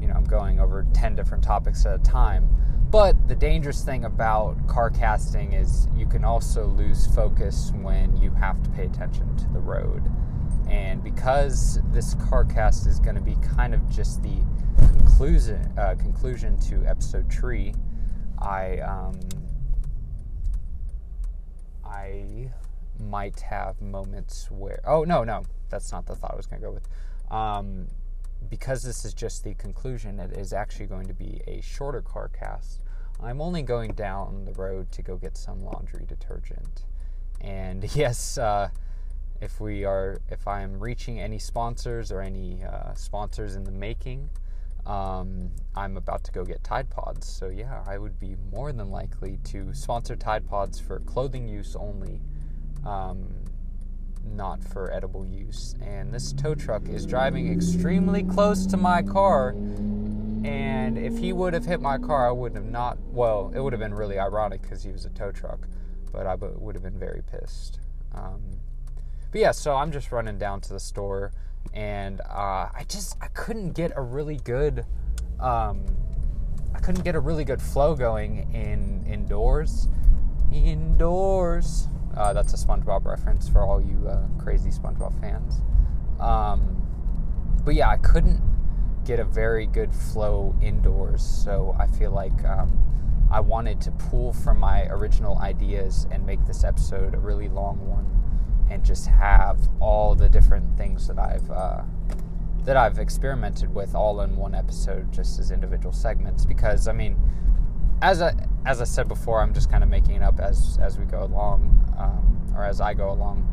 you 0.00 0.06
know 0.06 0.14
I'm 0.14 0.24
going 0.24 0.60
over 0.60 0.86
10 0.94 1.16
different 1.16 1.42
topics 1.42 1.84
at 1.86 1.94
a 1.94 2.02
time. 2.02 2.48
But 2.90 3.26
the 3.26 3.34
dangerous 3.34 3.82
thing 3.82 4.04
about 4.04 4.64
car 4.68 4.90
casting 4.90 5.52
is 5.52 5.88
you 5.96 6.06
can 6.06 6.24
also 6.24 6.66
lose 6.66 7.06
focus 7.08 7.72
when 7.82 8.16
you 8.16 8.30
have 8.30 8.62
to 8.62 8.70
pay 8.70 8.84
attention 8.84 9.36
to 9.36 9.48
the 9.52 9.58
road 9.58 10.04
and 10.68 11.02
because 11.02 11.80
this 11.92 12.14
CarCast 12.16 12.86
is 12.86 13.00
going 13.00 13.16
to 13.16 13.20
be 13.20 13.36
kind 13.56 13.74
of 13.74 13.88
just 13.88 14.22
the 14.22 14.36
conclusion 14.78 15.72
uh, 15.78 15.94
conclusion 15.94 16.58
to 16.60 16.84
episode 16.86 17.32
three, 17.32 17.74
I 18.38 18.78
um, 18.78 19.18
I 21.84 22.50
might 22.98 23.40
have 23.40 23.80
moments 23.80 24.50
where. 24.50 24.80
Oh, 24.84 25.04
no, 25.04 25.24
no. 25.24 25.44
That's 25.68 25.92
not 25.92 26.06
the 26.06 26.14
thought 26.14 26.32
I 26.32 26.36
was 26.36 26.46
going 26.46 26.60
to 26.60 26.68
go 26.68 26.72
with. 26.72 26.88
Um, 27.30 27.88
because 28.48 28.82
this 28.82 29.04
is 29.04 29.14
just 29.14 29.44
the 29.44 29.54
conclusion, 29.54 30.20
it 30.20 30.36
is 30.36 30.52
actually 30.52 30.86
going 30.86 31.06
to 31.06 31.14
be 31.14 31.40
a 31.46 31.60
shorter 31.60 32.02
car 32.02 32.28
cast. 32.28 32.80
I'm 33.20 33.40
only 33.40 33.62
going 33.62 33.92
down 33.92 34.44
the 34.44 34.52
road 34.52 34.92
to 34.92 35.02
go 35.02 35.16
get 35.16 35.36
some 35.36 35.64
laundry 35.64 36.04
detergent. 36.06 36.84
And 37.40 37.84
yes, 37.96 38.38
uh, 38.38 38.70
if 39.40 39.60
we 39.60 39.84
are, 39.84 40.20
if 40.28 40.46
I'm 40.46 40.78
reaching 40.78 41.20
any 41.20 41.38
sponsors 41.38 42.10
or 42.12 42.20
any 42.20 42.62
uh, 42.64 42.94
sponsors 42.94 43.56
in 43.56 43.64
the 43.64 43.70
making, 43.70 44.30
um, 44.86 45.50
I'm 45.74 45.96
about 45.96 46.24
to 46.24 46.32
go 46.32 46.44
get 46.44 46.62
Tide 46.62 46.90
Pods. 46.90 47.26
So 47.28 47.48
yeah, 47.48 47.82
I 47.86 47.98
would 47.98 48.18
be 48.18 48.36
more 48.52 48.72
than 48.72 48.90
likely 48.90 49.38
to 49.44 49.74
sponsor 49.74 50.16
Tide 50.16 50.46
Pods 50.46 50.78
for 50.78 51.00
clothing 51.00 51.48
use 51.48 51.74
only. 51.76 52.20
Um, 52.84 53.46
not 54.34 54.62
for 54.62 54.92
edible 54.92 55.24
use. 55.24 55.74
And 55.80 56.12
this 56.12 56.32
tow 56.32 56.54
truck 56.54 56.88
is 56.88 57.06
driving 57.06 57.52
extremely 57.52 58.22
close 58.22 58.66
to 58.66 58.76
my 58.76 59.02
car. 59.02 59.50
And 59.50 60.98
if 60.98 61.18
he 61.18 61.32
would 61.32 61.54
have 61.54 61.64
hit 61.64 61.80
my 61.80 61.98
car, 61.98 62.28
I 62.28 62.32
would 62.32 62.54
have 62.54 62.64
not. 62.64 62.98
Well, 63.10 63.52
it 63.54 63.60
would 63.60 63.72
have 63.72 63.80
been 63.80 63.94
really 63.94 64.18
ironic 64.18 64.62
because 64.62 64.82
he 64.82 64.92
was 64.92 65.04
a 65.04 65.10
tow 65.10 65.32
truck, 65.32 65.66
but 66.12 66.26
I 66.26 66.34
would 66.34 66.74
have 66.74 66.84
been 66.84 66.98
very 66.98 67.22
pissed. 67.22 67.80
Um, 68.14 68.42
but 69.30 69.40
yeah, 69.40 69.50
so 69.50 69.74
I'm 69.74 69.92
just 69.92 70.12
running 70.12 70.38
down 70.38 70.60
to 70.62 70.72
the 70.72 70.80
store, 70.80 71.32
and 71.74 72.20
uh, 72.20 72.68
I 72.74 72.84
just 72.88 73.16
I 73.20 73.28
couldn't 73.28 73.72
get 73.72 73.92
a 73.96 74.02
really 74.02 74.36
good. 74.36 74.84
Um, 75.40 75.84
I 76.74 76.78
couldn't 76.80 77.04
get 77.04 77.14
a 77.14 77.20
really 77.20 77.44
good 77.44 77.60
flow 77.60 77.94
going 77.94 78.52
in 78.54 79.04
indoors. 79.10 79.88
Indoors. 80.52 81.88
Uh, 82.16 82.32
that's 82.32 82.54
a 82.54 82.56
SpongeBob 82.56 83.04
reference 83.04 83.48
for 83.48 83.60
all 83.62 83.80
you 83.80 84.08
uh, 84.08 84.26
crazy 84.38 84.70
SpongeBob 84.70 85.18
fans. 85.20 85.60
Um, 86.20 86.82
but 87.64 87.74
yeah, 87.74 87.88
I 87.88 87.96
couldn't 87.98 88.40
get 89.04 89.20
a 89.20 89.24
very 89.24 89.66
good 89.66 89.94
flow 89.94 90.54
indoors, 90.62 91.22
so 91.22 91.76
I 91.78 91.86
feel 91.86 92.10
like 92.10 92.44
um, 92.44 92.86
I 93.30 93.40
wanted 93.40 93.80
to 93.82 93.90
pull 93.90 94.32
from 94.32 94.58
my 94.58 94.86
original 94.86 95.38
ideas 95.38 96.06
and 96.10 96.24
make 96.24 96.44
this 96.46 96.64
episode 96.64 97.14
a 97.14 97.18
really 97.18 97.48
long 97.48 97.86
one, 97.88 98.04
and 98.70 98.84
just 98.84 99.06
have 99.06 99.58
all 99.80 100.14
the 100.14 100.28
different 100.28 100.76
things 100.76 101.06
that 101.08 101.18
I've 101.18 101.50
uh, 101.50 101.82
that 102.64 102.76
I've 102.76 102.98
experimented 102.98 103.72
with 103.72 103.94
all 103.94 104.20
in 104.22 104.36
one 104.36 104.54
episode, 104.54 105.12
just 105.12 105.38
as 105.38 105.50
individual 105.52 105.92
segments. 105.92 106.44
Because 106.44 106.88
I 106.88 106.92
mean, 106.92 107.16
as 108.02 108.20
I 108.20 108.34
as 108.66 108.80
I 108.80 108.84
said 108.84 109.08
before, 109.08 109.40
I'm 109.40 109.54
just 109.54 109.70
kind 109.70 109.84
of 109.84 109.90
making 109.90 110.16
it 110.16 110.22
up 110.22 110.40
as 110.40 110.78
as 110.82 110.98
we 110.98 111.04
go 111.04 111.22
along, 111.22 111.94
um, 111.98 112.54
or 112.56 112.64
as 112.64 112.80
I 112.80 112.92
go 112.92 113.10
along. 113.10 113.52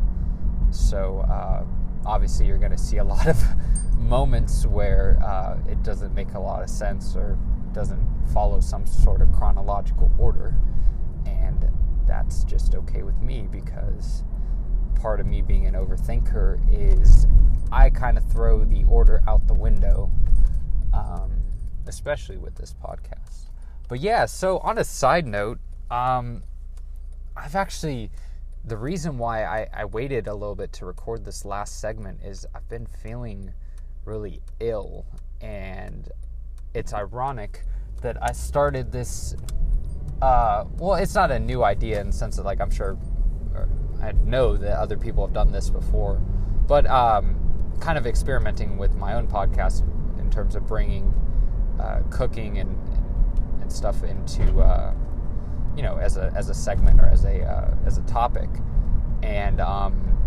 So 0.72 1.20
uh, 1.30 1.64
obviously, 2.06 2.48
you're 2.48 2.58
going 2.58 2.72
to 2.72 2.78
see 2.78 2.98
a 2.98 3.04
lot 3.14 3.28
of 3.28 3.42
moments 3.98 4.66
where 4.66 5.20
uh, 5.24 5.58
it 5.70 5.82
doesn't 5.84 6.14
make 6.14 6.34
a 6.34 6.40
lot 6.40 6.64
of 6.64 6.70
sense 6.70 7.16
or 7.16 7.38
doesn't 7.72 8.04
follow 8.34 8.60
some 8.60 8.86
sort 8.86 9.22
of 9.22 9.32
chronological 9.32 10.12
order, 10.18 10.56
and 11.26 11.70
that's 12.06 12.44
just 12.44 12.76
okay 12.76 13.04
with 13.04 13.20
me 13.22 13.48
because 13.52 14.24
part 15.04 15.20
of 15.20 15.28
me 15.28 15.42
being 15.42 15.66
an 15.68 15.74
overthinker 15.74 16.58
is 16.72 17.28
I 17.74 17.90
kind 17.90 18.18
of 18.18 18.24
throw 18.32 18.64
the 18.64 18.86
order 18.86 19.22
out 19.28 19.46
the 19.48 19.54
window, 19.54 20.10
um, 20.94 21.30
especially 21.86 22.38
with 22.38 22.56
this 22.56 22.74
podcast. 22.82 23.50
But 23.90 24.00
yeah, 24.00 24.26
so 24.26 24.60
on 24.60 24.78
a 24.78 24.84
side 24.86 25.28
note, 25.28 25.60
um, 25.92 26.42
I've 27.36 27.54
actually 27.54 28.12
the 28.64 28.78
reason 28.78 29.18
why 29.18 29.44
I, 29.44 29.68
I 29.74 29.86
waited 29.86 30.28
a 30.28 30.34
little 30.34 30.56
bit 30.56 30.72
to 30.74 30.86
record 30.86 31.26
this 31.26 31.44
last 31.44 31.82
segment 31.82 32.22
is 32.24 32.48
I've 32.56 32.70
been 32.70 32.86
feeling 32.86 33.54
really 34.06 34.42
ill, 34.62 35.06
and 35.42 36.08
it's 36.74 36.94
ironic 36.94 37.66
that 38.02 38.24
I 38.24 38.32
started 38.32 38.94
this. 38.94 39.36
Uh, 40.22 40.64
well, 40.78 40.96
it's 40.96 41.14
not 41.14 41.30
a 41.30 41.40
new 41.40 41.62
idea 41.62 42.00
in 42.00 42.08
the 42.08 42.14
sense 42.14 42.38
that 42.38 42.46
like 42.46 42.62
I'm 42.62 42.72
sure 42.72 42.98
I 44.04 44.12
know 44.26 44.58
that 44.58 44.78
other 44.78 44.98
people 44.98 45.26
have 45.26 45.34
done 45.34 45.52
this 45.52 45.70
before, 45.70 46.16
but 46.68 46.86
um, 46.88 47.40
kind 47.80 47.98
of 47.98 48.06
experimenting 48.06 48.78
with 48.78 48.96
my 48.96 49.14
own 49.14 49.28
podcast 49.28 49.88
in 50.20 50.30
terms 50.30 50.56
of 50.56 50.68
bringing 50.68 51.14
uh, 51.80 52.02
cooking 52.10 52.58
and 52.58 52.78
and 53.62 53.72
stuff 53.72 54.04
into 54.04 54.60
uh, 54.60 54.94
you 55.76 55.84
know 55.84 55.98
as 55.98 56.18
a 56.18 56.34
as 56.36 56.50
a 56.50 56.54
segment 56.54 57.00
or 57.00 57.06
as 57.06 57.24
a 57.24 57.44
uh, 57.44 57.74
as 57.86 57.98
a 57.98 58.02
topic, 58.02 58.50
and 59.22 59.62
um, 59.62 60.18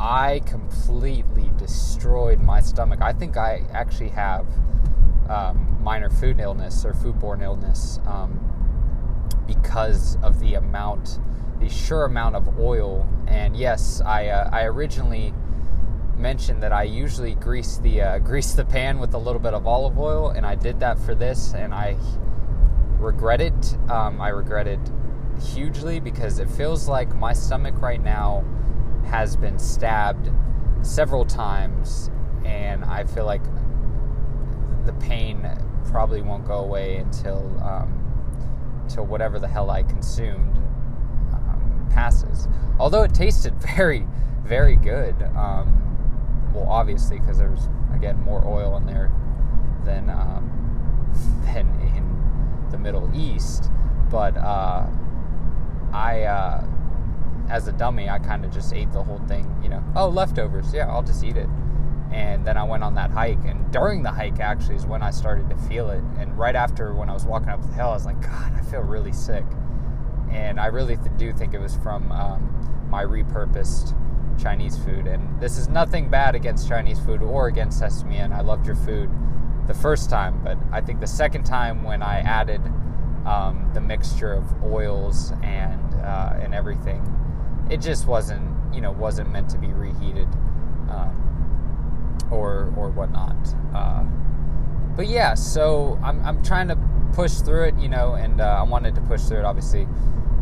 I 0.00 0.40
completely 0.46 1.50
destroyed 1.58 2.40
my 2.40 2.60
stomach. 2.60 3.02
I 3.02 3.12
think 3.12 3.36
I 3.36 3.62
actually 3.72 4.08
have 4.08 4.46
um, 5.28 5.76
minor 5.82 6.08
food 6.08 6.40
illness 6.40 6.86
or 6.86 6.92
foodborne 6.94 7.42
illness 7.42 8.00
um, 8.06 8.40
because 9.46 10.16
of 10.22 10.40
the 10.40 10.54
amount, 10.54 11.20
the 11.60 11.68
sure 11.68 12.04
amount 12.04 12.34
of 12.34 12.58
oil. 12.58 13.06
And 13.28 13.56
yes, 13.56 14.00
I 14.00 14.28
uh, 14.28 14.50
I 14.52 14.64
originally 14.64 15.32
mentioned 16.16 16.62
that 16.62 16.72
I 16.72 16.82
usually 16.82 17.34
grease 17.34 17.78
the 17.78 18.02
uh, 18.02 18.18
grease 18.30 18.52
the 18.52 18.64
pan 18.64 18.98
with 18.98 19.14
a 19.14 19.18
little 19.18 19.40
bit 19.40 19.54
of 19.54 19.66
olive 19.66 19.98
oil, 19.98 20.30
and 20.30 20.44
I 20.44 20.54
did 20.54 20.80
that 20.80 20.98
for 20.98 21.14
this, 21.14 21.54
and 21.54 21.72
I 21.72 21.96
regret 22.98 23.40
it. 23.40 23.76
Um, 23.90 24.20
I 24.20 24.28
regret 24.28 24.66
it 24.66 24.80
hugely 25.54 26.00
because 26.00 26.38
it 26.38 26.50
feels 26.50 26.88
like 26.88 27.14
my 27.14 27.32
stomach 27.32 27.80
right 27.80 28.02
now 28.02 28.44
has 29.06 29.36
been 29.36 29.58
stabbed 29.58 30.30
several 30.82 31.24
times, 31.24 32.10
and 32.44 32.84
I 32.84 33.04
feel 33.04 33.26
like 33.26 33.42
the 34.86 34.92
pain 34.94 35.46
probably 35.90 36.22
won't 36.22 36.46
go 36.46 36.58
away 36.58 36.96
until 36.96 37.38
um, 37.62 37.96
until 38.82 39.04
whatever 39.04 39.38
the 39.38 39.48
hell 39.48 39.70
I 39.70 39.82
consumed 39.82 40.59
Although 42.78 43.02
it 43.02 43.14
tasted 43.14 43.54
very, 43.76 44.06
very 44.44 44.76
good. 44.76 45.14
Um, 45.36 45.76
well, 46.54 46.66
obviously, 46.68 47.20
because 47.20 47.38
there's 47.38 47.68
again 47.94 48.20
more 48.20 48.44
oil 48.46 48.76
in 48.76 48.86
there 48.86 49.12
than 49.84 50.10
um, 50.10 50.50
than 51.44 51.68
in 51.96 52.68
the 52.70 52.78
Middle 52.78 53.10
East, 53.14 53.70
but 54.10 54.36
uh, 54.36 54.86
I, 55.92 56.22
uh, 56.22 56.66
as 57.48 57.68
a 57.68 57.72
dummy, 57.72 58.08
I 58.08 58.18
kind 58.18 58.44
of 58.44 58.52
just 58.52 58.72
ate 58.72 58.92
the 58.92 59.02
whole 59.02 59.20
thing. 59.26 59.58
You 59.62 59.68
know, 59.68 59.84
oh 59.96 60.08
leftovers, 60.08 60.72
yeah, 60.72 60.88
I'll 60.88 61.02
just 61.02 61.22
eat 61.24 61.36
it. 61.36 61.48
And 62.12 62.44
then 62.44 62.56
I 62.56 62.64
went 62.64 62.82
on 62.82 62.94
that 62.94 63.10
hike, 63.10 63.44
and 63.44 63.70
during 63.70 64.02
the 64.02 64.10
hike 64.10 64.40
actually 64.40 64.74
is 64.74 64.86
when 64.86 65.02
I 65.02 65.12
started 65.12 65.48
to 65.50 65.56
feel 65.56 65.90
it. 65.90 66.02
And 66.18 66.36
right 66.36 66.56
after, 66.56 66.92
when 66.92 67.08
I 67.08 67.12
was 67.12 67.24
walking 67.24 67.50
up 67.50 67.62
the 67.62 67.72
hill, 67.72 67.88
I 67.88 67.92
was 67.92 68.04
like, 68.04 68.20
God, 68.20 68.52
I 68.56 68.62
feel 68.62 68.80
really 68.80 69.12
sick. 69.12 69.44
And 70.30 70.60
I 70.60 70.66
really 70.66 70.96
th- 70.96 71.10
do 71.16 71.32
think 71.32 71.54
it 71.54 71.60
was 71.60 71.76
from 71.76 72.10
um, 72.12 72.88
my 72.90 73.04
repurposed 73.04 73.94
Chinese 74.40 74.76
food. 74.78 75.06
And 75.06 75.40
this 75.40 75.58
is 75.58 75.68
nothing 75.68 76.08
bad 76.08 76.34
against 76.34 76.68
Chinese 76.68 76.98
food 77.00 77.22
or 77.22 77.48
against 77.48 77.78
Sesame, 77.78 78.16
and 78.16 78.32
I 78.32 78.40
loved 78.40 78.66
your 78.66 78.76
food 78.76 79.10
the 79.66 79.74
first 79.74 80.10
time, 80.10 80.40
but 80.42 80.58
I 80.72 80.80
think 80.80 81.00
the 81.00 81.06
second 81.06 81.44
time 81.44 81.84
when 81.84 82.02
I 82.02 82.18
added 82.20 82.60
um, 83.24 83.70
the 83.72 83.80
mixture 83.80 84.32
of 84.32 84.62
oils 84.64 85.32
and 85.42 85.94
uh, 85.94 86.32
and 86.40 86.54
everything, 86.54 87.02
it 87.70 87.80
just 87.80 88.06
wasn't 88.06 88.74
you 88.74 88.80
know 88.80 88.90
wasn't 88.90 89.30
meant 89.30 89.48
to 89.50 89.58
be 89.58 89.68
reheated 89.68 90.26
um, 90.90 92.18
or 92.32 92.72
or 92.76 92.90
whatnot. 92.90 93.36
Uh, 93.72 94.02
but 94.96 95.06
yeah, 95.06 95.34
so 95.34 96.00
I'm 96.02 96.24
I'm 96.24 96.42
trying 96.42 96.66
to 96.68 96.78
push 97.12 97.34
through 97.34 97.68
it, 97.68 97.78
you 97.78 97.88
know, 97.88 98.14
and 98.14 98.40
uh, 98.40 98.56
I 98.58 98.62
wanted 98.62 98.94
to 98.96 99.00
push 99.02 99.22
through 99.22 99.38
it 99.38 99.44
obviously. 99.44 99.86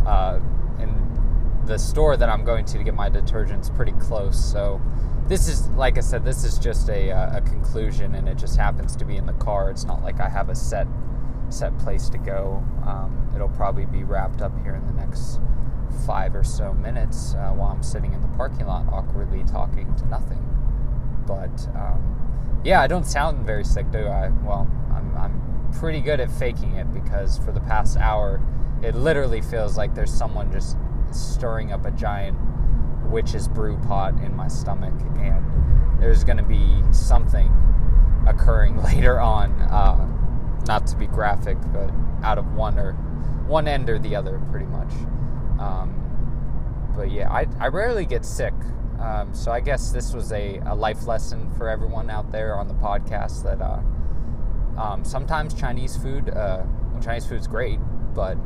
Uh, 0.09 0.41
and 0.79 1.69
the 1.69 1.79
store 1.79 2.17
that 2.17 2.31
I'm 2.31 2.45
going 2.45 2.65
to 2.65 2.79
to 2.79 2.85
get 2.85 2.95
my 2.95 3.11
detergent's 3.11 3.69
pretty 3.69 3.93
close, 3.93 4.43
so 4.43 4.81
this 5.27 5.49
is 5.49 5.69
like 5.71 5.99
I 5.99 6.01
said, 6.01 6.25
this 6.25 6.45
is 6.45 6.59
just 6.59 6.89
a, 6.89 7.13
uh, 7.13 7.37
a 7.37 7.41
conclusion, 7.43 8.15
and 8.15 8.27
it 8.27 8.39
just 8.39 8.57
happens 8.57 8.97
to 8.97 9.05
be 9.05 9.17
in 9.17 9.27
the 9.27 9.35
car. 9.35 9.71
It's 9.71 9.85
not 9.85 10.03
like 10.03 10.21
I 10.21 10.29
have 10.29 10.49
a 10.49 10.55
set 10.55 10.87
set 11.51 11.77
place 11.79 12.09
to 12.09 12.19
go. 12.19 12.65
Um, 12.87 13.31
it'll 13.35 13.51
probably 13.51 13.85
be 13.85 14.05
wrapped 14.05 14.41
up 14.41 14.53
here 14.63 14.75
in 14.75 14.87
the 14.87 14.93
next 14.95 15.41
five 16.07 16.35
or 16.35 16.45
so 16.45 16.73
minutes 16.73 17.35
uh, 17.35 17.51
while 17.51 17.71
I'm 17.71 17.83
sitting 17.83 18.13
in 18.15 18.21
the 18.21 18.29
parking 18.29 18.67
lot, 18.67 18.87
awkwardly 18.91 19.45
talking 19.45 19.95
to 19.97 20.07
nothing. 20.07 20.45
But 21.27 21.69
um, 21.75 22.61
yeah, 22.65 22.81
I 22.81 22.87
don't 22.87 23.05
sound 23.05 23.47
very 23.47 23.65
sick, 23.65 23.91
do 23.91 24.07
I? 24.07 24.31
Well, 24.43 24.67
I'm, 24.95 25.15
I'm 25.17 25.71
pretty 25.79 26.01
good 26.01 26.21
at 26.21 26.31
faking 26.31 26.77
it 26.77 26.93
because 26.95 27.39
for 27.39 27.53
the 27.53 27.61
past 27.61 27.99
hour, 27.99 28.41
it 28.83 28.95
literally 28.95 29.41
feels 29.41 29.77
like 29.77 29.95
there's 29.95 30.13
someone 30.13 30.53
just 30.53 30.77
stirring 31.11 31.73
up 31.73 31.85
a 31.85 31.91
giant 31.91 32.37
witch's 33.11 33.49
brew 33.49 33.79
pot 33.79 34.15
in 34.23 34.35
my 34.35 34.49
stomach, 34.49 34.95
and 35.19 36.01
there's 36.01 36.25
going 36.25 36.37
to 36.37 36.45
be 36.45 36.83
something 36.93 37.53
occurring 38.27 38.83
later 38.83 39.21
on. 39.21 39.61
Uh, 39.63 40.07
not 40.67 40.87
to 40.87 40.97
be 40.97 41.07
graphic, 41.07 41.57
but 41.73 41.91
out 42.23 42.39
of 42.39 42.55
one 42.55 42.79
or 42.79 42.93
one 43.47 43.67
end 43.67 43.89
or 43.89 43.99
the 43.99 44.15
other, 44.15 44.41
pretty 44.51 44.67
much. 44.67 44.93
Um, 45.59 46.93
but 46.95 47.11
yeah, 47.11 47.31
I, 47.31 47.47
I 47.59 47.69
rarely 47.69 48.05
get 48.05 48.25
sick. 48.25 48.53
Um, 49.01 49.33
so 49.33 49.53
I 49.53 49.61
guess 49.61 49.93
this 49.93 50.13
was 50.13 50.33
a, 50.33 50.61
a 50.67 50.75
life 50.75 51.07
lesson 51.07 51.51
for 51.53 51.69
everyone 51.69 52.11
out 52.11 52.33
there 52.33 52.57
on 52.57 52.67
the 52.67 52.75
podcast 52.75 53.45
that 53.45 53.63
uh, 53.63 53.81
um, 54.81 55.05
sometimes 55.05 55.55
Chinese 55.55 55.97
food, 55.97 56.31
uh, 56.31 56.65
well, 56.93 57.03
Chinese 57.03 57.27
food's 57.27 57.47
great, 57.47 57.79
but 58.15 58.37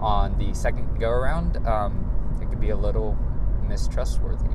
on 0.00 0.38
the 0.38 0.54
second 0.54 0.98
go 0.98 1.10
around, 1.10 1.56
um, 1.66 2.38
it 2.40 2.48
could 2.48 2.60
be 2.60 2.70
a 2.70 2.76
little 2.76 3.16
mistrustworthy. 3.64 4.54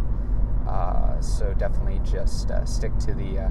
Uh, 0.67 1.19
so 1.19 1.53
definitely 1.55 1.99
just 2.03 2.51
uh, 2.51 2.63
stick 2.65 2.95
to 2.99 3.13
the 3.13 3.39
uh, 3.39 3.49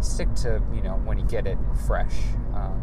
stick 0.00 0.32
to 0.34 0.62
you 0.74 0.82
know 0.82 0.94
when 1.04 1.18
you 1.18 1.24
get 1.26 1.46
it 1.46 1.58
fresh, 1.86 2.14
um, 2.54 2.80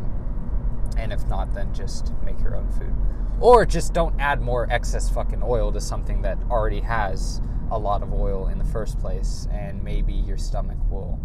and 0.97 1.11
if 1.11 1.25
not, 1.27 1.53
then 1.53 1.73
just 1.73 2.13
make 2.23 2.39
your 2.41 2.55
own 2.55 2.69
food, 2.71 2.93
or 3.39 3.65
just 3.65 3.93
don't 3.93 4.17
add 4.19 4.41
more 4.41 4.67
excess 4.71 5.09
fucking 5.09 5.43
oil 5.43 5.71
to 5.71 5.81
something 5.81 6.21
that 6.21 6.37
already 6.49 6.79
has 6.79 7.41
a 7.71 7.77
lot 7.77 8.01
of 8.01 8.13
oil 8.13 8.47
in 8.47 8.57
the 8.57 8.65
first 8.65 8.97
place, 8.99 9.47
and 9.51 9.83
maybe 9.83 10.13
your 10.13 10.37
stomach 10.37 10.77
will 10.89 11.19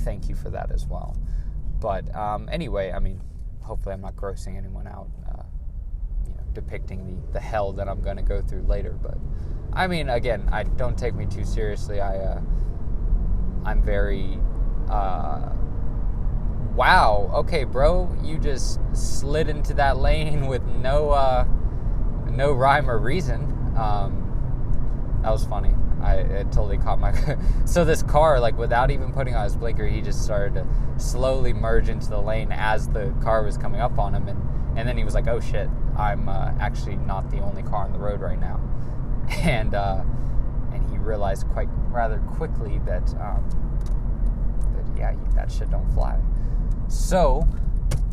thank 0.00 0.28
you 0.28 0.34
for 0.34 0.50
that 0.50 0.70
as 0.70 0.86
well. 0.86 1.16
But 1.80 2.14
um, 2.14 2.48
anyway, 2.50 2.92
I 2.92 2.98
mean, 2.98 3.20
hopefully, 3.60 3.94
I'm 3.94 4.00
not 4.00 4.16
grossing 4.16 4.56
anyone 4.56 4.86
out, 4.86 5.08
depicting 6.56 7.04
the, 7.06 7.32
the 7.34 7.40
hell 7.40 7.72
that 7.74 7.88
I'm 7.88 8.00
going 8.02 8.16
to 8.16 8.22
go 8.22 8.40
through 8.40 8.62
later. 8.62 8.98
But 9.00 9.18
I 9.72 9.86
mean, 9.86 10.08
again, 10.08 10.48
I 10.50 10.64
don't 10.64 10.98
take 10.98 11.14
me 11.14 11.26
too 11.26 11.44
seriously. 11.44 12.00
I 12.00 12.16
uh, 12.16 12.40
I'm 13.64 13.82
very 13.82 14.40
uh, 14.90 15.50
wow. 16.74 17.30
Okay, 17.34 17.64
bro, 17.64 18.16
you 18.24 18.38
just 18.38 18.80
slid 18.92 19.48
into 19.48 19.74
that 19.74 19.98
lane 19.98 20.46
with 20.48 20.64
no 20.64 21.10
uh, 21.10 21.44
no 22.30 22.52
rhyme 22.52 22.90
or 22.90 22.98
reason. 22.98 23.42
Um, 23.76 25.20
that 25.22 25.30
was 25.30 25.44
funny. 25.44 25.74
I 26.02 26.14
it 26.16 26.52
totally 26.52 26.78
caught 26.78 26.98
my. 26.98 27.12
so 27.66 27.84
this 27.84 28.02
car, 28.02 28.40
like 28.40 28.56
without 28.56 28.90
even 28.90 29.12
putting 29.12 29.34
on 29.34 29.44
his 29.44 29.56
blinker, 29.56 29.86
he 29.86 30.00
just 30.00 30.24
started 30.24 30.54
to 30.54 30.66
slowly 30.98 31.52
merge 31.52 31.90
into 31.90 32.08
the 32.08 32.20
lane 32.20 32.50
as 32.50 32.88
the 32.88 33.14
car 33.22 33.42
was 33.42 33.58
coming 33.58 33.80
up 33.82 33.98
on 33.98 34.14
him, 34.14 34.28
and 34.28 34.78
and 34.78 34.88
then 34.88 34.96
he 34.96 35.04
was 35.04 35.14
like, 35.14 35.26
"Oh 35.26 35.40
shit, 35.40 35.68
I'm 35.98 36.28
uh, 36.28 36.52
actually 36.60 36.96
not 36.96 37.30
the 37.30 37.38
only 37.40 37.62
car 37.62 37.84
on 37.84 37.92
the 37.92 37.98
road 37.98 38.20
right 38.20 38.38
now," 38.38 38.60
and 39.42 39.74
uh, 39.74 40.02
and 40.72 40.90
he 40.90 40.98
realized 40.98 41.48
quite 41.48 41.68
rather 41.90 42.18
quickly 42.36 42.80
that 42.86 43.08
um, 43.20 43.44
that 44.74 44.98
yeah, 44.98 45.14
that 45.34 45.50
shit 45.50 45.70
don't 45.70 45.90
fly. 45.92 46.20
So 46.88 47.46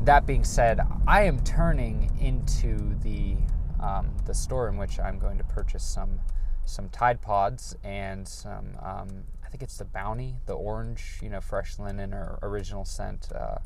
that 0.03 0.25
being 0.25 0.43
said, 0.43 0.79
I 1.07 1.23
am 1.23 1.39
turning 1.43 2.11
into 2.19 2.95
the 3.03 3.37
um, 3.79 4.15
the 4.25 4.33
store 4.33 4.69
in 4.69 4.77
which 4.77 4.99
I'm 4.99 5.19
going 5.19 5.37
to 5.37 5.43
purchase 5.43 5.83
some 5.83 6.19
some 6.65 6.89
Tide 6.89 7.21
Pods 7.21 7.75
and 7.83 8.27
some, 8.27 8.77
um, 8.81 9.23
I 9.43 9.49
think 9.49 9.63
it's 9.63 9.77
the 9.77 9.85
Bounty, 9.85 10.35
the 10.45 10.53
orange, 10.53 11.19
you 11.21 11.29
know, 11.29 11.41
fresh 11.41 11.77
linen 11.77 12.13
or 12.13 12.39
original 12.41 12.85
scent 12.85 13.29
uh, 13.33 13.57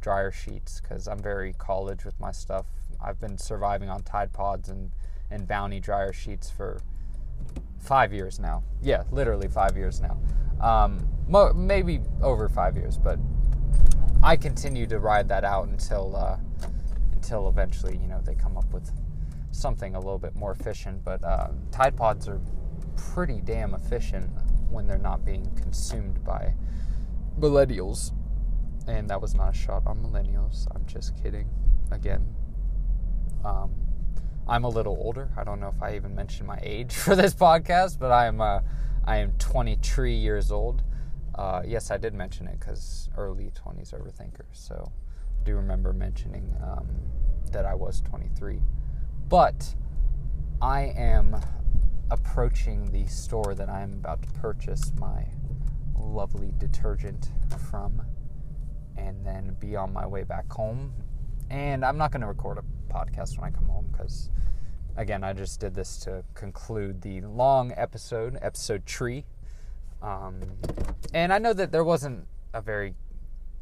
dryer 0.00 0.32
sheets 0.32 0.80
because 0.80 1.06
I'm 1.06 1.20
very 1.20 1.52
college 1.52 2.04
with 2.04 2.18
my 2.18 2.32
stuff. 2.32 2.66
I've 3.02 3.20
been 3.20 3.38
surviving 3.38 3.88
on 3.90 4.02
Tide 4.02 4.32
Pods 4.32 4.68
and, 4.68 4.92
and 5.30 5.46
Bounty 5.46 5.80
dryer 5.80 6.12
sheets 6.12 6.50
for 6.50 6.80
five 7.78 8.12
years 8.12 8.38
now. 8.38 8.62
Yeah, 8.82 9.04
literally 9.10 9.48
five 9.48 9.76
years 9.76 10.00
now. 10.00 10.18
Um, 10.60 11.08
mo- 11.28 11.52
maybe 11.52 12.00
over 12.22 12.48
five 12.48 12.76
years, 12.76 12.96
but 12.96 13.18
I 14.22 14.36
continue 14.36 14.86
to 14.86 14.98
ride 15.00 15.28
that 15.28 15.44
out 15.44 15.66
until 15.68 16.14
uh, 16.14 16.36
until 17.12 17.48
eventually, 17.48 17.96
you 17.96 18.08
know, 18.08 18.20
they 18.20 18.34
come 18.34 18.56
up 18.56 18.72
with 18.72 18.90
something 19.50 19.94
a 19.94 19.98
little 19.98 20.18
bit 20.18 20.34
more 20.34 20.52
efficient. 20.52 21.04
But 21.04 21.24
uh, 21.24 21.48
Tide 21.70 21.96
Pods 21.96 22.28
are 22.28 22.40
pretty 22.96 23.40
damn 23.40 23.74
efficient 23.74 24.30
when 24.70 24.86
they're 24.86 24.98
not 24.98 25.24
being 25.24 25.50
consumed 25.56 26.24
by 26.24 26.54
millennials. 27.38 28.12
And 28.86 29.08
that 29.10 29.20
was 29.20 29.34
not 29.34 29.50
a 29.50 29.52
shot 29.56 29.82
on 29.86 29.98
millennials. 29.98 30.66
I'm 30.74 30.84
just 30.86 31.20
kidding. 31.22 31.48
Again, 31.90 32.34
um, 33.44 33.70
I'm 34.48 34.64
a 34.64 34.68
little 34.68 34.96
older. 35.00 35.30
I 35.36 35.44
don't 35.44 35.60
know 35.60 35.72
if 35.74 35.82
I 35.82 35.94
even 35.96 36.14
mentioned 36.14 36.46
my 36.46 36.58
age 36.62 36.92
for 37.04 37.14
this 37.16 37.34
podcast, 37.34 37.98
but 37.98 38.10
I 38.10 38.26
am 38.26 38.40
uh, 38.40 38.60
I 39.04 39.18
am 39.18 39.32
23 39.38 40.14
years 40.14 40.52
old. 40.52 40.82
Uh, 41.34 41.62
yes, 41.66 41.90
I 41.90 41.96
did 41.96 42.14
mention 42.14 42.46
it 42.46 42.60
because 42.60 43.08
early 43.16 43.50
20s 43.50 43.94
overthinker. 43.94 44.44
So 44.52 44.92
I 45.40 45.44
do 45.44 45.56
remember 45.56 45.92
mentioning 45.92 46.54
um, 46.62 46.86
that 47.50 47.64
I 47.64 47.74
was 47.74 48.00
23. 48.02 48.60
But 49.28 49.74
I 50.60 50.92
am 50.96 51.36
approaching 52.10 52.92
the 52.92 53.06
store 53.06 53.54
that 53.54 53.68
I'm 53.68 53.94
about 53.94 54.22
to 54.22 54.28
purchase 54.32 54.92
my 54.98 55.26
lovely 55.96 56.52
detergent 56.58 57.30
from 57.70 58.02
and 58.96 59.24
then 59.24 59.56
be 59.58 59.76
on 59.76 59.92
my 59.92 60.06
way 60.06 60.22
back 60.22 60.50
home. 60.52 60.92
And 61.50 61.84
I'm 61.84 61.96
not 61.96 62.12
going 62.12 62.20
to 62.20 62.26
record 62.26 62.58
a 62.58 62.62
podcast 62.92 63.38
when 63.38 63.48
I 63.48 63.50
come 63.50 63.68
home 63.68 63.86
because, 63.92 64.30
again, 64.96 65.24
I 65.24 65.32
just 65.32 65.60
did 65.60 65.74
this 65.74 65.98
to 66.00 66.24
conclude 66.34 67.02
the 67.02 67.20
long 67.22 67.72
episode, 67.76 68.38
episode 68.42 68.86
tree. 68.86 69.24
Um, 70.02 70.40
and 71.14 71.32
I 71.32 71.38
know 71.38 71.52
that 71.52 71.72
there 71.72 71.84
wasn't 71.84 72.26
a 72.52 72.60
very, 72.60 72.94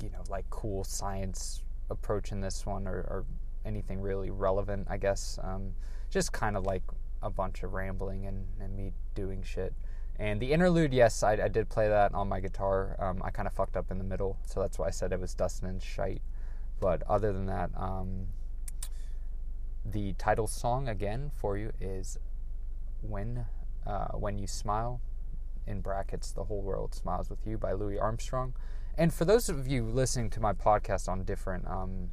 you 0.02 0.10
know, 0.10 0.22
like 0.28 0.48
cool 0.50 0.84
science 0.84 1.62
approach 1.90 2.32
in 2.32 2.40
this 2.40 2.64
one 2.64 2.86
or, 2.86 3.00
or 3.08 3.24
anything 3.64 4.00
really 4.00 4.30
relevant, 4.30 4.86
I 4.90 4.96
guess. 4.96 5.38
Um, 5.42 5.72
just 6.10 6.32
kind 6.32 6.56
of 6.56 6.64
like 6.64 6.82
a 7.22 7.30
bunch 7.30 7.62
of 7.62 7.72
rambling 7.72 8.26
and, 8.26 8.46
and, 8.60 8.74
me 8.76 8.92
doing 9.14 9.42
shit. 9.42 9.74
And 10.18 10.40
the 10.40 10.52
interlude, 10.52 10.92
yes, 10.92 11.22
I, 11.22 11.32
I 11.32 11.48
did 11.48 11.68
play 11.68 11.88
that 11.88 12.14
on 12.14 12.28
my 12.28 12.40
guitar. 12.40 12.96
Um, 12.98 13.22
I 13.22 13.30
kind 13.30 13.46
of 13.46 13.54
fucked 13.54 13.76
up 13.76 13.90
in 13.90 13.98
the 13.98 14.04
middle, 14.04 14.38
so 14.44 14.60
that's 14.60 14.78
why 14.78 14.88
I 14.88 14.90
said 14.90 15.12
it 15.12 15.20
was 15.20 15.34
Dustin 15.34 15.68
and 15.68 15.82
Shite. 15.82 16.22
But 16.80 17.02
other 17.08 17.32
than 17.32 17.46
that, 17.46 17.70
um, 17.76 18.26
the 19.84 20.14
title 20.14 20.46
song 20.46 20.88
again 20.88 21.30
for 21.34 21.56
you 21.56 21.72
is 21.80 22.18
"When 23.02 23.46
uh, 23.86 24.08
When 24.08 24.38
You 24.38 24.46
Smile." 24.46 25.00
In 25.66 25.82
brackets, 25.82 26.32
the 26.32 26.44
whole 26.44 26.62
world 26.62 26.94
smiles 26.94 27.30
with 27.30 27.46
you 27.46 27.56
by 27.58 27.72
Louis 27.72 27.98
Armstrong. 27.98 28.54
And 28.96 29.14
for 29.14 29.24
those 29.24 29.48
of 29.48 29.68
you 29.68 29.84
listening 29.84 30.30
to 30.30 30.40
my 30.40 30.52
podcast 30.52 31.08
on 31.08 31.22
different 31.24 31.66
um, 31.68 32.10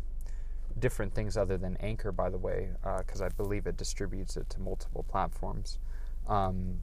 different 0.80 1.14
things 1.14 1.38
other 1.38 1.58
than 1.58 1.78
Anchor, 1.78 2.12
by 2.12 2.30
the 2.30 2.38
way, 2.38 2.70
because 2.98 3.22
uh, 3.22 3.26
I 3.26 3.30
believe 3.30 3.68
it 3.68 3.78
distributes 3.78 4.38
it 4.38 4.50
to 4.52 4.62
multiple 4.62 5.04
platforms. 5.04 5.80
Um, 6.28 6.80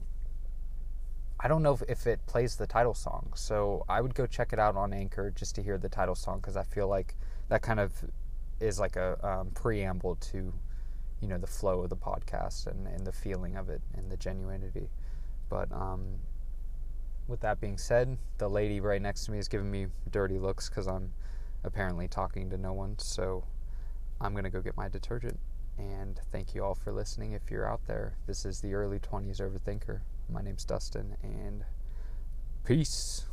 I 1.39 1.47
don't 1.47 1.63
know 1.63 1.73
if, 1.73 1.83
if, 1.87 2.07
it 2.07 2.25
plays 2.25 2.55
the 2.55 2.65
title 2.65 2.93
song, 2.93 3.33
so 3.35 3.85
I 3.87 4.01
would 4.01 4.15
go 4.15 4.25
check 4.25 4.53
it 4.53 4.59
out 4.59 4.75
on 4.75 4.93
Anchor 4.93 5.31
just 5.31 5.55
to 5.55 5.63
hear 5.63 5.77
the 5.77 5.89
title 5.89 6.15
song 6.15 6.39
because 6.39 6.57
I 6.57 6.63
feel 6.63 6.87
like 6.87 7.15
that 7.49 7.61
kind 7.61 7.79
of 7.79 7.93
is 8.59 8.79
like 8.79 8.95
a 8.95 9.17
um, 9.25 9.51
preamble 9.51 10.15
to, 10.15 10.53
you 11.25 11.31
know, 11.31 11.39
the 11.39 11.47
flow 11.47 11.81
of 11.81 11.89
the 11.89 11.95
podcast 11.95 12.67
and, 12.67 12.85
and 12.85 13.03
the 13.05 13.11
feeling 13.11 13.55
of 13.55 13.67
it 13.67 13.81
and 13.95 14.11
the 14.11 14.17
genuinity. 14.17 14.89
But 15.49 15.71
um, 15.71 16.19
with 17.27 17.39
that 17.39 17.59
being 17.59 17.79
said, 17.79 18.19
the 18.37 18.47
lady 18.47 18.79
right 18.79 19.01
next 19.01 19.25
to 19.25 19.31
me 19.31 19.39
is 19.39 19.47
giving 19.47 19.71
me 19.71 19.87
dirty 20.11 20.37
looks 20.37 20.69
because 20.69 20.87
I'm 20.87 21.11
apparently 21.63 22.07
talking 22.07 22.47
to 22.51 22.57
no 22.57 22.73
one. 22.73 22.99
So 22.99 23.43
I'm 24.21 24.33
going 24.33 24.43
to 24.43 24.51
go 24.51 24.61
get 24.61 24.77
my 24.77 24.87
detergent. 24.87 25.39
And 25.79 26.19
thank 26.31 26.53
you 26.53 26.63
all 26.63 26.75
for 26.75 26.91
listening 26.91 27.31
if 27.31 27.49
you're 27.49 27.67
out 27.67 27.81
there. 27.87 28.13
This 28.27 28.45
is 28.45 28.61
the 28.61 28.75
early 28.75 28.99
20s 28.99 29.41
overthinker. 29.41 30.01
My 30.31 30.43
name's 30.43 30.63
Dustin, 30.63 31.17
and 31.23 31.63
peace. 32.65 33.25